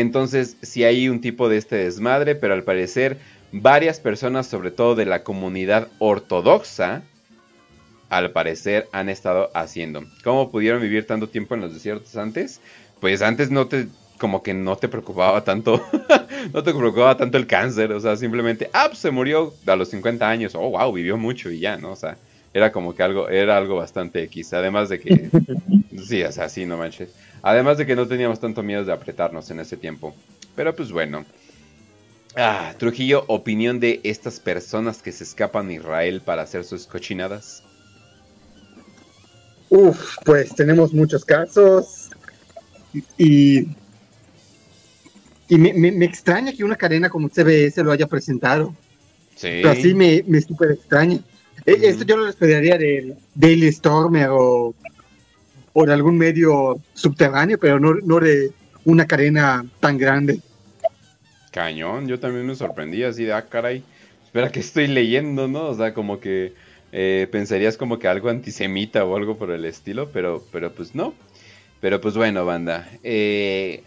Entonces, 0.00 0.58
sí 0.60 0.84
hay 0.84 1.08
un 1.08 1.22
tipo 1.22 1.48
de 1.48 1.56
este 1.56 1.76
desmadre, 1.76 2.34
pero 2.34 2.52
al 2.52 2.64
parecer 2.64 3.16
varias 3.50 3.98
personas, 3.98 4.46
sobre 4.46 4.70
todo 4.70 4.94
de 4.94 5.06
la 5.06 5.22
comunidad 5.22 5.88
ortodoxa, 5.98 7.02
al 8.10 8.30
parecer 8.30 8.88
han 8.92 9.08
estado 9.08 9.50
haciendo. 9.54 10.04
¿Cómo 10.22 10.50
pudieron 10.50 10.82
vivir 10.82 11.06
tanto 11.06 11.30
tiempo 11.30 11.54
en 11.54 11.62
los 11.62 11.72
desiertos 11.72 12.14
antes? 12.16 12.60
Pues 13.00 13.22
antes 13.22 13.50
no 13.50 13.68
te 13.68 13.88
como 14.18 14.42
que 14.42 14.52
no 14.52 14.76
te 14.76 14.88
preocupaba 14.88 15.44
tanto, 15.44 15.82
no 16.52 16.62
te 16.62 16.74
preocupaba 16.74 17.16
tanto 17.16 17.38
el 17.38 17.46
cáncer, 17.46 17.92
o 17.92 18.00
sea, 18.00 18.16
simplemente, 18.16 18.68
ah, 18.74 18.86
pues 18.88 18.98
se 18.98 19.10
murió 19.10 19.54
a 19.66 19.76
los 19.76 19.88
50 19.88 20.28
años, 20.28 20.54
oh, 20.54 20.70
wow, 20.70 20.92
vivió 20.92 21.16
mucho 21.16 21.50
y 21.50 21.60
ya, 21.60 21.76
¿no? 21.76 21.92
O 21.92 21.96
sea, 21.96 22.16
era 22.54 22.72
como 22.72 22.94
que 22.94 23.02
algo, 23.02 23.28
era 23.28 23.56
algo 23.56 23.76
bastante 23.76 24.22
X, 24.24 24.52
además 24.52 24.88
de 24.88 25.00
que, 25.00 25.30
sí, 26.02 26.22
o 26.22 26.32
sea, 26.32 26.48
sí, 26.48 26.64
no 26.64 26.76
manches, 26.78 27.10
además 27.46 27.78
de 27.78 27.86
que 27.86 27.94
no 27.94 28.08
teníamos 28.08 28.40
tanto 28.40 28.62
miedo 28.64 28.84
de 28.84 28.92
apretarnos 28.92 29.50
en 29.52 29.60
ese 29.60 29.76
tiempo, 29.76 30.14
pero 30.56 30.74
pues 30.74 30.90
bueno. 30.90 31.24
Ah, 32.34 32.74
Trujillo, 32.76 33.24
opinión 33.28 33.78
de 33.80 34.00
estas 34.02 34.40
personas 34.40 35.00
que 35.00 35.12
se 35.12 35.24
escapan 35.24 35.68
a 35.68 35.72
Israel 35.72 36.20
para 36.22 36.42
hacer 36.42 36.64
sus 36.64 36.86
cochinadas. 36.86 37.62
Uf, 39.70 40.16
pues 40.24 40.54
tenemos 40.54 40.92
muchos 40.92 41.24
casos 41.24 42.10
y, 43.16 43.68
y 45.48 45.56
me, 45.56 46.04
extraña 46.04 46.52
que 46.52 46.64
una 46.64 46.76
cadena 46.76 47.08
como 47.08 47.28
CBS 47.28 47.82
lo 47.82 47.92
haya 47.92 48.06
presentado. 48.06 48.74
Sí. 49.36 49.60
Pero 49.62 49.70
así 49.70 49.94
me, 49.94 50.24
me 50.26 50.40
súper 50.40 50.72
extraña. 50.72 51.20
E, 51.64 51.88
esto 51.88 52.04
yo 52.04 52.16
lo 52.16 52.28
esperaría 52.28 52.76
de 52.76 53.16
Daily 53.34 53.72
Stormer 53.72 54.28
o, 54.30 54.74
o 55.78 55.84
de 55.84 55.92
algún 55.92 56.16
medio 56.16 56.80
subterráneo, 56.94 57.58
pero 57.58 57.78
no, 57.78 57.92
no 57.92 58.18
de 58.18 58.50
una 58.86 59.06
cadena 59.06 59.62
tan 59.78 59.98
grande. 59.98 60.40
Cañón, 61.50 62.08
yo 62.08 62.18
también 62.18 62.46
me 62.46 62.54
sorprendí 62.54 63.02
así 63.02 63.24
de, 63.24 63.34
ah, 63.34 63.42
caray, 63.42 63.84
espera 64.24 64.50
que 64.50 64.60
estoy 64.60 64.86
leyendo, 64.86 65.48
¿no? 65.48 65.66
O 65.66 65.74
sea, 65.74 65.92
como 65.92 66.18
que 66.18 66.54
eh, 66.92 67.28
pensarías 67.30 67.76
como 67.76 67.98
que 67.98 68.08
algo 68.08 68.30
antisemita 68.30 69.04
o 69.04 69.18
algo 69.18 69.36
por 69.36 69.50
el 69.50 69.66
estilo, 69.66 70.08
pero, 70.14 70.42
pero 70.50 70.72
pues 70.72 70.94
no. 70.94 71.12
Pero 71.82 72.00
pues 72.00 72.16
bueno, 72.16 72.46
banda. 72.46 72.88
Eh, 73.04 73.82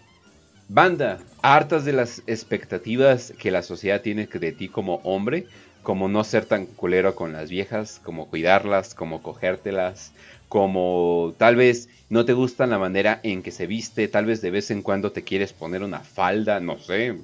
banda, 0.68 1.18
hartas 1.42 1.86
de 1.86 1.94
las 1.94 2.22
expectativas 2.28 3.34
que 3.40 3.50
la 3.50 3.64
sociedad 3.64 4.02
tiene 4.02 4.28
de 4.28 4.52
ti 4.52 4.70
como 4.70 5.02
hombre, 5.04 5.48
como 5.82 6.08
no 6.08 6.24
ser 6.24 6.46
tan 6.46 6.68
culero 6.68 7.16
con 7.16 7.34
las 7.34 7.50
viejas, 7.50 8.00
como 8.04 8.28
cuidarlas, 8.28 8.94
como 8.94 9.24
cogértelas, 9.24 10.14
como 10.50 11.36
tal 11.38 11.56
vez 11.56 11.88
no 12.10 12.26
te 12.26 12.34
gusta 12.34 12.68
la 12.68 12.80
manera 12.80 13.20
en 13.24 13.44
que 13.44 13.52
se 13.52 13.68
viste, 13.68 14.08
tal 14.08 14.26
vez 14.26 14.42
de 14.42 14.50
vez 14.52 14.72
en 14.72 14.82
cuando 14.82 15.12
te 15.12 15.24
quieres 15.24 15.54
poner 15.54 15.84
una 15.84 16.00
falda, 16.00 16.60
no 16.60 16.80
sé, 16.80 17.16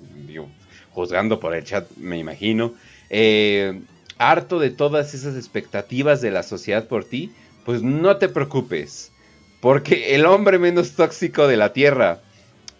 juzgando 0.91 1.39
por 1.39 1.55
el 1.55 1.63
chat 1.63 1.89
me 1.97 2.19
imagino. 2.19 2.73
Eh, 3.09 3.81
harto 4.17 4.59
de 4.59 4.69
todas 4.69 5.13
esas 5.13 5.35
expectativas 5.35 6.21
de 6.21 6.31
la 6.31 6.43
sociedad 6.43 6.87
por 6.87 7.03
ti, 7.03 7.33
pues 7.65 7.81
no 7.81 8.15
te 8.17 8.29
preocupes, 8.29 9.11
porque 9.59 10.15
el 10.15 10.25
hombre 10.27 10.59
menos 10.59 10.91
tóxico 10.91 11.47
de 11.47 11.57
la 11.57 11.73
Tierra 11.73 12.19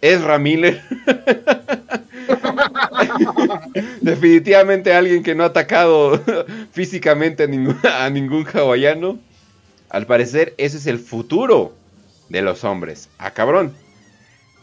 es 0.01 0.22
Ramírez. 0.22 0.80
Definitivamente 4.01 4.93
alguien 4.93 5.23
que 5.23 5.34
no 5.34 5.43
ha 5.43 5.47
atacado 5.47 6.22
físicamente 6.72 7.43
a 7.43 8.09
ningún 8.09 8.45
hawaiano. 8.45 9.17
Al 9.90 10.06
parecer 10.06 10.53
ese 10.57 10.78
es 10.78 10.88
el 10.88 10.99
futuro 10.99 11.74
de 12.30 12.41
los 12.41 12.64
hombres. 12.64 13.10
Ah, 13.18 13.32
cabrón. 13.32 13.74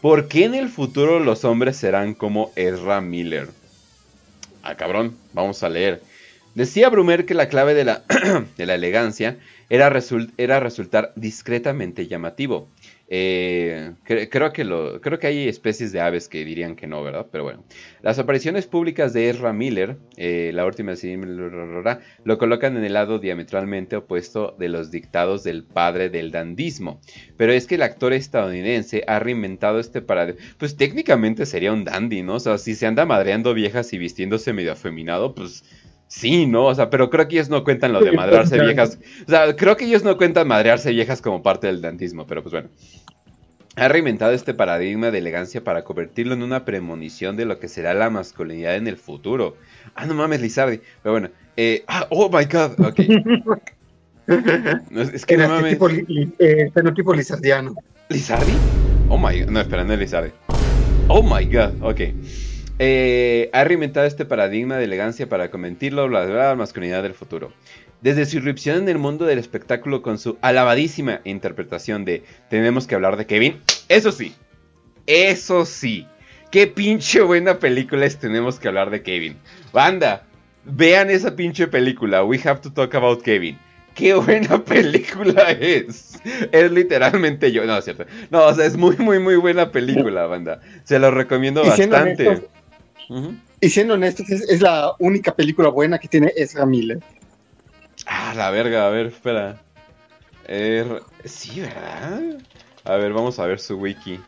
¿Por 0.01 0.29
qué 0.29 0.45
en 0.45 0.55
el 0.55 0.69
futuro 0.69 1.21
los 1.21 1.45
hombres 1.45 1.77
serán 1.77 2.15
como 2.15 2.51
Ezra 2.57 3.01
Miller? 3.01 3.49
Ah, 4.63 4.77
cabrón. 4.77 5.17
Vamos 5.33 5.63
a 5.63 5.69
leer. 5.69 6.03
Decía 6.55 6.91
Brumer 6.91 7.25
que 7.25 7.35
la 7.35 7.49
clave 7.49 7.73
de 7.75 7.85
la, 7.85 8.03
de 8.57 8.67
la 8.67 8.75
elegancia 8.75 9.39
era, 9.71 9.91
era, 10.37 10.61
resultar 10.61 11.13
discretamente 11.17 12.07
llamativo. 12.07 12.69
Eh, 13.15 13.93
creo, 14.05 14.55
que 14.55 14.65
creo 15.03 15.19
que 15.19 15.27
hay 15.27 15.47
especies 15.47 15.93
de 15.93 16.01
aves 16.01 16.31
que 16.31 16.47
dirían 16.47 16.77
que 16.77 16.87
no, 16.87 17.03
¿verdad? 17.03 17.27
Pero 17.31 17.45
bueno. 17.45 17.63
Las 18.01 18.19
apariciones 18.19 18.67
públicas 18.67 19.13
de 19.13 19.29
Ezra 19.29 19.53
Miller, 19.53 19.99
eh, 20.17 20.51
la 20.55 20.65
última 20.65 20.95
lo 22.25 22.39
colocan 22.39 22.79
en 22.79 22.85
el 22.85 22.95
lado 22.95 23.19
diametralmente 23.19 23.97
opuesto 23.97 24.57
de 24.59 24.71
los 24.71 24.91
dictados 24.91 25.45
del 25.45 25.63
padre 25.63 26.09
del 26.09 26.31
dandismo. 26.31 27.03
Pero 27.37 27.53
es 27.53 27.67
que 27.67 27.75
el 27.75 27.83
actor 27.83 28.15
estadounidense 28.15 29.05
ha 29.07 29.19
reinventado 29.19 29.79
este 29.79 30.01
paradigma. 30.01 30.41
Pues 30.57 30.79
técnicamente 30.79 31.45
sería 31.45 31.75
un 31.75 31.85
dandy, 31.85 32.23
¿no? 32.23 32.37
O 32.37 32.41
sea, 32.41 32.57
si 32.57 32.75
se 32.75 32.87
anda 32.87 33.05
madreando 33.05 33.53
viejas 33.53 33.93
y 33.93 33.99
vistiéndose 33.99 34.55
medio 34.55 34.73
afeminado, 34.73 35.35
pues 35.35 35.65
Sí, 36.13 36.45
¿no? 36.45 36.67
O 36.67 36.75
sea, 36.75 36.91
pero 36.91 37.09
creo 37.09 37.27
que 37.27 37.37
ellos 37.37 37.49
no 37.49 37.65
cuentan 37.65 37.95
lo 37.95 38.01
de 38.01 38.13
madrearse 38.13 38.61
viejas. 38.61 38.99
O 39.27 39.31
sea, 39.31 39.57
creo 39.57 39.79
que 39.79 39.87
ellos 39.87 40.05
no 40.05 40.19
cuentan 40.19 40.47
madrearse 40.47 40.91
viejas 40.91 41.23
como 41.23 41.43
parte 41.43 41.69
del 41.69 41.81
dantismo, 41.81 42.27
pero 42.27 42.43
pues 42.43 42.53
bueno. 42.53 42.69
Ha 43.77 43.89
reinventado 43.89 44.33
este 44.33 44.53
paradigma 44.53 45.11
de 45.11 45.17
elegancia 45.17 45.65
para 45.65 45.85
convertirlo 45.85 46.35
en 46.35 46.43
una 46.43 46.67
premonición 46.67 47.39
de 47.39 47.47
lo 47.47 47.59
que 47.59 47.67
será 47.67 47.95
la 47.95 48.11
masculinidad 48.11 48.77
en 48.77 48.89
el 48.89 48.99
futuro. 48.99 49.57
Ah, 49.95 50.05
no 50.05 50.13
mames, 50.13 50.43
Lizardi. 50.43 50.81
Pero 51.03 51.15
bueno. 51.15 51.31
Eh, 51.57 51.83
ah, 51.89 52.07
oh 52.11 52.29
my 52.29 52.45
god. 52.45 52.79
Ok. 52.79 52.99
es 55.15 55.25
que 55.25 55.39
no 55.39 55.49
mames. 55.49 55.73
Tipo, 55.73 55.89
eh, 55.89 56.71
fenotipo 56.75 57.15
lizardiano. 57.15 57.75
¿Lizardi? 58.11 58.53
Oh 59.09 59.17
my 59.17 59.41
god. 59.41 59.49
No, 59.49 59.61
espera, 59.61 59.83
no 59.83 59.95
es 59.95 59.99
Lizardi. 59.99 60.31
Oh 61.09 61.23
my 61.23 61.47
god. 61.47 61.83
Ok. 61.83 62.01
Eh, 62.85 63.49
ha 63.53 63.63
reinventado 63.63 64.07
este 64.07 64.25
paradigma 64.25 64.77
de 64.77 64.83
elegancia 64.83 65.29
para 65.29 65.53
convertirlo 65.53 66.09
la 66.09 66.57
masculinidad 66.57 67.05
del 67.05 67.15
futuro. 67.15 67.53
Desde 68.01 68.27
su 68.27 68.39
irrupción 68.39 68.79
en 68.79 68.89
el 68.89 68.99
mundo 68.99 69.25
del 69.25 69.39
espectáculo 69.39 70.03
con 70.03 70.19
su 70.19 70.37
alabadísima 70.41 71.21
interpretación 71.23 72.05
de 72.05 72.25
Tenemos 72.51 72.89
que 72.89 72.97
hablar 72.97 73.17
de 73.17 73.27
Kevin, 73.27 73.61
eso 73.89 74.11
sí, 74.11 74.35
eso 75.07 75.65
sí, 75.65 76.09
qué 76.51 76.67
pinche 76.67 77.21
buena 77.21 77.61
película 77.61 78.05
es 78.05 78.19
Tenemos 78.19 78.59
que 78.59 78.67
hablar 78.67 78.91
de 78.91 79.05
Kevin. 79.05 79.37
Banda, 79.73 80.25
vean 80.65 81.09
esa 81.09 81.37
pinche 81.37 81.69
película, 81.69 82.25
We 82.25 82.41
Have 82.45 82.63
to 82.63 82.73
Talk 82.73 82.93
About 82.97 83.23
Kevin. 83.23 83.57
Qué 83.95 84.15
buena 84.15 84.59
película 84.65 85.53
es. 85.53 86.21
Es 86.51 86.73
literalmente 86.73 87.53
yo. 87.53 87.65
No, 87.65 87.79
es 87.79 87.85
cierto. 87.85 88.07
No, 88.31 88.47
o 88.47 88.55
sea, 88.55 88.67
es 88.67 88.77
muy, 88.77 88.97
muy, 88.97 89.21
muy 89.21 89.37
buena 89.37 89.71
película, 89.71 90.27
banda. 90.27 90.61
Se 90.83 90.99
lo 90.99 91.13
recomiendo 91.13 91.63
bastante. 91.63 92.49
Y 93.61 93.71
siendo 93.71 93.95
honestos, 93.95 94.31
es, 94.31 94.61
la 94.61 94.95
única 94.99 95.35
película 95.35 95.69
buena 95.69 95.99
que 95.99 96.09
tiene 96.09 96.33
Ezra 96.37 96.67
Miller. 96.67 97.01
Ah, 98.07 98.33
la 98.37 98.51
verga, 98.51 98.87
a 98.87 98.91
ver, 98.91 99.07
espera. 99.07 99.63
Er, 100.47 101.03
sí, 101.25 101.61
¿verdad? 101.61 102.39
A 102.85 102.97
ver, 102.97 103.13
vamos 103.13 103.39
a 103.39 103.47
ver 103.47 103.61
su 103.61 103.79
wiki. 103.79 104.19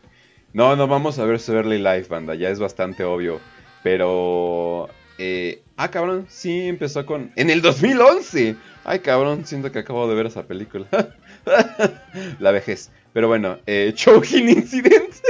No, 0.53 0.75
no, 0.75 0.87
vamos 0.87 1.19
a 1.19 1.25
ver 1.25 1.39
su 1.39 1.53
early 1.53 1.79
life, 1.79 2.07
banda, 2.09 2.35
ya 2.35 2.49
es 2.49 2.59
bastante 2.59 3.03
obvio. 3.03 3.41
Pero... 3.83 4.89
Eh, 5.17 5.63
ah, 5.77 5.91
cabrón, 5.91 6.27
sí, 6.29 6.67
empezó 6.67 7.05
con... 7.05 7.31
En 7.35 7.49
el 7.49 7.61
2011. 7.61 8.55
Ay, 8.83 8.99
cabrón, 8.99 9.45
siento 9.45 9.71
que 9.71 9.79
acabo 9.79 10.07
de 10.07 10.15
ver 10.15 10.27
esa 10.27 10.43
película. 10.43 10.87
la 12.39 12.51
vejez. 12.51 12.91
Pero 13.13 13.27
bueno, 13.27 13.59
eh, 13.65 13.91
Choking 13.95 14.49
Incident. 14.49 15.13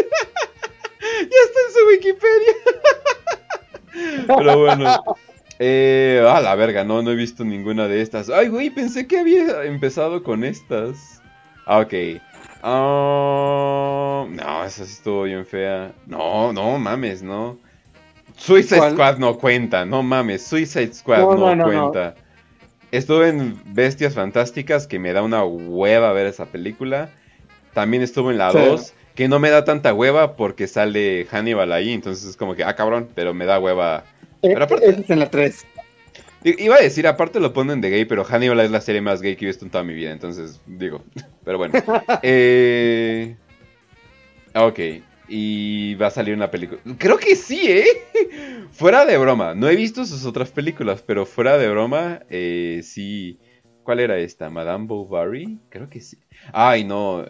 Ya 1.17 1.37
está 1.45 1.59
en 1.67 1.73
su 1.73 1.87
Wikipedia. 1.87 2.53
Pero 4.27 4.59
bueno. 4.59 5.03
Eh, 5.57 6.21
a 6.27 6.41
la 6.41 6.53
verga, 6.55 6.83
no, 6.83 7.01
no 7.01 7.11
he 7.11 7.15
visto 7.15 7.45
ninguna 7.45 7.87
de 7.87 8.01
estas. 8.01 8.29
Ay, 8.29 8.49
güey, 8.49 8.69
pensé 8.69 9.07
que 9.07 9.19
había 9.19 9.63
empezado 9.63 10.21
con 10.21 10.43
estas. 10.43 11.21
Ah, 11.65 11.79
ok. 11.79 11.93
Ah, 12.61 14.25
no, 14.27 14.63
esa 14.65 14.85
sí 14.85 14.91
estuvo 14.91 15.23
bien 15.23 15.45
fea. 15.45 15.93
No, 16.07 16.51
no 16.51 16.77
mames, 16.77 17.23
no. 17.23 17.57
Suicide 18.37 18.91
Squad 18.91 19.17
no 19.17 19.37
cuenta, 19.37 19.85
no 19.85 20.03
mames. 20.03 20.45
Suicide 20.45 20.93
Squad 20.93 21.37
no, 21.37 21.63
cuenta. 21.63 22.15
Estuve 22.91 23.29
en 23.29 23.61
Bestias 23.65 24.15
Fantásticas, 24.15 24.87
que 24.87 24.99
me 24.99 25.13
da 25.13 25.21
una 25.21 25.43
hueva 25.43 26.11
ver 26.11 26.27
esa 26.27 26.47
película. 26.47 27.09
También 27.73 28.03
estuve 28.03 28.31
en 28.31 28.39
la 28.39 28.51
2, 28.51 28.93
que 29.15 29.27
no 29.27 29.39
me 29.39 29.49
da 29.49 29.63
tanta 29.63 29.93
hueva 29.93 30.35
porque 30.35 30.67
sale 30.67 31.25
Hannibal 31.31 31.71
ahí. 31.71 31.93
Entonces 31.93 32.29
es 32.29 32.37
como 32.37 32.55
que, 32.55 32.63
ah, 32.63 32.75
cabrón, 32.75 33.09
pero 33.15 33.33
me 33.33 33.45
da 33.45 33.59
hueva. 33.59 34.03
Eh, 34.41 34.49
pero 34.53 34.65
aparte, 34.65 34.89
es 34.89 35.09
en 35.09 35.19
la 35.19 35.29
3. 35.29 35.65
Iba 36.43 36.75
a 36.75 36.81
decir, 36.81 37.07
aparte 37.07 37.39
lo 37.39 37.53
ponen 37.53 37.81
de 37.81 37.89
gay, 37.89 38.05
pero 38.05 38.23
Hannibal 38.23 38.59
es 38.59 38.69
la 38.69 38.81
serie 38.81 39.01
más 39.01 39.21
gay 39.21 39.35
que 39.35 39.45
he 39.45 39.47
visto 39.47 39.65
en 39.65 39.71
toda 39.71 39.83
mi 39.83 39.93
vida. 39.93 40.11
Entonces, 40.11 40.61
digo, 40.67 41.03
pero 41.43 41.57
bueno. 41.57 41.73
eh... 42.21 43.35
Ok. 44.53 44.79
Y 45.27 45.95
va 45.95 46.07
a 46.07 46.11
salir 46.11 46.35
una 46.35 46.51
película. 46.51 46.79
Creo 46.99 47.17
que 47.17 47.35
sí, 47.35 47.61
¿eh? 47.67 47.85
fuera 48.71 49.05
de 49.05 49.17
broma. 49.17 49.55
No 49.55 49.67
he 49.67 49.75
visto 49.75 50.05
sus 50.05 50.25
otras 50.25 50.51
películas, 50.51 51.01
pero 51.01 51.25
fuera 51.25 51.57
de 51.57 51.69
broma, 51.69 52.21
eh, 52.29 52.81
sí. 52.83 53.39
¿Cuál 53.83 54.01
era 54.01 54.17
esta? 54.17 54.49
¿Madame 54.49 54.85
Bovary? 54.85 55.59
Creo 55.69 55.89
que 55.89 55.99
sí. 55.99 56.17
Ay, 56.53 56.83
no. 56.83 57.25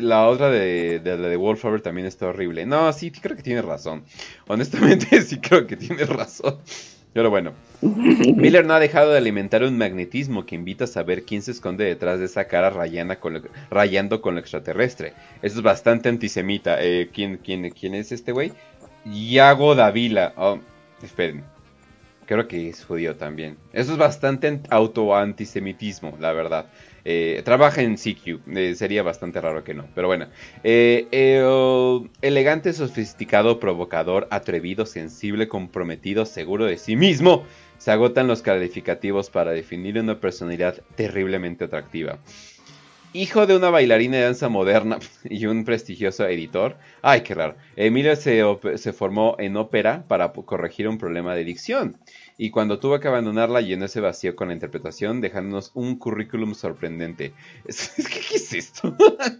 La 0.00 0.26
otra 0.26 0.50
de, 0.50 1.00
de 1.00 1.16
la 1.16 1.28
de 1.28 1.80
también 1.82 2.06
está 2.06 2.26
horrible. 2.26 2.66
No, 2.66 2.92
sí, 2.92 3.10
creo 3.10 3.36
que 3.36 3.42
tiene 3.42 3.62
razón. 3.62 4.04
Honestamente, 4.46 5.22
sí 5.22 5.38
creo 5.38 5.66
que 5.66 5.76
tiene 5.76 6.04
razón. 6.04 6.58
Pero 7.12 7.30
bueno, 7.30 7.52
Miller 7.80 8.64
no 8.66 8.74
ha 8.74 8.80
dejado 8.80 9.10
de 9.10 9.18
alimentar 9.18 9.62
un 9.62 9.78
magnetismo 9.78 10.46
que 10.46 10.54
invita 10.54 10.84
a 10.84 10.86
saber 10.86 11.24
quién 11.24 11.42
se 11.42 11.52
esconde 11.52 11.84
detrás 11.84 12.20
de 12.20 12.26
esa 12.26 12.46
cara 12.46 12.70
con 13.18 13.42
rayando 13.70 14.20
con 14.20 14.34
lo 14.34 14.40
extraterrestre. 14.40 15.14
Eso 15.42 15.56
es 15.56 15.62
bastante 15.62 16.08
antisemita. 16.08 16.76
Eh, 16.80 17.10
¿quién, 17.12 17.38
quién, 17.38 17.70
quién 17.70 17.94
es 17.94 18.12
este 18.12 18.32
güey? 18.32 18.52
Yago 19.04 19.74
Davila. 19.74 20.34
Oh, 20.36 20.58
esperen. 21.02 21.44
Creo 22.26 22.46
que 22.46 22.68
es 22.68 22.84
judío 22.84 23.16
también. 23.16 23.56
Eso 23.72 23.92
es 23.92 23.98
bastante 23.98 24.60
auto-antisemitismo, 24.68 26.16
la 26.20 26.32
verdad. 26.32 26.66
Eh, 27.10 27.40
trabaja 27.42 27.80
en 27.80 27.96
CQ, 27.96 28.40
eh, 28.54 28.74
sería 28.74 29.02
bastante 29.02 29.40
raro 29.40 29.64
que 29.64 29.72
no, 29.72 29.86
pero 29.94 30.08
bueno. 30.08 30.26
Eh, 30.62 31.06
elegante, 32.20 32.74
sofisticado, 32.74 33.58
provocador, 33.58 34.28
atrevido, 34.30 34.84
sensible, 34.84 35.48
comprometido, 35.48 36.26
seguro 36.26 36.66
de 36.66 36.76
sí 36.76 36.96
mismo. 36.96 37.46
Se 37.78 37.92
agotan 37.92 38.26
los 38.26 38.42
calificativos 38.42 39.30
para 39.30 39.52
definir 39.52 39.98
una 39.98 40.20
personalidad 40.20 40.82
terriblemente 40.96 41.64
atractiva. 41.64 42.18
Hijo 43.14 43.46
de 43.46 43.56
una 43.56 43.70
bailarina 43.70 44.18
de 44.18 44.24
danza 44.24 44.50
moderna 44.50 44.98
y 45.24 45.46
un 45.46 45.64
prestigioso 45.64 46.26
editor. 46.26 46.76
Ay, 47.00 47.22
qué 47.22 47.32
raro. 47.32 47.56
Emilio 47.76 48.14
se, 48.16 48.42
se 48.76 48.92
formó 48.92 49.34
en 49.38 49.56
ópera 49.56 50.04
para 50.08 50.30
corregir 50.32 50.86
un 50.86 50.98
problema 50.98 51.34
de 51.34 51.44
dicción 51.44 51.96
y 52.40 52.50
cuando 52.50 52.78
tuvo 52.78 53.00
que 53.00 53.08
abandonarla 53.08 53.60
llenó 53.60 53.86
ese 53.86 54.00
vacío 54.00 54.36
con 54.36 54.48
la 54.48 54.54
interpretación, 54.54 55.20
dejándonos 55.20 55.72
un 55.74 55.96
currículum 55.96 56.54
sorprendente. 56.54 57.32
Es, 57.66 57.92
¿qué, 57.96 58.36
es 58.36 58.54
esto? 58.54 58.96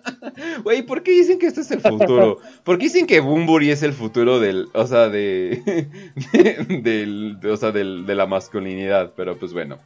Güey, 0.64 0.82
¿por 0.82 1.02
qué 1.02 1.12
dicen 1.12 1.38
que 1.38 1.46
este 1.46 1.60
es 1.60 1.70
el 1.70 1.80
futuro? 1.80 2.38
¿Por 2.64 2.78
qué 2.78 2.84
dicen 2.84 3.06
que 3.06 3.20
Boombury 3.20 3.70
es 3.70 3.82
el 3.82 3.92
futuro 3.92 4.40
del, 4.40 4.68
o 4.74 4.86
sea, 4.86 5.08
de, 5.08 5.88
del, 6.82 7.38
o 7.44 7.56
sea, 7.56 7.70
de 7.70 8.14
la 8.14 8.26
masculinidad? 8.26 9.12
Pero 9.16 9.38
pues 9.38 9.52
bueno. 9.52 9.78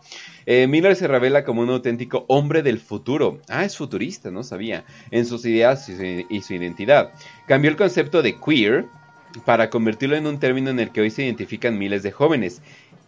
Eh, 0.47 0.67
Miller 0.67 0.97
se 0.97 1.07
revela 1.07 1.45
como 1.45 1.61
un 1.61 1.71
auténtico 1.71 2.25
hombre 2.29 2.63
del 2.63 2.79
futuro. 2.79 3.41
Ah, 3.49 3.65
es 3.65 3.77
futurista, 3.77 4.31
no 4.31 4.43
sabía. 4.43 4.85
En 5.11 5.27
sus 5.27 5.45
ideas 5.45 5.89
y 5.89 6.41
su 6.41 6.55
identidad. 6.55 7.13
Cambió 7.47 7.71
el 7.71 7.77
concepto 7.77 8.23
de 8.23 8.39
queer 8.41 8.87
para 9.45 9.71
convertirlo 9.71 10.17
en 10.17 10.27
un 10.27 10.39
término 10.39 10.71
en 10.71 10.81
el 10.81 10.91
que 10.91 11.01
hoy 11.01 11.11
se 11.11 11.25
identifican 11.25 11.79
miles 11.79 12.03
de 12.03 12.13
jóvenes 12.13 12.63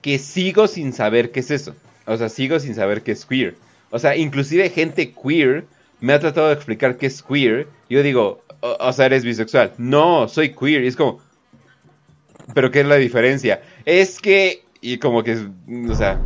que 0.04 0.18
sigo 0.18 0.66
sin 0.66 0.92
saber 0.92 1.30
qué 1.30 1.40
es 1.40 1.50
eso. 1.50 1.74
O 2.04 2.14
sea, 2.18 2.28
sigo 2.28 2.60
sin 2.60 2.74
saber 2.74 3.02
qué 3.02 3.12
es 3.12 3.24
queer. 3.24 3.56
O 3.88 3.98
sea, 3.98 4.14
inclusive 4.14 4.68
gente 4.68 5.14
queer 5.14 5.64
me 5.98 6.12
ha 6.12 6.20
tratado 6.20 6.48
de 6.48 6.52
explicar 6.52 6.98
qué 6.98 7.06
es 7.06 7.22
queer. 7.22 7.68
Yo 7.88 8.02
digo, 8.02 8.44
o, 8.60 8.92
sea, 8.92 9.06
eres 9.06 9.24
bisexual. 9.24 9.72
No, 9.78 10.28
soy 10.28 10.54
queer. 10.54 10.84
Y 10.84 10.88
es 10.88 10.96
como, 10.96 11.22
¿pero 12.52 12.70
qué 12.70 12.80
es 12.80 12.86
la 12.86 12.96
diferencia? 12.96 13.62
Es 13.86 14.20
que, 14.20 14.64
y 14.82 14.98
como 14.98 15.22
que, 15.22 15.38
o 15.88 15.94
sea, 15.94 16.20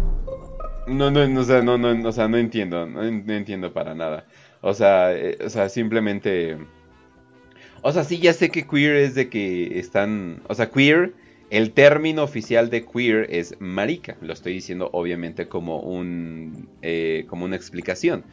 no, 0.89 1.13
no, 1.13 1.29
no, 1.29 1.41
o 1.41 1.45
sea, 1.45 1.63
no, 1.63 1.79
no, 1.79 2.09
o 2.09 2.13
sea, 2.13 2.27
no 2.27 2.37
entiendo, 2.37 2.85
no, 2.85 3.05
entiendo 3.05 3.73
para 3.73 3.95
nada. 3.95 4.27
O 4.61 4.75
sea, 4.75 5.15
eh, 5.17 5.39
o 5.45 5.49
sea, 5.49 5.69
simplemente... 5.69 6.59
O 7.83 7.93
sea, 7.93 8.03
sí, 8.03 8.19
ya 8.19 8.33
sé 8.33 8.51
que 8.51 8.67
queer 8.67 8.97
es 8.97 9.15
de 9.15 9.29
que 9.29 9.79
están... 9.79 10.43
O 10.49 10.55
sea, 10.57 10.69
queer 10.69 11.13
el 11.51 11.73
término 11.73 12.23
oficial 12.23 12.71
de 12.71 12.85
queer 12.85 13.27
es 13.31 13.55
marica. 13.59 14.17
Lo 14.21 14.33
estoy 14.33 14.53
diciendo 14.53 14.91
obviamente 14.93 15.49
como, 15.49 15.81
un, 15.81 16.69
eh, 16.83 17.25
como 17.29 17.45
una 17.45 17.57
explicación. 17.57 18.25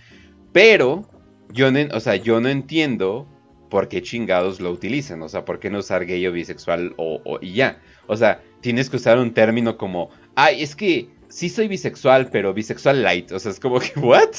Pero 0.52 1.10
yo 1.52 1.72
no, 1.72 1.80
o 1.94 2.00
sea, 2.00 2.16
yo 2.16 2.42
no 2.42 2.50
entiendo 2.50 3.28
por 3.70 3.88
qué 3.88 4.02
chingados 4.02 4.60
lo 4.60 4.72
utilizan. 4.72 5.22
O 5.22 5.30
sea, 5.30 5.46
por 5.46 5.60
qué 5.60 5.70
no 5.70 5.80
usar 5.80 6.06
gay 6.06 6.26
o 6.28 6.32
bisexual 6.32 6.94
o, 6.98 7.40
y 7.42 7.54
ya. 7.54 7.82
O 8.08 8.18
sea, 8.18 8.42
tienes 8.62 8.90
que 8.90 8.98
usar 8.98 9.18
un 9.18 9.34
término 9.34 9.78
como, 9.78 10.10
ay, 10.36 10.62
es 10.62 10.76
que 10.76 11.10
sí 11.30 11.50
soy 11.50 11.68
bisexual, 11.68 12.30
pero 12.30 12.54
bisexual 12.54 13.02
light. 13.02 13.32
O 13.32 13.40
sea, 13.40 13.52
es 13.52 13.60
como 13.60 13.80
que, 13.80 13.92
¿what? 14.00 14.30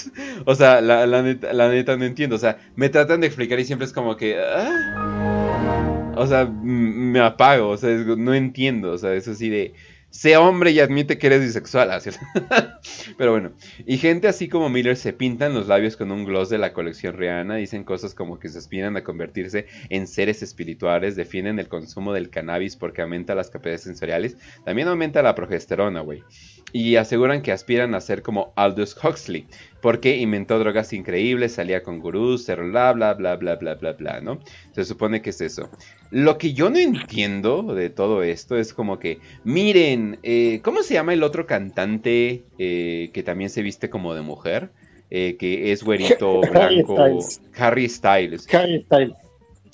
O 0.44 0.54
sea, 0.54 0.80
la, 0.80 1.22
neta, 1.22 1.96
no 1.96 2.04
entiendo. 2.04 2.36
O 2.36 2.38
sea, 2.38 2.58
me 2.76 2.88
tratan 2.88 3.20
de 3.20 3.26
explicar 3.26 3.58
y 3.58 3.64
siempre 3.64 3.86
es 3.86 3.92
como 3.92 4.16
que... 4.16 4.36
Ah". 4.38 5.75
O 6.16 6.26
sea, 6.26 6.46
me 6.46 7.20
apago, 7.20 7.68
o 7.68 7.76
sea, 7.76 7.90
no 7.90 8.34
entiendo, 8.34 8.92
o 8.92 8.98
sea, 8.98 9.14
es 9.14 9.28
así 9.28 9.48
de, 9.48 9.74
sé 10.10 10.36
hombre 10.36 10.70
y 10.70 10.80
admite 10.80 11.18
que 11.18 11.26
eres 11.26 11.42
bisexual. 11.42 11.90
Pero 13.18 13.32
bueno, 13.32 13.52
y 13.86 13.98
gente 13.98 14.28
así 14.28 14.48
como 14.48 14.68
Miller 14.68 14.96
se 14.96 15.12
pintan 15.12 15.54
los 15.54 15.68
labios 15.68 15.96
con 15.96 16.10
un 16.10 16.24
gloss 16.24 16.48
de 16.48 16.58
la 16.58 16.72
colección 16.72 17.16
Rihanna, 17.16 17.56
dicen 17.56 17.84
cosas 17.84 18.14
como 18.14 18.38
que 18.38 18.48
se 18.48 18.58
aspiran 18.58 18.96
a 18.96 19.04
convertirse 19.04 19.66
en 19.90 20.06
seres 20.06 20.42
espirituales, 20.42 21.16
defienden 21.16 21.58
el 21.58 21.68
consumo 21.68 22.12
del 22.12 22.30
cannabis 22.30 22.76
porque 22.76 23.02
aumenta 23.02 23.34
las 23.34 23.50
capacidades 23.50 23.82
sensoriales, 23.82 24.36
también 24.64 24.88
aumenta 24.88 25.22
la 25.22 25.34
progesterona, 25.34 26.00
güey 26.00 26.22
y 26.72 26.96
aseguran 26.96 27.42
que 27.42 27.52
aspiran 27.52 27.94
a 27.94 28.00
ser 28.00 28.22
como 28.22 28.52
Aldous 28.56 28.96
Huxley, 29.02 29.46
porque 29.80 30.16
inventó 30.16 30.58
drogas 30.58 30.92
increíbles, 30.92 31.52
salía 31.52 31.82
con 31.82 32.00
gurús, 32.00 32.46
bla, 32.46 32.92
bla, 32.92 33.14
bla, 33.14 33.36
bla, 33.36 33.56
bla, 33.56 33.74
bla, 33.74 33.92
bla, 33.92 34.20
¿no? 34.20 34.40
Se 34.72 34.84
supone 34.84 35.22
que 35.22 35.30
es 35.30 35.40
eso. 35.40 35.70
Lo 36.10 36.38
que 36.38 36.52
yo 36.52 36.70
no 36.70 36.78
entiendo 36.78 37.62
de 37.74 37.90
todo 37.90 38.22
esto 38.22 38.56
es 38.56 38.72
como 38.72 38.98
que, 38.98 39.18
miren, 39.44 40.18
eh, 40.22 40.60
¿cómo 40.62 40.82
se 40.82 40.94
llama 40.94 41.12
el 41.12 41.22
otro 41.22 41.46
cantante 41.46 42.44
eh, 42.58 43.10
que 43.12 43.22
también 43.22 43.50
se 43.50 43.62
viste 43.62 43.90
como 43.90 44.14
de 44.14 44.22
mujer? 44.22 44.70
Eh, 45.10 45.36
que 45.38 45.70
es 45.70 45.84
güerito, 45.84 46.40
blanco, 46.52 46.96
Harry 47.56 47.88
Styles. 47.88 48.52
Harry 48.52 48.82
Styles. 48.82 49.25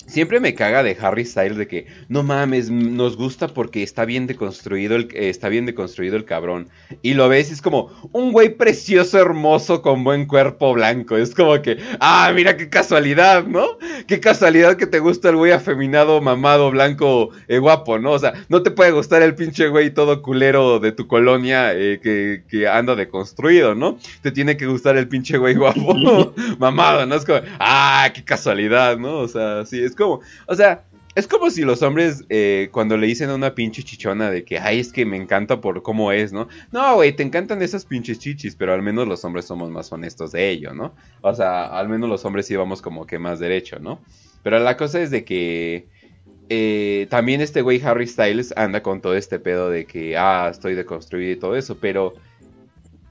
Siempre 0.05 0.39
me 0.39 0.53
caga 0.53 0.83
de 0.83 0.97
Harry 0.99 1.25
Styles 1.25 1.57
de 1.57 1.67
que 1.67 1.87
no 2.09 2.23
mames, 2.23 2.69
nos 2.69 3.17
gusta 3.17 3.47
porque 3.47 3.83
está 3.83 4.05
bien 4.05 4.27
deconstruido 4.27 4.95
el, 4.95 5.09
eh, 5.13 5.29
está 5.29 5.49
bien 5.49 5.65
deconstruido 5.65 6.15
el 6.17 6.25
cabrón. 6.25 6.67
Y 7.01 7.13
lo 7.13 7.29
ves 7.29 7.49
y 7.49 7.53
es 7.53 7.61
como 7.61 7.91
un 8.11 8.31
güey 8.31 8.49
precioso, 8.49 9.19
hermoso, 9.19 9.81
con 9.81 10.03
buen 10.03 10.25
cuerpo 10.25 10.73
blanco. 10.73 11.17
Es 11.17 11.33
como 11.33 11.61
que, 11.61 11.77
ah, 11.99 12.31
mira 12.35 12.57
qué 12.57 12.69
casualidad, 12.69 13.45
¿no? 13.45 13.77
Qué 14.07 14.19
casualidad 14.19 14.77
que 14.77 14.87
te 14.87 14.99
gusta 14.99 15.29
el 15.29 15.37
güey 15.37 15.51
afeminado, 15.51 16.21
mamado, 16.21 16.69
blanco, 16.71 17.29
eh, 17.47 17.59
guapo, 17.59 17.99
¿no? 17.99 18.11
O 18.11 18.19
sea, 18.19 18.33
no 18.49 18.61
te 18.61 18.71
puede 18.71 18.91
gustar 18.91 19.21
el 19.21 19.35
pinche 19.35 19.67
güey 19.69 19.91
todo 19.91 20.21
culero 20.21 20.79
de 20.79 20.91
tu 20.91 21.07
colonia 21.07 21.73
eh, 21.73 21.99
que, 22.01 22.43
que 22.49 22.67
anda 22.67 22.95
deconstruido, 22.95 23.73
¿no? 23.75 23.97
Te 24.21 24.31
tiene 24.31 24.57
que 24.57 24.65
gustar 24.65 24.97
el 24.97 25.07
pinche 25.07 25.37
güey 25.37 25.55
guapo, 25.55 26.33
mamado, 26.59 27.05
¿no? 27.05 27.15
Es 27.15 27.25
como, 27.25 27.39
ah, 27.59 28.09
qué 28.13 28.23
casualidad, 28.23 28.97
¿no? 28.97 29.19
O 29.19 29.27
sea, 29.27 29.65
sí, 29.65 29.83
es 29.83 29.92
es 29.93 29.95
como, 29.95 30.21
o 30.47 30.55
sea, 30.55 30.83
es 31.15 31.27
como 31.27 31.51
si 31.51 31.61
los 31.61 31.83
hombres 31.83 32.25
eh, 32.29 32.69
cuando 32.71 32.97
le 32.97 33.05
dicen 33.05 33.29
a 33.29 33.35
una 33.35 33.53
pinche 33.53 33.83
chichona 33.83 34.31
de 34.31 34.43
que, 34.43 34.57
ay, 34.57 34.79
es 34.79 34.91
que 34.91 35.05
me 35.05 35.15
encanta 35.15 35.61
por 35.61 35.83
cómo 35.83 36.11
es, 36.11 36.33
¿no? 36.33 36.47
No, 36.71 36.95
güey, 36.95 37.15
te 37.15 37.21
encantan 37.21 37.61
esas 37.61 37.85
pinches 37.85 38.17
chichis, 38.17 38.55
pero 38.55 38.73
al 38.73 38.81
menos 38.81 39.07
los 39.07 39.23
hombres 39.23 39.45
somos 39.45 39.69
más 39.69 39.91
honestos 39.91 40.31
de 40.31 40.49
ello, 40.49 40.73
¿no? 40.73 40.95
O 41.21 41.33
sea, 41.33 41.65
al 41.65 41.87
menos 41.87 42.09
los 42.09 42.25
hombres 42.25 42.47
sí 42.47 42.55
como 42.81 43.05
que 43.05 43.19
más 43.19 43.39
derecho, 43.39 43.77
¿no? 43.79 44.01
Pero 44.41 44.57
la 44.59 44.75
cosa 44.75 45.01
es 45.01 45.11
de 45.11 45.23
que 45.23 45.87
eh, 46.49 47.05
también 47.11 47.41
este 47.41 47.61
güey 47.61 47.79
Harry 47.81 48.07
Styles 48.07 48.53
anda 48.57 48.81
con 48.81 48.99
todo 48.99 49.15
este 49.15 49.37
pedo 49.37 49.69
de 49.69 49.85
que, 49.85 50.17
ah, 50.17 50.49
estoy 50.51 50.73
deconstruido 50.73 51.31
y 51.31 51.39
todo 51.39 51.55
eso, 51.55 51.77
pero... 51.79 52.15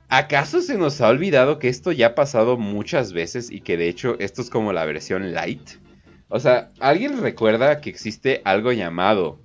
¿Acaso 0.09 0.61
se 0.61 0.77
nos 0.77 1.01
ha 1.01 1.09
olvidado 1.09 1.59
que 1.59 1.69
esto 1.69 1.91
ya 1.91 2.09
ha 2.09 2.15
pasado 2.15 2.59
muchas 2.59 3.15
veces 3.15 3.51
y 3.51 3.63
que 3.63 3.79
de 3.79 3.89
hecho 3.89 4.17
esto 4.19 4.43
es 4.43 4.51
como 4.51 4.75
la 4.75 4.85
versión 4.85 5.33
light? 5.33 5.63
O 6.35 6.41
sea, 6.41 6.71
¿alguien 6.81 7.21
recuerda 7.21 7.83
que 7.83 7.91
existe 7.91 8.41
algo 8.47 8.73
llamado 8.73 9.39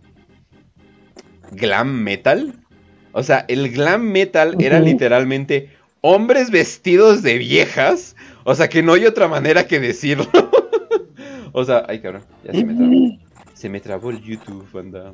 glam 1.52 2.02
metal? 2.02 2.64
O 3.12 3.24
sea, 3.24 3.44
el 3.50 3.70
glam 3.74 4.04
metal 4.04 4.56
era 4.58 4.80
literalmente 4.80 5.70
hombres 6.00 6.50
vestidos 6.50 7.24
de 7.24 7.40
viejas. 7.40 8.16
O 8.46 8.56
sea, 8.56 8.70
que 8.70 8.84
no 8.84 8.94
hay 8.94 9.06
otra 9.06 9.28
manera 9.28 9.68
que 9.68 9.82
decirlo. 9.82 10.28
o 11.52 11.66
sea, 11.66 11.84
ay 11.90 12.00
cabrón, 12.00 12.24
ya 12.46 12.54
se 12.54 12.64
me 12.64 12.74
trabó. 12.74 13.18
Se 13.54 13.70
me 13.70 13.80
trabó 13.82 14.10
el 14.10 14.22
YouTube, 14.22 14.80
anda. 14.80 15.12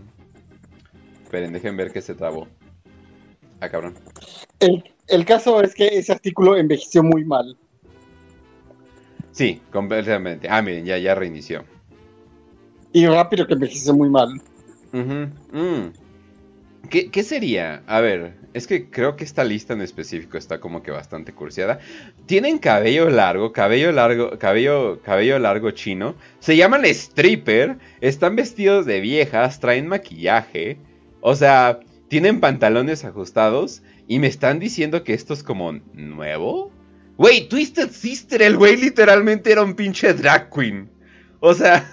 Esperen, 1.24 1.54
dejen 1.54 1.76
ver 1.76 1.92
que 1.92 2.04
se 2.04 2.14
trabó. 2.14 2.48
Ah, 3.62 3.70
cabrón. 3.70 3.96
El, 4.60 4.84
el 5.08 5.26
caso 5.26 5.60
es 5.64 5.74
que 5.74 5.88
ese 5.88 6.12
artículo 6.12 6.56
envejeció 6.56 7.02
muy 7.02 7.26
mal. 7.26 7.58
Sí, 9.34 9.62
completamente. 9.72 10.48
Ah, 10.50 10.62
miren, 10.62 10.86
ya, 10.86 10.98
ya 11.00 11.16
reinició. 11.16 11.66
Y 12.94 13.08
rápido 13.08 13.48
que 13.48 13.54
envejeció 13.56 13.94
muy 13.94 14.10
mal. 14.10 14.40
Mm. 14.92 15.88
¿Qué, 16.88 17.10
¿Qué, 17.10 17.24
sería? 17.24 17.82
A 17.88 18.00
ver, 18.00 18.36
es 18.54 18.68
que 18.68 18.92
creo 18.92 19.16
que 19.16 19.24
esta 19.24 19.44
lista 19.44 19.74
en 19.74 19.82
específico 19.82 20.38
está 20.38 20.60
como 20.60 20.84
que 20.84 20.92
bastante 20.92 21.34
cursiada. 21.34 21.80
Tienen 22.28 22.60
cabello 22.60 23.10
largo, 23.10 23.52
cabello 23.52 23.92
largo, 23.92 24.38
cabello, 24.38 25.02
cabello 25.02 25.40
largo 25.40 25.72
chino. 25.72 26.16
Se 26.40 26.56
llaman 26.56 26.86
stripper. 26.86 27.80
Están 28.02 28.36
vestidos 28.36 28.86
de 28.86 29.02
viejas, 29.02 29.60
traen 29.60 29.88
maquillaje. 29.88 30.78
O 31.22 31.34
sea, 31.34 31.80
tienen 32.08 32.40
pantalones 32.40 33.04
ajustados. 33.04 33.82
Y 34.08 34.20
me 34.20 34.28
están 34.28 34.60
diciendo 34.60 35.04
que 35.04 35.16
esto 35.16 35.34
es 35.34 35.42
como 35.42 35.72
nuevo. 35.94 36.72
Güey, 37.18 37.48
Twisted 37.48 37.92
Sister, 37.92 38.42
el 38.42 38.58
güey 38.58 38.76
literalmente 38.76 39.52
era 39.52 39.62
un 39.62 39.76
pinche 39.76 40.14
drag 40.14 40.50
queen. 40.50 40.90
O 41.40 41.54
sea, 41.54 41.90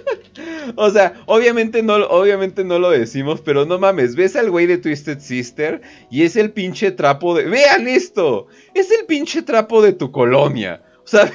o 0.76 0.90
sea, 0.90 1.22
obviamente 1.26 1.82
no, 1.82 1.94
obviamente 1.94 2.64
no 2.64 2.78
lo 2.78 2.90
decimos, 2.90 3.40
pero 3.42 3.64
no 3.64 3.78
mames, 3.78 4.16
ves 4.16 4.36
al 4.36 4.50
güey 4.50 4.66
de 4.66 4.78
Twisted 4.78 5.20
Sister 5.20 5.82
y 6.10 6.22
es 6.22 6.36
el 6.36 6.52
pinche 6.52 6.90
trapo 6.90 7.34
de... 7.34 7.44
Vean 7.44 7.86
esto, 7.86 8.48
es 8.74 8.90
el 8.90 9.06
pinche 9.06 9.42
trapo 9.42 9.82
de 9.82 9.92
tu 9.92 10.10
colonia. 10.10 10.82
O 11.04 11.06
sea, 11.06 11.30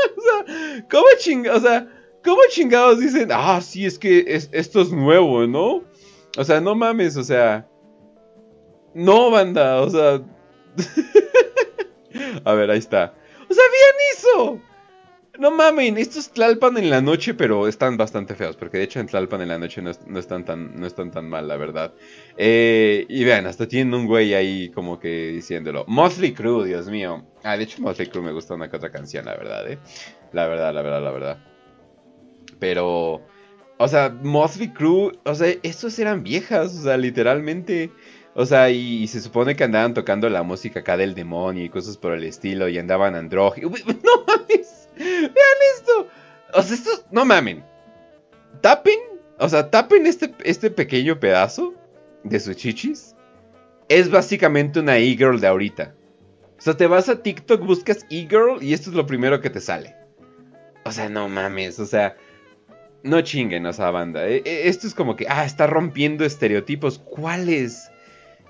¿cómo 0.90 1.06
chingados? 1.18 1.64
O 1.64 1.66
sea, 1.66 1.88
¿cómo 2.24 2.40
chingados 2.50 3.00
dicen, 3.00 3.30
ah, 3.32 3.60
sí, 3.60 3.86
es 3.86 3.98
que 3.98 4.24
esto 4.52 4.80
es 4.82 4.92
nuevo, 4.92 5.46
¿no? 5.46 5.82
O 6.36 6.44
sea, 6.44 6.60
no 6.60 6.74
mames, 6.74 7.16
o 7.16 7.24
sea... 7.24 7.66
No, 8.94 9.30
banda, 9.30 9.80
o 9.80 9.90
sea... 9.90 10.22
A 12.44 12.54
ver, 12.54 12.70
ahí 12.70 12.78
está. 12.78 13.14
O 13.48 13.54
sea, 13.54 13.64
bien 13.72 13.94
eso. 14.16 14.60
No 15.38 15.50
mamen, 15.50 15.96
estos 15.96 16.32
Tlalpan 16.32 16.76
en 16.76 16.90
la 16.90 17.00
noche, 17.00 17.32
pero 17.32 17.66
están 17.66 17.96
bastante 17.96 18.34
feos, 18.34 18.56
porque 18.56 18.76
de 18.76 18.84
hecho 18.84 19.00
en 19.00 19.06
Tlalpan 19.06 19.40
en 19.40 19.48
la 19.48 19.58
noche 19.58 19.80
no, 19.80 19.90
están, 20.18 20.44
tan, 20.44 20.78
no 20.78 20.86
están 20.86 21.10
tan 21.10 21.30
mal, 21.30 21.48
la 21.48 21.56
verdad. 21.56 21.94
Eh, 22.36 23.06
y 23.08 23.24
vean, 23.24 23.46
hasta 23.46 23.66
tienen 23.66 23.94
un 23.94 24.06
güey 24.06 24.34
ahí 24.34 24.70
como 24.70 25.00
que 25.00 25.28
diciéndolo. 25.28 25.84
Motley 25.88 26.34
Crue, 26.34 26.66
Dios 26.66 26.88
mío. 26.88 27.24
Ah, 27.42 27.56
de 27.56 27.64
hecho 27.64 27.80
Motley 27.80 28.08
Crue 28.08 28.22
me 28.22 28.32
gusta 28.32 28.54
una 28.54 28.68
que 28.68 28.76
otra 28.76 28.90
canción, 28.90 29.24
la 29.24 29.34
verdad, 29.34 29.70
¿eh? 29.70 29.78
La 30.32 30.46
verdad, 30.46 30.74
la 30.74 30.82
verdad, 30.82 31.02
la 31.02 31.10
verdad. 31.10 31.38
Pero, 32.58 33.22
o 33.78 33.88
sea, 33.88 34.10
Motley 34.10 34.74
Crue, 34.74 35.12
o 35.24 35.34
sea, 35.34 35.54
estos 35.62 35.98
eran 35.98 36.22
viejas, 36.22 36.76
o 36.76 36.82
sea, 36.82 36.98
literalmente... 36.98 37.90
O 38.34 38.46
sea, 38.46 38.70
y, 38.70 39.06
se 39.08 39.20
supone 39.20 39.56
que 39.56 39.64
andaban 39.64 39.94
tocando 39.94 40.28
la 40.28 40.42
música 40.42 40.80
acá 40.80 40.96
del 40.96 41.14
demonio 41.14 41.64
y 41.64 41.68
cosas 41.68 41.96
por 41.96 42.12
el 42.12 42.24
estilo 42.24 42.68
y 42.68 42.78
andaban 42.78 43.14
andróginos. 43.14 43.84
¡No 43.86 44.24
mames! 44.26 44.88
¡Vean 44.96 45.58
esto! 45.76 46.08
O 46.54 46.62
sea, 46.62 46.74
esto... 46.74 46.90
No 47.10 47.24
mamen. 47.24 47.64
Tapen, 48.60 48.98
o 49.38 49.48
sea, 49.48 49.70
tapen 49.70 50.06
este, 50.06 50.32
este 50.44 50.70
pequeño 50.70 51.18
pedazo 51.18 51.74
de 52.22 52.38
sus 52.38 52.56
chichis. 52.56 53.16
Es 53.88 54.10
básicamente 54.10 54.78
una 54.78 54.98
e-girl 54.98 55.40
de 55.40 55.48
ahorita. 55.48 55.94
O 56.56 56.62
sea, 56.62 56.76
te 56.76 56.86
vas 56.86 57.08
a 57.08 57.22
TikTok, 57.22 57.64
buscas 57.64 58.06
e-girl 58.10 58.62
y 58.62 58.74
esto 58.74 58.90
es 58.90 58.96
lo 58.96 59.06
primero 59.06 59.40
que 59.40 59.50
te 59.50 59.60
sale. 59.60 59.96
O 60.84 60.92
sea, 60.92 61.08
no 61.08 61.28
mames, 61.28 61.80
o 61.80 61.86
sea... 61.86 62.16
No 63.02 63.22
chinguen 63.22 63.64
a 63.64 63.70
esa 63.70 63.90
banda. 63.90 64.28
E, 64.28 64.42
e, 64.44 64.68
esto 64.68 64.86
es 64.86 64.94
como 64.94 65.16
que, 65.16 65.26
ah, 65.26 65.46
está 65.46 65.66
rompiendo 65.66 66.22
estereotipos. 66.24 66.98
¿Cuáles? 66.98 67.90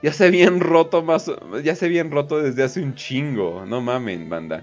Ya 0.02 0.12
se 0.12 0.26
habían 0.26 0.60
roto 0.60 1.02
más, 1.02 1.30
ya 1.62 1.74
se 1.74 1.86
habían 1.86 2.10
roto 2.10 2.40
desde 2.40 2.62
hace 2.62 2.82
un 2.82 2.94
chingo, 2.94 3.64
no 3.66 3.80
mamen, 3.80 4.28
banda. 4.28 4.60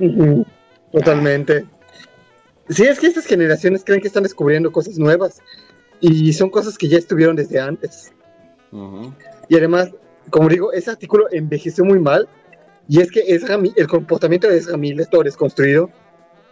Totalmente. 0.92 1.66
Sí, 2.70 2.84
es 2.84 3.00
que 3.00 3.08
estas 3.08 3.26
generaciones 3.26 3.84
creen 3.86 4.02
que 4.02 4.08
están 4.08 4.24
descubriendo 4.24 4.72
cosas 4.72 4.98
nuevas 4.98 5.42
y 6.02 6.34
son 6.34 6.50
cosas 6.50 6.78
que 6.78 6.88
ya 6.88 6.98
estuvieron 6.98 7.36
desde 7.36 7.60
antes. 7.60 8.12
Y 9.50 9.56
además, 9.56 9.92
como 10.30 10.50
digo, 10.50 10.74
ese 10.74 10.92
artículo 10.92 11.28
envejeció 11.32 11.86
muy 11.86 12.00
mal 12.00 12.28
y 12.90 13.02
es 13.02 13.12
que 13.12 13.22
el 13.22 13.88
comportamiento 13.88 14.48
de 14.48 14.58
Ezra 14.58 14.78
Miller, 14.78 15.08
todo 15.08 15.24
desconstruido, 15.24 15.90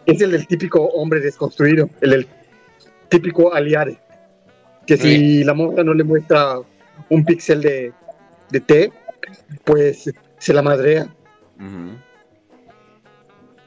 es 0.05 0.21
el 0.21 0.31
del 0.31 0.47
típico 0.47 0.85
hombre 0.85 1.19
desconstruido, 1.19 1.89
el 2.01 2.09
del 2.11 2.27
típico 3.09 3.53
aliare. 3.53 3.97
Que 4.85 4.97
si 4.97 5.43
la 5.43 5.53
monja 5.53 5.83
no 5.83 5.93
le 5.93 6.03
muestra 6.03 6.59
un 7.09 7.25
píxel 7.25 7.61
de 7.61 7.91
de 8.49 8.59
té, 8.59 8.91
pues 9.63 10.11
se 10.37 10.53
la 10.53 10.61
madrea. 10.61 11.07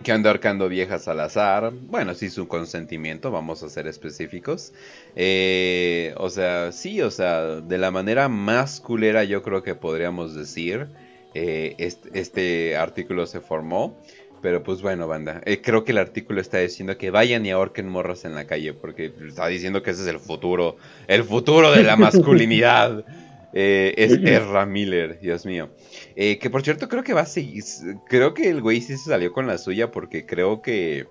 Que 0.03 0.13
anda 0.13 0.31
ahorcando 0.31 0.69
viejas 0.69 1.09
al 1.09 1.21
azar. 1.21 1.73
Bueno, 1.73 2.15
sí, 2.15 2.31
su 2.31 2.47
consentimiento, 2.47 3.31
vamos 3.31 3.63
a 3.63 3.69
ser 3.69 3.87
específicos. 3.89 4.73
Eh, 5.17 6.15
o 6.17 6.31
sea, 6.31 6.71
sí, 6.73 7.03
o 7.03 7.11
sea, 7.11 7.61
de 7.61 7.79
la 7.79 7.91
manera 7.91 8.29
más 8.29 8.81
culera 8.81 9.25
yo 9.25 9.43
creo 9.43 9.63
que 9.63 9.75
podríamos 9.75 10.35
decir, 10.35 10.87
eh, 11.35 11.75
este, 12.13 12.77
artículo 12.77 13.27
se 13.27 13.41
formó. 13.41 13.97
Pero 14.41 14.63
pues 14.63 14.83
bueno, 14.83 15.09
banda, 15.09 15.41
eh, 15.47 15.61
creo 15.61 15.83
que 15.83 15.91
el 15.91 15.99
artículo 15.99 16.41
está 16.41 16.59
diciendo 16.59 16.97
que 16.97 17.11
vayan 17.11 17.45
y 17.45 17.51
ahorquen 17.51 17.89
morras 17.89 18.25
en 18.25 18.37
la 18.37 18.47
calle, 18.47 18.73
porque 18.73 19.13
está 19.27 19.49
diciendo 19.49 19.83
que 19.83 19.91
ese 19.91 20.03
es 20.03 20.07
el 20.07 20.21
futuro, 20.21 20.77
el 21.09 21.25
futuro 21.25 21.73
de 21.73 21.83
la 21.83 21.97
masculinidad. 21.97 23.05
Eh, 23.53 23.95
es 23.97 24.19
Erra 24.23 24.67
Miller, 24.67 25.19
Dios 25.21 25.47
mío. 25.47 25.71
Eh, 26.17 26.39
que 26.39 26.51
por 26.51 26.63
cierto, 26.63 26.89
creo 26.89 27.03
que 27.03 27.15
va 27.15 27.23
a 27.23 27.27
seguir. 27.27 27.65
Creo 28.09 28.35
que 28.35 28.51
el 28.51 28.61
güey 28.61 28.81
sí 28.81 28.97
se 28.97 29.11
salió 29.11 29.33
con 29.33 29.47
la 29.47 29.59
suya 29.59 29.91
porque 29.91 30.27
creo 30.27 30.61
que 30.61 31.07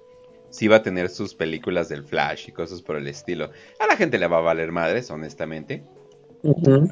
sí 0.50 0.68
va 0.68 0.78
a 0.78 0.84
tener 0.84 1.10
sus 1.10 1.34
películas 1.34 1.90
del 1.90 2.04
Flash 2.04 2.50
y 2.50 2.52
cosas 2.52 2.82
por 2.82 2.96
el 2.96 3.08
estilo. 3.08 3.52
A 3.80 3.88
la 3.88 3.96
gente 3.96 4.20
le 4.20 4.28
va 4.28 4.38
a 4.38 4.42
valer 4.42 4.72
madres, 4.72 5.10
honestamente. 5.10 5.84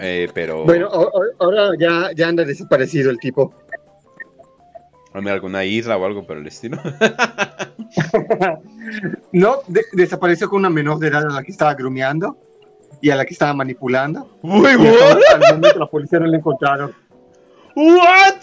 Eh, 0.01 0.29
pero. 0.33 0.65
Bueno, 0.65 0.89
ahora 1.39 1.71
ya, 1.79 2.09
ya 2.15 2.27
anda 2.27 2.43
desaparecido 2.43 3.11
el 3.11 3.19
tipo. 3.19 3.53
alguna 5.13 5.63
isla 5.63 5.97
o 5.97 6.05
algo 6.05 6.25
por 6.25 6.37
el 6.37 6.47
estilo. 6.47 6.79
no, 9.31 9.59
desapareció 9.93 10.49
con 10.49 10.59
una 10.59 10.71
menor 10.71 10.97
de 10.97 11.09
edad 11.09 11.25
a 11.25 11.33
la 11.33 11.43
que 11.43 11.51
estaba 11.51 11.75
grumeando 11.75 12.44
y 13.05 13.11
a 13.11 13.15
la 13.15 13.23
que 13.23 13.33
estaba 13.33 13.53
manipulando. 13.53 14.27
Uy, 14.41 14.65
Al 14.65 14.79
momento 15.51 15.77
la 15.77 15.85
policía 15.85 16.17
no 16.17 16.25
la 16.25 16.37
encontraron. 16.37 16.91
¿What? 17.75 18.41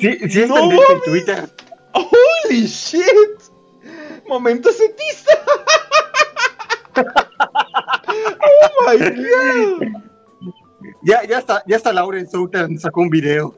Sí, 0.00 0.18
sí 0.30 0.40
es 0.40 0.50
en 0.50 1.00
Twitter. 1.04 1.46
Holy 1.92 2.64
shit. 2.64 3.04
Momento 4.26 4.70
setista. 4.72 5.32
oh 8.16 8.90
my 8.90 8.96
god. 8.96 9.88
Ya, 11.02 11.22
ya 11.24 11.40
está, 11.40 11.62
ya 11.66 11.76
está 11.76 11.92
Lauren 11.92 12.26
Souter 12.26 12.66
sacó 12.78 13.02
un 13.02 13.10
video. 13.10 13.54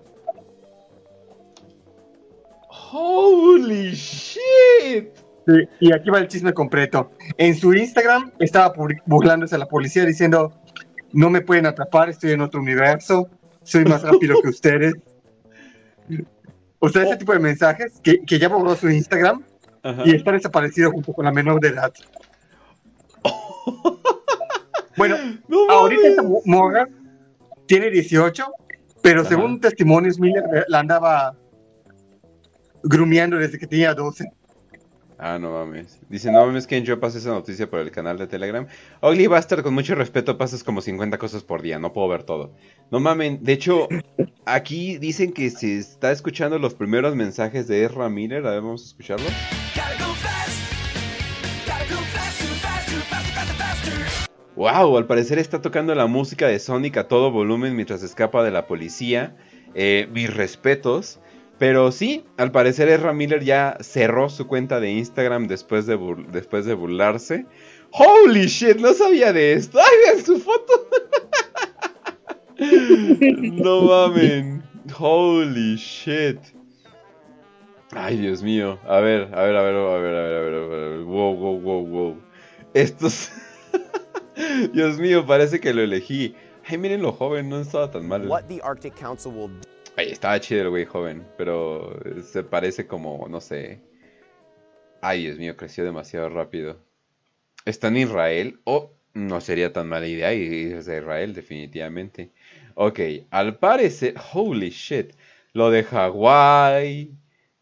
Holy 2.91 3.93
shit 3.93 5.24
y 5.81 5.93
aquí 5.93 6.11
va 6.11 6.19
el 6.19 6.29
chisme 6.29 6.53
completo. 6.53 7.11
En 7.37 7.55
su 7.55 7.75
Instagram 7.75 8.33
estaba 8.39 8.73
burlándose 9.07 9.55
a 9.55 9.59
la 9.59 9.67
policía 9.67 10.05
diciendo, 10.05 10.53
no 11.13 11.31
me 11.31 11.41
pueden 11.41 11.67
atrapar, 11.67 12.09
estoy 12.09 12.33
en 12.33 12.41
otro 12.41 12.61
universo, 12.61 13.29
soy 13.63 13.85
más 13.85 14.03
rápido 14.03 14.41
que 14.43 14.49
ustedes. 14.49 14.95
O 16.79 16.89
sea, 16.89 17.03
ese 17.03 17.17
tipo 17.17 17.33
de 17.33 17.39
mensajes 17.39 18.01
que, 18.03 18.21
que 18.21 18.39
ya 18.39 18.49
borró 18.49 18.75
su 18.75 18.89
Instagram 18.91 19.43
y 20.05 20.15
está 20.15 20.33
desaparecido 20.33 20.91
junto 20.91 21.13
con 21.13 21.25
la 21.25 21.33
menor 21.33 21.61
de 21.61 21.69
edad. 21.69 21.93
bueno, 24.97 25.17
ahorita 25.69 26.09
esta 26.09 26.23
morra 26.45 26.89
tiene 27.67 27.91
18, 27.91 28.45
pero 29.03 29.25
según 29.25 29.61
testimonios, 29.61 30.19
Miller 30.19 30.45
la 30.69 30.81
andaba 30.81 31.37
grumeando 32.83 33.37
desde 33.37 33.59
que 33.59 33.67
tenía 33.67 33.95
12. 33.95 34.25
Ah, 35.19 35.39
no 35.39 35.53
mames. 35.53 36.01
Dice, 36.09 36.33
no 36.33 36.45
mames 36.45 36.67
que 36.67 36.83
yo 36.83 36.99
pasé 36.99 37.19
esa 37.19 37.31
noticia 37.31 37.71
por 37.71 37.81
el 37.81 37.91
canal 37.91 38.19
de 38.19 38.27
Telegram. 38.27 38.67
Ugly 39.01 39.29
Bastard, 39.29 39.63
con 39.63 39.75
mucho 39.75 39.95
respeto, 39.95 40.37
pasas 40.37 40.65
como 40.65 40.81
50 40.81 41.19
cosas 41.19 41.43
por 41.43 41.63
día, 41.63 41.79
no 41.79 41.93
puedo 41.93 42.09
ver 42.09 42.25
todo. 42.25 42.53
No 42.91 43.01
mames, 43.01 43.43
de 43.43 43.53
hecho, 43.53 43.89
aquí 44.45 44.99
dicen 44.99 45.33
que 45.33 45.51
se 45.51 45.79
está 45.79 46.11
escuchando 46.11 46.59
los 46.59 46.75
primeros 46.75 47.15
mensajes 47.15 47.69
de 47.69 47.85
Ezra 47.85 48.09
Miller. 48.09 48.47
A 48.47 48.51
ver, 48.51 48.63
vamos 48.63 48.83
a 48.83 48.87
escucharlo. 48.87 49.27
Wow, 54.57 54.97
al 54.97 55.07
parecer 55.07 55.39
está 55.39 55.61
tocando 55.61 55.95
la 55.97 56.07
música 56.07 56.47
de 56.47 56.61
Sonic 56.61 56.97
a 56.97 57.09
todo 57.09 57.33
volumen 57.33 57.75
mientras 57.75 58.03
escapa 58.03 58.45
de 58.45 58.53
la 58.53 58.67
policía. 58.67 59.37
Eh, 59.75 60.09
mis 60.13 60.33
respetos. 60.33 61.21
Pero 61.59 61.93
sí, 61.93 62.25
al 62.37 62.51
parecer 62.51 62.89
Ezra 62.89 63.13
Miller 63.13 63.45
ya 63.45 63.77
cerró 63.81 64.29
su 64.29 64.47
cuenta 64.47 64.81
de 64.81 64.91
Instagram 64.91 65.47
después 65.47 65.87
de, 65.87 65.95
burlarse. 65.95 67.47
¡Holy 67.93 68.47
shit! 68.47 68.79
No 68.79 68.93
sabía 68.93 69.33
de 69.33 69.53
esto. 69.53 69.79
¡Ay, 69.79 69.99
vean 70.05 70.25
su 70.25 70.39
foto! 70.41 70.89
no 73.63 73.83
mamen. 73.83 74.65
Holy 74.99 75.77
shit. 75.77 76.41
Ay, 77.93 78.17
Dios 78.17 78.43
mío. 78.43 78.81
A 78.89 78.99
ver, 78.99 79.33
a 79.33 79.43
ver, 79.45 79.57
a 79.57 79.63
ver, 79.63 79.75
a 79.77 79.99
ver, 79.99 80.15
a 80.15 80.23
ver, 80.23 80.35
a 80.35 80.41
ver. 80.41 80.55
A 80.55 80.89
ver. 80.89 80.99
Wow, 81.05 81.37
wow, 81.37 81.61
wow, 81.61 81.87
wow. 81.87 82.23
Estos. 82.75 83.31
Dios 84.73 84.99
mío, 84.99 85.25
parece 85.25 85.61
que 85.61 85.73
lo 85.73 85.83
elegí. 85.83 86.35
Ay, 86.67 86.79
miren 86.79 87.03
lo 87.03 87.13
joven, 87.13 87.49
no 87.49 87.61
estaba 87.61 87.93
tan 87.93 88.09
mal. 88.09 88.27
What 88.27 88.45
the 88.49 88.61
Arctic 88.65 88.97
Council 88.99 89.31
will 89.31 89.51
Ay, 89.97 90.11
estaba 90.11 90.41
chido 90.41 90.63
el 90.63 90.71
güey 90.71 90.85
joven, 90.87 91.25
pero 91.37 91.97
se 92.23 92.43
parece 92.43 92.87
como, 92.87 93.29
no 93.29 93.41
sé. 93.41 93.81
Ay, 95.01 95.23
Dios 95.23 95.39
mío, 95.39 95.57
creció 95.57 95.85
demasiado 95.85 96.29
rápido. 96.31 96.79
¿Está 97.65 97.89
en 97.89 97.99
Israel? 97.99 98.59
Oh, 98.65 98.91
no 99.13 99.41
sería 99.41 99.73
tan 99.73 99.89
mala 99.89 100.09
idea 100.09 100.35
ir 100.35 100.75
a 100.77 100.79
Israel, 100.81 101.33
definitivamente. 101.33 102.31
Ok, 102.75 103.01
al 103.31 103.59
parecer, 103.59 104.15
holy 104.33 104.71
shit, 104.71 105.13
lo 105.53 105.71
de 105.71 105.85
Hawái. 105.85 107.13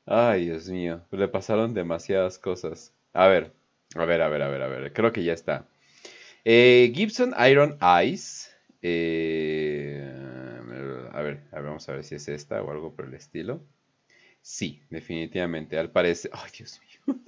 Ay, 0.07 0.45
Dios 0.47 0.69
mío, 0.69 1.03
le 1.11 1.29
pasaron 1.29 1.75
demasiadas 1.75 2.39
cosas. 2.39 2.95
A 3.13 3.27
ver, 3.27 3.53
a 3.95 4.07
ver, 4.07 4.23
a 4.23 4.29
ver, 4.29 4.43
a 4.43 4.49
ver, 4.49 4.63
a 4.63 4.69
ver, 4.69 4.93
creo 4.95 5.13
que 5.13 5.23
ya 5.23 5.35
está. 5.35 5.67
Eh, 6.47 6.93
Gibson 6.95 7.35
Iron 7.47 7.79
Eyes. 7.83 8.51
Eh, 8.81 9.62
a 11.23 11.25
ver, 11.25 11.43
a 11.53 11.57
ver, 11.57 11.65
vamos 11.65 11.89
a 11.89 11.93
ver 11.93 12.05
si 12.05 12.17
es 12.17 12.29
esta 12.29 12.63
o 12.63 12.71
algo 12.71 12.95
por 12.95 13.07
el 13.07 13.15
estilo. 13.15 13.65
Sí, 14.41 14.83
definitivamente. 14.91 15.79
Al 15.79 15.91
parecer. 15.91 16.31
Ay, 16.35 16.51
Dios 16.57 16.81
mío. 17.07 17.21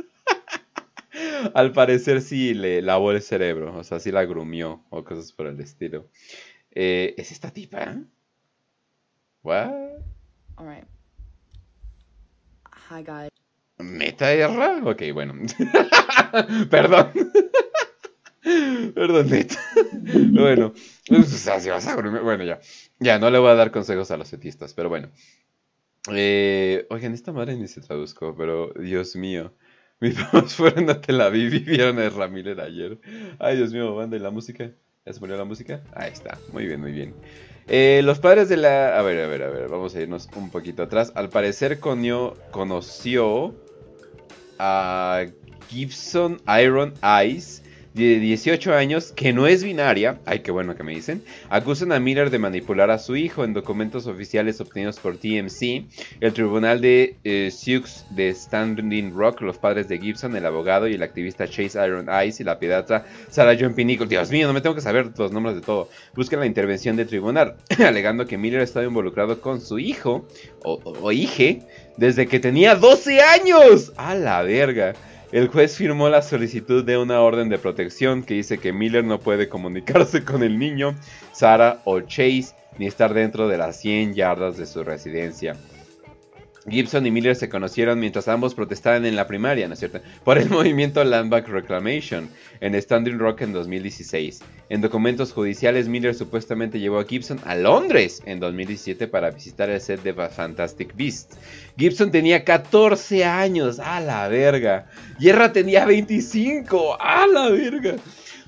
Al 1.54 1.72
parecer 1.72 2.20
sí 2.20 2.54
le 2.54 2.82
lavó 2.82 3.12
el 3.12 3.22
cerebro. 3.22 3.76
O 3.76 3.84
sea, 3.84 4.00
sí 4.00 4.10
la 4.10 4.24
grumió 4.24 4.84
o 4.90 5.04
cosas 5.04 5.32
por 5.32 5.46
el 5.46 5.60
estilo. 5.60 6.10
Eh, 6.72 7.14
¿Es 7.16 7.30
esta 7.30 7.52
tipa? 7.52 7.98
¿What? 9.42 9.70
Alright. 10.56 10.88
Hi, 12.90 13.02
guys. 13.04 13.30
¿Meta 13.78 14.32
erra? 14.32 14.80
Ok, 14.84 15.02
bueno. 15.12 15.34
Perdón. 16.70 17.12
Perdón, 18.94 19.28
bueno, 20.32 20.72
pues, 21.08 21.44
bueno, 22.22 22.44
ya. 22.44 22.60
Ya, 22.98 23.18
no 23.18 23.30
le 23.30 23.38
voy 23.38 23.50
a 23.50 23.54
dar 23.54 23.70
consejos 23.70 24.10
a 24.10 24.16
los 24.16 24.30
fetistas, 24.30 24.74
pero 24.74 24.88
bueno. 24.88 25.10
Eh, 26.12 26.86
oigan, 26.90 27.14
esta 27.14 27.32
madre 27.32 27.56
ni 27.56 27.66
se 27.66 27.80
traduzco, 27.80 28.34
pero 28.36 28.72
Dios 28.74 29.16
mío. 29.16 29.52
Mis 30.00 30.14
papás 30.14 30.54
fueron 30.54 30.90
a 30.90 31.00
Tel 31.00 31.20
Aviv 31.20 31.54
y 31.54 31.60
vieron 31.60 31.98
a 31.98 32.10
Ramírez 32.10 32.58
ayer. 32.58 32.98
Ay, 33.38 33.56
Dios 33.56 33.72
mío, 33.72 33.94
banda, 33.94 34.16
¿y 34.16 34.20
la 34.20 34.30
música? 34.30 34.70
¿Ya 35.06 35.12
se 35.12 35.20
ponió 35.20 35.36
la 35.36 35.44
música? 35.44 35.82
Ahí 35.94 36.12
está, 36.12 36.38
muy 36.52 36.66
bien, 36.66 36.80
muy 36.80 36.92
bien. 36.92 37.14
Eh, 37.66 38.00
los 38.04 38.18
padres 38.18 38.48
de 38.48 38.56
la... 38.56 38.98
A 38.98 39.02
ver, 39.02 39.22
a 39.24 39.26
ver, 39.26 39.42
a 39.42 39.48
ver, 39.48 39.68
vamos 39.68 39.94
a 39.94 40.00
irnos 40.00 40.28
un 40.36 40.50
poquito 40.50 40.82
atrás. 40.82 41.12
Al 41.14 41.30
parecer 41.30 41.78
conoció 41.80 43.54
a 44.58 45.24
Gibson 45.68 46.40
Iron 46.60 46.94
Eyes 47.02 47.63
de 47.94 48.18
18 48.18 48.74
años, 48.74 49.12
que 49.12 49.32
no 49.32 49.46
es 49.46 49.62
binaria, 49.62 50.18
ay 50.26 50.40
qué 50.40 50.50
bueno 50.50 50.74
que 50.74 50.82
me 50.82 50.92
dicen, 50.92 51.22
acusan 51.48 51.92
a 51.92 52.00
Miller 52.00 52.30
de 52.30 52.40
manipular 52.40 52.90
a 52.90 52.98
su 52.98 53.14
hijo 53.14 53.44
en 53.44 53.54
documentos 53.54 54.08
oficiales 54.08 54.60
obtenidos 54.60 54.98
por 54.98 55.16
TMC, 55.16 55.86
el 56.20 56.32
tribunal 56.32 56.80
de 56.80 57.16
eh, 57.22 57.50
Sioux 57.52 58.04
de 58.10 58.34
Standing 58.34 59.14
Rock, 59.14 59.42
los 59.42 59.58
padres 59.58 59.86
de 59.86 59.98
Gibson, 59.98 60.34
el 60.34 60.44
abogado 60.44 60.88
y 60.88 60.94
el 60.94 61.04
activista 61.04 61.46
Chase 61.46 61.78
Iron 61.86 62.08
Eyes 62.08 62.40
y 62.40 62.44
la 62.44 62.58
pediatra 62.58 63.06
Sarah 63.30 63.56
John 63.58 63.74
Pinico. 63.74 64.06
Dios 64.06 64.28
mío, 64.30 64.48
no 64.48 64.52
me 64.52 64.60
tengo 64.60 64.74
que 64.74 64.80
saber 64.80 65.12
los 65.16 65.30
nombres 65.30 65.54
de 65.54 65.62
todo. 65.62 65.88
Buscan 66.16 66.40
la 66.40 66.46
intervención 66.46 66.96
del 66.96 67.06
tribunal, 67.06 67.54
alegando 67.78 68.26
que 68.26 68.36
Miller 68.36 68.62
estaba 68.62 68.84
involucrado 68.84 69.40
con 69.40 69.60
su 69.60 69.78
hijo 69.78 70.26
o, 70.64 70.80
o 70.82 71.12
hije 71.12 71.62
desde 71.96 72.26
que 72.26 72.40
tenía 72.40 72.74
12 72.74 73.20
años. 73.20 73.92
A 73.96 74.16
la 74.16 74.42
verga. 74.42 74.94
El 75.34 75.48
juez 75.48 75.76
firmó 75.76 76.08
la 76.08 76.22
solicitud 76.22 76.84
de 76.84 76.96
una 76.96 77.20
orden 77.20 77.48
de 77.48 77.58
protección 77.58 78.22
que 78.22 78.34
dice 78.34 78.58
que 78.58 78.72
Miller 78.72 79.02
no 79.02 79.18
puede 79.18 79.48
comunicarse 79.48 80.22
con 80.24 80.44
el 80.44 80.60
niño, 80.60 80.94
Sara 81.32 81.80
o 81.82 82.02
Chase, 82.02 82.54
ni 82.78 82.86
estar 82.86 83.12
dentro 83.12 83.48
de 83.48 83.58
las 83.58 83.80
100 83.80 84.14
yardas 84.14 84.56
de 84.56 84.66
su 84.66 84.84
residencia. 84.84 85.56
Gibson 86.68 87.06
y 87.06 87.10
Miller 87.10 87.36
se 87.36 87.48
conocieron 87.48 88.00
mientras 88.00 88.28
ambos 88.28 88.54
protestaban 88.54 89.04
en 89.04 89.16
la 89.16 89.26
primaria, 89.26 89.68
¿no 89.68 89.74
es 89.74 89.80
cierto? 89.80 90.00
Por 90.24 90.38
el 90.38 90.48
movimiento 90.50 91.04
Landback 91.04 91.48
Reclamation 91.48 92.28
en 92.60 92.80
Standing 92.80 93.18
Rock 93.18 93.42
en 93.42 93.52
2016. 93.52 94.40
En 94.70 94.80
documentos 94.80 95.32
judiciales, 95.32 95.88
Miller 95.88 96.14
supuestamente 96.14 96.80
llevó 96.80 96.98
a 96.98 97.04
Gibson 97.04 97.38
a 97.44 97.54
Londres 97.54 98.22
en 98.24 98.40
2017 98.40 99.08
para 99.08 99.30
visitar 99.30 99.68
el 99.68 99.80
set 99.80 100.02
de 100.02 100.14
Fantastic 100.14 100.96
Beasts. 100.96 101.36
Gibson 101.76 102.10
tenía 102.10 102.44
14 102.44 103.24
años, 103.24 103.78
a 103.78 104.00
la 104.00 104.28
verga. 104.28 104.86
Yerra 105.18 105.52
tenía 105.52 105.84
25, 105.84 106.96
a 107.00 107.26
la 107.26 107.50
verga. 107.50 107.96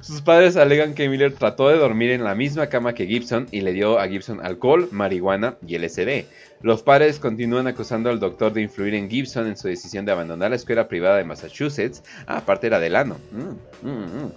Sus 0.00 0.20
padres 0.22 0.56
alegan 0.56 0.94
que 0.94 1.08
Miller 1.08 1.32
trató 1.32 1.68
de 1.68 1.78
dormir 1.78 2.10
en 2.10 2.22
la 2.22 2.34
misma 2.34 2.68
cama 2.68 2.94
que 2.94 3.06
Gibson 3.06 3.48
y 3.50 3.62
le 3.62 3.72
dio 3.72 3.98
a 3.98 4.06
Gibson 4.08 4.44
alcohol, 4.44 4.88
marihuana 4.92 5.56
y 5.66 5.78
LSD. 5.78 6.26
Los 6.62 6.82
padres 6.82 7.18
continúan 7.18 7.66
acusando 7.66 8.10
al 8.10 8.20
doctor 8.20 8.52
de 8.52 8.62
influir 8.62 8.94
en 8.94 9.10
Gibson 9.10 9.46
en 9.46 9.56
su 9.56 9.68
decisión 9.68 10.04
de 10.04 10.12
abandonar 10.12 10.50
la 10.50 10.56
escuela 10.56 10.88
privada 10.88 11.16
de 11.16 11.24
Massachusetts. 11.24 12.02
Ah, 12.26 12.38
aparte 12.38 12.68
era 12.68 12.78
del 12.78 12.96
ano. 12.96 13.16
Mm, 13.32 13.88
mm, 13.88 14.24
mm. 14.24 14.32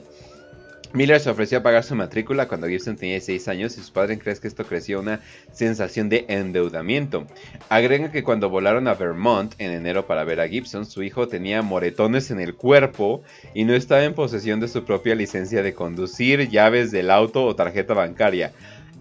Miller 0.92 1.20
se 1.20 1.30
ofreció 1.30 1.60
a 1.60 1.64
pagar 1.64 1.84
su 1.84 1.96
matrícula 1.96 2.48
cuando 2.48 2.68
Gibson 2.68 2.96
tenía 2.96 3.22
6 3.22 3.48
años 3.48 3.74
y 3.74 3.82
sus 3.82 3.92
padres 3.92 4.20
creen 4.20 4.38
que 4.40 4.48
esto 4.48 4.66
creció 4.66 5.00
una 5.00 5.20
sensación 5.52 6.10
de 6.10 6.26
endeudamiento. 6.28 7.28
Agregan 7.70 8.12
que 8.12 8.24
cuando 8.24 8.50
volaron 8.50 8.88
a 8.88 8.96
Vermont 8.96 9.54
en 9.60 9.72
enero 9.72 10.08
para 10.08 10.24
ver 10.24 10.40
a 10.40 10.48
Gibson, 10.48 10.88
su 10.88 11.04
hijo 11.04 11.28
tenía 11.28 11.62
moretones 11.62 12.32
en 12.32 12.40
el 12.40 12.56
cuerpo 12.56 13.22
y 13.54 13.66
no 13.66 13.76
estaba 13.76 14.04
en 14.04 14.16
posesión 14.16 14.60
de 14.60 14.68
su 14.68 14.84
propia 14.84 15.14
licencia 15.14 15.62
de 15.62 15.76
conducir, 15.76 16.50
llaves 16.50 16.92
del 16.92 17.12
auto 17.12 17.46
o 17.46 17.56
tarjeta 17.56 17.94
bancaria. 17.94 18.52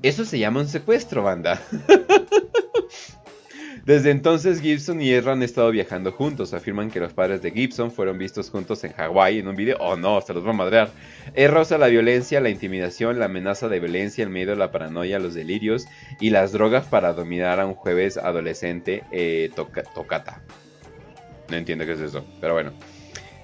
Eso 0.03 0.27
se 0.27 0.39
llama 0.39 0.61
un 0.61 0.69
secuestro, 0.69 1.23
banda. 1.23 1.61
Desde 3.89 4.11
entonces 4.11 4.61
Gibson 4.61 5.01
y 5.01 5.15
Ezra 5.15 5.33
han 5.33 5.43
estado 5.43 5.71
viajando 5.71 6.13
juntos. 6.13 6.53
Afirman 6.53 6.91
que 6.91 7.01
los 7.01 7.15
padres 7.15 7.41
de 7.41 7.53
Gibson 7.53 7.91
fueron 7.91 8.19
vistos 8.19 8.51
juntos 8.51 8.85
en 8.85 8.93
Hawái 8.93 9.39
en 9.39 9.49
un 9.49 9.57
video. 9.57 9.79
Oh 9.81 9.97
no, 9.97 10.21
se 10.21 10.35
los 10.35 10.45
va 10.45 10.51
a 10.51 10.53
madrear. 10.53 10.91
Ezra 11.35 11.63
usa 11.63 11.79
la 11.79 11.87
violencia, 11.87 12.39
la 12.43 12.51
intimidación, 12.51 13.19
la 13.19 13.25
amenaza 13.25 13.67
de 13.71 13.81
violencia, 13.81 14.23
el 14.25 14.29
miedo, 14.29 14.55
la 14.57 14.71
paranoia, 14.73 15.19
los 15.19 15.33
delirios 15.33 15.87
y 16.21 16.29
las 16.29 16.53
drogas 16.53 16.85
para 16.85 17.15
dominar 17.15 17.61
a 17.61 17.67
un 17.67 17.73
jueves 17.73 18.19
adolescente 18.19 19.05
eh, 19.11 19.49
tocata. 19.95 20.43
No 21.49 21.57
entiendo 21.57 21.87
qué 21.87 21.93
es 21.93 22.01
eso, 22.01 22.27
pero 22.43 22.53
bueno. 22.53 22.73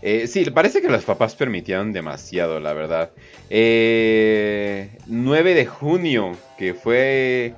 Eh, 0.03 0.27
sí, 0.27 0.45
parece 0.51 0.83
que 0.83 0.91
los 0.91 1.05
papás 1.05 1.35
permitieron 1.35 1.95
demasiado, 1.95 2.61
la 2.61 2.75
verdad. 2.75 3.13
9 3.49 3.49
eh, 3.49 4.91
de 5.07 5.65
junio, 5.65 6.33
que 6.59 6.75
fue... 6.75 7.55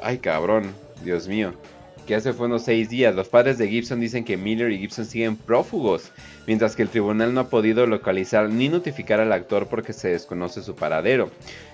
Ay, 0.00 0.18
cabrón, 0.18 0.72
Dios 1.02 1.26
mío 1.26 1.54
que 2.06 2.14
hace 2.14 2.30
unos 2.32 2.62
seis 2.64 2.88
días. 2.88 3.14
Los 3.14 3.28
padres 3.28 3.58
de 3.58 3.68
Gibson 3.68 4.00
dicen 4.00 4.24
que 4.24 4.36
Miller 4.36 4.70
y 4.70 4.78
Gibson 4.78 5.06
siguen 5.06 5.36
prófugos, 5.36 6.10
mientras 6.46 6.76
que 6.76 6.82
el 6.82 6.88
tribunal 6.88 7.34
no 7.34 7.40
ha 7.40 7.48
podido 7.48 7.86
localizar 7.86 8.50
ni 8.50 8.68
notificar 8.68 9.20
al 9.20 9.32
actor 9.32 9.68
porque 9.68 9.92
se 9.92 10.08
desconoce 10.08 10.62
su 10.62 10.74
paradero. 10.74 11.30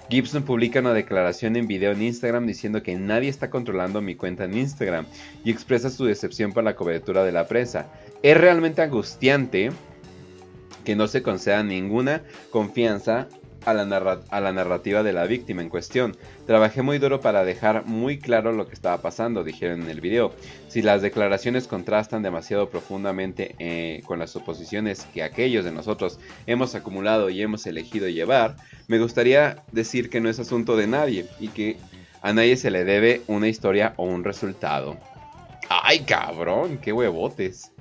Gibson 0.09 0.43
publica 0.43 0.81
una 0.81 0.93
declaración 0.93 1.57
en 1.57 1.69
video 1.69 1.93
en 1.93 2.03
Instagram 2.03 2.47
diciendo 2.47 2.83
que 2.83 2.97
nadie 2.97 3.29
está 3.29 3.49
controlando 3.49 4.01
mi 4.01 4.17
cuenta 4.17 4.45
en 4.45 4.59
Instagram 4.59 5.07
y 5.45 5.51
expresa 5.51 5.89
su 5.89 6.05
decepción 6.05 6.53
por 6.53 6.65
la 6.65 6.75
cobertura 6.75 7.25
de 7.25 7.33
la 7.33 7.47
prensa. 7.47 7.87
Es 8.23 8.37
realmente 8.37 8.83
angustiante 8.83 9.71
que 10.85 10.97
no 10.97 11.07
se 11.07 11.23
conceda 11.23 11.63
ninguna 11.63 12.23
confianza 12.51 13.29
a 13.65 13.75
la, 13.75 14.53
narrativa 14.53 15.03
de 15.03 15.13
la 15.13 15.27
víctima 15.27 15.63
en 15.63 15.69
cuestión. 15.69 16.17
Trabajé 16.47 16.83
muy 16.83 16.99
duro 16.99 17.21
para 17.21 17.45
dejar 17.45 17.87
muy 17.87 18.19
claro 18.19 18.53
lo 18.53 18.67
que 18.67 18.75
estaba 18.75 19.03
pasando, 19.03 19.45
dijeron 19.45 19.83
en 19.83 19.91
el 19.91 20.01
video. 20.01 20.33
Si 20.69 20.83
las 20.83 21.03
declaraciones 21.03 21.67
contrastan 21.67 22.23
demasiado 22.23 22.71
profundamente 22.71 23.55
eh, 23.59 24.03
con 24.07 24.19
las 24.19 24.31
suposiciones 24.31 25.07
que 25.13 25.23
aquellos 25.23 25.65
de 25.65 25.73
nosotros 25.73 26.19
hemos 26.47 26.75
acumulado 26.75 27.31
y 27.31 27.43
hemos 27.43 27.67
elegido 27.67 28.09
llevar, 28.09 28.57
me 28.89 28.99
gustaría 28.99 29.63
decir 29.73 30.11
que 30.11 30.21
no 30.21 30.29
es 30.29 30.39
asunto 30.39 30.77
de 30.77 30.87
nadie 30.87 31.27
y 31.39 31.49
que 31.49 31.77
a 32.23 32.33
nadie 32.33 32.57
se 32.57 32.71
le 32.71 32.85
debe 32.85 33.23
una 33.27 33.49
historia 33.49 33.95
o 33.97 34.05
un 34.05 34.25
resultado. 34.25 34.97
¡Ay, 35.69 36.01
cabrón! 36.01 36.79
¡Qué 36.79 36.93
huevotes! 36.93 37.73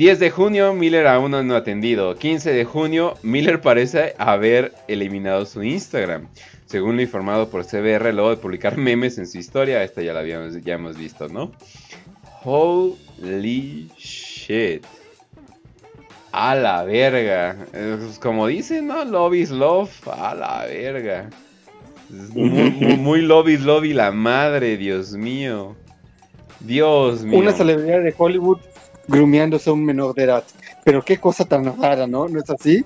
10 0.00 0.18
de 0.18 0.30
junio, 0.30 0.72
Miller 0.72 1.06
aún 1.06 1.32
no 1.32 1.54
ha 1.54 1.58
atendido. 1.58 2.16
15 2.16 2.54
de 2.54 2.64
junio, 2.64 3.18
Miller 3.22 3.60
parece 3.60 4.14
haber 4.16 4.72
eliminado 4.88 5.44
su 5.44 5.62
Instagram. 5.62 6.26
Según 6.64 6.96
lo 6.96 7.02
informado 7.02 7.50
por 7.50 7.66
CBR, 7.66 8.14
luego 8.14 8.30
de 8.30 8.38
publicar 8.38 8.78
memes 8.78 9.18
en 9.18 9.26
su 9.26 9.36
historia, 9.36 9.84
esta 9.84 10.00
ya 10.00 10.14
la 10.14 10.20
habíamos, 10.20 10.58
ya 10.64 10.76
hemos 10.76 10.96
visto, 10.96 11.28
¿no? 11.28 11.52
Holy 12.44 13.90
shit. 13.98 14.86
A 16.32 16.54
la 16.54 16.82
verga. 16.82 17.66
Como 18.22 18.46
dicen, 18.46 18.86
¿no? 18.86 19.04
Love 19.04 19.34
is 19.34 19.50
love. 19.50 20.08
A 20.08 20.34
la 20.34 20.64
verga. 20.64 21.28
Muy, 22.08 22.96
muy, 22.96 23.20
love 23.20 23.50
is 23.50 23.60
love 23.60 23.84
y 23.84 23.92
la 23.92 24.12
madre, 24.12 24.78
Dios 24.78 25.12
mío. 25.12 25.76
Dios 26.60 27.22
mío. 27.22 27.38
Una 27.38 27.52
celebridad 27.52 28.02
de 28.02 28.14
Hollywood 28.16 28.60
grumeándose 29.10 29.68
a 29.68 29.72
un 29.72 29.84
menor 29.84 30.14
de 30.14 30.24
edad. 30.24 30.44
Pero 30.84 31.04
qué 31.04 31.18
cosa 31.18 31.44
tan 31.44 31.80
rara, 31.80 32.06
¿no? 32.06 32.28
¿No 32.28 32.40
es 32.40 32.48
así? 32.48 32.84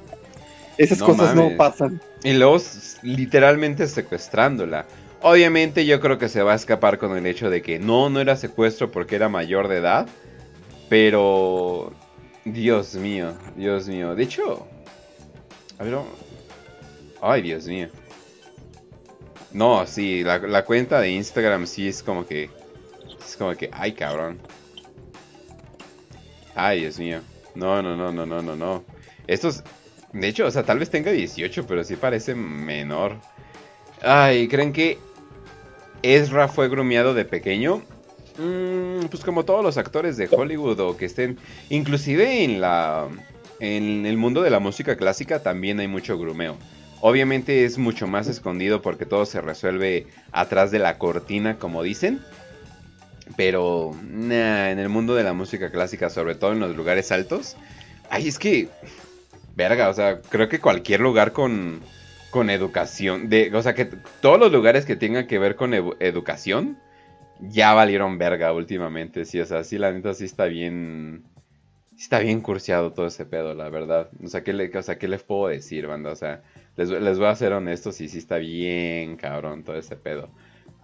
Esas 0.77 1.01
cosas 1.01 1.37
no 1.37 1.51
pasan. 1.57 2.01
Y 2.25 2.33
luego 2.33 2.59
literalmente 3.03 3.87
secuestrándola. 3.87 4.87
Obviamente 5.23 5.87
yo 5.87 6.01
creo 6.01 6.19
que 6.19 6.29
se 6.29 6.43
va 6.43 6.53
a 6.53 6.57
escapar 6.57 6.99
con 6.99 7.17
el 7.17 7.27
hecho 7.27 7.49
de 7.51 7.63
que 7.63 7.79
no, 7.79 8.11
no 8.11 8.21
era 8.21 8.37
secuestro 8.37 8.91
porque 8.91 9.17
era 9.17 9.29
mayor 9.29 9.69
de 9.69 9.77
edad. 9.77 10.09
Pero... 10.89 11.93
Dios 12.45 12.95
mío, 12.95 13.33
Dios 13.57 13.89
mío. 13.89 14.15
De 14.15 14.25
hecho... 14.25 14.67
A 15.79 15.85
ver... 15.85 15.99
Ay, 17.23 17.43
Dios 17.43 17.67
mío. 17.67 17.89
No, 19.53 19.87
sí, 19.87 20.25
la, 20.25 20.39
la 20.39 20.65
cuenta 20.65 21.01
de 21.01 21.11
Instagram 21.11 21.67
sí 21.67 21.89
es 21.89 22.03
como 22.03 22.27
que... 22.27 22.51
Es 23.25 23.37
como 23.37 23.55
que... 23.55 23.71
Ay, 23.73 23.93
cabrón. 23.93 24.41
Ay, 26.55 26.81
Dios 26.81 26.99
mío. 26.99 27.21
No, 27.55 27.83
no, 27.83 27.97
no, 27.97 28.13
no, 28.13 28.27
no, 28.27 28.43
no, 28.43 28.57
no. 28.57 28.85
Estos... 29.27 29.63
De 30.13 30.29
hecho, 30.29 30.47
o 30.47 30.51
sea, 30.51 30.63
tal 30.63 30.79
vez 30.79 30.91
tenga 30.91 31.11
18, 31.11 31.67
pero 31.67 31.83
sí 31.83 31.97
parece 31.97 32.37
menor. 32.37 33.17
Ay, 34.01 34.47
¿creen 34.47 34.73
que 34.73 34.99
Ezra 36.03 36.47
fue 36.47 36.69
grumiado 36.69 37.15
de 37.15 37.25
pequeño? 37.25 37.83
Mm, 38.39 39.07
pues 39.11 39.25
como 39.25 39.45
todos 39.45 39.65
los 39.65 39.77
actores 39.77 40.17
de 40.17 40.29
Hollywood 40.31 40.79
o 40.81 40.97
que 40.97 41.07
estén... 41.07 41.39
Inclusive 41.69 42.45
en 42.45 42.61
la... 42.61 43.09
En 43.61 44.07
el 44.07 44.17
mundo 44.17 44.43
de 44.43 44.51
la 44.51 44.61
música 44.61 44.97
clásica 44.97 45.43
también 45.43 45.81
hay 45.81 45.89
mucho 45.89 46.19
grumeo. 46.19 46.57
Obviamente 47.01 47.65
es 47.65 47.77
mucho 47.77 48.07
más 48.07 48.29
escondido 48.29 48.83
porque 48.83 49.07
todo 49.07 49.27
se 49.27 49.41
resuelve 49.41 50.07
atrás 50.33 50.71
de 50.71 50.79
la 50.79 50.99
cortina, 50.99 51.59
como 51.59 51.83
dicen. 51.83 52.21
Pero 53.37 53.93
en 54.11 54.33
el 54.33 54.89
mundo 54.89 55.15
de 55.15 55.25
la 55.25 55.33
música 55.33 55.71
clásica, 55.71 56.11
sobre 56.11 56.35
todo 56.35 56.53
en 56.53 56.61
los 56.61 56.77
lugares 56.77 57.11
altos, 57.11 57.57
ay, 58.11 58.29
es 58.29 58.39
que, 58.39 58.69
verga, 59.57 59.89
o 59.89 59.95
sea, 59.95 60.21
creo 60.21 60.49
que 60.49 60.61
cualquier 60.61 61.01
lugar 61.01 61.33
con, 61.33 61.81
con 62.31 62.51
educación, 62.51 63.29
de, 63.29 63.51
o 63.55 63.63
sea, 63.63 63.75
que 63.75 63.87
todos 64.21 64.39
los 64.39 64.53
lugares 64.53 64.85
que 64.85 64.97
tengan 64.97 65.27
que 65.27 65.39
ver 65.39 65.57
con 65.57 65.73
educación, 65.75 66.79
ya 67.41 67.73
valieron 67.75 68.19
verga 68.19 68.53
últimamente, 68.53 69.25
sí, 69.25 69.41
o 69.41 69.47
sea, 69.47 69.65
sí, 69.65 69.79
la 69.79 69.93
neta 69.93 70.15
sí 70.15 70.25
está 70.25 70.45
bien, 70.45 71.25
está 71.99 72.19
bien 72.19 72.41
curseado 72.41 72.93
todo 72.93 73.07
ese 73.07 73.25
pedo, 73.25 73.55
la 73.55 73.69
verdad. 73.69 74.11
O 74.23 74.29
sea, 74.29 74.43
¿qué, 74.43 74.53
le, 74.53 74.77
o 74.77 74.83
sea, 74.83 74.99
¿qué 74.99 75.09
les 75.09 75.23
puedo 75.23 75.49
decir, 75.49 75.87
banda? 75.87 76.11
O 76.13 76.17
sea, 76.17 76.43
les, 76.77 76.91
les 76.91 77.19
voy 77.19 77.29
a 77.29 77.35
ser 77.35 77.53
honestos 77.53 78.01
y 78.01 78.09
sí 78.09 78.19
está 78.19 78.37
bien 78.39 79.17
cabrón 79.17 79.65
todo 79.65 79.77
ese 79.77 79.97
pedo. 79.97 80.31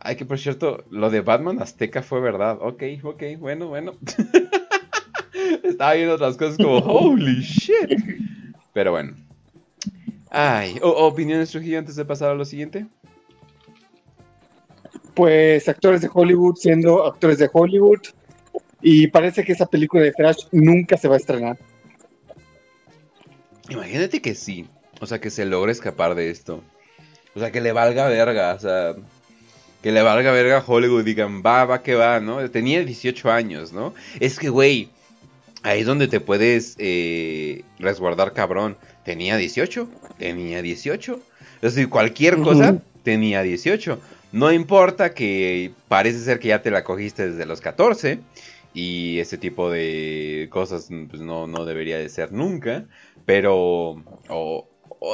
Ay, 0.02 0.16
que 0.16 0.24
por 0.24 0.38
cierto, 0.38 0.84
lo 0.90 1.10
de 1.10 1.20
Batman 1.20 1.60
Azteca 1.60 2.02
fue 2.02 2.20
verdad. 2.20 2.58
Ok, 2.60 2.82
ok, 3.02 3.22
bueno, 3.38 3.68
bueno. 3.68 3.92
Estaba 5.62 5.92
viendo 5.92 6.14
otras 6.14 6.38
cosas 6.38 6.56
como, 6.56 6.78
holy 6.78 7.42
shit. 7.42 8.00
Pero 8.72 8.92
bueno. 8.92 9.14
Ay, 10.30 10.78
¿opiniones 10.82 11.50
Trujillo 11.50 11.78
antes 11.78 11.96
de 11.96 12.04
pasar 12.04 12.30
a 12.30 12.34
lo 12.34 12.44
siguiente? 12.44 12.86
Pues 15.14 15.68
actores 15.68 16.00
de 16.00 16.08
Hollywood 16.12 16.56
siendo 16.56 17.04
actores 17.04 17.38
de 17.38 17.50
Hollywood. 17.52 18.00
Y 18.80 19.08
parece 19.08 19.44
que 19.44 19.52
esa 19.52 19.66
película 19.66 20.02
de 20.02 20.12
Flash 20.12 20.46
nunca 20.52 20.96
se 20.96 21.08
va 21.08 21.14
a 21.14 21.18
estrenar. 21.18 21.58
Imagínate 23.68 24.22
que 24.22 24.34
sí. 24.34 24.66
O 25.00 25.06
sea, 25.06 25.20
que 25.20 25.30
se 25.30 25.44
logre 25.44 25.72
escapar 25.72 26.14
de 26.14 26.30
esto. 26.30 26.62
O 27.34 27.40
sea, 27.40 27.50
que 27.50 27.60
le 27.60 27.72
valga 27.72 28.08
verga. 28.08 28.54
O 28.54 28.58
sea, 28.58 28.94
que 29.82 29.92
le 29.92 30.02
valga 30.02 30.32
verga 30.32 30.62
Hollywood, 30.66 31.04
digan, 31.04 31.42
va, 31.44 31.64
va, 31.64 31.82
que 31.82 31.94
va, 31.94 32.20
¿no? 32.20 32.48
Tenía 32.50 32.84
18 32.84 33.30
años, 33.30 33.72
¿no? 33.72 33.94
Es 34.18 34.38
que, 34.38 34.48
güey, 34.48 34.90
ahí 35.62 35.80
es 35.80 35.86
donde 35.86 36.08
te 36.08 36.20
puedes 36.20 36.76
eh, 36.78 37.64
resguardar 37.78 38.32
cabrón. 38.32 38.76
Tenía 39.04 39.36
18, 39.36 39.88
tenía 40.18 40.62
18. 40.62 41.20
Es 41.62 41.74
decir, 41.74 41.88
cualquier 41.88 42.38
cosa 42.38 42.82
tenía 43.02 43.42
18. 43.42 43.98
No 44.32 44.52
importa 44.52 45.12
que 45.14 45.72
parece 45.88 46.20
ser 46.20 46.38
que 46.38 46.48
ya 46.48 46.62
te 46.62 46.70
la 46.70 46.84
cogiste 46.84 47.30
desde 47.30 47.46
los 47.46 47.60
14 47.60 48.20
y 48.72 49.18
ese 49.18 49.38
tipo 49.38 49.70
de 49.70 50.48
cosas 50.50 50.88
pues, 51.08 51.20
no, 51.20 51.46
no 51.46 51.64
debería 51.64 51.98
de 51.98 52.08
ser 52.08 52.32
nunca. 52.32 52.84
Pero, 53.26 54.02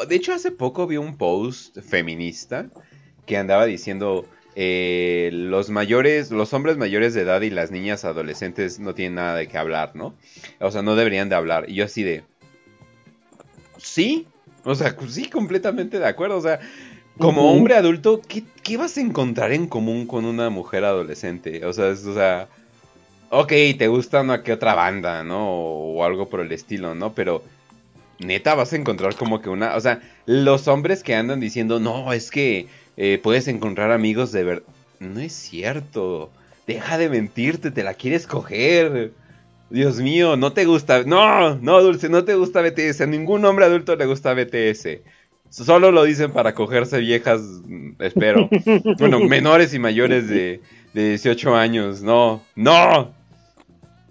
de 0.09 0.15
hecho 0.15 0.33
hace 0.33 0.51
poco 0.51 0.87
vi 0.87 0.97
un 0.97 1.17
post 1.17 1.79
feminista 1.81 2.69
que 3.25 3.37
andaba 3.37 3.67
diciendo 3.67 4.27
eh, 4.59 5.29
los 5.35 5.69
mayores, 5.69 6.31
los 6.31 6.55
hombres 6.55 6.79
mayores 6.79 7.13
de 7.13 7.21
edad 7.21 7.43
y 7.43 7.51
las 7.51 7.71
niñas 7.71 8.07
adolescentes 8.07 8.81
no 8.81 8.95
tienen 8.95 9.17
nada 9.17 9.37
de 9.37 9.49
qué 9.49 9.59
hablar, 9.59 9.91
¿no? 9.95 10.15
O 10.61 10.71
sea, 10.71 10.81
no 10.81 10.97
deberían 10.97 11.29
de 11.29 11.35
hablar. 11.35 11.67
Y 11.69 11.75
yo 11.75 11.85
así 11.85 12.03
de... 12.03 12.25
Sí, 13.77 14.27
o 14.65 14.75
sea, 14.75 14.97
sí, 15.11 15.29
completamente 15.29 15.99
de 15.99 16.07
acuerdo. 16.07 16.39
O 16.39 16.41
sea, 16.41 16.59
como 17.19 17.53
hombre 17.53 17.75
adulto, 17.75 18.23
¿qué, 18.63 18.77
vas 18.79 18.97
a 18.97 19.03
encontrar 19.03 19.53
en 19.53 19.67
común 19.67 20.07
con 20.07 20.25
una 20.25 20.49
mujer 20.49 20.85
adolescente? 20.85 21.67
O 21.67 21.75
sea, 21.75 21.91
o 21.91 22.15
sea, 22.15 22.49
ok, 23.29 23.53
te 23.77 23.89
gusta 23.89 24.23
una 24.23 24.43
que 24.43 24.55
otra 24.55 24.75
banda, 24.75 25.23
¿no? 25.23 25.51
O, 25.51 25.99
o, 25.99 26.05
algo 26.05 26.31
por 26.31 26.41
el 26.41 26.51
estilo, 26.51 26.95
¿no? 26.95 27.13
Pero 27.13 27.43
neta 28.21 28.55
vas 28.55 28.73
a 28.73 28.77
encontrar 28.77 29.17
como 29.17 29.43
que 29.43 29.51
una, 29.51 29.77
o 29.77 29.81
sea, 29.81 30.01
los 30.25 30.67
hombres 30.67 31.03
que 31.03 31.15
andan 31.15 31.41
diciendo, 31.41 31.79
no, 31.79 32.15
es 32.15 32.31
que 32.31 32.69
eh, 32.97 33.21
puedes 33.23 33.49
encontrar 33.49 33.93
amigos 33.93 34.33
de 34.33 34.45
verdad. 34.45 34.63
No 35.01 35.21
es 35.21 35.33
cierto. 35.33 36.31
Deja 36.67 36.99
de 36.99 37.09
mentirte, 37.09 37.71
te 37.71 37.83
la 37.83 37.95
quieres 37.95 38.27
coger. 38.27 39.13
Dios 39.71 40.01
mío, 40.01 40.37
no 40.37 40.53
te 40.53 40.65
gusta. 40.65 41.05
No, 41.05 41.57
no, 41.57 41.83
Dulce, 41.83 42.09
no 42.09 42.25
te 42.25 42.35
gusta 42.35 42.63
BTS. 42.63 43.03
A 43.03 43.07
ningún 43.07 43.45
hombre 43.45 43.65
adulto 43.65 43.97
le 43.97 44.07
gusta 44.07 44.35
BTS. 44.35 45.01
Solo 45.51 45.91
lo 45.91 46.05
dicen 46.05 46.33
para 46.33 46.55
cogerse 46.55 46.99
viejas, 46.99 47.41
mm, 47.41 47.93
espero. 48.01 48.49
bueno, 48.99 49.21
menores 49.21 49.75
y 49.75 49.79
mayores 49.79 50.29
de, 50.29 50.61
de 50.93 51.09
18 51.11 51.55
años. 51.55 52.03
No, 52.03 52.43
no. 52.55 53.15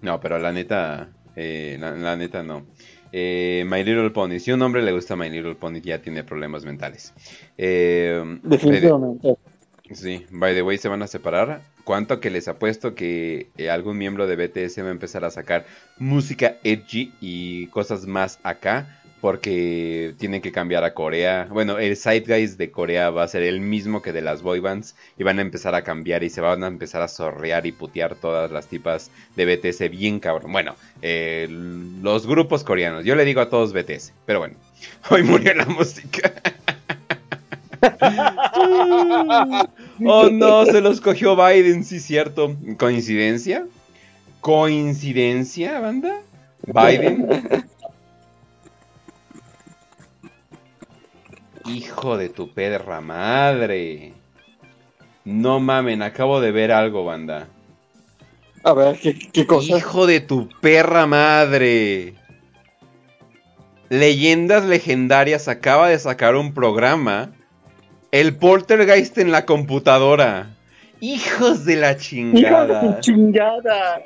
No, 0.00 0.20
pero 0.20 0.38
la 0.38 0.52
neta, 0.52 1.08
eh, 1.34 1.76
la, 1.80 2.16
neta 2.16 2.42
no. 2.42 2.64
Eh, 3.18 3.64
My 3.66 3.82
Little 3.82 4.10
Pony. 4.10 4.38
Si 4.40 4.52
un 4.52 4.60
hombre 4.60 4.82
le 4.82 4.92
gusta 4.92 5.16
My 5.16 5.30
Little 5.30 5.54
Pony, 5.54 5.80
ya 5.80 6.02
tiene 6.02 6.22
problemas 6.22 6.66
mentales. 6.66 7.14
Eh, 7.56 8.22
Definitivamente. 8.42 9.36
sí, 9.90 10.26
by 10.30 10.54
the 10.54 10.60
way, 10.60 10.76
se 10.76 10.88
van 10.88 11.02
a 11.02 11.06
separar. 11.06 11.62
¿Cuánto 11.84 12.20
que 12.20 12.28
les 12.28 12.46
apuesto 12.46 12.94
que 12.94 13.48
eh, 13.56 13.70
algún 13.70 13.96
miembro 13.96 14.26
de 14.26 14.36
BTS 14.36 14.82
va 14.82 14.88
a 14.88 14.90
empezar 14.90 15.24
a 15.24 15.30
sacar 15.30 15.64
música 15.96 16.58
edgy 16.62 17.14
y 17.22 17.68
cosas 17.68 18.04
más 18.04 18.38
acá? 18.42 19.00
Porque 19.26 20.14
tienen 20.18 20.40
que 20.40 20.52
cambiar 20.52 20.84
a 20.84 20.94
Corea. 20.94 21.48
Bueno, 21.50 21.80
el 21.80 21.98
guys 22.24 22.56
de 22.58 22.70
Corea 22.70 23.10
va 23.10 23.24
a 23.24 23.28
ser 23.28 23.42
el 23.42 23.58
mismo 23.58 24.00
que 24.00 24.12
de 24.12 24.22
las 24.22 24.40
boy 24.40 24.60
bands. 24.60 24.94
Y 25.18 25.24
van 25.24 25.40
a 25.40 25.42
empezar 25.42 25.74
a 25.74 25.82
cambiar 25.82 26.22
y 26.22 26.30
se 26.30 26.40
van 26.40 26.62
a 26.62 26.68
empezar 26.68 27.02
a 27.02 27.08
sorrear 27.08 27.66
y 27.66 27.72
putear 27.72 28.14
todas 28.14 28.52
las 28.52 28.68
tipas 28.68 29.10
de 29.34 29.44
BTS 29.44 29.90
bien 29.90 30.20
cabrón. 30.20 30.52
Bueno, 30.52 30.76
los 31.02 32.24
grupos 32.28 32.62
coreanos. 32.62 33.04
Yo 33.04 33.16
le 33.16 33.24
digo 33.24 33.40
a 33.40 33.50
todos 33.50 33.72
BTS. 33.72 34.12
Pero 34.26 34.38
bueno, 34.38 34.54
hoy 35.10 35.24
murió 35.24 35.54
la 35.54 35.66
música. 35.66 36.32
oh 40.06 40.30
no, 40.30 40.66
se 40.66 40.80
los 40.80 41.00
cogió 41.00 41.34
Biden, 41.34 41.82
sí, 41.82 41.98
cierto. 41.98 42.54
¿Coincidencia? 42.78 43.66
¿Coincidencia, 44.40 45.80
banda? 45.80 46.20
Biden. 46.64 47.66
Hijo 51.68 52.16
de 52.16 52.28
tu 52.28 52.52
pedra 52.52 53.00
madre. 53.00 54.12
No 55.24 55.58
mamen, 55.58 56.02
acabo 56.02 56.40
de 56.40 56.52
ver 56.52 56.70
algo, 56.70 57.04
banda. 57.04 57.48
A 58.62 58.72
ver, 58.72 58.98
¿qué, 59.32 59.46
cosa? 59.46 59.76
Hijo 59.76 60.06
de 60.06 60.20
tu 60.20 60.48
perra 60.60 61.06
madre. 61.06 62.14
Leyendas 63.88 64.64
Legendarias 64.64 65.48
acaba 65.48 65.88
de 65.88 65.98
sacar 65.98 66.36
un 66.36 66.54
programa. 66.54 67.30
El 68.12 68.36
Poltergeist 68.36 69.18
en 69.18 69.32
la 69.32 69.44
computadora. 69.46 70.50
Hijos 71.00 71.64
de 71.64 71.76
la 71.76 71.96
chingada. 71.96 72.82
Hijos 72.82 72.96
de 72.96 73.00
chingada. 73.00 74.02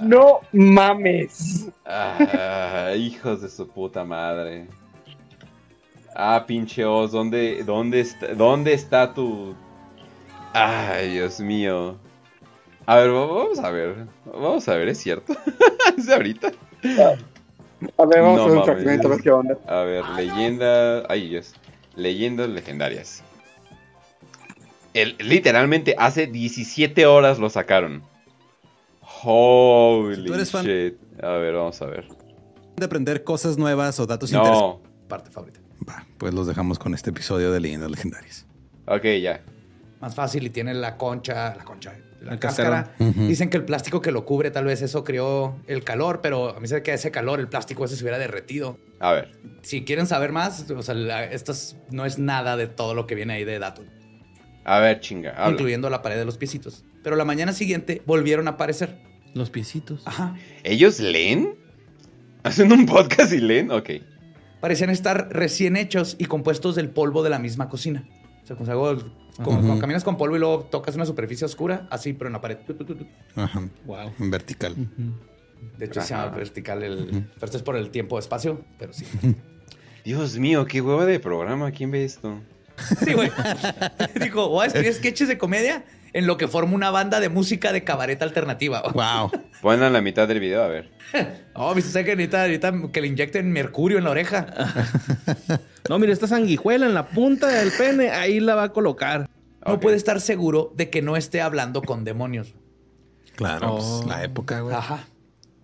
No 0.00 0.40
mames. 0.52 1.68
Ah, 1.84 2.92
hijos 2.96 3.42
de 3.42 3.48
su 3.48 3.68
puta 3.68 4.04
madre. 4.04 4.66
Ah, 6.14 6.44
pinche 6.46 6.84
Oz, 6.84 7.12
¿dónde, 7.12 7.62
dónde, 7.64 8.00
está, 8.00 8.34
¿dónde 8.34 8.72
está 8.72 9.12
tu...? 9.12 9.54
Ay, 10.52 11.10
Dios 11.10 11.40
mío. 11.40 11.96
A 12.86 12.96
ver, 12.96 13.10
vamos 13.10 13.58
a 13.58 13.70
ver. 13.70 14.06
Vamos 14.24 14.66
a 14.68 14.76
ver, 14.76 14.88
¿es 14.88 14.98
cierto? 14.98 15.34
¿Es 15.98 16.06
de 16.06 16.14
ahorita? 16.14 16.52
A 17.98 18.06
ver, 18.06 18.22
vamos 18.22 18.40
a 18.40 18.46
ver 18.46 18.56
un 18.56 18.64
fragmento, 18.64 19.08
a 19.08 19.10
ver 19.10 19.20
qué 19.20 19.30
onda. 19.30 19.58
A 19.66 19.80
ver, 19.82 20.04
leyenda... 20.16 21.04
Ay, 21.10 21.28
Dios. 21.28 21.54
Leyendas 21.96 22.48
legendarias. 22.48 23.22
El, 24.94 25.16
literalmente 25.18 25.94
hace 25.98 26.26
17 26.26 27.04
horas 27.04 27.38
lo 27.38 27.50
sacaron. 27.50 28.02
Holy 29.22 30.24
shit. 30.44 30.96
A 31.22 31.28
ver, 31.32 31.54
vamos 31.54 31.80
a 31.82 31.86
ver. 31.86 32.06
De 32.76 32.84
aprender 32.84 33.24
cosas 33.24 33.56
nuevas 33.58 33.98
o 34.00 34.06
datos 34.06 34.30
No. 34.32 34.40
interesantes. 34.40 34.90
Parte 35.08 35.30
favorita. 35.30 35.60
Va, 35.88 36.06
pues 36.18 36.34
los 36.34 36.46
dejamos 36.46 36.78
con 36.78 36.94
este 36.94 37.10
episodio 37.10 37.50
de 37.52 37.60
Leyendas 37.60 37.90
Legendarias. 37.90 38.46
Ok, 38.86 39.04
ya. 39.22 39.42
Más 40.00 40.14
fácil 40.14 40.44
y 40.44 40.50
tiene 40.50 40.74
la 40.74 40.96
concha, 40.96 41.54
la 41.56 41.64
concha, 41.64 41.94
la 42.20 42.32
El 42.32 42.38
cáscara. 42.38 42.94
Dicen 42.98 43.48
que 43.50 43.56
el 43.56 43.64
plástico 43.64 44.00
que 44.02 44.10
lo 44.12 44.24
cubre, 44.24 44.50
tal 44.50 44.64
vez 44.66 44.82
eso 44.82 45.04
creó 45.04 45.56
el 45.66 45.84
calor, 45.84 46.20
pero 46.22 46.50
a 46.56 46.60
mí 46.60 46.68
se 46.68 46.76
ve 46.76 46.82
que 46.82 46.92
ese 46.92 47.10
calor, 47.10 47.40
el 47.40 47.48
plástico 47.48 47.84
ese 47.84 47.96
se 47.96 48.02
hubiera 48.04 48.18
derretido. 48.18 48.78
A 49.00 49.12
ver. 49.12 49.32
Si 49.62 49.84
quieren 49.84 50.06
saber 50.06 50.32
más, 50.32 50.70
o 50.70 50.82
sea, 50.82 50.94
la- 50.94 51.24
esto 51.24 51.52
es- 51.52 51.76
no 51.90 52.04
es 52.04 52.18
nada 52.18 52.56
de 52.56 52.66
todo 52.66 52.94
lo 52.94 53.06
que 53.06 53.14
viene 53.14 53.34
ahí 53.34 53.44
de 53.44 53.58
datos, 53.58 53.86
A 54.64 54.80
ver, 54.80 55.00
chinga. 55.00 55.30
Habla. 55.30 55.52
incluyendo 55.52 55.88
la 55.88 56.02
pared 56.02 56.16
de 56.18 56.24
los 56.24 56.36
piecitos. 56.36 56.84
Pero 57.06 57.14
la 57.14 57.24
mañana 57.24 57.52
siguiente 57.52 58.02
volvieron 58.04 58.48
a 58.48 58.50
aparecer. 58.50 58.98
Los 59.32 59.48
piecitos. 59.48 60.02
Ajá. 60.06 60.34
¿Ellos 60.64 60.98
leen? 60.98 61.54
¿Hacen 62.42 62.72
un 62.72 62.84
podcast 62.84 63.32
y 63.32 63.38
leen? 63.38 63.70
Ok. 63.70 63.90
Parecían 64.60 64.90
estar 64.90 65.28
recién 65.30 65.76
hechos 65.76 66.16
y 66.18 66.24
compuestos 66.24 66.74
del 66.74 66.90
polvo 66.90 67.22
de 67.22 67.30
la 67.30 67.38
misma 67.38 67.68
cocina. 67.68 68.08
O 68.42 68.46
sea, 68.64 68.76
Ujú. 68.76 69.04
como 69.38 69.78
caminas 69.78 70.02
con 70.02 70.16
polvo 70.16 70.34
y 70.34 70.40
luego 70.40 70.64
tocas 70.64 70.96
una 70.96 71.06
superficie 71.06 71.44
oscura, 71.44 71.86
así, 71.92 72.12
pero 72.12 72.26
en 72.26 72.32
la 72.32 72.40
pared. 72.40 72.58
Ajá. 73.36 73.62
Wow. 73.84 74.12
En 74.18 74.32
vertical. 74.32 74.74
De 75.78 75.84
hecho, 75.84 76.00
se 76.00 76.08
llama 76.08 76.30
vertical 76.36 76.82
el. 76.82 77.06
Pero 77.34 77.44
esto 77.44 77.56
es 77.56 77.62
por 77.62 77.76
el 77.76 77.90
tiempo-espacio, 77.90 78.64
pero 78.80 78.92
sí. 78.92 79.04
Dios 80.04 80.38
mío, 80.40 80.66
qué 80.66 80.80
hueva 80.80 81.06
de 81.06 81.20
programa. 81.20 81.70
¿Quién 81.70 81.92
ve 81.92 82.04
esto? 82.04 82.40
Sí, 83.04 83.12
güey. 83.12 83.30
Dijo, 84.20 84.48
voy 84.48 84.64
a 84.64 84.66
escribir 84.66 84.92
sketches 84.92 85.28
de 85.28 85.38
comedia 85.38 85.84
en 86.16 86.26
lo 86.26 86.36
que 86.38 86.48
forma 86.48 86.74
una 86.74 86.90
banda 86.90 87.20
de 87.20 87.28
música 87.28 87.72
de 87.72 87.84
cabaret 87.84 88.20
alternativa. 88.22 88.82
Wow. 88.94 89.30
Pongan 89.60 89.92
la 89.92 90.00
mitad 90.00 90.26
del 90.26 90.40
video, 90.40 90.62
a 90.62 90.68
ver. 90.68 90.90
Oh, 91.54 91.74
viste, 91.74 91.90
¿sabes 91.90 92.06
que 92.06 92.16
necesita, 92.16 92.42
necesita 92.46 92.72
que 92.92 93.00
le 93.00 93.06
inyecten 93.06 93.50
mercurio 93.52 93.98
en 93.98 94.04
la 94.04 94.10
oreja? 94.10 94.46
No, 95.88 95.98
mire, 96.00 96.12
esta 96.12 96.26
sanguijuela 96.26 96.84
en 96.86 96.94
la 96.94 97.06
punta 97.06 97.46
del 97.46 97.70
pene, 97.70 98.10
ahí 98.10 98.40
la 98.40 98.56
va 98.56 98.64
a 98.64 98.72
colocar. 98.72 99.28
No 99.64 99.78
puede 99.78 99.96
estar 99.96 100.20
seguro 100.20 100.72
de 100.76 100.90
que 100.90 101.00
no 101.00 101.16
esté 101.16 101.40
hablando 101.40 101.80
con 101.82 102.02
demonios. 102.04 102.54
Claro, 103.36 103.74
Oh. 103.74 103.76
pues, 104.00 104.08
la 104.08 104.24
época, 104.24 104.60
güey. 104.60 104.74
Ajá. 104.74 105.04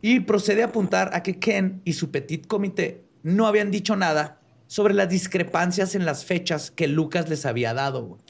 Y 0.01 0.20
procede 0.20 0.62
a 0.62 0.66
apuntar 0.66 1.11
a 1.12 1.23
que 1.24 1.39
Ken 1.41 1.81
y 1.85 1.95
su 1.95 2.11
petit 2.12 2.47
comité 2.47 3.05
no 3.24 3.47
habían 3.49 3.70
dicho 3.73 3.97
nada 3.97 4.39
sobre 4.69 4.95
las 4.95 5.09
discrepancias 5.09 5.95
en 5.97 6.05
las 6.05 6.24
fechas 6.24 6.70
que 6.70 6.87
Lucas 6.89 7.29
les 7.29 7.45
había 7.45 7.74
dado. 7.74 8.05
güey. 8.05 8.20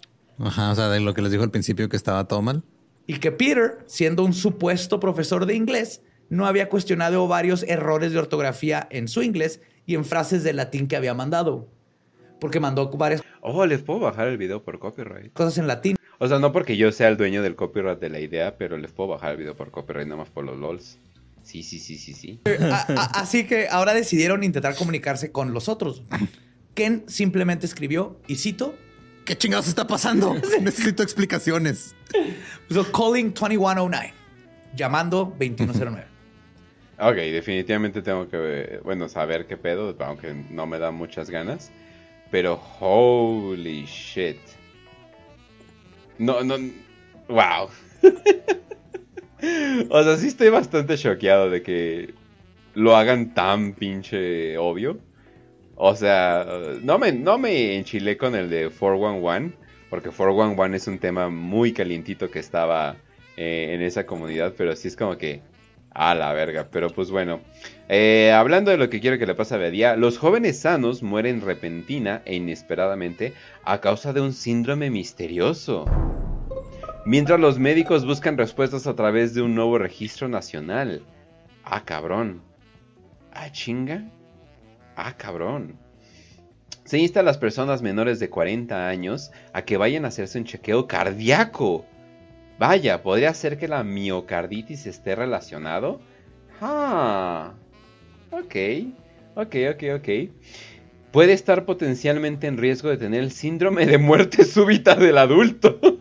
Ajá, 0.43 0.71
o 0.73 0.75
sea, 0.75 0.89
de 0.89 1.01
lo 1.01 1.15
que 1.15 1.23
les 1.23 1.31
dijo 1.33 1.45
al 1.45 1.51
principio 1.51 1.89
que 1.89 1.97
estaba 1.97 2.27
todo 2.29 2.43
mal. 2.43 2.63
Y 3.07 3.15
que 3.19 3.33
Peter, 3.33 3.79
siendo 3.87 4.25
un 4.25 4.33
supuesto 4.33 5.01
profesor 5.01 5.47
de 5.47 5.55
inglés, 5.55 6.03
no 6.29 6.47
había 6.47 6.69
cuestionado 6.69 7.27
varios 7.29 7.63
errores 7.65 8.13
de 8.13 8.19
ortografía 8.19 8.87
en 8.91 9.09
su 9.09 9.23
inglés 9.23 9.61
y 9.87 9.95
en 9.95 10.05
frases 10.05 10.45
de 10.45 10.53
latín 10.53 10.87
que 10.89 10.97
había 10.97 11.15
mandado. 11.15 11.69
Porque 12.41 12.61
mandó 12.61 12.89
varias 12.91 13.23
Oh, 13.41 13.67
les 13.67 13.83
puedo 13.83 14.01
bajar 14.01 14.29
el 14.29 14.37
video 14.39 14.63
por 14.63 14.79
copyright. 14.79 15.33
cosas 15.33 15.59
en 15.59 15.67
latín. 15.67 15.97
O 16.19 16.29
sea, 16.29 16.39
no 16.39 16.53
porque 16.53 16.77
yo 16.77 16.91
sea 16.93 17.09
el 17.09 17.17
dueño 17.17 17.43
del 17.43 17.57
copyright 17.57 17.99
de 17.99 18.09
la 18.09 18.21
idea, 18.21 18.57
pero 18.57 18.77
les 18.79 18.93
puedo 18.93 19.11
bajar 19.11 19.33
el 19.33 19.37
video 19.39 19.57
por 19.57 19.71
copyright 19.71 20.07
nada 20.07 20.19
más 20.23 20.31
por 20.31 20.45
los 20.45 20.57
LOLs. 20.59 20.99
Sí, 21.43 21.65
sí, 21.65 21.81
sí, 21.81 21.99
sí, 21.99 22.15
sí. 22.15 22.41
A- 22.71 22.87
a- 22.97 23.21
así 23.21 23.45
que 23.47 23.67
ahora 23.69 23.95
decidieron 23.95 24.45
intentar 24.45 24.77
comunicarse 24.77 25.33
con 25.33 25.53
los 25.53 25.69
otros. 25.69 26.03
Ken 26.75 27.05
simplemente 27.09 27.67
escribió, 27.67 28.21
y 28.29 28.37
cito, 28.37 28.75
¿Qué 29.25 29.37
chingados 29.37 29.69
está 29.69 29.87
pasando? 29.87 30.35
Necesito 30.61 31.03
explicaciones. 31.03 31.95
puso 32.69 32.91
calling 32.91 33.33
2109, 33.33 34.13
llamando 34.75 35.35
2109. 35.39 36.07
Ok, 36.99 37.17
definitivamente 37.17 38.01
tengo 38.01 38.29
que, 38.29 38.79
bueno, 38.85 39.09
saber 39.09 39.47
qué 39.49 39.57
pedo, 39.57 39.97
aunque 39.99 40.35
no 40.51 40.67
me 40.67 40.79
da 40.79 40.93
muchas 40.93 41.31
ganas. 41.31 41.73
Pero 42.31 42.63
holy 42.79 43.87
shit. 43.87 44.39
No, 46.19 46.45
no, 46.45 46.55
wow. 47.27 47.69
o 49.91 50.03
sea, 50.05 50.17
sí 50.17 50.29
estoy 50.29 50.51
bastante 50.51 50.97
choqueado 50.97 51.51
de 51.51 51.63
que 51.63 52.15
lo 52.75 52.97
hagan 52.97 53.35
tan 53.35 53.73
pinche 53.73 54.57
obvio. 54.57 55.01
O 55.77 55.95
sea, 55.97 56.47
no 56.83 56.99
me, 56.99 57.13
no 57.13 57.39
me 57.39 57.77
enchilé 57.77 58.17
con 58.17 58.35
el 58.35 58.51
de 58.51 58.71
411, 58.71 59.57
porque 59.91 60.11
411 60.11 60.77
es 60.77 60.87
un 60.87 60.99
tema 60.99 61.29
muy 61.29 61.73
calientito 61.73 62.31
que 62.31 62.39
estaba 62.39 62.97
eh, 63.37 63.71
en 63.75 63.83
esa 63.83 64.05
comunidad, 64.07 64.55
pero 64.57 64.77
sí 64.77 64.89
es 64.89 64.97
como 64.97 65.17
que 65.17 65.43
a 65.91 66.15
la 66.15 66.33
verga. 66.33 66.69
Pero 66.71 66.91
pues 66.91 67.11
bueno, 67.11 67.41
Eh, 67.89 68.33
hablando 68.33 68.71
de 68.71 68.79
lo 68.79 68.89
que 68.89 69.01
quiero 69.01 69.19
que 69.19 69.27
le 69.27 69.35
pase 69.35 69.55
a 69.55 69.59
Bedia, 69.59 69.97
los 69.97 70.17
jóvenes 70.17 70.61
sanos 70.61 71.03
mueren 71.03 71.43
repentina 71.43 72.23
e 72.25 72.35
inesperadamente 72.37 73.35
a 73.65 73.81
causa 73.83 74.15
de 74.15 74.23
un 74.23 74.33
síndrome 74.33 74.89
misterioso. 74.89 75.85
Mientras 77.05 77.39
los 77.39 77.59
médicos 77.59 78.07
buscan 78.07 78.39
respuestas 78.39 78.87
a 78.87 78.95
través 78.95 79.35
de 79.35 79.43
un 79.43 79.55
nuevo 79.55 79.77
registro 79.77 80.29
nacional. 80.29 81.03
Ah, 81.65 81.85
cabrón. 81.85 82.41
Ah, 83.33 83.51
chinga. 83.53 84.05
Ah, 84.97 85.17
cabrón. 85.17 85.79
Se 86.85 86.99
insta 86.99 87.21
a 87.21 87.23
las 87.23 87.39
personas 87.39 87.81
menores 87.81 88.19
de 88.19 88.29
40 88.29 88.89
años 88.89 89.31
a 89.53 89.63
que 89.63 89.77
vayan 89.77 90.05
a 90.05 90.09
hacerse 90.09 90.39
un 90.39 90.45
chequeo 90.45 90.87
cardíaco. 90.87 91.85
Vaya, 92.59 93.03
podría 93.03 93.33
ser 93.35 93.59
que 93.59 93.69
la 93.69 93.83
miocarditis 93.83 94.87
esté 94.87 95.15
relacionado. 95.15 96.01
Ah. 96.61 97.55
Ok. 98.31 98.57
Ok, 99.35 99.57
ok, 99.73 99.83
ok. 99.97 100.09
Puede 101.13 101.33
estar 101.33 101.65
potencialmente 101.65 102.47
en 102.47 102.57
riesgo 102.57 102.89
de 102.89 102.97
tener 102.97 103.23
el 103.23 103.33
síndrome 103.33 103.87
de 103.87 103.99
muerte 103.99 104.45
súbita 104.45 104.95
del 104.95 105.19
adulto. 105.19 105.79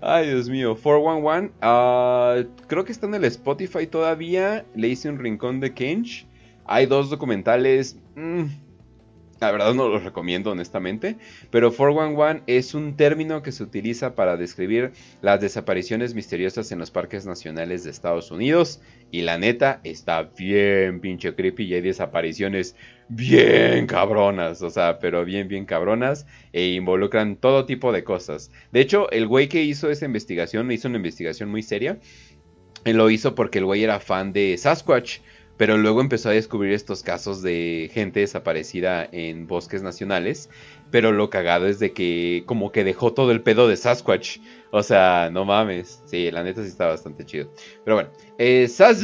Ay, 0.00 0.28
Dios 0.28 0.48
mío. 0.48 0.76
411. 0.76 1.52
ah, 1.60 2.42
creo 2.66 2.84
que 2.84 2.92
está 2.92 3.06
en 3.06 3.14
el 3.14 3.24
Spotify 3.24 3.86
todavía. 3.86 4.64
Le 4.74 4.88
hice 4.88 5.08
un 5.08 5.18
rincón 5.18 5.60
de 5.60 5.74
Kench. 5.74 6.26
Hay 6.68 6.86
dos 6.86 7.10
documentales. 7.10 7.96
mm, 8.14 8.44
la 9.40 9.52
verdad 9.52 9.72
no 9.74 9.88
los 9.88 10.02
recomiendo 10.02 10.50
honestamente. 10.50 11.16
Pero 11.50 11.72
411 11.72 12.42
es 12.46 12.74
un 12.74 12.96
término 12.96 13.42
que 13.42 13.52
se 13.52 13.62
utiliza 13.62 14.14
para 14.14 14.36
describir 14.36 14.92
las 15.22 15.40
desapariciones 15.40 16.14
misteriosas 16.14 16.72
en 16.72 16.78
los 16.78 16.90
parques 16.90 17.24
nacionales 17.24 17.84
de 17.84 17.90
Estados 17.90 18.30
Unidos. 18.30 18.80
Y 19.10 19.22
la 19.22 19.38
neta 19.38 19.80
está 19.84 20.22
bien 20.22 21.00
pinche 21.00 21.34
creepy 21.34 21.64
y 21.64 21.74
hay 21.74 21.80
desapariciones 21.80 22.74
bien 23.08 23.86
cabronas. 23.86 24.62
O 24.62 24.70
sea, 24.70 24.98
pero 24.98 25.24
bien, 25.24 25.48
bien 25.48 25.66
cabronas. 25.66 26.26
E 26.52 26.68
involucran 26.68 27.36
todo 27.36 27.64
tipo 27.64 27.92
de 27.92 28.04
cosas. 28.04 28.50
De 28.72 28.80
hecho, 28.80 29.10
el 29.10 29.26
güey 29.26 29.48
que 29.48 29.62
hizo 29.62 29.90
esa 29.90 30.04
investigación 30.04 30.70
hizo 30.72 30.88
una 30.88 30.96
investigación 30.96 31.48
muy 31.48 31.62
seria. 31.62 31.98
Él 32.84 32.96
lo 32.96 33.10
hizo 33.10 33.34
porque 33.34 33.58
el 33.58 33.64
güey 33.64 33.84
era 33.84 34.00
fan 34.00 34.32
de 34.32 34.56
Sasquatch. 34.56 35.18
Pero 35.58 35.76
luego 35.76 36.00
empezó 36.00 36.30
a 36.30 36.32
descubrir 36.32 36.72
estos 36.72 37.02
casos 37.02 37.42
de 37.42 37.90
gente 37.92 38.20
desaparecida 38.20 39.06
en 39.12 39.46
bosques 39.46 39.82
nacionales. 39.82 40.48
Pero 40.90 41.12
lo 41.12 41.28
cagado 41.28 41.66
es 41.66 41.78
de 41.78 41.92
que 41.92 42.44
como 42.46 42.72
que 42.72 42.84
dejó 42.84 43.12
todo 43.12 43.32
el 43.32 43.42
pedo 43.42 43.68
de 43.68 43.76
Sasquatch. 43.76 44.38
O 44.70 44.82
sea, 44.82 45.28
no 45.30 45.44
mames. 45.44 46.02
Sí, 46.06 46.30
la 46.30 46.44
neta 46.44 46.62
sí 46.62 46.68
está 46.68 46.86
bastante 46.86 47.26
chido. 47.26 47.52
Pero 47.84 47.96
bueno, 47.96 48.10
eh, 48.38 48.68
Sas 48.68 49.02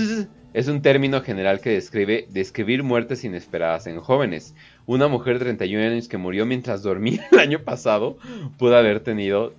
es 0.55 0.69
un 0.69 0.81
término 0.81 1.21
general 1.21 1.61
que 1.61 1.71
describe 1.71 2.29
describir 2.31 2.85
muertes 2.85 3.25
inesperadas 3.25 3.89
en 3.89 4.01
jóvenes. 4.01 4.55
Una 4.87 5.09
mujer 5.09 5.41
de 5.41 5.47
31 5.47 5.91
años 5.91 6.09
que 6.09 6.17
murió 6.17 6.47
mientras 6.47 6.83
dormía 6.83 7.27
el 7.33 7.41
año 7.41 7.59
pasado 7.65 8.17
pudo 8.57 8.77
haber 8.77 9.01
tenido... 9.01 9.53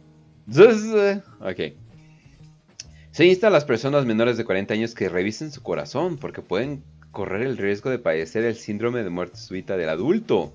Ok. 1.42 1.85
Se 3.16 3.26
insta 3.26 3.48
a 3.48 3.50
las 3.50 3.64
personas 3.64 4.06
menores 4.06 4.36
de 4.36 4.44
40 4.44 4.74
años 4.74 4.94
que 4.94 5.08
revisen 5.08 5.50
su 5.50 5.64
corazón 5.64 6.18
porque 6.18 6.42
pueden 6.42 6.84
correr 7.12 7.44
el 7.44 7.56
riesgo 7.56 7.90
de 7.90 7.98
padecer 7.98 8.44
el 8.44 8.56
síndrome 8.56 9.04
de 9.04 9.10
muerte 9.10 9.38
súbita 9.38 9.78
del 9.78 9.88
adulto. 9.88 10.52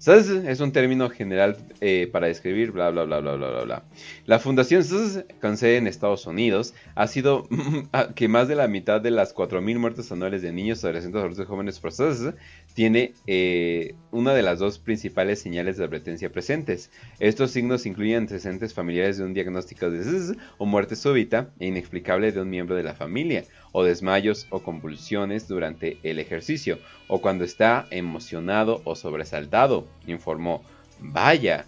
SUS 0.00 0.30
es 0.30 0.60
un 0.60 0.72
término 0.72 1.10
general 1.10 1.58
eh, 1.82 2.08
para 2.10 2.26
describir 2.26 2.72
bla 2.72 2.88
bla 2.88 3.04
bla 3.04 3.20
bla 3.20 3.36
bla 3.36 3.50
bla 3.50 3.64
bla. 3.64 3.84
La 4.24 4.38
fundación 4.38 4.82
SUS, 4.82 5.24
con 5.42 5.58
sede 5.58 5.76
en 5.76 5.86
Estados 5.86 6.26
Unidos, 6.26 6.72
ha 6.94 7.06
sido 7.06 7.46
que 8.14 8.26
más 8.26 8.48
de 8.48 8.54
la 8.54 8.66
mitad 8.66 9.02
de 9.02 9.10
las 9.10 9.34
4.000 9.34 9.78
muertes 9.78 10.10
anuales 10.10 10.40
de 10.40 10.54
niños, 10.54 10.82
adolescentes, 10.84 11.20
adultos 11.20 11.46
jóvenes 11.46 11.78
por 11.80 11.92
SUS 11.92 12.32
tiene 12.72 13.12
eh, 13.26 13.94
una 14.10 14.32
de 14.32 14.40
las 14.40 14.58
dos 14.58 14.78
principales 14.78 15.38
señales 15.38 15.76
de 15.76 15.84
advertencia 15.84 16.32
presentes. 16.32 16.90
Estos 17.18 17.50
signos 17.50 17.84
incluyen 17.84 18.22
antecedentes 18.22 18.72
familiares 18.72 19.18
de 19.18 19.24
un 19.24 19.34
diagnóstico 19.34 19.90
de 19.90 20.02
SUS 20.02 20.38
o 20.56 20.64
muerte 20.64 20.96
súbita 20.96 21.50
e 21.58 21.66
inexplicable 21.66 22.32
de 22.32 22.40
un 22.40 22.48
miembro 22.48 22.74
de 22.74 22.84
la 22.84 22.94
familia 22.94 23.44
o 23.72 23.84
desmayos 23.84 24.46
o 24.50 24.62
convulsiones 24.62 25.48
durante 25.48 25.98
el 26.02 26.18
ejercicio, 26.18 26.78
o 27.08 27.20
cuando 27.20 27.44
está 27.44 27.86
emocionado 27.90 28.82
o 28.84 28.96
sobresaltado, 28.96 29.86
informó. 30.06 30.62
Vaya, 31.00 31.64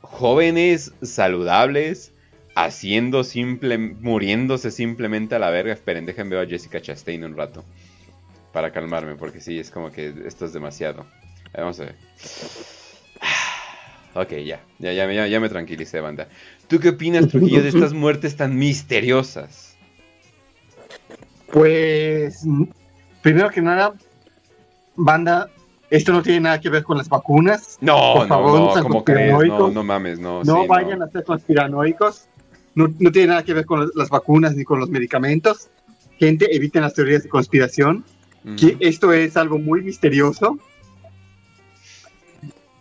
jóvenes 0.00 0.92
saludables 1.02 2.12
haciendo 2.54 3.22
simple, 3.22 3.76
muriéndose 3.76 4.70
simplemente 4.70 5.34
a 5.34 5.38
la 5.38 5.50
verga. 5.50 5.74
Esperen, 5.74 6.06
déjenme 6.06 6.36
ver 6.36 6.46
a 6.46 6.50
Jessica 6.50 6.80
Chastain 6.80 7.22
un 7.24 7.36
rato. 7.36 7.64
Para 8.52 8.72
calmarme, 8.72 9.16
porque 9.16 9.40
sí, 9.40 9.58
es 9.58 9.70
como 9.70 9.92
que 9.92 10.14
esto 10.24 10.46
es 10.46 10.52
demasiado. 10.52 11.04
vamos 11.54 11.78
a 11.80 11.84
ver. 11.84 11.94
Ok, 14.14 14.30
ya. 14.46 14.62
Ya, 14.78 14.94
ya, 14.94 15.12
ya, 15.12 15.26
ya 15.26 15.40
me 15.40 15.50
tranquilicé, 15.50 16.00
banda. 16.00 16.28
¿Tú 16.68 16.80
qué 16.80 16.88
opinas, 16.88 17.28
Trujillo, 17.30 17.62
de 17.62 17.68
estas 17.68 17.92
muertes 17.92 18.34
tan 18.34 18.56
misteriosas? 18.56 19.65
Pues, 21.56 22.44
primero 23.22 23.48
que 23.48 23.62
nada, 23.62 23.94
banda, 24.94 25.48
esto 25.88 26.12
no 26.12 26.22
tiene 26.22 26.40
nada 26.40 26.60
que 26.60 26.68
ver 26.68 26.82
con 26.82 26.98
las 26.98 27.08
vacunas. 27.08 27.78
No, 27.80 28.12
Por 28.14 28.28
favor, 28.28 28.60
no, 28.60 28.76
no, 28.76 28.82
¿cómo 28.82 29.02
crees? 29.02 29.32
No, 29.48 29.70
no 29.70 29.82
mames, 29.82 30.18
no. 30.18 30.44
No 30.44 30.66
vayan 30.66 31.00
a 31.02 31.08
ser 31.08 31.24
conspiranoicos. 31.24 32.28
No, 32.74 32.92
no, 32.98 33.10
tiene 33.10 33.28
nada 33.28 33.42
que 33.42 33.54
ver 33.54 33.64
con 33.64 33.90
las 33.94 34.10
vacunas 34.10 34.54
ni 34.54 34.64
con 34.64 34.80
los 34.80 34.90
medicamentos. 34.90 35.70
Gente, 36.18 36.54
eviten 36.54 36.82
las 36.82 36.92
teorías 36.92 37.22
de 37.22 37.30
conspiración. 37.30 38.04
Que 38.58 38.76
esto 38.80 39.14
es 39.14 39.34
algo 39.38 39.58
muy 39.58 39.80
misterioso. 39.80 40.58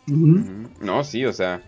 No, 0.06 1.04
sí, 1.06 1.24
o 1.24 1.32
sea, 1.32 1.62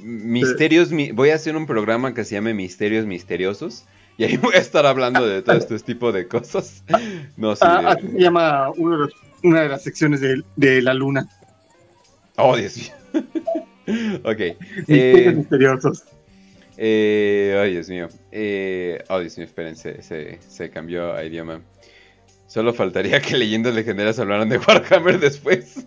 misterios. 0.00 0.88
voy 1.12 1.28
a 1.28 1.34
hacer 1.34 1.54
un 1.54 1.66
programa 1.66 2.14
que 2.14 2.24
se 2.24 2.36
llame 2.36 2.54
Misterios 2.54 3.04
Misteriosos 3.04 3.84
y 4.18 4.24
ahí 4.24 4.36
voy 4.36 4.54
a 4.54 4.58
estar 4.58 4.86
hablando 4.86 5.26
de 5.26 5.42
todo 5.42 5.56
este 5.56 5.78
tipo 5.80 6.12
de 6.12 6.28
cosas. 6.28 6.84
No 7.36 7.56
sé. 7.56 7.64
Ah, 7.66 7.96
así 7.96 8.08
se 8.08 8.20
llama 8.20 8.70
una 8.70 9.62
de 9.62 9.68
las 9.68 9.82
secciones 9.82 10.20
de, 10.20 10.82
la 10.82 10.94
luna. 10.94 11.28
Oh, 12.36 12.56
Dios 12.56 12.76
mío. 12.76 13.24
ok. 14.24 14.40
Eh, 14.88 15.32
misteriosos. 15.36 16.04
Eh, 16.76 17.56
oh, 17.60 17.64
Dios 17.64 17.88
mío. 17.88 18.08
Eh, 18.32 19.02
oh, 19.08 19.20
Dios 19.20 19.36
mío, 19.36 19.46
espérense. 19.46 20.02
Se, 20.02 20.38
se 20.46 20.70
cambió 20.70 21.12
a 21.14 21.24
idioma. 21.24 21.60
Solo 22.46 22.72
faltaría 22.72 23.20
que 23.20 23.36
leyendas 23.36 23.74
legendarias 23.74 24.18
hablaran 24.18 24.48
de 24.48 24.58
Warhammer 24.58 25.18
después. 25.18 25.86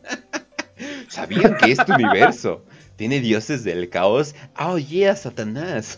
¿Sabían 1.08 1.56
que 1.56 1.72
este 1.72 1.92
universo 1.94 2.64
tiene 2.98 3.22
dioses 3.22 3.64
del 3.64 3.90
caos? 3.90 4.36
Oh, 4.60 4.78
yeah, 4.78 5.16
Satanás. 5.16 5.96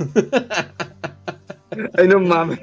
Ay, 1.97 2.07
no 2.07 2.19
mames. 2.19 2.59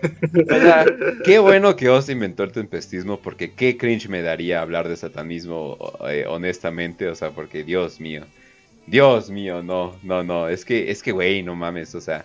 qué 1.25 1.39
bueno 1.39 1.77
que 1.77 1.89
Oz 1.89 2.09
inventó 2.09 2.43
el 2.43 2.53
tempestismo, 2.53 3.21
porque 3.21 3.53
qué 3.53 3.77
cringe 3.77 4.09
me 4.09 4.23
daría 4.23 4.61
hablar 4.61 4.89
de 4.89 4.97
satanismo, 4.97 5.79
eh, 6.09 6.25
honestamente, 6.29 7.09
o 7.09 7.15
sea, 7.15 7.31
porque 7.31 7.65
Dios 7.65 8.01
mío. 8.01 8.25
Dios 8.87 9.31
mío, 9.31 9.63
no, 9.63 9.97
no, 10.03 10.23
no, 10.23 10.49
es 10.49 10.65
que, 10.65 10.91
es 10.91 11.03
que, 11.03 11.13
güey, 11.13 11.43
no 11.43 11.57
mames, 11.57 11.95
o 11.95 12.01
sea, 12.01 12.25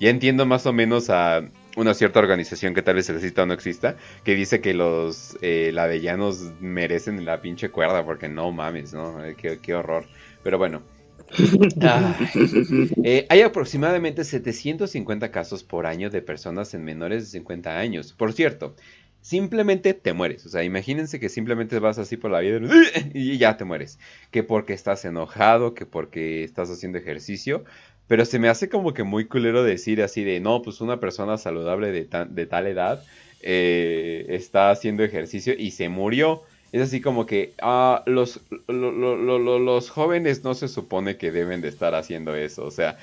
ya 0.00 0.08
entiendo 0.10 0.46
más 0.46 0.64
o 0.66 0.72
menos 0.72 1.10
a 1.10 1.42
una 1.76 1.94
cierta 1.94 2.18
organización 2.18 2.74
que 2.74 2.82
tal 2.82 2.96
vez 2.96 3.08
exista 3.10 3.42
o 3.42 3.46
no 3.46 3.54
exista, 3.54 3.96
que 4.24 4.34
dice 4.34 4.60
que 4.60 4.74
los 4.74 5.36
eh, 5.42 5.70
ladellanos 5.72 6.52
merecen 6.60 7.24
la 7.24 7.40
pinche 7.40 7.70
cuerda, 7.70 8.04
porque 8.04 8.28
no 8.28 8.50
mames, 8.52 8.94
¿no? 8.94 9.22
Eh, 9.24 9.36
qué, 9.36 9.58
qué 9.60 9.74
horror. 9.74 10.06
Pero 10.42 10.58
bueno, 10.58 10.82
eh, 13.04 13.26
hay 13.28 13.40
aproximadamente 13.42 14.24
750 14.24 15.30
casos 15.30 15.62
por 15.64 15.86
año 15.86 16.10
de 16.10 16.22
personas 16.22 16.74
en 16.74 16.84
menores 16.84 17.24
de 17.24 17.38
50 17.38 17.78
años. 17.78 18.12
Por 18.12 18.32
cierto, 18.32 18.74
simplemente 19.20 19.94
te 19.94 20.12
mueres. 20.12 20.46
O 20.46 20.48
sea, 20.48 20.64
imagínense 20.64 21.20
que 21.20 21.28
simplemente 21.28 21.78
vas 21.78 21.98
así 21.98 22.16
por 22.16 22.30
la 22.30 22.40
vida 22.40 22.60
y 23.14 23.38
ya 23.38 23.56
te 23.56 23.64
mueres. 23.64 23.98
Que 24.30 24.42
porque 24.42 24.72
estás 24.72 25.04
enojado, 25.04 25.74
que 25.74 25.86
porque 25.86 26.44
estás 26.44 26.70
haciendo 26.70 26.98
ejercicio. 26.98 27.64
Pero 28.06 28.24
se 28.24 28.38
me 28.38 28.48
hace 28.48 28.68
como 28.70 28.94
que 28.94 29.02
muy 29.02 29.26
culero 29.26 29.62
decir 29.62 30.02
así 30.02 30.24
de, 30.24 30.40
no, 30.40 30.62
pues 30.62 30.80
una 30.80 30.98
persona 30.98 31.36
saludable 31.36 31.92
de, 31.92 32.08
de 32.30 32.46
tal 32.46 32.66
edad 32.66 33.04
eh, 33.42 34.26
está 34.30 34.70
haciendo 34.70 35.04
ejercicio 35.04 35.54
y 35.56 35.72
se 35.72 35.88
murió. 35.88 36.42
Es 36.70 36.82
así 36.82 37.00
como 37.00 37.24
que 37.24 37.54
ah, 37.62 38.02
los, 38.06 38.40
los 38.66 39.90
jóvenes 39.90 40.44
no 40.44 40.54
se 40.54 40.68
supone 40.68 41.16
que 41.16 41.32
deben 41.32 41.62
de 41.62 41.68
estar 41.68 41.94
haciendo 41.94 42.34
eso. 42.34 42.66
O 42.68 42.70
sea, 42.70 42.98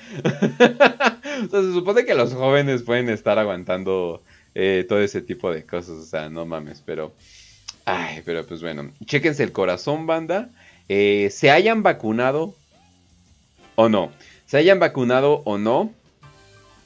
se 1.50 1.72
supone 1.72 2.04
que 2.04 2.14
los 2.14 2.32
jóvenes 2.32 2.82
pueden 2.82 3.08
estar 3.08 3.38
aguantando 3.38 4.22
eh, 4.54 4.86
todo 4.88 5.00
ese 5.00 5.20
tipo 5.20 5.52
de 5.52 5.66
cosas. 5.66 5.98
O 5.98 6.04
sea, 6.04 6.30
no 6.30 6.46
mames, 6.46 6.82
pero... 6.84 7.12
Ay, 7.84 8.22
pero 8.24 8.46
pues 8.46 8.62
bueno. 8.62 8.92
Chéquense 9.04 9.42
el 9.42 9.52
corazón, 9.52 10.06
banda. 10.06 10.50
Eh, 10.88 11.28
se 11.30 11.50
hayan 11.50 11.82
vacunado 11.82 12.54
o 13.74 13.88
no. 13.88 14.12
Se 14.46 14.56
hayan 14.56 14.78
vacunado 14.78 15.42
o 15.44 15.58
no. 15.58 15.92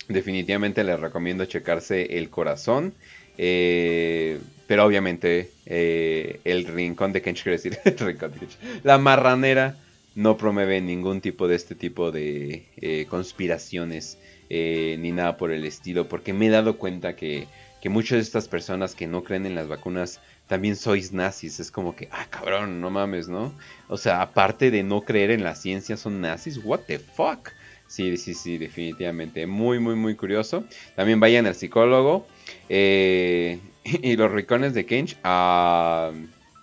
Definitivamente 0.09 0.83
les 0.85 0.99
recomiendo 0.99 1.45
checarse 1.45 2.19
el 2.19 2.29
corazón. 2.31 2.95
Eh, 3.39 4.39
pero 4.71 4.87
obviamente 4.87 5.51
eh, 5.67 6.43
el 6.45 6.65
rincón 6.65 7.13
de 7.13 7.21
Kench, 7.21 7.43
quiero 7.43 7.59
decir, 7.61 7.77
la 8.85 8.99
marranera 8.99 9.77
no 10.15 10.37
promueve 10.37 10.81
ningún 10.81 11.21
tipo 11.21 11.49
de 11.49 11.57
este 11.57 11.75
tipo 11.75 12.13
de 12.13 12.69
eh, 12.77 13.05
conspiraciones 13.11 14.17
eh, 14.49 14.95
ni 15.01 15.11
nada 15.11 15.37
por 15.37 15.51
el 15.51 15.65
estilo, 15.65 16.09
porque 16.09 16.33
me 16.33 16.47
he 16.47 16.51
dado 16.51 16.79
cuenta 16.79 17.17
que, 17.17 17.49
que 17.83 17.89
muchas 17.89 18.19
de 18.19 18.23
estas 18.23 18.47
personas 18.47 18.95
que 18.95 19.09
no 19.09 19.25
creen 19.25 19.45
en 19.45 19.57
las 19.57 19.67
vacunas 19.67 20.21
también 20.47 20.77
sois 20.77 21.13
nazis. 21.13 21.59
Es 21.59 21.73
como 21.73 21.97
que, 21.97 22.09
ah, 22.13 22.29
cabrón, 22.31 22.81
no 22.81 22.91
mames, 22.91 23.27
¿no? 23.27 23.53
O 23.89 23.97
sea, 23.97 24.23
aparte 24.23 24.71
de 24.71 24.85
no 24.85 25.03
creer 25.03 25.33
en 25.33 25.43
la 25.43 25.57
ciencia, 25.57 25.97
son 25.97 26.21
nazis. 26.21 26.61
What 26.63 26.83
the 26.87 27.01
fuck? 27.01 27.51
Sí, 27.89 28.17
sí, 28.19 28.35
sí, 28.35 28.57
definitivamente. 28.57 29.49
Muy, 29.49 29.81
muy, 29.81 29.97
muy 29.97 30.15
curioso. 30.15 30.63
También 30.95 31.19
vayan 31.19 31.47
al 31.47 31.57
psicólogo. 31.57 32.25
Eh, 32.73 33.59
y 33.85 34.17
los 34.17 34.31
ricones 34.31 34.75
de 34.75 34.87
Kench 34.87 35.17
a. 35.25 36.13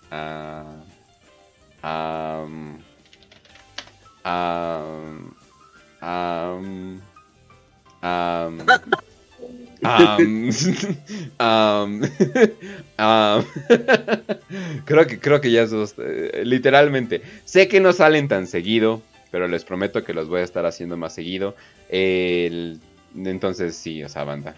a. 0.10 0.64
a. 1.84 2.46
a. 4.24 4.48
creo 14.86 15.08
que 15.08 15.20
creo 15.20 15.42
que 15.42 15.52
ya 15.52 15.64
esos 15.64 15.96
eh, 15.98 16.42
literalmente 16.44 17.22
sé 17.46 17.68
que 17.68 17.80
no 17.80 17.94
salen 17.94 18.28
tan 18.28 18.48
seguido 18.48 19.02
pero 19.32 19.48
les 19.48 19.66
prometo 19.66 20.04
que 20.04 20.14
los 20.14 20.30
voy 20.30 20.42
a 20.42 20.44
estar 20.44 20.66
haciendo 20.66 20.98
más 20.98 21.14
seguido 21.14 21.56
el 21.90 22.80
entonces 23.16 23.76
sí, 23.76 24.04
o 24.04 24.10
sea, 24.10 24.24
banda. 24.24 24.56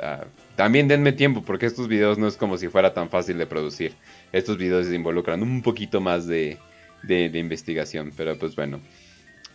Ah, 0.00 0.24
también 0.56 0.88
denme 0.88 1.12
tiempo 1.12 1.42
porque 1.42 1.66
estos 1.66 1.88
videos 1.88 2.18
no 2.18 2.28
es 2.28 2.36
como 2.36 2.56
si 2.56 2.68
fuera 2.68 2.94
tan 2.94 3.10
fácil 3.10 3.38
de 3.38 3.46
producir. 3.46 3.94
Estos 4.32 4.58
videos 4.58 4.92
involucran 4.92 5.42
un 5.42 5.62
poquito 5.62 6.00
más 6.00 6.26
de, 6.26 6.58
de, 7.02 7.38
investigación, 7.38 8.12
pero 8.16 8.38
pues 8.38 8.54
bueno. 8.54 8.80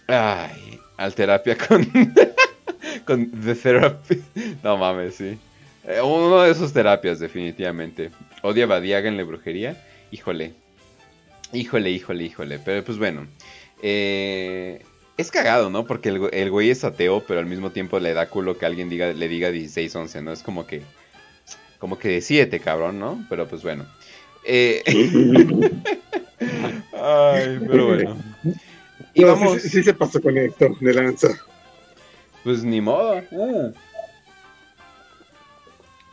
Ay, 0.08 0.80
al 0.98 1.14
terapia 1.14 1.58
con... 1.68 1.86
con 3.06 3.32
The 3.32 3.56
Therapy. 3.56 4.22
No 4.64 4.78
mames, 4.78 5.16
sí. 5.16 5.38
Eh, 5.86 6.02
uno 6.02 6.42
de 6.42 6.52
esos 6.52 6.74
terapias, 6.74 7.20
definitivamente. 7.20 8.12
Odia 8.42 8.66
Badiaga 8.66 9.08
en 9.08 9.18
la 9.18 9.24
brujería. 9.24 9.82
Híjole. 10.12 10.54
Híjole, 11.54 11.90
híjole, 11.90 12.24
híjole. 12.26 12.60
Pero 12.60 12.84
pues 12.84 12.98
bueno. 12.98 13.28
Eh, 13.82 14.84
es 15.20 15.32
cagado, 15.32 15.70
¿no? 15.70 15.86
Porque 15.86 16.08
el, 16.32 16.50
güey 16.50 16.70
es 16.70 16.86
ateo, 16.86 17.26
pero 17.28 17.42
al 17.42 17.46
mismo 17.46 17.72
tiempo 17.72 18.00
le 18.00 18.14
da 18.14 18.30
culo 18.30 18.58
que 18.58 18.66
alguien 18.66 18.88
diga, 18.88 19.12
le 19.12 19.28
diga 19.28 19.52
16, 19.52 19.94
11, 19.94 20.22
¿no? 20.22 20.32
Es 20.32 20.44
como 20.44 20.66
que. 20.66 20.82
Como 21.78 22.00
que 22.00 22.08
decídete, 22.08 22.62
cabrón, 22.62 23.00
¿no? 23.00 23.26
Pero 23.28 23.46
pues 23.46 23.62
bueno. 23.62 23.86
Eh, 24.46 24.82
ay, 26.94 27.60
pero 27.68 27.88
bueno. 27.88 28.18
Y 29.14 29.26
vamos. 29.26 29.62
Sí, 29.62 29.84
se 29.84 29.94
pasó 29.94 30.22
con 30.22 30.38
esto 30.38 30.70
de 30.80 30.94
lanza. 30.94 31.28
Pues 32.46 32.64
ni 32.64 32.80
modo. 32.80 33.22
Uh. 33.32 33.74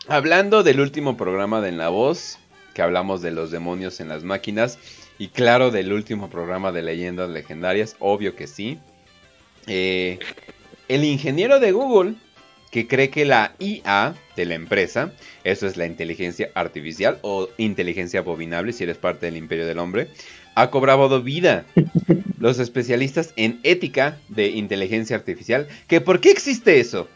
Hablando 0.08 0.64
del 0.64 0.80
último 0.80 1.16
programa 1.16 1.60
de 1.60 1.68
En 1.68 1.78
la 1.78 1.90
Voz, 1.90 2.40
que 2.74 2.82
hablamos 2.82 3.22
de 3.22 3.30
los 3.30 3.52
demonios 3.52 4.00
en 4.00 4.08
las 4.08 4.24
máquinas, 4.24 4.80
y 5.16 5.28
claro 5.28 5.70
del 5.70 5.92
último 5.92 6.28
programa 6.28 6.72
de 6.72 6.82
leyendas 6.82 7.30
legendarias, 7.30 7.94
obvio 8.00 8.34
que 8.34 8.48
sí. 8.48 8.80
Eh, 9.66 10.18
el 10.88 11.04
ingeniero 11.04 11.58
de 11.58 11.72
Google 11.72 12.14
que 12.70 12.86
cree 12.86 13.10
que 13.10 13.24
la 13.24 13.54
IA 13.58 14.14
de 14.36 14.44
la 14.44 14.54
empresa, 14.54 15.12
eso 15.44 15.66
es 15.66 15.76
la 15.76 15.86
inteligencia 15.86 16.50
artificial 16.54 17.18
o 17.22 17.48
inteligencia 17.56 18.20
abominable 18.20 18.72
si 18.72 18.84
eres 18.84 18.98
parte 18.98 19.26
del 19.26 19.36
imperio 19.36 19.66
del 19.66 19.78
hombre, 19.78 20.08
ha 20.54 20.70
cobrado 20.70 21.22
vida. 21.22 21.64
Los 22.38 22.58
especialistas 22.58 23.32
en 23.36 23.60
ética 23.62 24.18
de 24.28 24.48
inteligencia 24.48 25.16
artificial, 25.16 25.68
que 25.88 26.00
¿por 26.00 26.20
qué 26.20 26.30
existe 26.30 26.78
eso? 26.78 27.08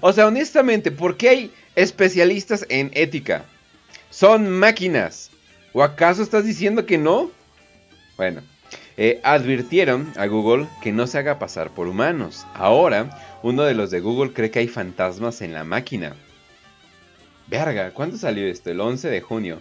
O 0.00 0.12
sea, 0.12 0.26
honestamente, 0.26 0.90
¿por 0.90 1.16
qué 1.16 1.28
hay 1.28 1.50
especialistas 1.76 2.64
en 2.70 2.90
ética? 2.94 3.44
Son 4.10 4.48
máquinas. 4.50 5.30
¿O 5.72 5.82
acaso 5.82 6.22
estás 6.22 6.44
diciendo 6.44 6.86
que 6.86 6.96
no? 6.96 7.30
Bueno, 8.16 8.42
eh, 8.96 9.20
advirtieron 9.24 10.12
a 10.16 10.26
Google 10.26 10.68
que 10.82 10.92
no 10.92 11.06
se 11.06 11.18
haga 11.18 11.38
pasar 11.38 11.70
por 11.70 11.88
humanos. 11.88 12.46
Ahora, 12.54 13.10
uno 13.42 13.64
de 13.64 13.74
los 13.74 13.90
de 13.90 14.00
Google 14.00 14.32
cree 14.32 14.50
que 14.50 14.60
hay 14.60 14.68
fantasmas 14.68 15.42
en 15.42 15.52
la 15.52 15.64
máquina. 15.64 16.14
Verga, 17.48 17.90
¿cuándo 17.92 18.16
salió 18.16 18.46
esto? 18.46 18.70
El 18.70 18.80
11 18.80 19.10
de 19.10 19.20
junio. 19.20 19.60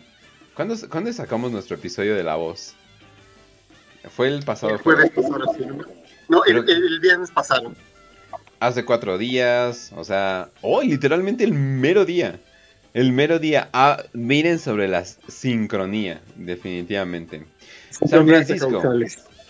¿Cuándo, 0.53 1.14
sacamos 1.14 1.51
nuestro 1.51 1.76
episodio 1.76 2.15
de 2.15 2.23
La 2.23 2.35
Voz? 2.35 2.76
Fue 4.15 4.27
el 4.27 4.43
pasado. 4.43 4.73
El 4.73 4.80
jueves 4.80 5.10
pasado, 5.11 5.45
sí, 5.57 5.65
¿no? 6.30 6.45
el, 6.45 6.99
viernes 6.99 7.31
pasado. 7.31 7.73
Hace 8.60 8.85
cuatro 8.85 9.18
días, 9.18 9.91
o 9.95 10.03
sea, 10.03 10.49
hoy 10.61 10.89
literalmente 10.89 11.43
el 11.43 11.53
mero 11.53 12.05
día. 12.05 12.39
El 12.93 13.11
mero 13.11 13.39
día. 13.39 13.69
Ah, 13.73 14.03
miren 14.14 14.60
sobre 14.60 14.88
la 14.88 15.03
sincronía, 15.05 16.22
definitivamente. 16.35 17.45
San 17.94 18.28
Francisco. 18.28 18.82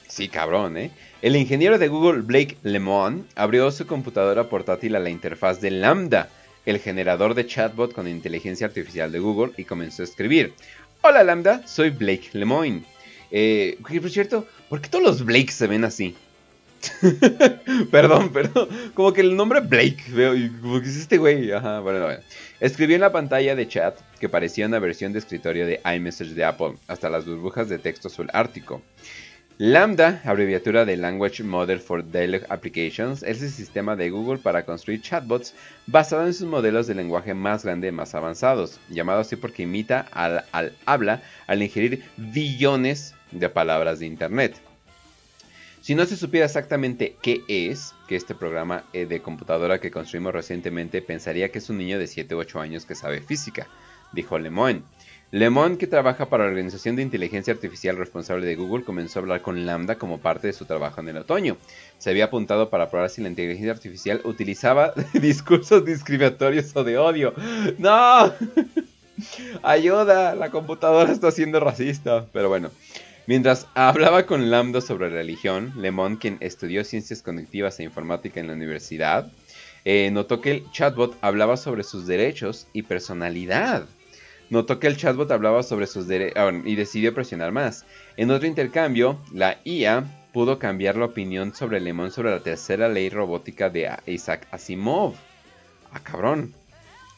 Sí, 0.07 0.28
cabrón, 0.28 0.78
¿eh? 0.78 0.91
El 1.22 1.36
ingeniero 1.36 1.80
de 1.80 1.88
Google 1.88 2.22
Blake 2.22 2.57
Lemon 2.64 3.26
abrió 3.36 3.72
su 3.72 3.88
computadora 3.88 4.49
portátil 4.49 4.95
a 4.95 4.99
la 4.99 5.10
interfaz 5.10 5.61
de 5.61 5.72
Lambda, 5.72 6.30
el 6.65 6.80
generador 6.80 7.34
de 7.34 7.48
chatbot 7.48 7.94
con 7.94 8.07
inteligencia 8.07 8.68
artificial 8.68 9.11
de 9.11 9.20
Google, 9.20 9.53
y 9.57 9.64
comenzó 9.64 10.03
a 10.03 10.06
escribir. 10.06 10.53
Hola 11.02 11.24
Lambda, 11.24 11.65
soy 11.65 11.90
Blake 11.90 12.30
Lemoine. 12.34 12.84
Eh, 13.32 13.80
por 13.82 14.10
cierto, 14.10 14.45
¿por 14.70 14.82
qué 14.82 14.90
todos 14.90 15.03
los 15.03 15.26
Blake 15.26 15.52
se 15.52 15.68
ven 15.68 15.84
así? 15.86 16.15
perdón, 17.91 18.30
perdón. 18.30 18.68
Como 18.93 19.14
que 19.14 19.22
el 19.22 19.35
nombre 19.35 19.61
Blake, 19.61 20.03
veo, 20.10 20.34
como 20.61 20.81
que 20.81 20.88
es 20.88 20.97
este 20.97 21.18
güey. 21.18 21.51
Ajá, 21.51 21.80
bueno. 21.80 22.07
Escribió 22.60 22.95
en 22.95 23.01
la 23.01 23.11
pantalla 23.11 23.55
de 23.55 23.68
chat 23.68 23.99
que 24.19 24.30
parecía 24.30 24.68
una 24.68 24.80
versión 24.80 25.14
de 25.14 25.19
escritorio 25.19 25.65
de 25.65 25.81
iMessage 25.95 26.34
de 26.34 26.45
Apple, 26.45 26.76
hasta 26.88 27.10
las 27.10 27.26
burbujas 27.26 27.69
de 27.69 27.77
texto 27.77 28.07
azul 28.07 28.30
ártico. 28.34 28.81
Lambda, 29.60 30.19
abreviatura 30.26 30.84
de 30.84 30.97
Language 30.97 31.43
Model 31.43 31.80
for 31.80 32.03
Dialogue 32.03 32.45
Applications, 32.49 33.22
es 33.22 33.43
el 33.43 33.51
sistema 33.51 33.95
de 33.95 34.10
Google 34.10 34.39
para 34.39 34.65
construir 34.65 35.01
chatbots 35.01 35.53
basado 35.85 36.26
en 36.26 36.34
sus 36.34 36.47
modelos 36.47 36.88
de 36.88 36.95
lenguaje 36.95 37.35
más 37.35 37.64
grande 37.64 37.89
y 37.89 37.91
más 37.91 38.15
avanzados, 38.15 38.80
llamado 38.89 39.19
así 39.19 39.35
porque 39.35 39.64
imita 39.64 40.07
al, 40.11 40.43
habla 40.85 41.22
al 41.45 41.61
ingerir 41.61 42.03
billones 42.18 43.14
de 43.31 43.47
palabras 43.47 43.99
de 43.99 44.07
Internet. 44.07 44.60
Si 45.84 45.95
no 45.95 46.05
se 46.05 46.15
supiera 46.15 46.45
exactamente 46.45 47.18
qué 47.22 47.43
es, 47.49 47.93
que 48.07 48.15
este 48.15 48.34
programa 48.34 48.85
eh, 48.93 49.05
de 49.05 49.22
computadora 49.22 49.81
que 49.81 49.91
construimos 49.91 50.31
recientemente 50.31 51.01
pensaría 51.01 51.51
que 51.51 51.57
es 51.57 51.69
un 51.69 51.77
niño 51.77 51.99
de 51.99 52.07
7 52.07 52.35
u 52.35 52.38
8 52.38 52.61
años 52.61 52.85
que 52.85 52.95
sabe 52.95 53.19
física, 53.19 53.68
dijo 54.14 54.39
Lemoine. 54.39 54.84
Lemon, 55.31 55.76
que 55.76 55.88
trabaja 55.88 56.30
para 56.30 56.45
la 56.45 56.51
Organización 56.51 56.95
de 56.95 57.01
Inteligencia 57.01 57.53
Artificial 57.53 57.97
responsable 57.97 58.45
de 58.45 58.55
Google, 58.55 58.85
comenzó 58.85 59.19
a 59.19 59.23
hablar 59.23 59.41
con 59.41 59.65
Lambda 59.65 59.95
como 59.97 60.19
parte 60.19 60.47
de 60.47 60.53
su 60.53 60.64
trabajo 60.64 61.01
en 61.01 61.10
el 61.10 61.18
otoño. 61.18 61.57
Se 61.97 62.11
había 62.11 62.26
apuntado 62.26 62.69
para 62.69 62.89
probar 62.89 63.10
si 63.10 63.22
la 63.22 63.27
inteligencia 63.27 63.73
artificial 63.73 64.22
utilizaba 64.23 64.93
discursos 65.14 65.84
discriminatorios 65.84 66.73
o 66.77 66.85
de 66.85 66.97
odio. 66.97 67.34
¡No! 67.77 68.34
¡Ayuda! 69.64 70.34
La 70.34 70.49
computadora 70.49 71.11
está 71.11 71.30
siendo 71.30 71.60
racista. 71.60 72.26
Pero 72.31 72.47
bueno. 72.47 72.72
Mientras 73.25 73.67
hablaba 73.73 74.25
con 74.25 74.51
Lambda 74.51 74.81
sobre 74.81 75.09
religión, 75.09 75.71
Lemon, 75.77 76.17
quien 76.17 76.37
estudió 76.41 76.83
ciencias 76.83 77.21
conectivas 77.21 77.79
e 77.79 77.83
informática 77.83 78.41
en 78.41 78.47
la 78.47 78.53
universidad, 78.53 79.31
eh, 79.85 80.09
notó 80.11 80.41
que 80.41 80.51
el 80.51 80.71
chatbot 80.71 81.17
hablaba 81.21 81.55
sobre 81.55 81.83
sus 81.83 82.05
derechos 82.05 82.67
y 82.73 82.83
personalidad. 82.83 83.85
Notó 84.49 84.77
que 84.77 84.87
el 84.87 84.97
chatbot 84.97 85.31
hablaba 85.31 85.63
sobre 85.63 85.87
sus 85.87 86.05
derechos 86.05 86.37
ah, 86.37 86.51
y 86.65 86.75
decidió 86.75 87.13
presionar 87.13 87.53
más. 87.53 87.85
En 88.17 88.29
otro 88.29 88.45
intercambio, 88.45 89.17
la 89.31 89.57
IA 89.63 90.03
pudo 90.33 90.59
cambiar 90.59 90.97
la 90.97 91.05
opinión 91.05 91.55
sobre 91.55 91.79
Lemon 91.79 92.11
sobre 92.11 92.31
la 92.31 92.43
tercera 92.43 92.89
ley 92.89 93.09
robótica 93.09 93.69
de 93.69 93.89
Isaac 94.05 94.47
Asimov. 94.51 95.15
Ah, 95.93 96.01
cabrón. 96.03 96.53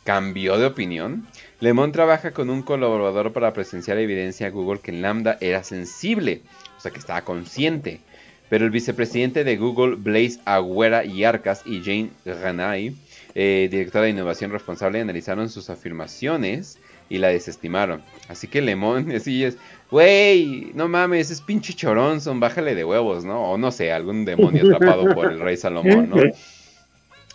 ¿Cambió 0.06 0.60
de 0.60 0.68
opinión? 0.68 1.26
Lemon 1.60 1.92
trabaja 1.92 2.30
con 2.30 2.52
un 2.52 2.62
colaborador 2.62 3.34
para 3.34 3.54
presenciar 3.54 3.98
evidencia 3.98 4.46
a 4.46 4.52
Google 4.52 4.80
que 4.80 4.92
Lambda 4.92 5.40
era 5.42 5.64
sensible, 5.64 6.42
o 6.78 6.80
sea 6.80 6.92
que 6.92 7.00
estaba 7.00 7.24
consciente. 7.24 8.02
Pero 8.48 8.66
el 8.66 8.72
vicepresidente 8.72 9.44
de 9.44 9.58
Google, 9.58 9.96
Blaise 9.96 10.40
Agüera 10.46 11.04
y 11.06 11.24
Arcas, 11.24 11.64
y 11.66 11.82
Jane 11.82 12.12
Ranay, 12.24 12.96
eh, 13.34 13.68
directora 13.72 14.04
de 14.04 14.12
innovación 14.12 14.52
responsable, 14.52 15.02
analizaron 15.02 15.50
sus 15.50 15.72
afirmaciones 15.72 16.78
y 17.10 17.18
la 17.18 17.30
desestimaron. 17.30 18.04
Así 18.28 18.48
que 18.48 18.62
Lemón, 18.62 19.12
así 19.12 19.44
es, 19.44 19.58
güey, 19.90 20.72
no 20.76 20.88
mames, 20.88 21.32
es 21.32 21.42
pinche 21.42 21.74
choronzón, 21.74 22.40
bájale 22.40 22.76
de 22.76 22.86
huevos, 22.86 23.26
¿no? 23.26 23.42
O 23.42 23.58
no 23.58 23.72
sé, 23.72 23.92
algún 23.92 24.24
demonio 24.24 24.66
atrapado 24.66 25.16
por 25.16 25.32
el 25.32 25.40
rey 25.40 25.58
Salomón, 25.58 26.12
¿no? 26.12 26.18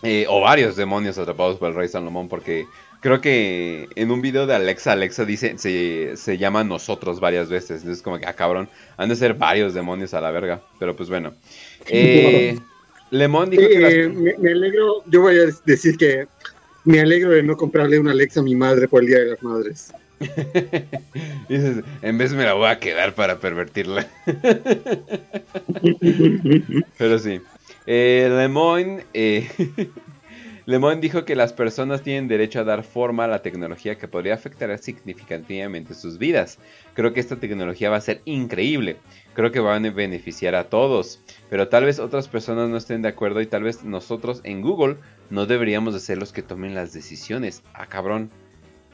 Eh, 0.03 0.25
o 0.27 0.41
varios 0.41 0.75
demonios 0.75 1.17
atrapados 1.17 1.57
por 1.57 1.69
el 1.69 1.75
rey 1.75 1.87
Salomón, 1.87 2.27
porque 2.27 2.65
creo 3.01 3.21
que 3.21 3.89
en 3.95 4.11
un 4.11 4.21
video 4.21 4.47
de 4.47 4.55
Alexa, 4.55 4.93
Alexa 4.93 5.25
dice, 5.25 5.57
se, 5.57 6.15
se 6.15 6.37
llama 6.37 6.63
nosotros 6.63 7.19
varias 7.19 7.49
veces. 7.49 7.81
Entonces, 7.81 8.01
como 8.01 8.17
que, 8.17 8.25
ah, 8.25 8.31
cabrón, 8.33 8.69
han 8.97 9.09
de 9.09 9.15
ser 9.15 9.33
varios 9.33 9.73
demonios 9.73 10.13
a 10.13 10.21
la 10.21 10.31
verga. 10.31 10.61
Pero 10.79 10.95
pues 10.95 11.09
bueno. 11.09 11.33
Eh, 11.87 12.59
Lemón 13.09 13.49
dijo 13.49 13.67
que. 13.67 14.03
Eh, 14.03 14.07
me, 14.07 14.51
alegro, 14.51 15.03
yo 15.07 15.21
voy 15.21 15.37
a 15.37 15.47
decir 15.65 15.97
que 15.97 16.27
me 16.85 17.01
alegro 17.01 17.31
de 17.31 17.43
no 17.43 17.57
comprarle 17.57 17.99
una 17.99 18.11
Alexa 18.11 18.39
a 18.39 18.43
mi 18.43 18.55
madre 18.55 18.87
por 18.87 19.01
el 19.01 19.07
Día 19.07 19.19
de 19.19 19.31
las 19.31 19.43
Madres. 19.43 19.91
Dices, 21.49 21.83
en 22.01 22.17
vez 22.17 22.33
me 22.33 22.43
la 22.43 22.53
voy 22.53 22.69
a 22.69 22.79
quedar 22.79 23.13
para 23.15 23.39
pervertirla. 23.39 24.07
Pero 26.97 27.19
sí. 27.19 27.41
Eh, 27.85 28.29
eh, 29.13 29.49
Lemoyne 30.65 31.01
dijo 31.01 31.25
que 31.25 31.35
las 31.35 31.53
personas 31.53 32.03
tienen 32.03 32.27
derecho 32.27 32.59
a 32.59 32.63
dar 32.63 32.83
forma 32.83 33.25
a 33.25 33.27
la 33.27 33.41
tecnología 33.41 33.97
que 33.97 34.07
podría 34.07 34.35
afectar 34.35 34.77
significativamente 34.77 35.95
sus 35.95 36.17
vidas. 36.17 36.59
Creo 36.93 37.13
que 37.13 37.19
esta 37.19 37.37
tecnología 37.37 37.89
va 37.89 37.97
a 37.97 38.01
ser 38.01 38.21
increíble. 38.25 38.97
Creo 39.33 39.51
que 39.51 39.59
va 39.59 39.75
a 39.75 39.79
beneficiar 39.79 40.55
a 40.55 40.65
todos. 40.65 41.19
Pero 41.49 41.67
tal 41.67 41.85
vez 41.85 41.99
otras 41.99 42.27
personas 42.27 42.69
no 42.69 42.77
estén 42.77 43.01
de 43.01 43.09
acuerdo 43.09 43.41
y 43.41 43.47
tal 43.47 43.63
vez 43.63 43.83
nosotros 43.83 44.41
en 44.43 44.61
Google 44.61 44.97
no 45.29 45.45
deberíamos 45.47 45.93
de 45.93 45.99
ser 45.99 46.19
los 46.19 46.31
que 46.31 46.43
tomen 46.43 46.75
las 46.75 46.93
decisiones. 46.93 47.63
Ah, 47.73 47.87
cabrón. 47.87 48.29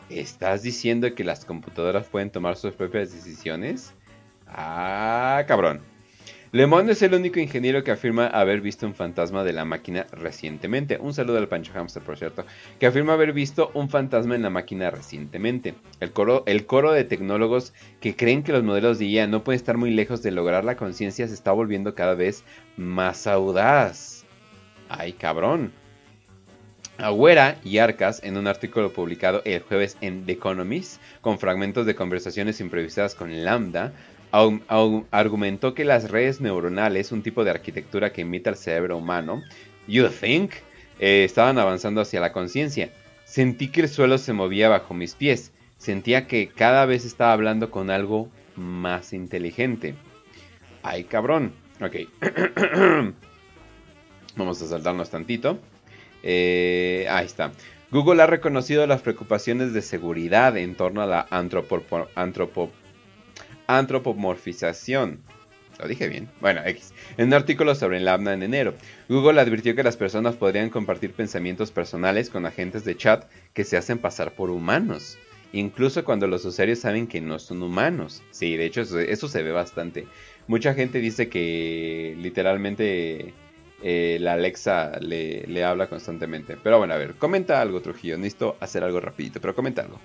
¿Estás 0.09 0.64
diciendo 0.64 1.14
que 1.15 1.26
las 1.26 1.43
computadoras 1.43 2.07
pueden 2.07 2.30
tomar 2.30 2.55
sus 2.55 2.72
propias 2.73 3.11
decisiones? 3.11 3.93
Ah, 4.47 5.43
cabrón. 5.47 5.81
Lemon 6.53 6.90
es 6.90 7.02
el 7.02 7.14
único 7.14 7.41
ingeniero 7.41 7.84
que 7.84 7.91
afirma 7.91 8.28
haber 8.28 8.61
visto 8.61 8.86
un 8.86 8.94
fantasma 8.94 9.44
de 9.44 9.52
la 9.52 9.65
máquina 9.65 10.07
recientemente. 10.14 10.98
Un 10.98 11.14
saludo 11.14 11.40
al 11.40 11.49
Pancho 11.49 11.74
Hamster, 11.76 12.02
por 12.02 12.18
cierto. 12.18 12.45
Que 12.80 12.88
afirma 12.88 13.14
haber 13.14 13.34
visto 13.34 13.69
un 13.74 13.90
fantasma 13.90 14.34
en 14.36 14.44
la 14.44 14.49
máquina 14.49 14.90
recientemente. 14.90 15.76
El 15.99 16.11
coro, 16.11 16.44
el 16.45 16.65
coro 16.65 16.94
de 16.94 17.03
tecnólogos 17.03 17.74
que 17.99 18.15
creen 18.15 18.44
que 18.44 18.53
los 18.53 18.64
modelos 18.64 18.98
de 18.98 19.07
IA 19.07 19.28
no 19.28 19.44
pueden 19.44 19.57
estar 19.57 19.76
muy 19.78 19.91
lejos 19.91 20.24
de 20.24 20.32
lograr 20.32 20.64
la 20.64 20.78
conciencia 20.78 21.28
se 21.28 21.34
está 21.34 21.52
volviendo 21.52 21.95
cada 21.95 22.14
vez 22.14 22.45
más 22.78 23.28
audaz. 23.28 24.24
Ay, 24.88 25.14
cabrón. 25.14 25.74
Agüera 26.98 27.57
y 27.64 27.78
Arcas, 27.78 28.24
en 28.24 28.38
un 28.38 28.48
artículo 28.48 28.91
publicado 28.94 29.41
el 29.44 29.61
jueves 29.61 29.98
en 30.02 30.26
The 30.26 30.32
Economist, 30.32 30.99
con 31.22 31.38
fragmentos 31.40 31.86
de 31.86 31.94
conversaciones 31.94 32.60
improvisadas 32.60 33.14
con 33.14 33.44
Lambda, 33.44 33.94
argumentó 34.31 35.73
que 35.73 35.85
las 35.85 36.11
redes 36.11 36.41
neuronales, 36.41 37.11
un 37.11 37.21
tipo 37.23 37.43
de 37.43 37.51
arquitectura 37.51 38.11
que 38.11 38.21
imita 38.21 38.49
al 38.49 38.57
cerebro 38.57 38.97
humano, 38.97 39.43
you 39.87 40.07
think, 40.09 40.51
eh, 40.99 41.23
estaban 41.23 41.57
avanzando 41.59 42.01
hacia 42.01 42.19
la 42.19 42.33
conciencia. 42.33 42.91
Sentí 43.25 43.69
que 43.69 43.81
el 43.81 43.89
suelo 43.89 44.17
se 44.17 44.33
movía 44.33 44.69
bajo 44.69 44.93
mis 44.93 45.15
pies. 45.15 45.51
Sentía 45.77 46.27
que 46.27 46.47
cada 46.49 46.85
vez 46.85 47.05
estaba 47.05 47.33
hablando 47.33 47.71
con 47.71 47.89
algo 47.89 48.29
más 48.55 49.13
inteligente. 49.13 49.95
Ay, 50.83 51.03
cabrón. 51.03 51.53
Ok. 51.81 51.95
Vamos 54.35 54.61
a 54.61 54.67
saltarnos 54.67 55.09
tantito. 55.09 55.59
Eh, 56.23 57.05
ahí 57.09 57.25
está. 57.25 57.51
Google 57.91 58.21
ha 58.21 58.27
reconocido 58.27 58.85
las 58.85 59.01
preocupaciones 59.01 59.73
de 59.73 59.81
seguridad 59.81 60.57
en 60.57 60.75
torno 60.75 61.01
a 61.01 61.05
la 61.05 61.27
antropo, 61.29 62.71
antropomorfización. 63.68 65.22
Lo 65.80 65.88
dije 65.88 66.07
bien. 66.07 66.27
Bueno, 66.41 66.61
X. 66.65 66.94
En 67.18 67.27
un 67.27 67.34
artículo 67.34 67.76
sobre 67.76 67.98
el 67.98 68.06
Lambda 68.06 68.34
en 68.34 68.41
enero, 68.41 68.73
Google 69.10 69.39
advirtió 69.39 69.76
que 69.76 69.84
las 69.84 69.98
personas 69.98 70.35
podrían 70.35 70.69
compartir 70.69 71.14
pensamientos 71.14 71.72
personales 71.72 72.30
con 72.30 72.45
agentes 72.45 72.84
de 72.84 72.98
chat 72.98 73.26
que 73.53 73.64
se 73.64 73.77
hacen 73.77 73.99
pasar 73.99 74.34
por 74.34 74.49
humanos. 74.49 75.18
Incluso 75.53 76.03
cuando 76.03 76.27
los 76.27 76.44
usuarios 76.45 76.80
saben 76.80 77.07
que 77.07 77.22
no 77.22 77.39
son 77.39 77.61
humanos. 77.61 78.23
Sí, 78.31 78.57
de 78.57 78.65
hecho 78.65 78.81
eso, 78.81 79.27
se 79.27 79.44
ve 79.44 79.52
bastante. 79.52 80.07
Mucha 80.48 80.73
gente 80.73 80.99
dice 80.99 81.30
que 81.30 82.15
literalmente 82.18 83.34
eh, 83.84 84.18
la 84.19 84.34
Alexa 84.34 84.99
le, 84.99 85.45
le, 85.48 85.64
habla 85.64 85.88
constantemente. 85.88 86.57
Pero 86.61 86.80
bueno, 86.80 86.95
a 86.95 86.98
ver, 86.98 87.14
comenta 87.15 87.61
algo, 87.61 87.81
Trujillo. 87.81 88.18
Necesito 88.18 88.57
hacer 88.60 88.84
algo 88.84 88.99
rapidito, 88.99 89.39
pero 89.39 89.56
comenta 89.56 89.84
algo. 89.84 89.99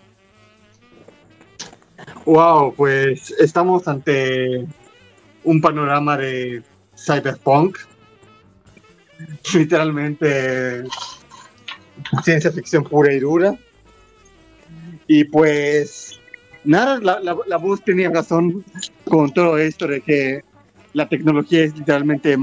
Wow, 2.25 2.75
pues 2.75 3.31
estamos 3.41 3.89
ante 3.89 4.65
un 5.45 5.61
panorama 5.61 6.17
de 6.17 6.63
cyberpunk. 6.97 7.79
Literalmente 9.55 10.85
ciencia 12.23 12.53
ficción 12.53 12.85
pura 12.85 13.13
y 13.13 13.21
dura. 13.21 13.55
Y 15.07 15.25
pues, 15.25 16.21
nada, 16.65 16.99
la, 17.01 17.21
la, 17.21 17.57
voz 17.57 17.83
tenía 17.83 18.11
razón 18.11 18.65
con 19.05 19.33
todo 19.33 19.59
esto 19.59 19.87
de 19.87 20.01
que 20.01 20.43
la 20.93 21.09
tecnología 21.09 21.65
es 21.65 21.77
literalmente 21.77 22.37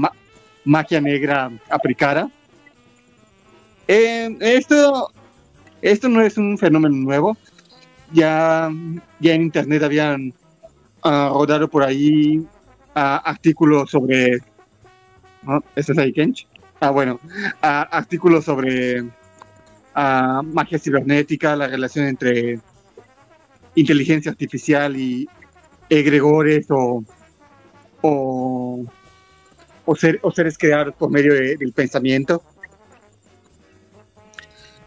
magia 0.64 1.00
negra 1.00 1.50
aplicada. 1.70 2.30
Eh, 3.88 4.36
esto, 4.40 5.10
esto 5.82 6.08
no 6.08 6.20
es 6.20 6.36
un 6.36 6.58
fenómeno 6.58 6.94
nuevo. 6.94 7.36
Ya, 8.12 8.70
ya 9.20 9.34
en 9.34 9.42
internet 9.42 9.82
habían 9.82 10.34
uh, 11.04 11.32
rodado 11.32 11.68
por 11.68 11.82
ahí 11.82 12.38
uh, 12.38 12.46
artículos 12.94 13.90
sobre. 13.90 14.38
¿no? 15.42 15.62
¿Este 15.76 15.92
es 15.92 15.98
ahí, 15.98 16.12
Kench? 16.12 16.46
Ah, 16.80 16.90
bueno, 16.90 17.20
uh, 17.24 17.28
artículos 17.62 18.44
sobre 18.44 19.04
magia 19.94 20.78
cibernética, 20.78 21.54
la 21.54 21.66
relación 21.66 22.06
entre 22.06 22.58
inteligencia 23.74 24.30
artificial 24.30 24.96
y 24.96 25.28
egregores 25.88 26.66
o, 26.70 27.04
o, 28.00 28.84
o, 29.84 29.96
seres 29.96 30.56
creados 30.56 30.94
por 30.94 31.10
medio 31.10 31.34
del 31.34 31.72
pensamiento. 31.72 32.42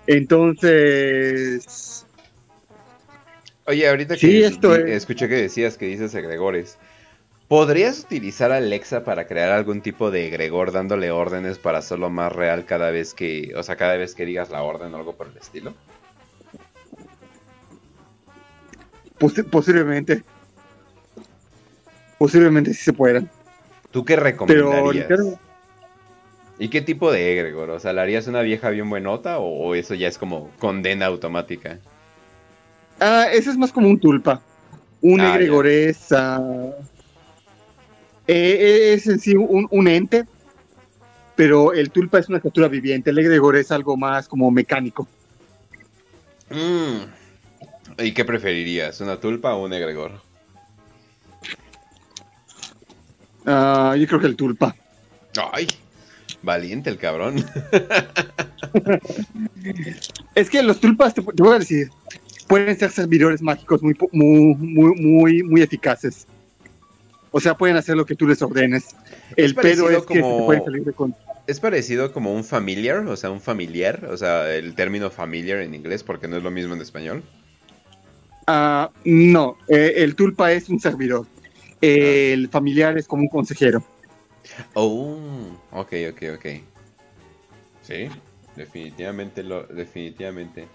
Entonces... 0.08 2.03
Oye, 3.66 3.88
ahorita 3.88 4.18
que 4.18 4.46
escuché 4.96 5.30
que 5.30 5.36
decías 5.36 5.78
que 5.78 5.86
dices 5.86 6.14
egregores. 6.16 6.78
¿Podrías 7.48 8.00
utilizar 8.00 8.52
Alexa 8.52 9.04
para 9.04 9.28
crear 9.28 9.52
algún 9.52 9.82
tipo 9.82 10.12
de 10.12 10.28
egregor 10.28 10.72
dándole 10.72 11.12
órdenes 11.12 11.60
para 11.60 11.80
hacerlo 11.80 12.10
más 12.10 12.32
real 12.32 12.66
cada 12.66 12.90
vez 12.90 13.14
que, 13.14 13.54
o 13.56 13.64
sea, 13.64 13.76
cada 13.76 13.96
vez 13.96 14.16
que 14.16 14.26
digas 14.26 14.50
la 14.50 14.64
orden 14.64 14.94
o 14.94 14.98
algo 14.98 15.16
por 15.16 15.28
el 15.28 15.38
estilo? 15.38 15.74
posiblemente. 19.52 20.24
Posiblemente 22.18 22.74
sí 22.74 22.84
se 22.84 22.94
pueda. 22.94 23.24
¿Tú 23.92 24.04
qué 24.04 24.16
recomendarías? 24.16 25.08
¿Y 26.60 26.70
qué 26.70 26.82
tipo 26.82 27.12
de 27.12 27.34
egregor? 27.34 27.70
O 27.70 27.80
sea, 27.80 27.94
¿le 27.94 28.02
harías 28.02 28.28
una 28.28 28.42
vieja 28.42 28.70
bien 28.70 28.90
buenota 28.90 29.40
o, 29.40 29.76
eso 29.76 29.96
ya 29.96 30.08
es 30.08 30.18
como 30.18 30.50
condena 30.60 31.08
automática? 31.08 31.80
Ah, 33.06 33.28
eso 33.34 33.52
es 33.52 33.58
más 33.58 33.74
como 33.74 33.90
un 33.90 34.00
tulpa. 34.00 34.42
Un 35.02 35.20
ah, 35.20 35.36
egregor 35.36 35.68
es... 35.68 36.10
Ah, 36.14 36.72
eh, 38.28 38.94
es 38.94 39.06
en 39.08 39.20
sí 39.20 39.36
un, 39.36 39.88
ente, 39.90 40.24
pero 41.36 41.74
el 41.74 41.92
tulpa 41.92 42.20
es 42.20 42.30
una 42.30 42.40
criatura 42.40 42.70
viviente, 42.70 43.10
el 43.10 43.20
egregor 43.20 43.58
es 43.58 43.74
algo 43.74 43.98
más 43.98 44.30
como 44.30 44.50
mecánico. 44.52 45.06
Mm. 46.50 48.02
¿Y 48.02 48.14
qué 48.14 48.24
preferirías, 48.24 49.02
una 49.02 49.20
tulpa 49.20 49.54
o 49.54 49.66
un 49.66 49.74
egregor? 49.74 50.22
Ah, 53.46 53.98
yo 54.00 54.08
creo 54.08 54.22
que 54.22 54.28
el 54.28 54.38
tulpa. 54.38 54.74
Ay, 55.52 55.68
valiente 56.42 56.90
el 56.90 56.98
cabrón. 56.98 57.36
es 60.36 60.50
que 60.50 60.64
los 60.64 60.80
tulpas, 60.80 61.14
te, 61.14 61.20
voy 61.20 61.56
a 61.56 61.60
decir, 61.60 61.90
pueden 62.54 62.78
ser 62.78 62.92
servidores 62.92 63.42
mágicos 63.42 63.82
muy, 63.82 63.96
muy, 64.12 64.96
muy, 64.96 65.42
muy 65.42 65.62
eficaces. 65.64 66.28
O 67.32 67.40
sea, 67.40 67.58
pueden 67.58 67.78
hacer 67.78 67.98
lo 67.98 68.06
que 68.06 68.14
tú 68.14 68.28
les 68.28 68.44
ordenes. 68.44 68.96
El 69.36 69.56
pedo 69.56 69.90
es 69.90 70.06
que 70.06 70.22
se 70.22 70.22
pueden 70.22 70.64
salir 70.64 70.84
de 70.84 70.94
Es 71.48 71.60
parecido 71.60 72.14
como 72.14 72.32
un 72.32 72.44
familiar, 72.44 73.08
o 73.08 73.18
sea, 73.18 73.32
un 73.32 73.42
familiar, 73.42 74.06
o 74.06 74.16
sea, 74.18 74.54
el 74.54 74.76
término 74.76 75.10
familiar 75.10 75.62
en 75.62 75.74
inglés, 75.74 76.04
porque 76.04 76.28
no 76.28 76.38
es 76.38 76.44
lo 76.44 76.52
mismo 76.52 76.76
en 76.76 76.82
español. 76.82 77.24
Ah, 78.46 78.92
no, 79.04 79.58
eh, 79.68 79.94
el 79.98 80.14
tulpa 80.14 80.52
es 80.52 80.70
un 80.70 80.80
servidor. 80.80 81.26
el 81.82 82.50
familiar 82.50 83.00
es 83.00 83.08
como 83.08 83.24
un 83.24 83.30
consejero. 83.30 83.84
Oh, 84.76 85.58
ok, 85.72 85.94
ok, 86.12 86.24
ok. 86.36 86.46
Sí, 87.82 88.10
definitivamente, 88.56 89.42
lo, 89.42 89.64
definitivamente. 89.64 90.68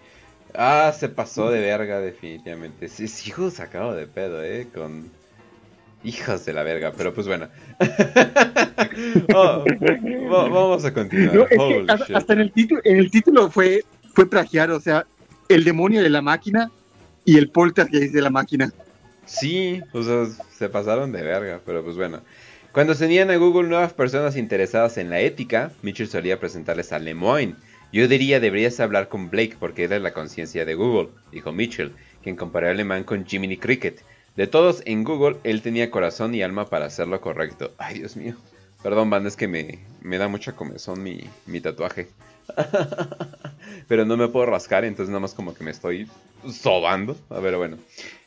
Ah, 0.55 0.93
se 0.99 1.09
pasó 1.09 1.51
de 1.51 1.61
verga, 1.61 2.01
definitivamente. 2.01 2.89
Sí, 2.89 3.09
sí, 3.09 3.33
sacado 3.51 3.95
de 3.95 4.07
pedo, 4.07 4.43
eh, 4.43 4.69
con 4.75 5.11
Hijos 6.05 6.45
de 6.45 6.53
la 6.53 6.63
verga, 6.63 6.93
pero 6.97 7.13
pues 7.13 7.27
bueno. 7.27 7.49
Oh, 9.35 9.65
vamos 10.29 10.85
a 10.85 10.93
continuar. 10.93 11.49
hasta, 12.15 12.33
en 12.33 12.41
el 12.41 12.53
título, 12.53 12.81
en 12.85 12.97
el 12.97 13.11
título 13.11 13.51
fue, 13.51 13.85
fue 14.15 14.29
plagiado, 14.29 14.77
o 14.77 14.81
sea, 14.81 15.07
el 15.49 15.65
demonio 15.65 16.03
de 16.03 16.11
la 16.11 16.23
máquina 16.23 16.71
y 17.25 17.37
el 17.37 17.51
poltergeist 17.51 18.13
de 18.13 18.23
la 18.23 18.31
máquina. 18.31 18.73
Sí, 19.25 19.83
o 19.93 20.03
sea, 20.03 20.27
se 20.57 20.69
pasaron 20.69 21.13
de 21.13 21.23
verga, 21.23 21.61
pero 21.65 21.85
pues 21.85 21.97
bueno. 21.97 22.23
Cuando 22.73 22.95
se 22.95 23.07
unían 23.07 23.31
a 23.31 23.37
Google 23.37 23.69
nuevas 23.69 23.93
personas 23.93 24.37
interesadas 24.37 24.99
en 24.99 25.11
la 25.11 25.21
ética, 25.21 25.73
Mitchell 25.83 26.09
solía 26.09 26.39
presentarles 26.41 26.93
a 26.93 26.99
Lemoyne. 26.99 27.55
Yo 27.93 28.07
diría 28.07 28.41
deberías 28.41 28.81
hablar 28.81 29.09
con 29.09 29.31
Blake 29.31 29.57
porque 29.59 29.85
es 29.85 29.91
la 29.91 30.13
conciencia 30.13 30.65
de 30.65 30.75
Google, 30.75 31.09
dijo 31.33 31.53
Mitchell, 31.53 31.93
quien 32.23 32.37
comparó 32.37 32.69
a 32.69 32.71
Alemán 32.71 33.05
con 33.05 33.25
Jiminy 33.25 33.57
Cricket. 33.57 34.03
De 34.37 34.47
todos 34.47 34.83
en 34.85 35.05
Google, 35.05 35.39
él 35.43 35.63
tenía 35.63 35.91
corazón 35.91 36.35
y 36.35 36.43
alma 36.43 36.67
para 36.67 36.87
hacer 36.87 37.09
lo 37.09 37.21
correcto. 37.21 37.73
Ay, 37.79 37.99
Dios 37.99 38.17
mío. 38.17 38.35
Perdón, 38.83 39.11
banda, 39.11 39.29
es 39.29 39.37
que 39.37 39.49
me, 39.49 39.81
me 40.03 40.19
da 40.19 40.29
mucha 40.29 40.55
comezón 40.55 41.03
mi, 41.03 41.25
mi 41.47 41.61
tatuaje. 41.61 42.09
Pero 43.89 44.05
no 44.05 44.17
me 44.17 44.29
puedo 44.29 44.47
rascar, 44.47 44.85
entonces 44.85 45.11
nada 45.11 45.21
más 45.21 45.35
como 45.35 45.55
que 45.55 45.65
me 45.65 45.71
estoy 45.71 46.09
sobando. 46.53 47.17
A 47.31 47.41
ver, 47.41 47.57
bueno. 47.57 47.79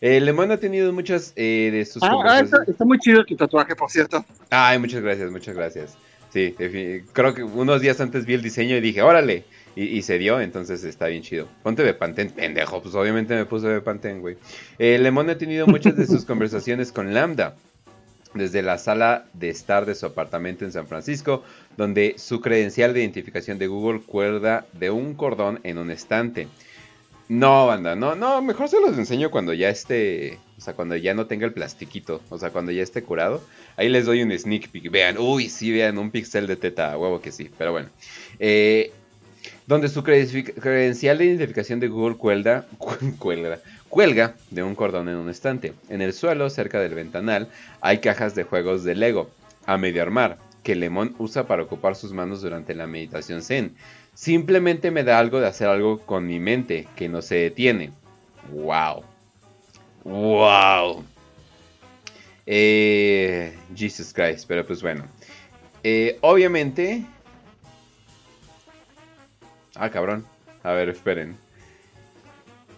Eh, 0.02 0.20
Lemon 0.20 0.52
ha 0.52 0.58
tenido 0.58 0.92
muchas 0.92 1.34
eh, 1.36 1.70
de 1.72 1.86
sus... 1.86 2.04
Ah, 2.04 2.20
ah 2.26 2.40
está, 2.42 2.86
muy 2.86 3.00
chido 3.00 3.24
tu 3.24 3.36
tatuaje, 3.36 3.76
por 3.76 3.90
cierto. 3.90 4.26
Ay, 4.50 4.80
muchas 4.80 5.02
gracias, 5.02 5.32
muchas 5.32 5.56
gracias. 5.56 5.98
Sí, 6.32 6.56
creo 7.12 7.34
que 7.34 7.44
unos 7.44 7.82
días 7.82 7.99
antes 7.99 8.26
vi 8.26 8.36
el 8.36 8.41
diseño 8.41 8.78
y 8.78 8.82
dije, 8.82 9.02
órale, 9.02 9.44
y, 9.76 10.02
se 10.02 10.18
dio, 10.18 10.40
entonces 10.40 10.84
está 10.84 11.08
bien 11.08 11.24
chido. 11.24 11.48
Ponte 11.64 11.84
Bepantén, 11.84 12.30
pendejo, 12.30 12.82
pues 12.82 12.95
obviamente 12.95 13.36
me 13.36 13.45
puse 13.45 13.68
Bepantén, 13.68 14.22
güey. 14.22 14.38
Eh, 14.80 14.98
Lemon 14.98 15.30
ha 15.30 15.38
tenido 15.38 15.68
muchas 15.68 15.95
de 15.95 16.06
sus 16.06 16.26
conversaciones 16.26 16.91
con 16.91 17.14
Lambda. 17.14 17.56
Desde 18.34 18.62
la 18.62 18.78
sala 18.78 19.26
de 19.34 19.49
estar 19.49 19.86
de 19.86 19.94
su 19.94 20.06
apartamento 20.06 20.64
en 20.64 20.72
San 20.72 20.88
Francisco, 20.88 21.44
donde 21.76 22.16
su 22.18 22.40
credencial 22.40 22.94
de 22.94 23.02
identificación 23.02 23.58
de 23.58 23.68
Google 23.68 24.02
cuerda 24.02 24.66
de 24.72 24.90
un 24.90 25.16
cordón 25.16 25.60
en 25.64 25.78
un 25.78 25.91
estante. 25.91 26.48
No, 27.32 27.66
banda, 27.66 27.95
no, 27.95 28.14
no, 28.14 28.41
mejor 28.41 28.68
se 28.68 28.82
los 28.82 28.98
enseño 28.98 29.32
cuando 29.32 29.53
ya 29.53 29.70
esté, 29.70 30.38
o 30.58 30.62
sea, 30.62 30.74
cuando 30.74 30.98
ya 30.98 31.14
no 31.14 31.28
tenga 31.28 31.45
el 31.45 31.53
plastiquito, 31.53 32.20
o 32.30 32.38
sea, 32.38 32.49
cuando 32.49 32.74
ya 32.74 32.84
esté 32.84 33.03
curado. 33.03 33.41
Ahí 33.78 33.88
les 33.88 34.06
doy 34.06 34.22
un 34.22 34.38
sneak 34.38 34.68
peek, 34.68 34.91
vean, 34.91 35.18
uy, 35.18 35.48
sí, 35.48 35.72
vean, 35.72 35.98
un 35.98 36.12
pixel 36.12 36.45
de 36.45 36.58
teta, 36.58 36.98
huevo 36.98 37.22
que 37.22 37.32
sí, 37.32 37.49
pero 37.58 37.72
bueno. 37.72 37.88
Eh, 38.38 38.91
donde 39.66 39.88
su 39.88 40.03
credencial 40.03 41.20
de 41.20 41.24
identificación 41.24 41.80
de 41.80 41.88
Google 41.88 42.18
cuelga, 42.18 42.66
cuelga 43.88 44.36
de 44.49 44.64
un 44.64 44.76
cordón 44.76 45.08
en 45.08 45.16
un 45.16 45.30
estante. 45.30 45.72
En 45.88 46.02
el 46.02 46.12
suelo, 46.12 46.49
cerca 46.49 46.82
del 46.82 46.95
ventanal, 46.95 47.48
hay 47.80 47.99
cajas 47.99 48.36
de 48.36 48.44
juegos 48.44 48.84
de 48.84 48.95
Lego 48.95 49.30
a 49.66 49.78
medio 49.78 50.02
armar 50.02 50.38
que 50.64 50.76
Lemon 50.76 51.16
usa 51.18 51.48
para 51.48 51.64
ocupar 51.64 51.95
sus 51.95 52.14
manos 52.14 52.41
durante 52.41 52.76
la 52.76 52.88
meditación 52.88 53.41
zen. 53.41 53.74
Simplemente 54.14 54.92
me 54.92 55.04
da 55.04 55.20
algo 55.20 55.40
de 55.40 55.48
hacer 55.48 55.68
algo 55.68 56.00
con 56.00 56.28
mi 56.28 56.40
mente 56.40 56.88
que 56.96 57.10
no 57.10 57.22
se 57.22 57.36
detiene. 57.36 57.92
¡Wow! 58.52 59.04
¡Wow! 60.04 61.04
Eh, 62.46 63.58
Jesus 63.76 64.14
Christ, 64.14 64.46
pero 64.48 64.66
pues 64.66 64.82
bueno. 64.82 65.06
Eh, 65.84 66.18
obviamente 66.22 67.06
Ah, 69.76 69.90
cabrón. 69.90 70.26
A 70.64 70.74
ver, 70.74 70.90
esperen. 70.90 71.38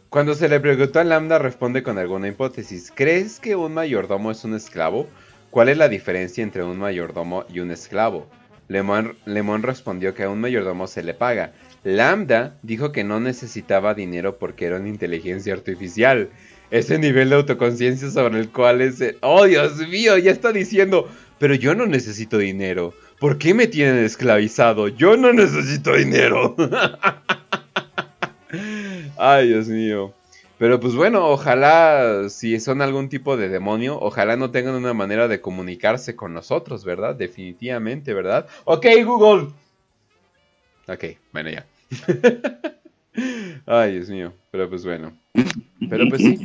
Cuando 0.09 0.35
se 0.35 0.47
le 0.47 0.59
preguntó 0.59 0.99
a 0.99 1.03
Lambda, 1.03 1.39
responde 1.39 1.83
con 1.83 1.97
alguna 1.97 2.27
hipótesis. 2.27 2.91
¿Crees 2.95 3.39
que 3.39 3.55
un 3.55 3.73
mayordomo 3.73 4.31
es 4.31 4.43
un 4.43 4.53
esclavo? 4.53 5.07
¿Cuál 5.49 5.69
es 5.69 5.77
la 5.77 5.89
diferencia 5.89 6.43
entre 6.43 6.63
un 6.63 6.77
mayordomo 6.77 7.45
y 7.49 7.59
un 7.59 7.71
esclavo? 7.71 8.27
Lemon, 8.67 9.63
respondió 9.63 10.13
que 10.13 10.23
a 10.23 10.29
un 10.29 10.39
mayordomo 10.39 10.87
se 10.87 11.03
le 11.03 11.13
paga. 11.13 11.53
Lambda 11.83 12.57
dijo 12.61 12.91
que 12.91 13.03
no 13.03 13.19
necesitaba 13.19 13.93
dinero 13.93 14.37
porque 14.37 14.65
era 14.65 14.77
una 14.77 14.89
inteligencia 14.89 15.53
artificial. 15.53 16.29
Ese 16.71 16.97
nivel 16.97 17.29
de 17.29 17.35
autoconciencia 17.35 18.09
sobre 18.09 18.39
el 18.39 18.49
cual 18.49 18.81
es... 18.81 19.03
¡Oh, 19.21 19.45
Dios 19.45 19.77
mío! 19.87 20.17
Ya 20.17 20.31
está 20.31 20.51
diciendo, 20.51 21.07
pero 21.37 21.55
yo 21.55 21.75
no 21.75 21.85
necesito 21.85 22.37
dinero. 22.37 22.93
¿Por 23.19 23.37
qué 23.37 23.53
me 23.53 23.67
tienen 23.67 24.03
esclavizado? 24.03 24.87
Yo 24.87 25.17
no 25.17 25.33
necesito 25.33 25.93
dinero. 25.93 26.55
Ay, 29.17 29.49
Dios 29.49 29.67
mío. 29.67 30.13
Pero 30.63 30.79
pues 30.79 30.95
bueno, 30.95 31.27
ojalá 31.27 32.29
si 32.29 32.57
son 32.61 32.81
algún 32.81 33.09
tipo 33.09 33.35
de 33.35 33.49
demonio, 33.49 33.99
ojalá 33.99 34.37
no 34.37 34.49
tengan 34.49 34.75
una 34.75 34.93
manera 34.93 35.27
de 35.27 35.41
comunicarse 35.41 36.15
con 36.15 36.33
nosotros, 36.33 36.85
¿verdad? 36.85 37.15
Definitivamente, 37.15 38.13
¿verdad? 38.13 38.47
Ok, 38.63 38.85
Google. 39.03 39.49
Ok, 40.87 41.03
bueno 41.33 41.49
ya. 41.49 41.65
Ay, 43.65 43.95
Dios 43.95 44.07
mío. 44.07 44.31
Pero 44.51 44.69
pues 44.69 44.85
bueno. 44.85 45.11
Pero 45.89 46.07
pues 46.07 46.21
sí. 46.21 46.39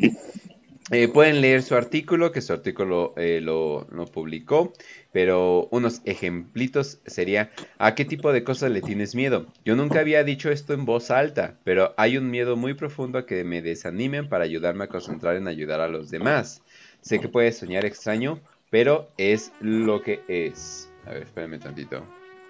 Eh, 0.90 1.09
pueden 1.09 1.43
leer 1.43 1.62
su 1.62 1.74
artículo, 1.74 2.32
que 2.32 2.40
su 2.40 2.55
artículo 2.55 3.12
eh, 3.19 3.40
lo, 3.43 3.86
lo, 3.90 4.06
publicó, 4.06 4.73
pero 5.12 5.69
unos 5.70 6.01
ejemplitos 6.06 7.01
sería, 7.05 7.51
¿a 7.77 7.94
qué 7.94 8.06
tipo 8.06 8.32
de 8.32 8.43
cosas 8.43 8.70
le 8.70 8.81
tienes 8.81 9.15
miedo? 9.15 9.47
Yo 9.66 9.77
nunca 9.77 10.01
había 10.01 10.24
dicho 10.24 10.51
esto 10.51 10.73
en 10.73 10.86
voz 10.86 11.10
alta, 11.10 11.59
pero 11.62 11.93
hay 11.98 12.16
un 12.16 12.31
miedo 12.31 12.56
muy 12.56 12.73
profundo 12.73 13.19
a 13.19 13.27
que 13.27 13.44
me 13.44 13.60
desanimen 13.60 14.31
para 14.31 14.44
ayudarme 14.44 14.85
a 14.85 14.89
concentrar 14.89 15.36
en 15.36 15.47
ayudar 15.47 15.82
a 15.82 15.89
los 15.89 16.10
demás. 16.10 16.62
Sé 17.02 17.20
que 17.20 17.28
puede 17.28 17.52
soñar 17.52 17.85
extraño, 17.85 18.40
pero 18.70 19.10
es 19.19 19.52
lo 19.60 20.01
que 20.01 20.23
es. 20.27 20.90
A 21.05 21.10
ver, 21.10 21.24
espérenme 21.24 21.59
tantito. 21.59 22.02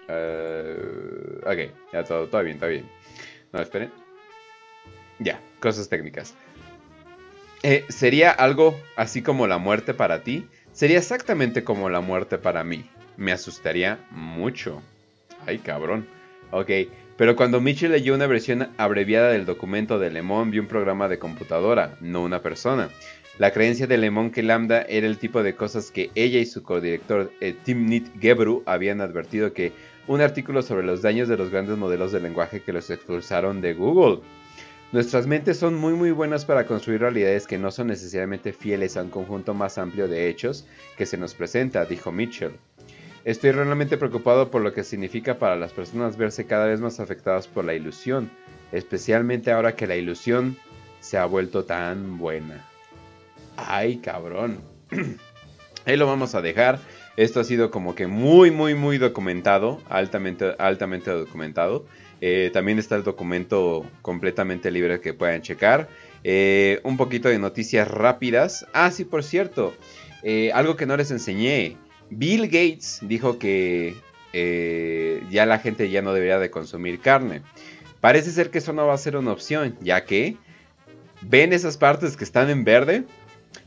Uh, 0.07 1.39
ok, 1.45 1.71
ya 1.93 2.03
todo, 2.05 2.27
todo 2.27 2.43
bien, 2.43 2.57
todo 2.57 2.69
bien. 2.69 2.89
No, 3.51 3.61
esperen. 3.61 3.91
Ya, 5.19 5.41
cosas 5.59 5.89
técnicas. 5.89 6.33
Eh, 7.61 7.85
¿Sería 7.89 8.31
algo 8.31 8.79
así 8.95 9.21
como 9.21 9.45
la 9.45 9.57
muerte 9.57 9.93
para 9.93 10.23
ti? 10.23 10.47
Sería 10.71 10.97
exactamente 10.97 11.63
como 11.63 11.89
la 11.89 11.99
muerte 11.99 12.37
para 12.37 12.63
mí. 12.63 12.85
Me 13.17 13.33
asustaría 13.33 13.99
mucho. 14.11 14.81
Ay, 15.45 15.57
cabrón. 15.59 16.07
Ok, 16.51 16.71
pero 17.17 17.35
cuando 17.35 17.59
Mitchell 17.59 17.91
leyó 17.91 18.15
una 18.15 18.27
versión 18.27 18.69
abreviada 18.77 19.29
del 19.29 19.45
documento 19.45 19.99
de 19.99 20.09
Lemon, 20.09 20.51
vio 20.51 20.61
un 20.61 20.69
programa 20.69 21.09
de 21.09 21.19
computadora, 21.19 21.97
no 21.99 22.23
una 22.23 22.41
persona. 22.41 22.89
La 23.37 23.51
creencia 23.51 23.87
de 23.87 23.97
Lemon 23.97 24.31
que 24.31 24.41
Lambda 24.41 24.81
era 24.83 25.05
el 25.05 25.17
tipo 25.17 25.43
de 25.43 25.55
cosas 25.55 25.91
que 25.91 26.11
ella 26.15 26.39
y 26.39 26.45
su 26.45 26.63
codirector 26.63 27.31
eh, 27.41 27.53
Timnit 27.63 28.07
Gebru 28.21 28.63
habían 28.65 29.01
advertido 29.01 29.51
que 29.53 29.73
un 30.07 30.21
artículo 30.21 30.61
sobre 30.61 30.85
los 30.85 31.01
daños 31.01 31.27
de 31.27 31.37
los 31.37 31.49
grandes 31.49 31.77
modelos 31.77 32.11
de 32.11 32.19
lenguaje 32.21 32.61
que 32.61 32.73
los 32.73 32.89
expulsaron 32.89 33.61
de 33.61 33.73
Google. 33.73 34.21
Nuestras 34.91 35.27
mentes 35.27 35.59
son 35.59 35.75
muy 35.75 35.93
muy 35.93 36.09
buenas 36.09 36.45
para 36.45 36.65
construir 36.65 37.01
realidades 37.01 37.45
que 37.45 37.59
no 37.59 37.69
son 37.69 37.87
necesariamente 37.87 38.53
fieles 38.53 38.97
a 38.97 39.03
un 39.03 39.11
conjunto 39.11 39.53
más 39.53 39.77
amplio 39.77 40.07
de 40.07 40.29
hechos 40.29 40.65
que 40.97 41.05
se 41.05 41.15
nos 41.15 41.35
presenta, 41.35 41.85
dijo 41.85 42.11
Mitchell. 42.11 42.53
Estoy 43.23 43.51
realmente 43.51 43.97
preocupado 43.97 44.49
por 44.49 44.63
lo 44.63 44.73
que 44.73 44.83
significa 44.83 45.37
para 45.37 45.55
las 45.55 45.73
personas 45.73 46.17
verse 46.17 46.47
cada 46.47 46.65
vez 46.65 46.79
más 46.81 46.99
afectadas 46.99 47.47
por 47.47 47.65
la 47.65 47.75
ilusión, 47.75 48.31
especialmente 48.71 49.51
ahora 49.51 49.75
que 49.75 49.85
la 49.85 49.95
ilusión 49.95 50.57
se 51.01 51.19
ha 51.19 51.25
vuelto 51.25 51.65
tan 51.65 52.17
buena. 52.17 52.65
Ay, 53.57 53.97
cabrón. 53.97 54.59
Ahí 55.85 55.97
lo 55.97 56.07
vamos 56.07 56.33
a 56.33 56.41
dejar. 56.41 56.79
Esto 57.15 57.41
ha 57.41 57.43
sido 57.43 57.69
como 57.69 57.93
que 57.93 58.07
muy, 58.07 58.49
muy, 58.49 58.73
muy 58.73 58.97
documentado, 58.97 59.81
altamente, 59.89 60.55
altamente 60.57 61.11
documentado. 61.11 61.85
Eh, 62.21 62.49
también 62.53 62.79
está 62.79 62.95
el 62.95 63.03
documento 63.03 63.85
completamente 64.01 64.71
libre 64.71 64.99
que 64.99 65.13
puedan 65.13 65.41
checar. 65.41 65.89
Eh, 66.23 66.81
un 66.83 66.97
poquito 66.97 67.29
de 67.29 67.39
noticias 67.39 67.87
rápidas. 67.87 68.65
Ah, 68.73 68.91
sí, 68.91 69.05
por 69.05 69.23
cierto. 69.23 69.73
Eh, 70.23 70.51
algo 70.53 70.75
que 70.75 70.85
no 70.85 70.97
les 70.97 71.11
enseñé. 71.11 71.77
Bill 72.09 72.47
Gates 72.47 72.99
dijo 73.01 73.39
que 73.39 73.95
ya 75.29 75.45
la 75.45 75.59
gente 75.59 75.89
ya 75.89 76.01
no 76.01 76.13
debería 76.13 76.39
de 76.39 76.51
consumir 76.51 76.99
carne. 76.99 77.41
Parece 78.01 78.31
ser 78.31 78.49
que 78.49 78.59
eso 78.59 78.73
no 78.73 78.87
va 78.87 78.93
a 78.93 78.97
ser 78.97 79.17
una 79.17 79.31
opción, 79.31 79.77
ya 79.81 80.05
que 80.05 80.37
ven 81.21 81.51
esas 81.51 81.77
partes 81.77 82.15
que 82.15 82.23
están 82.23 82.49
en 82.49 82.63
verde. 82.63 83.03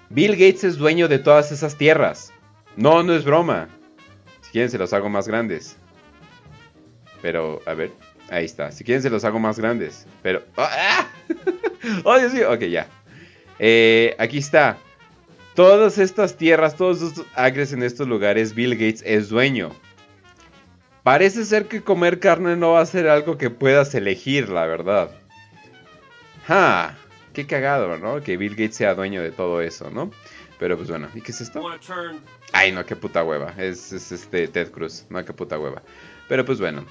Bill 0.09 0.33
Gates 0.33 0.65
es 0.65 0.77
dueño 0.77 1.09
de 1.09 1.19
todas 1.19 1.53
esas 1.53 1.77
tierras. 1.77 2.33
No, 2.77 3.03
no 3.03 3.15
es 3.15 3.25
broma. 3.25 3.69
Si 4.43 4.53
quieren 4.53 4.71
se 4.71 4.79
los 4.79 4.93
hago 4.93 5.09
más 5.09 5.27
grandes. 5.27 5.77
Pero, 7.21 7.61
a 7.67 7.75
ver. 7.75 7.93
Ahí 8.33 8.47
está. 8.47 8.73
Si 8.73 8.83
quieren 8.83 9.03
se 9.03 9.11
los 9.11 9.25
hago 9.25 9.39
más 9.39 9.59
grandes. 9.59 10.07
Pero... 10.23 10.43
¡Ah! 10.57 11.07
¡Oh, 12.05 12.19
Dios 12.19 12.33
mío! 12.33 12.51
Ok, 12.51 12.61
ya. 12.63 12.87
Eh, 13.59 14.17
aquí 14.19 14.39
está. 14.39 14.79
Todas 15.55 15.99
estas 15.99 16.39
tierras, 16.39 16.75
todos 16.77 17.03
estos 17.03 17.27
acres 17.35 17.75
en 17.75 17.83
estos 17.83 18.09
lugares, 18.09 18.55
Bill 18.55 18.73
Gates 18.73 19.03
es 19.05 19.29
dueño. 19.29 19.71
Parece 21.03 21.45
ser 21.45 21.69
que 21.69 21.83
comer 21.83 22.21
carne 22.21 22.57
no 22.57 22.73
va 22.73 22.81
a 22.81 22.87
ser 22.87 23.07
algo 23.07 23.37
que 23.37 23.51
puedas 23.51 23.95
elegir, 23.95 24.49
la 24.49 24.65
verdad. 24.65 25.11
¡Ja! 26.47 26.97
Qué 27.35 27.47
cagado, 27.47 27.99
¿no? 27.99 28.23
Que 28.23 28.39
Bill 28.39 28.53
Gates 28.55 28.77
sea 28.77 28.95
dueño 28.95 29.23
de 29.23 29.31
todo 29.31 29.61
eso, 29.61 29.91
¿no? 29.91 30.11
Pero 30.59 30.79
pues 30.79 30.89
bueno, 30.89 31.09
¿y 31.15 31.21
qué 31.21 31.33
es 31.33 31.41
esto? 31.43 31.61
Ay, 32.53 32.73
no, 32.73 32.87
qué 32.87 32.97
puta 32.97 33.23
hueva. 33.25 33.53
Es, 33.59 33.93
es 33.93 34.11
este 34.11 34.49
Ted 34.49 34.71
Cruz, 34.71 35.05
no, 35.11 35.23
qué 35.23 35.35
puta 35.35 35.59
hueva. 35.59 35.83
Pero 36.29 36.47
pues 36.47 36.61
bueno. 36.61 36.87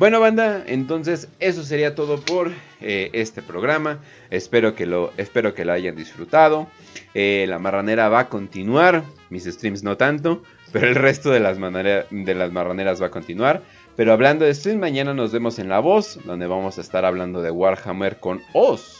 Bueno, 0.00 0.18
banda, 0.18 0.64
entonces 0.66 1.28
eso 1.40 1.62
sería 1.62 1.94
todo 1.94 2.22
por 2.22 2.50
eh, 2.80 3.10
este 3.12 3.42
programa. 3.42 3.98
Espero 4.30 4.74
que 4.74 4.86
lo, 4.86 5.12
espero 5.18 5.52
que 5.52 5.66
lo 5.66 5.74
hayan 5.74 5.94
disfrutado. 5.94 6.68
Eh, 7.12 7.44
la 7.46 7.58
marranera 7.58 8.08
va 8.08 8.20
a 8.20 8.28
continuar, 8.30 9.04
mis 9.28 9.44
streams 9.44 9.82
no 9.82 9.98
tanto, 9.98 10.42
pero 10.72 10.88
el 10.88 10.94
resto 10.94 11.30
de 11.30 11.40
las, 11.40 11.58
de 11.60 12.34
las 12.34 12.50
marraneras 12.50 13.02
va 13.02 13.08
a 13.08 13.10
continuar. 13.10 13.62
Pero 13.94 14.14
hablando 14.14 14.46
de 14.46 14.54
streams, 14.54 14.80
mañana 14.80 15.12
nos 15.12 15.32
vemos 15.32 15.58
en 15.58 15.68
La 15.68 15.80
Voz, 15.80 16.18
donde 16.24 16.46
vamos 16.46 16.78
a 16.78 16.80
estar 16.80 17.04
hablando 17.04 17.42
de 17.42 17.50
Warhammer 17.50 18.16
con 18.20 18.40
Oz. 18.54 18.99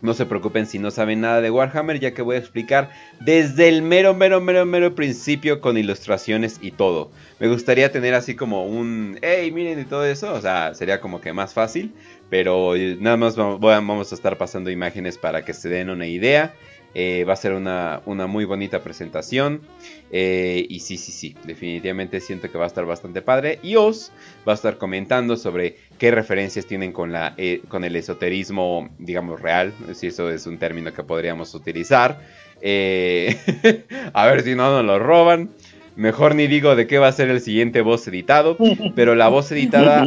No 0.00 0.14
se 0.14 0.26
preocupen 0.26 0.66
si 0.66 0.78
no 0.78 0.90
saben 0.90 1.20
nada 1.20 1.40
de 1.40 1.50
Warhammer, 1.50 1.98
ya 1.98 2.14
que 2.14 2.22
voy 2.22 2.36
a 2.36 2.38
explicar 2.38 2.90
desde 3.20 3.68
el 3.68 3.82
mero, 3.82 4.14
mero, 4.14 4.40
mero, 4.40 4.64
mero 4.64 4.94
principio 4.94 5.60
con 5.60 5.76
ilustraciones 5.76 6.58
y 6.62 6.70
todo. 6.70 7.10
Me 7.40 7.48
gustaría 7.48 7.90
tener 7.90 8.14
así 8.14 8.36
como 8.36 8.64
un, 8.64 9.18
hey, 9.22 9.50
miren 9.50 9.80
y 9.80 9.84
todo 9.84 10.04
eso, 10.04 10.32
o 10.34 10.40
sea, 10.40 10.74
sería 10.74 11.00
como 11.00 11.20
que 11.20 11.32
más 11.32 11.52
fácil, 11.52 11.92
pero 12.30 12.74
nada 13.00 13.16
más 13.16 13.36
vamos 13.36 14.12
a 14.12 14.14
estar 14.14 14.38
pasando 14.38 14.70
imágenes 14.70 15.18
para 15.18 15.44
que 15.44 15.52
se 15.52 15.68
den 15.68 15.90
una 15.90 16.06
idea. 16.06 16.54
Eh, 16.94 17.24
va 17.24 17.34
a 17.34 17.36
ser 17.36 17.52
una, 17.52 18.00
muy 18.06 18.44
bonita 18.44 18.82
presentación. 18.82 19.62
Eh, 20.10 20.66
y 20.68 20.80
sí, 20.80 20.96
sí, 20.96 21.12
sí, 21.12 21.34
definitivamente 21.44 22.20
siento 22.20 22.50
que 22.50 22.58
va 22.58 22.64
a 22.64 22.66
estar 22.68 22.84
bastante 22.86 23.22
padre. 23.22 23.58
Y 23.62 23.76
os 23.76 24.12
va 24.46 24.52
a 24.52 24.54
estar 24.54 24.78
comentando 24.78 25.36
sobre 25.36 25.76
qué 25.98 26.10
referencias 26.10 26.66
tienen 26.66 26.92
con, 26.92 27.12
la, 27.12 27.34
eh, 27.36 27.62
con 27.68 27.84
el 27.84 27.96
esoterismo, 27.96 28.88
digamos, 28.98 29.40
real. 29.40 29.72
Si 29.94 30.08
eso 30.08 30.30
es 30.30 30.46
un 30.46 30.58
término 30.58 30.92
que 30.92 31.02
podríamos 31.02 31.54
utilizar. 31.54 32.20
a 32.60 34.26
ver 34.26 34.42
si 34.42 34.54
no 34.54 34.70
nos 34.70 34.84
lo 34.84 34.98
roban. 34.98 35.50
Mejor 35.94 36.34
ni 36.34 36.46
digo 36.46 36.76
de 36.76 36.86
qué 36.86 36.98
va 36.98 37.08
a 37.08 37.12
ser 37.12 37.28
el 37.28 37.40
siguiente 37.40 37.80
voz 37.80 38.06
editado. 38.08 38.56
Pero 38.94 39.14
la 39.14 39.28
voz 39.28 39.50
editada 39.52 40.06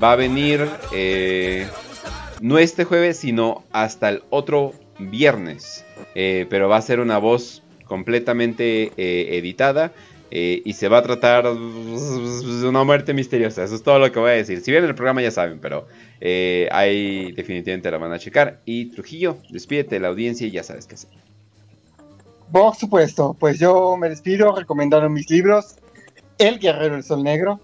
va 0.00 0.12
a 0.12 0.16
venir 0.16 0.66
no 2.40 2.58
este 2.58 2.84
jueves, 2.84 3.18
sino 3.18 3.64
hasta 3.72 4.08
el 4.08 4.22
otro 4.30 4.72
viernes. 4.98 5.84
Eh, 6.14 6.46
pero 6.48 6.68
va 6.68 6.76
a 6.76 6.82
ser 6.82 7.00
una 7.00 7.18
voz 7.18 7.62
completamente 7.86 8.92
eh, 8.96 9.38
editada. 9.38 9.92
Eh, 10.32 10.60
y 10.64 10.72
se 10.72 10.88
va 10.88 10.98
a 10.98 11.02
tratar 11.02 11.44
de 11.44 12.68
una 12.68 12.82
muerte 12.82 13.14
misteriosa. 13.14 13.62
Eso 13.62 13.76
es 13.76 13.82
todo 13.82 14.00
lo 14.00 14.10
que 14.10 14.18
voy 14.18 14.30
a 14.30 14.34
decir. 14.34 14.60
Si 14.60 14.72
bien 14.72 14.84
el 14.84 14.94
programa 14.96 15.22
ya 15.22 15.30
saben, 15.30 15.60
pero 15.60 15.86
ahí 16.72 17.30
definitivamente 17.30 17.90
la 17.90 17.98
van 17.98 18.12
a 18.12 18.18
checar. 18.18 18.60
Y 18.64 18.86
Trujillo, 18.86 19.38
despídete 19.50 19.94
de 19.94 20.00
la 20.00 20.08
audiencia 20.08 20.46
y 20.46 20.50
ya 20.50 20.64
sabes 20.64 20.86
qué 20.86 20.96
hacer. 20.96 21.10
Por 22.50 22.74
supuesto, 22.74 23.36
pues 23.38 23.58
yo 23.58 23.96
me 23.96 24.08
despido 24.08 24.54
recomendando 24.54 25.08
mis 25.08 25.30
libros: 25.30 25.76
El 26.38 26.58
Guerrero 26.58 26.94
del 26.94 27.04
Sol 27.04 27.22
Negro, 27.22 27.60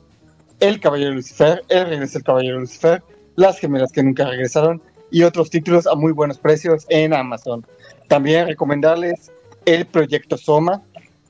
El 0.61 0.81
Caballero 0.81 1.15
Lucifer, 1.15 1.63
El 1.69 1.89
Regreso 1.89 2.15
del 2.15 2.25
Caballero 2.25 2.61
Lucifer, 2.61 3.03
Las 3.37 3.59
Gemelas 3.59 3.93
que 3.93 4.03
Nunca 4.03 4.25
Regresaron 4.25 4.81
y 5.11 5.23
otros 5.23 5.51
títulos 5.51 5.87
a 5.87 5.95
muy 5.95 6.13
buenos 6.13 6.39
precios 6.39 6.87
en 6.89 7.13
Amazon. 7.13 7.65
También 8.09 8.47
recomendarles 8.47 9.31
el 9.65 9.87
proyecto 9.87 10.37
Soma 10.37 10.83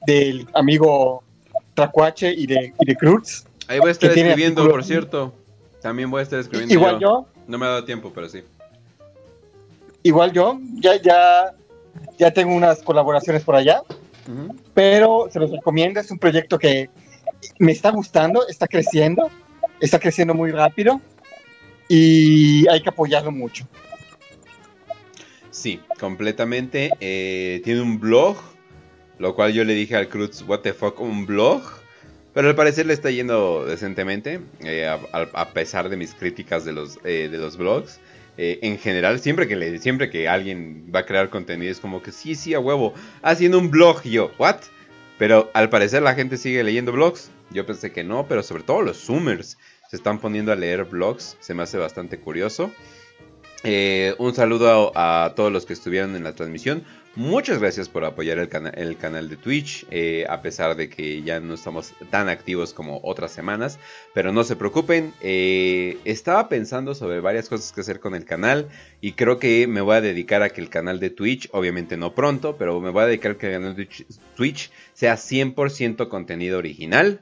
del 0.07 0.47
amigo 0.55 1.23
Tracuache 1.75 2.33
y 2.33 2.47
de, 2.47 2.73
y 2.79 2.87
de 2.87 2.97
Cruz. 2.97 3.45
Ahí 3.69 3.79
voy 3.79 3.89
a 3.89 3.93
estar 3.93 4.11
escribiendo, 4.11 4.69
por 4.69 4.85
cierto. 4.85 5.33
También 5.81 6.11
voy 6.11 6.21
a 6.21 6.23
estar 6.23 6.39
escribiendo. 6.39 6.75
Igual 6.75 6.99
yo. 6.99 7.27
No 7.47 7.59
me 7.59 7.67
ha 7.67 7.71
dado 7.71 7.85
tiempo, 7.85 8.13
pero 8.15 8.29
sí. 8.29 8.43
igual 10.03 10.33
yo, 10.33 10.59
ya, 10.75 11.01
ya, 11.01 11.55
ya 12.19 12.31
tengo 12.33 12.55
unas 12.55 12.83
colaboraciones 12.83 13.43
por 13.43 13.57
allá, 13.57 13.83
pero 14.75 15.29
se 15.31 15.41
los 15.41 15.51
recomiendo, 15.51 16.01
es 16.01 16.11
un 16.11 16.19
proyecto 16.19 16.59
que 16.59 16.89
me 17.59 17.73
está 17.73 17.91
gustando, 17.91 18.47
está 18.49 18.67
creciendo, 18.67 19.29
está 19.81 19.99
creciendo 19.99 20.35
muy 20.35 20.51
rápido 20.51 21.01
y 21.89 22.67
hay 22.69 22.81
que 22.83 22.89
apoyarlo 22.89 23.33
mucho. 23.33 23.67
Sí, 25.53 25.81
completamente. 26.01 26.91
Eh, 27.01 27.61
tiene 27.63 27.83
un 27.83 28.01
blog, 28.01 28.39
lo 29.19 29.35
cual 29.35 29.53
yo 29.53 29.65
le 29.65 29.75
dije 29.75 29.95
al 29.95 30.09
Cruz, 30.09 30.43
what 30.49 30.61
the 30.61 30.73
fuck, 30.73 30.99
un 30.99 31.27
blog. 31.27 31.63
Pero 32.33 32.49
al 32.49 32.55
parecer 32.55 32.87
le 32.87 32.95
está 32.95 33.11
yendo 33.11 33.67
decentemente, 33.67 34.41
eh, 34.65 34.89
a, 34.89 35.49
pesar 35.51 35.91
de 35.91 35.99
mis 35.99 36.15
críticas 36.15 36.65
de 36.65 36.73
los, 36.73 36.99
eh, 37.05 37.29
de 37.31 37.37
los 37.37 37.59
blogs. 37.59 38.01
en 38.39 38.79
general, 38.79 39.21
siempre 39.21 39.47
que, 39.47 39.57
le, 39.57 39.79
siempre 39.79 40.09
que 40.09 40.27
alguien 40.27 40.91
va 40.93 41.01
a 41.01 41.07
crear 41.07 41.29
contenido 41.29 41.71
es 41.71 41.81
como 41.81 42.03
que 42.03 42.13
sí, 42.13 42.35
sí, 42.35 42.55
a 42.55 42.59
huevo, 42.59 42.95
haciendo 43.21 43.59
un 43.59 43.71
blog. 43.71 44.03
Yo, 44.05 44.33
¿what? 44.39 44.57
Pero 45.19 45.51
al 45.53 45.69
parecer 45.69 46.03
la 46.03 46.15
gente 46.15 46.39
sigue 46.39 46.65
leyendo 46.65 46.93
blogs. 46.93 47.31
Yo 47.51 47.67
pensé 47.67 47.93
que 47.93 48.05
no, 48.05 48.27
pero 48.27 48.43
sobre 48.43 48.63
todo 48.63 48.81
los 48.81 48.97
Zoomers 49.05 49.59
se 49.91 49.97
están 49.97 50.19
poniendo 50.19 50.51
a 50.51 50.57
leer 50.57 50.85
blogs. 50.85 51.37
Se 51.41 51.53
me 51.53 51.63
hace 51.63 51.77
bastante 51.77 52.19
curioso. 52.19 52.73
Eh, 53.65 54.15
un 54.19 54.35
saludo 54.35 54.93
a, 54.95 55.35
todos 55.37 55.53
los 55.53 55.67
que 55.67 55.73
estuvieron 55.73 56.17
en 56.17 56.25
la 56.25 56.35
transmisión. 56.35 56.85
Muchas 57.15 57.59
gracias 57.59 57.91
por 57.91 58.07
apoyar 58.07 58.39
el, 58.39 58.49
canal 58.49 59.29
de 59.29 59.37
Twitch, 59.37 59.87
eh, 59.91 60.25
a 60.31 60.41
pesar 60.41 60.77
de 60.77 60.89
que 60.89 61.21
ya 61.23 61.41
no 61.41 61.55
estamos 61.55 61.93
tan 62.09 62.31
activos 62.31 62.73
como 62.73 63.01
otras 63.05 63.31
semanas. 63.31 63.79
Pero 64.15 64.33
no 64.33 64.45
se 64.45 64.57
preocupen, 64.57 65.13
eh, 65.21 65.99
estaba 66.07 66.49
pensando 66.49 66.95
sobre 66.95 67.21
varias 67.21 67.51
cosas 67.51 67.71
que 67.71 67.83
hacer 67.83 68.01
con 68.01 68.15
el 68.15 68.25
canal 68.25 68.69
y 69.03 69.13
creo 69.13 69.39
que 69.39 69.67
me 69.67 69.83
voy 69.83 69.97
a 69.97 70.01
dedicar 70.01 70.43
a 70.43 70.49
que 70.49 70.63
el 70.63 70.71
canal 70.71 71.01
de 71.01 71.11
Twitch, 71.11 71.51
obviamente 71.53 71.99
no 71.99 72.15
pronto, 72.15 72.57
pero 72.57 72.81
me 72.81 72.91
voy 72.91 73.03
a 73.03 73.07
dedicar 73.07 73.33
a 73.33 73.39
que 73.39 73.49
el 73.49 73.53
canal 73.53 73.77
de 73.77 73.89
Twitch 74.35 74.71
sea 74.95 75.15
100% 75.17 76.09
contenido 76.09 76.59
original. 76.59 77.21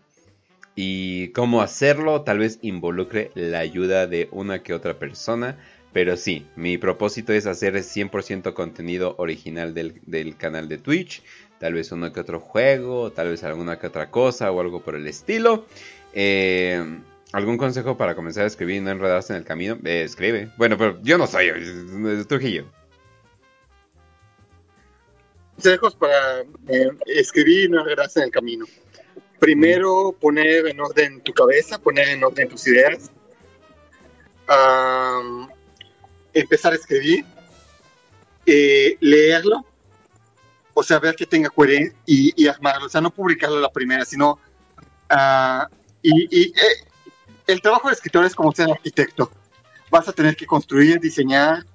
Y 0.76 1.28
cómo 1.32 1.62
hacerlo, 1.62 2.22
tal 2.22 2.38
vez 2.38 2.60
involucre 2.62 3.32
la 3.34 3.58
ayuda 3.58 4.06
de 4.06 4.28
una 4.30 4.62
que 4.62 4.72
otra 4.72 4.98
persona 4.98 5.58
pero 5.92 6.16
sí, 6.16 6.46
mi 6.56 6.78
propósito 6.78 7.32
es 7.32 7.46
hacer 7.46 7.74
100% 7.74 8.52
contenido 8.54 9.16
original 9.18 9.74
del, 9.74 10.36
canal 10.36 10.68
de 10.68 10.78
Twitch. 10.78 11.22
Tal 11.58 11.74
vez 11.74 11.90
uno 11.92 12.12
que 12.12 12.20
otro 12.20 12.40
juego, 12.40 13.10
tal 13.12 13.28
vez 13.28 13.42
alguna 13.42 13.78
que 13.78 13.88
otra 13.88 14.10
cosa 14.10 14.50
o 14.50 14.60
algo 14.60 14.82
por 14.82 14.94
el 14.94 15.06
estilo. 15.06 15.66
Eh, 16.14 17.00
¿Algún 17.32 17.58
consejo 17.58 17.96
para 17.96 18.14
comenzar 18.14 18.44
a 18.44 18.46
escribir 18.46 18.76
y 18.76 18.80
no 18.80 18.90
enredarse 18.90 19.32
en 19.32 19.40
el 19.40 19.44
camino? 19.44 19.78
Eh, 19.84 20.02
escribe. 20.02 20.50
Bueno, 20.56 20.78
pero 20.78 21.00
yo 21.02 21.18
no 21.18 21.26
soy, 21.26 21.48
es 21.48 22.26
Trujillo. 22.26 22.66
Consejos 25.56 25.94
para 25.96 26.40
eh, 26.40 26.88
escribir 27.06 27.64
y 27.64 27.68
no 27.68 27.80
enredarse 27.80 28.20
en 28.20 28.26
el 28.26 28.30
camino. 28.30 28.64
Primero, 29.38 30.16
poner 30.18 30.66
en 30.68 30.80
orden 30.80 31.20
tu 31.20 31.32
cabeza, 31.32 31.78
poner 31.78 32.08
en 32.08 32.22
orden 32.24 32.48
tus 32.48 32.66
ideas 32.66 33.10
empezar 36.32 36.72
a 36.72 36.76
escribir, 36.76 37.24
eh, 38.46 38.96
leerlo, 39.00 39.64
o 40.74 40.82
sea, 40.82 40.98
ver 40.98 41.14
que 41.14 41.26
tenga 41.26 41.50
coherencia 41.50 41.96
y, 42.06 42.46
armarlo, 42.46 42.86
o 42.86 42.88
sea, 42.88 43.00
no 43.00 43.10
publicarlo 43.10 43.58
a 43.58 43.60
la 43.60 43.72
primera, 43.72 44.04
sino... 44.04 44.38
Uh, 45.10 45.66
y, 46.02 46.48
eh, 46.48 46.52
el 47.46 47.60
trabajo 47.60 47.88
de 47.88 47.94
escritor 47.94 48.24
es 48.24 48.34
como 48.34 48.52
ser 48.52 48.70
arquitecto. 48.70 49.30
Vas 49.90 50.08
a 50.08 50.12
tener 50.12 50.36
que 50.36 50.46
construir, 50.46 51.00
diseñar, 51.00 51.66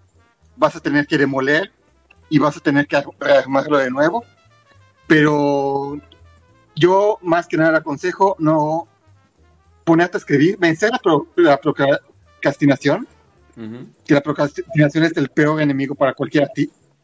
vas 0.56 0.76
a 0.76 0.80
tener 0.80 1.06
que 1.06 1.18
demoler 1.18 1.72
y 2.30 2.40
vas 2.40 2.56
a 2.56 2.62
tener 2.62 2.88
que 2.88 2.96
armarlo 3.20 3.78
de 3.78 3.92
nuevo. 3.92 4.24
Pero 5.06 6.00
yo 6.76 7.20
más 7.22 7.48
que 7.48 7.58
nada 7.58 7.80
aconsejo 7.80 8.36
no 8.40 8.88
ponerte 9.84 10.18
a 10.18 10.20
escribir, 10.20 10.58
vencer 10.58 10.92
la, 10.92 11.00
la 11.36 11.58
procrastinación 11.58 13.08
que 14.06 14.14
la 14.14 14.22
procrastinación 14.22 15.06
es 15.06 15.16
el 15.16 15.30
peor 15.30 15.62
enemigo 15.62 15.96
para 15.96 16.14
cualquier, 16.14 16.50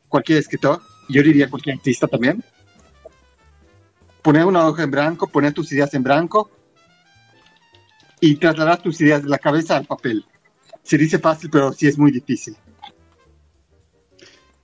cualquier 0.08 0.40
escritor, 0.40 0.82
y 1.08 1.14
yo 1.14 1.24
diría 1.24 1.50
cualquier 1.50 1.78
artista 1.78 2.08
también. 2.08 2.44
Poner 4.22 4.46
una 4.46 4.68
hoja 4.68 4.84
en 4.84 4.92
blanco, 4.92 5.28
poner 5.28 5.54
tus 5.54 5.72
ideas 5.72 5.94
en 5.94 6.04
blanco 6.04 6.52
y 8.20 8.36
trasladar 8.36 8.82
tus 8.82 9.00
ideas 9.02 9.24
de 9.24 9.30
la 9.30 9.40
cabeza 9.40 9.78
al 9.78 9.86
papel. 9.86 10.26
Se 10.84 10.98
dice 10.98 11.20
fácil, 11.20 11.50
pero 11.50 11.74
sí 11.74 11.88
es 11.88 11.98
muy 11.98 12.12
difícil. 12.12 12.56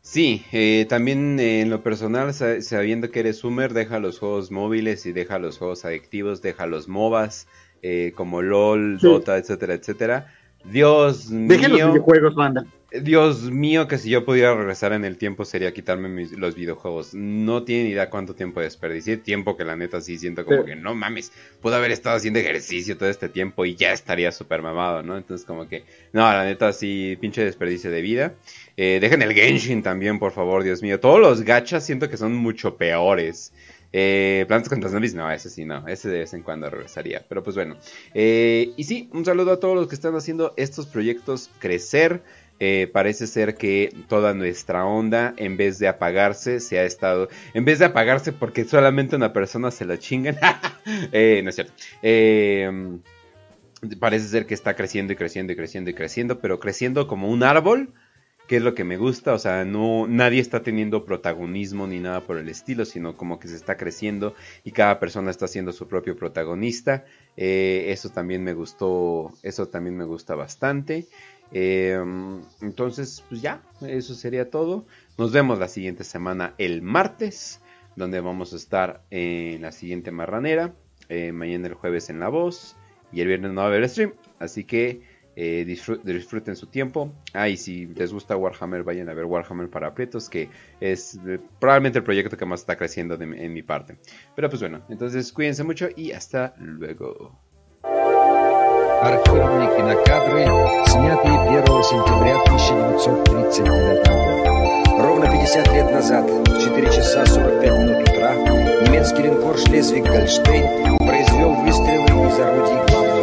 Sí, 0.02 0.46
eh, 0.54 0.86
también 0.88 1.38
en 1.40 1.70
lo 1.70 1.84
personal, 1.84 2.34
sabiendo 2.34 3.12
que 3.12 3.20
eres 3.20 3.40
Sumer, 3.40 3.74
deja 3.74 4.00
los 4.00 4.20
juegos 4.20 4.52
móviles 4.52 5.06
y 5.06 5.12
deja 5.12 5.38
los 5.38 5.58
juegos 5.58 5.84
adictivos, 5.84 6.42
deja 6.42 6.66
los 6.66 6.88
MOBAs 6.88 7.48
eh, 7.82 8.14
como 8.16 8.42
LOL, 8.42 9.00
Dota, 9.00 9.38
etcétera, 9.38 9.74
etcétera. 9.74 10.34
Dios 10.72 11.30
mío. 11.30 11.94
Dios 12.90 13.52
mío, 13.52 13.88
que 13.88 13.98
si 13.98 14.10
yo 14.10 14.24
pudiera 14.24 14.56
regresar 14.56 14.94
en 14.94 15.04
el 15.04 15.18
tiempo 15.18 15.44
sería 15.44 15.74
quitarme 15.74 16.26
los 16.38 16.56
videojuegos. 16.56 17.14
No 17.14 17.64
tienen 17.64 17.88
idea 17.88 18.10
cuánto 18.10 18.34
tiempo 18.34 18.62
desperdicié. 18.62 19.18
Tiempo 19.18 19.58
que 19.58 19.66
la 19.66 19.76
neta 19.76 20.00
sí 20.00 20.18
siento 20.18 20.46
como 20.46 20.64
que 20.64 20.76
no 20.76 20.96
mames. 20.96 21.34
Puedo 21.62 21.76
haber 21.76 21.92
estado 21.92 22.16
haciendo 22.16 22.40
ejercicio 22.40 22.98
todo 22.98 23.10
este 23.10 23.28
tiempo 23.28 23.66
y 23.66 23.76
ya 23.76 23.92
estaría 23.92 24.32
súper 24.32 24.62
mamado, 24.62 25.04
¿no? 25.04 25.18
Entonces, 25.18 25.46
como 25.46 25.68
que, 25.68 25.84
no, 26.14 26.22
la 26.22 26.46
neta 26.46 26.72
sí, 26.72 27.18
pinche 27.20 27.44
desperdicio 27.44 27.92
de 27.92 28.02
vida. 28.02 28.36
Eh, 28.78 29.00
dejen 29.02 29.22
el 29.22 29.34
Genshin 29.34 29.84
también, 29.84 30.18
por 30.18 30.32
favor, 30.32 30.64
Dios 30.64 30.82
mío. 30.82 31.00
Todos 31.00 31.20
los 31.20 31.42
gachas 31.42 31.86
siento 31.86 32.10
que 32.10 32.16
son 32.16 32.36
mucho 32.36 32.78
peores. 32.78 33.52
Eh, 33.94 34.46
Plantas 34.48 34.70
contra 34.70 34.90
Zombies, 34.90 35.14
no, 35.16 35.32
ese 35.32 35.50
sí, 35.50 35.66
no. 35.66 35.88
Ese 35.88 36.10
de 36.10 36.20
vez 36.20 36.34
en 36.34 36.44
cuando 36.44 36.70
regresaría. 36.70 37.26
Pero 37.28 37.44
pues 37.44 37.56
bueno. 37.56 37.78
Eh, 38.14 38.74
y 38.78 38.84
sí, 38.84 39.10
un 39.14 39.26
saludo 39.26 39.54
a 39.54 39.60
todos 39.60 39.76
los 39.76 39.88
que 39.88 39.96
están 39.96 40.16
haciendo 40.16 40.54
estos 40.58 40.88
proyectos 40.88 41.50
crecer. 41.60 42.22
Eh, 42.60 42.90
parece 42.92 43.28
ser 43.28 43.54
que 43.56 43.96
toda 44.08 44.34
nuestra 44.34 44.84
onda, 44.84 45.36
en 45.38 45.58
vez 45.58 45.78
de 45.78 45.88
apagarse, 45.88 46.60
se 46.60 46.80
ha 46.80 46.84
estado. 46.84 47.30
En 47.54 47.66
vez 47.66 47.80
de 47.80 47.86
apagarse 47.86 48.34
porque 48.34 48.66
solamente 48.66 49.16
una 49.16 49.32
persona 49.32 49.72
se 49.72 49.86
la 49.86 49.98
chingan. 49.98 50.38
Eh, 51.12 51.42
no 51.44 51.50
es 51.50 51.56
cierto. 51.56 51.74
parece 54.00 54.28
ser 54.30 54.46
que 54.46 54.54
está 54.54 54.74
creciendo 54.74 55.12
y 55.12 55.18
creciendo 55.18 55.52
y 55.52 55.56
creciendo 55.58 55.90
y 55.90 55.94
creciendo, 55.94 56.40
pero 56.40 56.62
creciendo 56.62 57.08
como 57.08 57.30
un 57.30 57.44
árbol 57.44 57.94
que 58.48 58.58
es 58.58 58.64
lo 58.64 58.74
que 58.74 58.86
me 58.86 58.98
gusta, 58.98 59.34
o 59.34 59.40
sea, 59.40 59.66
no 59.66 60.08
nadie 60.08 60.40
está 60.40 60.64
teniendo 60.64 61.04
protagonismo 61.04 61.86
ni 61.86 62.00
nada 62.00 62.22
por 62.22 62.38
el 62.38 62.48
estilo, 62.48 62.86
sino 62.86 63.18
como 63.18 63.40
que 63.40 63.50
se 63.50 63.56
está 63.56 63.76
creciendo 63.76 64.36
y 64.64 64.72
cada 64.72 65.00
persona 65.00 65.32
está 65.32 65.48
siendo 65.48 65.74
su 65.74 65.88
propio 65.88 66.16
protagonista. 66.16 67.04
Eh, 67.36 67.88
eso 67.90 68.10
también 68.10 68.44
me 68.44 68.54
gustó, 68.54 69.34
eso 69.44 69.68
también 69.68 69.98
me 69.98 70.06
gusta 70.06 70.36
bastante. 70.36 71.08
Em, 71.52 72.42
entonces, 72.62 73.24
pues 73.30 73.42
ya, 73.42 73.62
eso 73.82 74.16
sería 74.16 74.50
todo. 74.50 74.86
Nos 75.18 75.32
vemos 75.32 75.60
la 75.60 75.68
siguiente 75.68 76.04
semana 76.04 76.54
el 76.58 76.82
martes, 76.82 77.62
donde 77.96 78.22
vamos 78.22 78.54
a 78.54 78.56
estar 78.56 79.04
en 79.12 79.62
la 79.62 79.72
siguiente 79.72 80.12
marranera. 80.12 80.74
Eh, 81.10 81.32
mañana 81.32 81.68
el 81.68 81.74
jueves 81.74 82.10
en 82.10 82.20
La 82.20 82.30
Voz 82.30 82.76
y 83.12 83.22
el 83.22 83.28
viernes 83.28 83.52
no 83.52 83.62
va 83.62 83.68
a 83.68 83.70
haber 83.70 83.88
stream. 83.90 84.14
Así 84.40 84.64
que 84.64 85.02
eh, 85.37 85.65
disfruten 85.65 86.57
su 86.57 86.67
tiempo. 86.67 87.13
Ah, 87.33 87.49
y 87.49 87.57
si 87.57 87.87
les 87.87 88.13
gusta 88.13 88.37
Warhammer, 88.37 88.83
vayan 88.83 89.09
a 89.09 89.15
ver 89.15 89.25
Warhammer 89.25 89.69
para 89.69 89.89
aprietos, 89.89 90.29
que 90.29 90.51
es 90.81 91.19
eh, 91.27 91.39
probablemente 91.59 91.99
el 91.99 92.05
proyecto 92.05 92.37
que 92.37 92.45
más 92.45 92.61
está 92.61 92.77
creciendo 92.77 93.15
en 93.21 93.53
mi 93.53 93.63
parte. 93.63 93.97
Pero 94.35 94.49
pues 94.51 94.61
bueno, 94.61 94.83
entonces 94.89 95.33
cuídense 95.33 95.65
mucho 95.65 95.89
y 95.97 96.13
hasta 96.13 96.55
luego. 96.59 97.39
Архивные 99.03 99.69
кинокадры, 99.77 100.47
снятые 100.87 101.35
1 101.59 101.83
сентября 101.83 102.39
1939 102.45 104.07
года. 104.07 105.03
Ровно 105.03 105.27
50 105.27 105.73
лет 105.75 105.91
назад, 105.91 106.31
в 106.31 106.45
4 106.45 106.87
часа 106.87 107.27
45 107.27 107.79
минут 107.81 108.09
утра, 108.09 108.33
немецкий 108.87 109.23
линкор 109.23 109.57
«Шлезвиг-Гольштейн» 109.59 110.99
произвел 110.99 111.53
выстрелы 111.55 112.29
из 112.29 112.39
орудий 112.39 113.16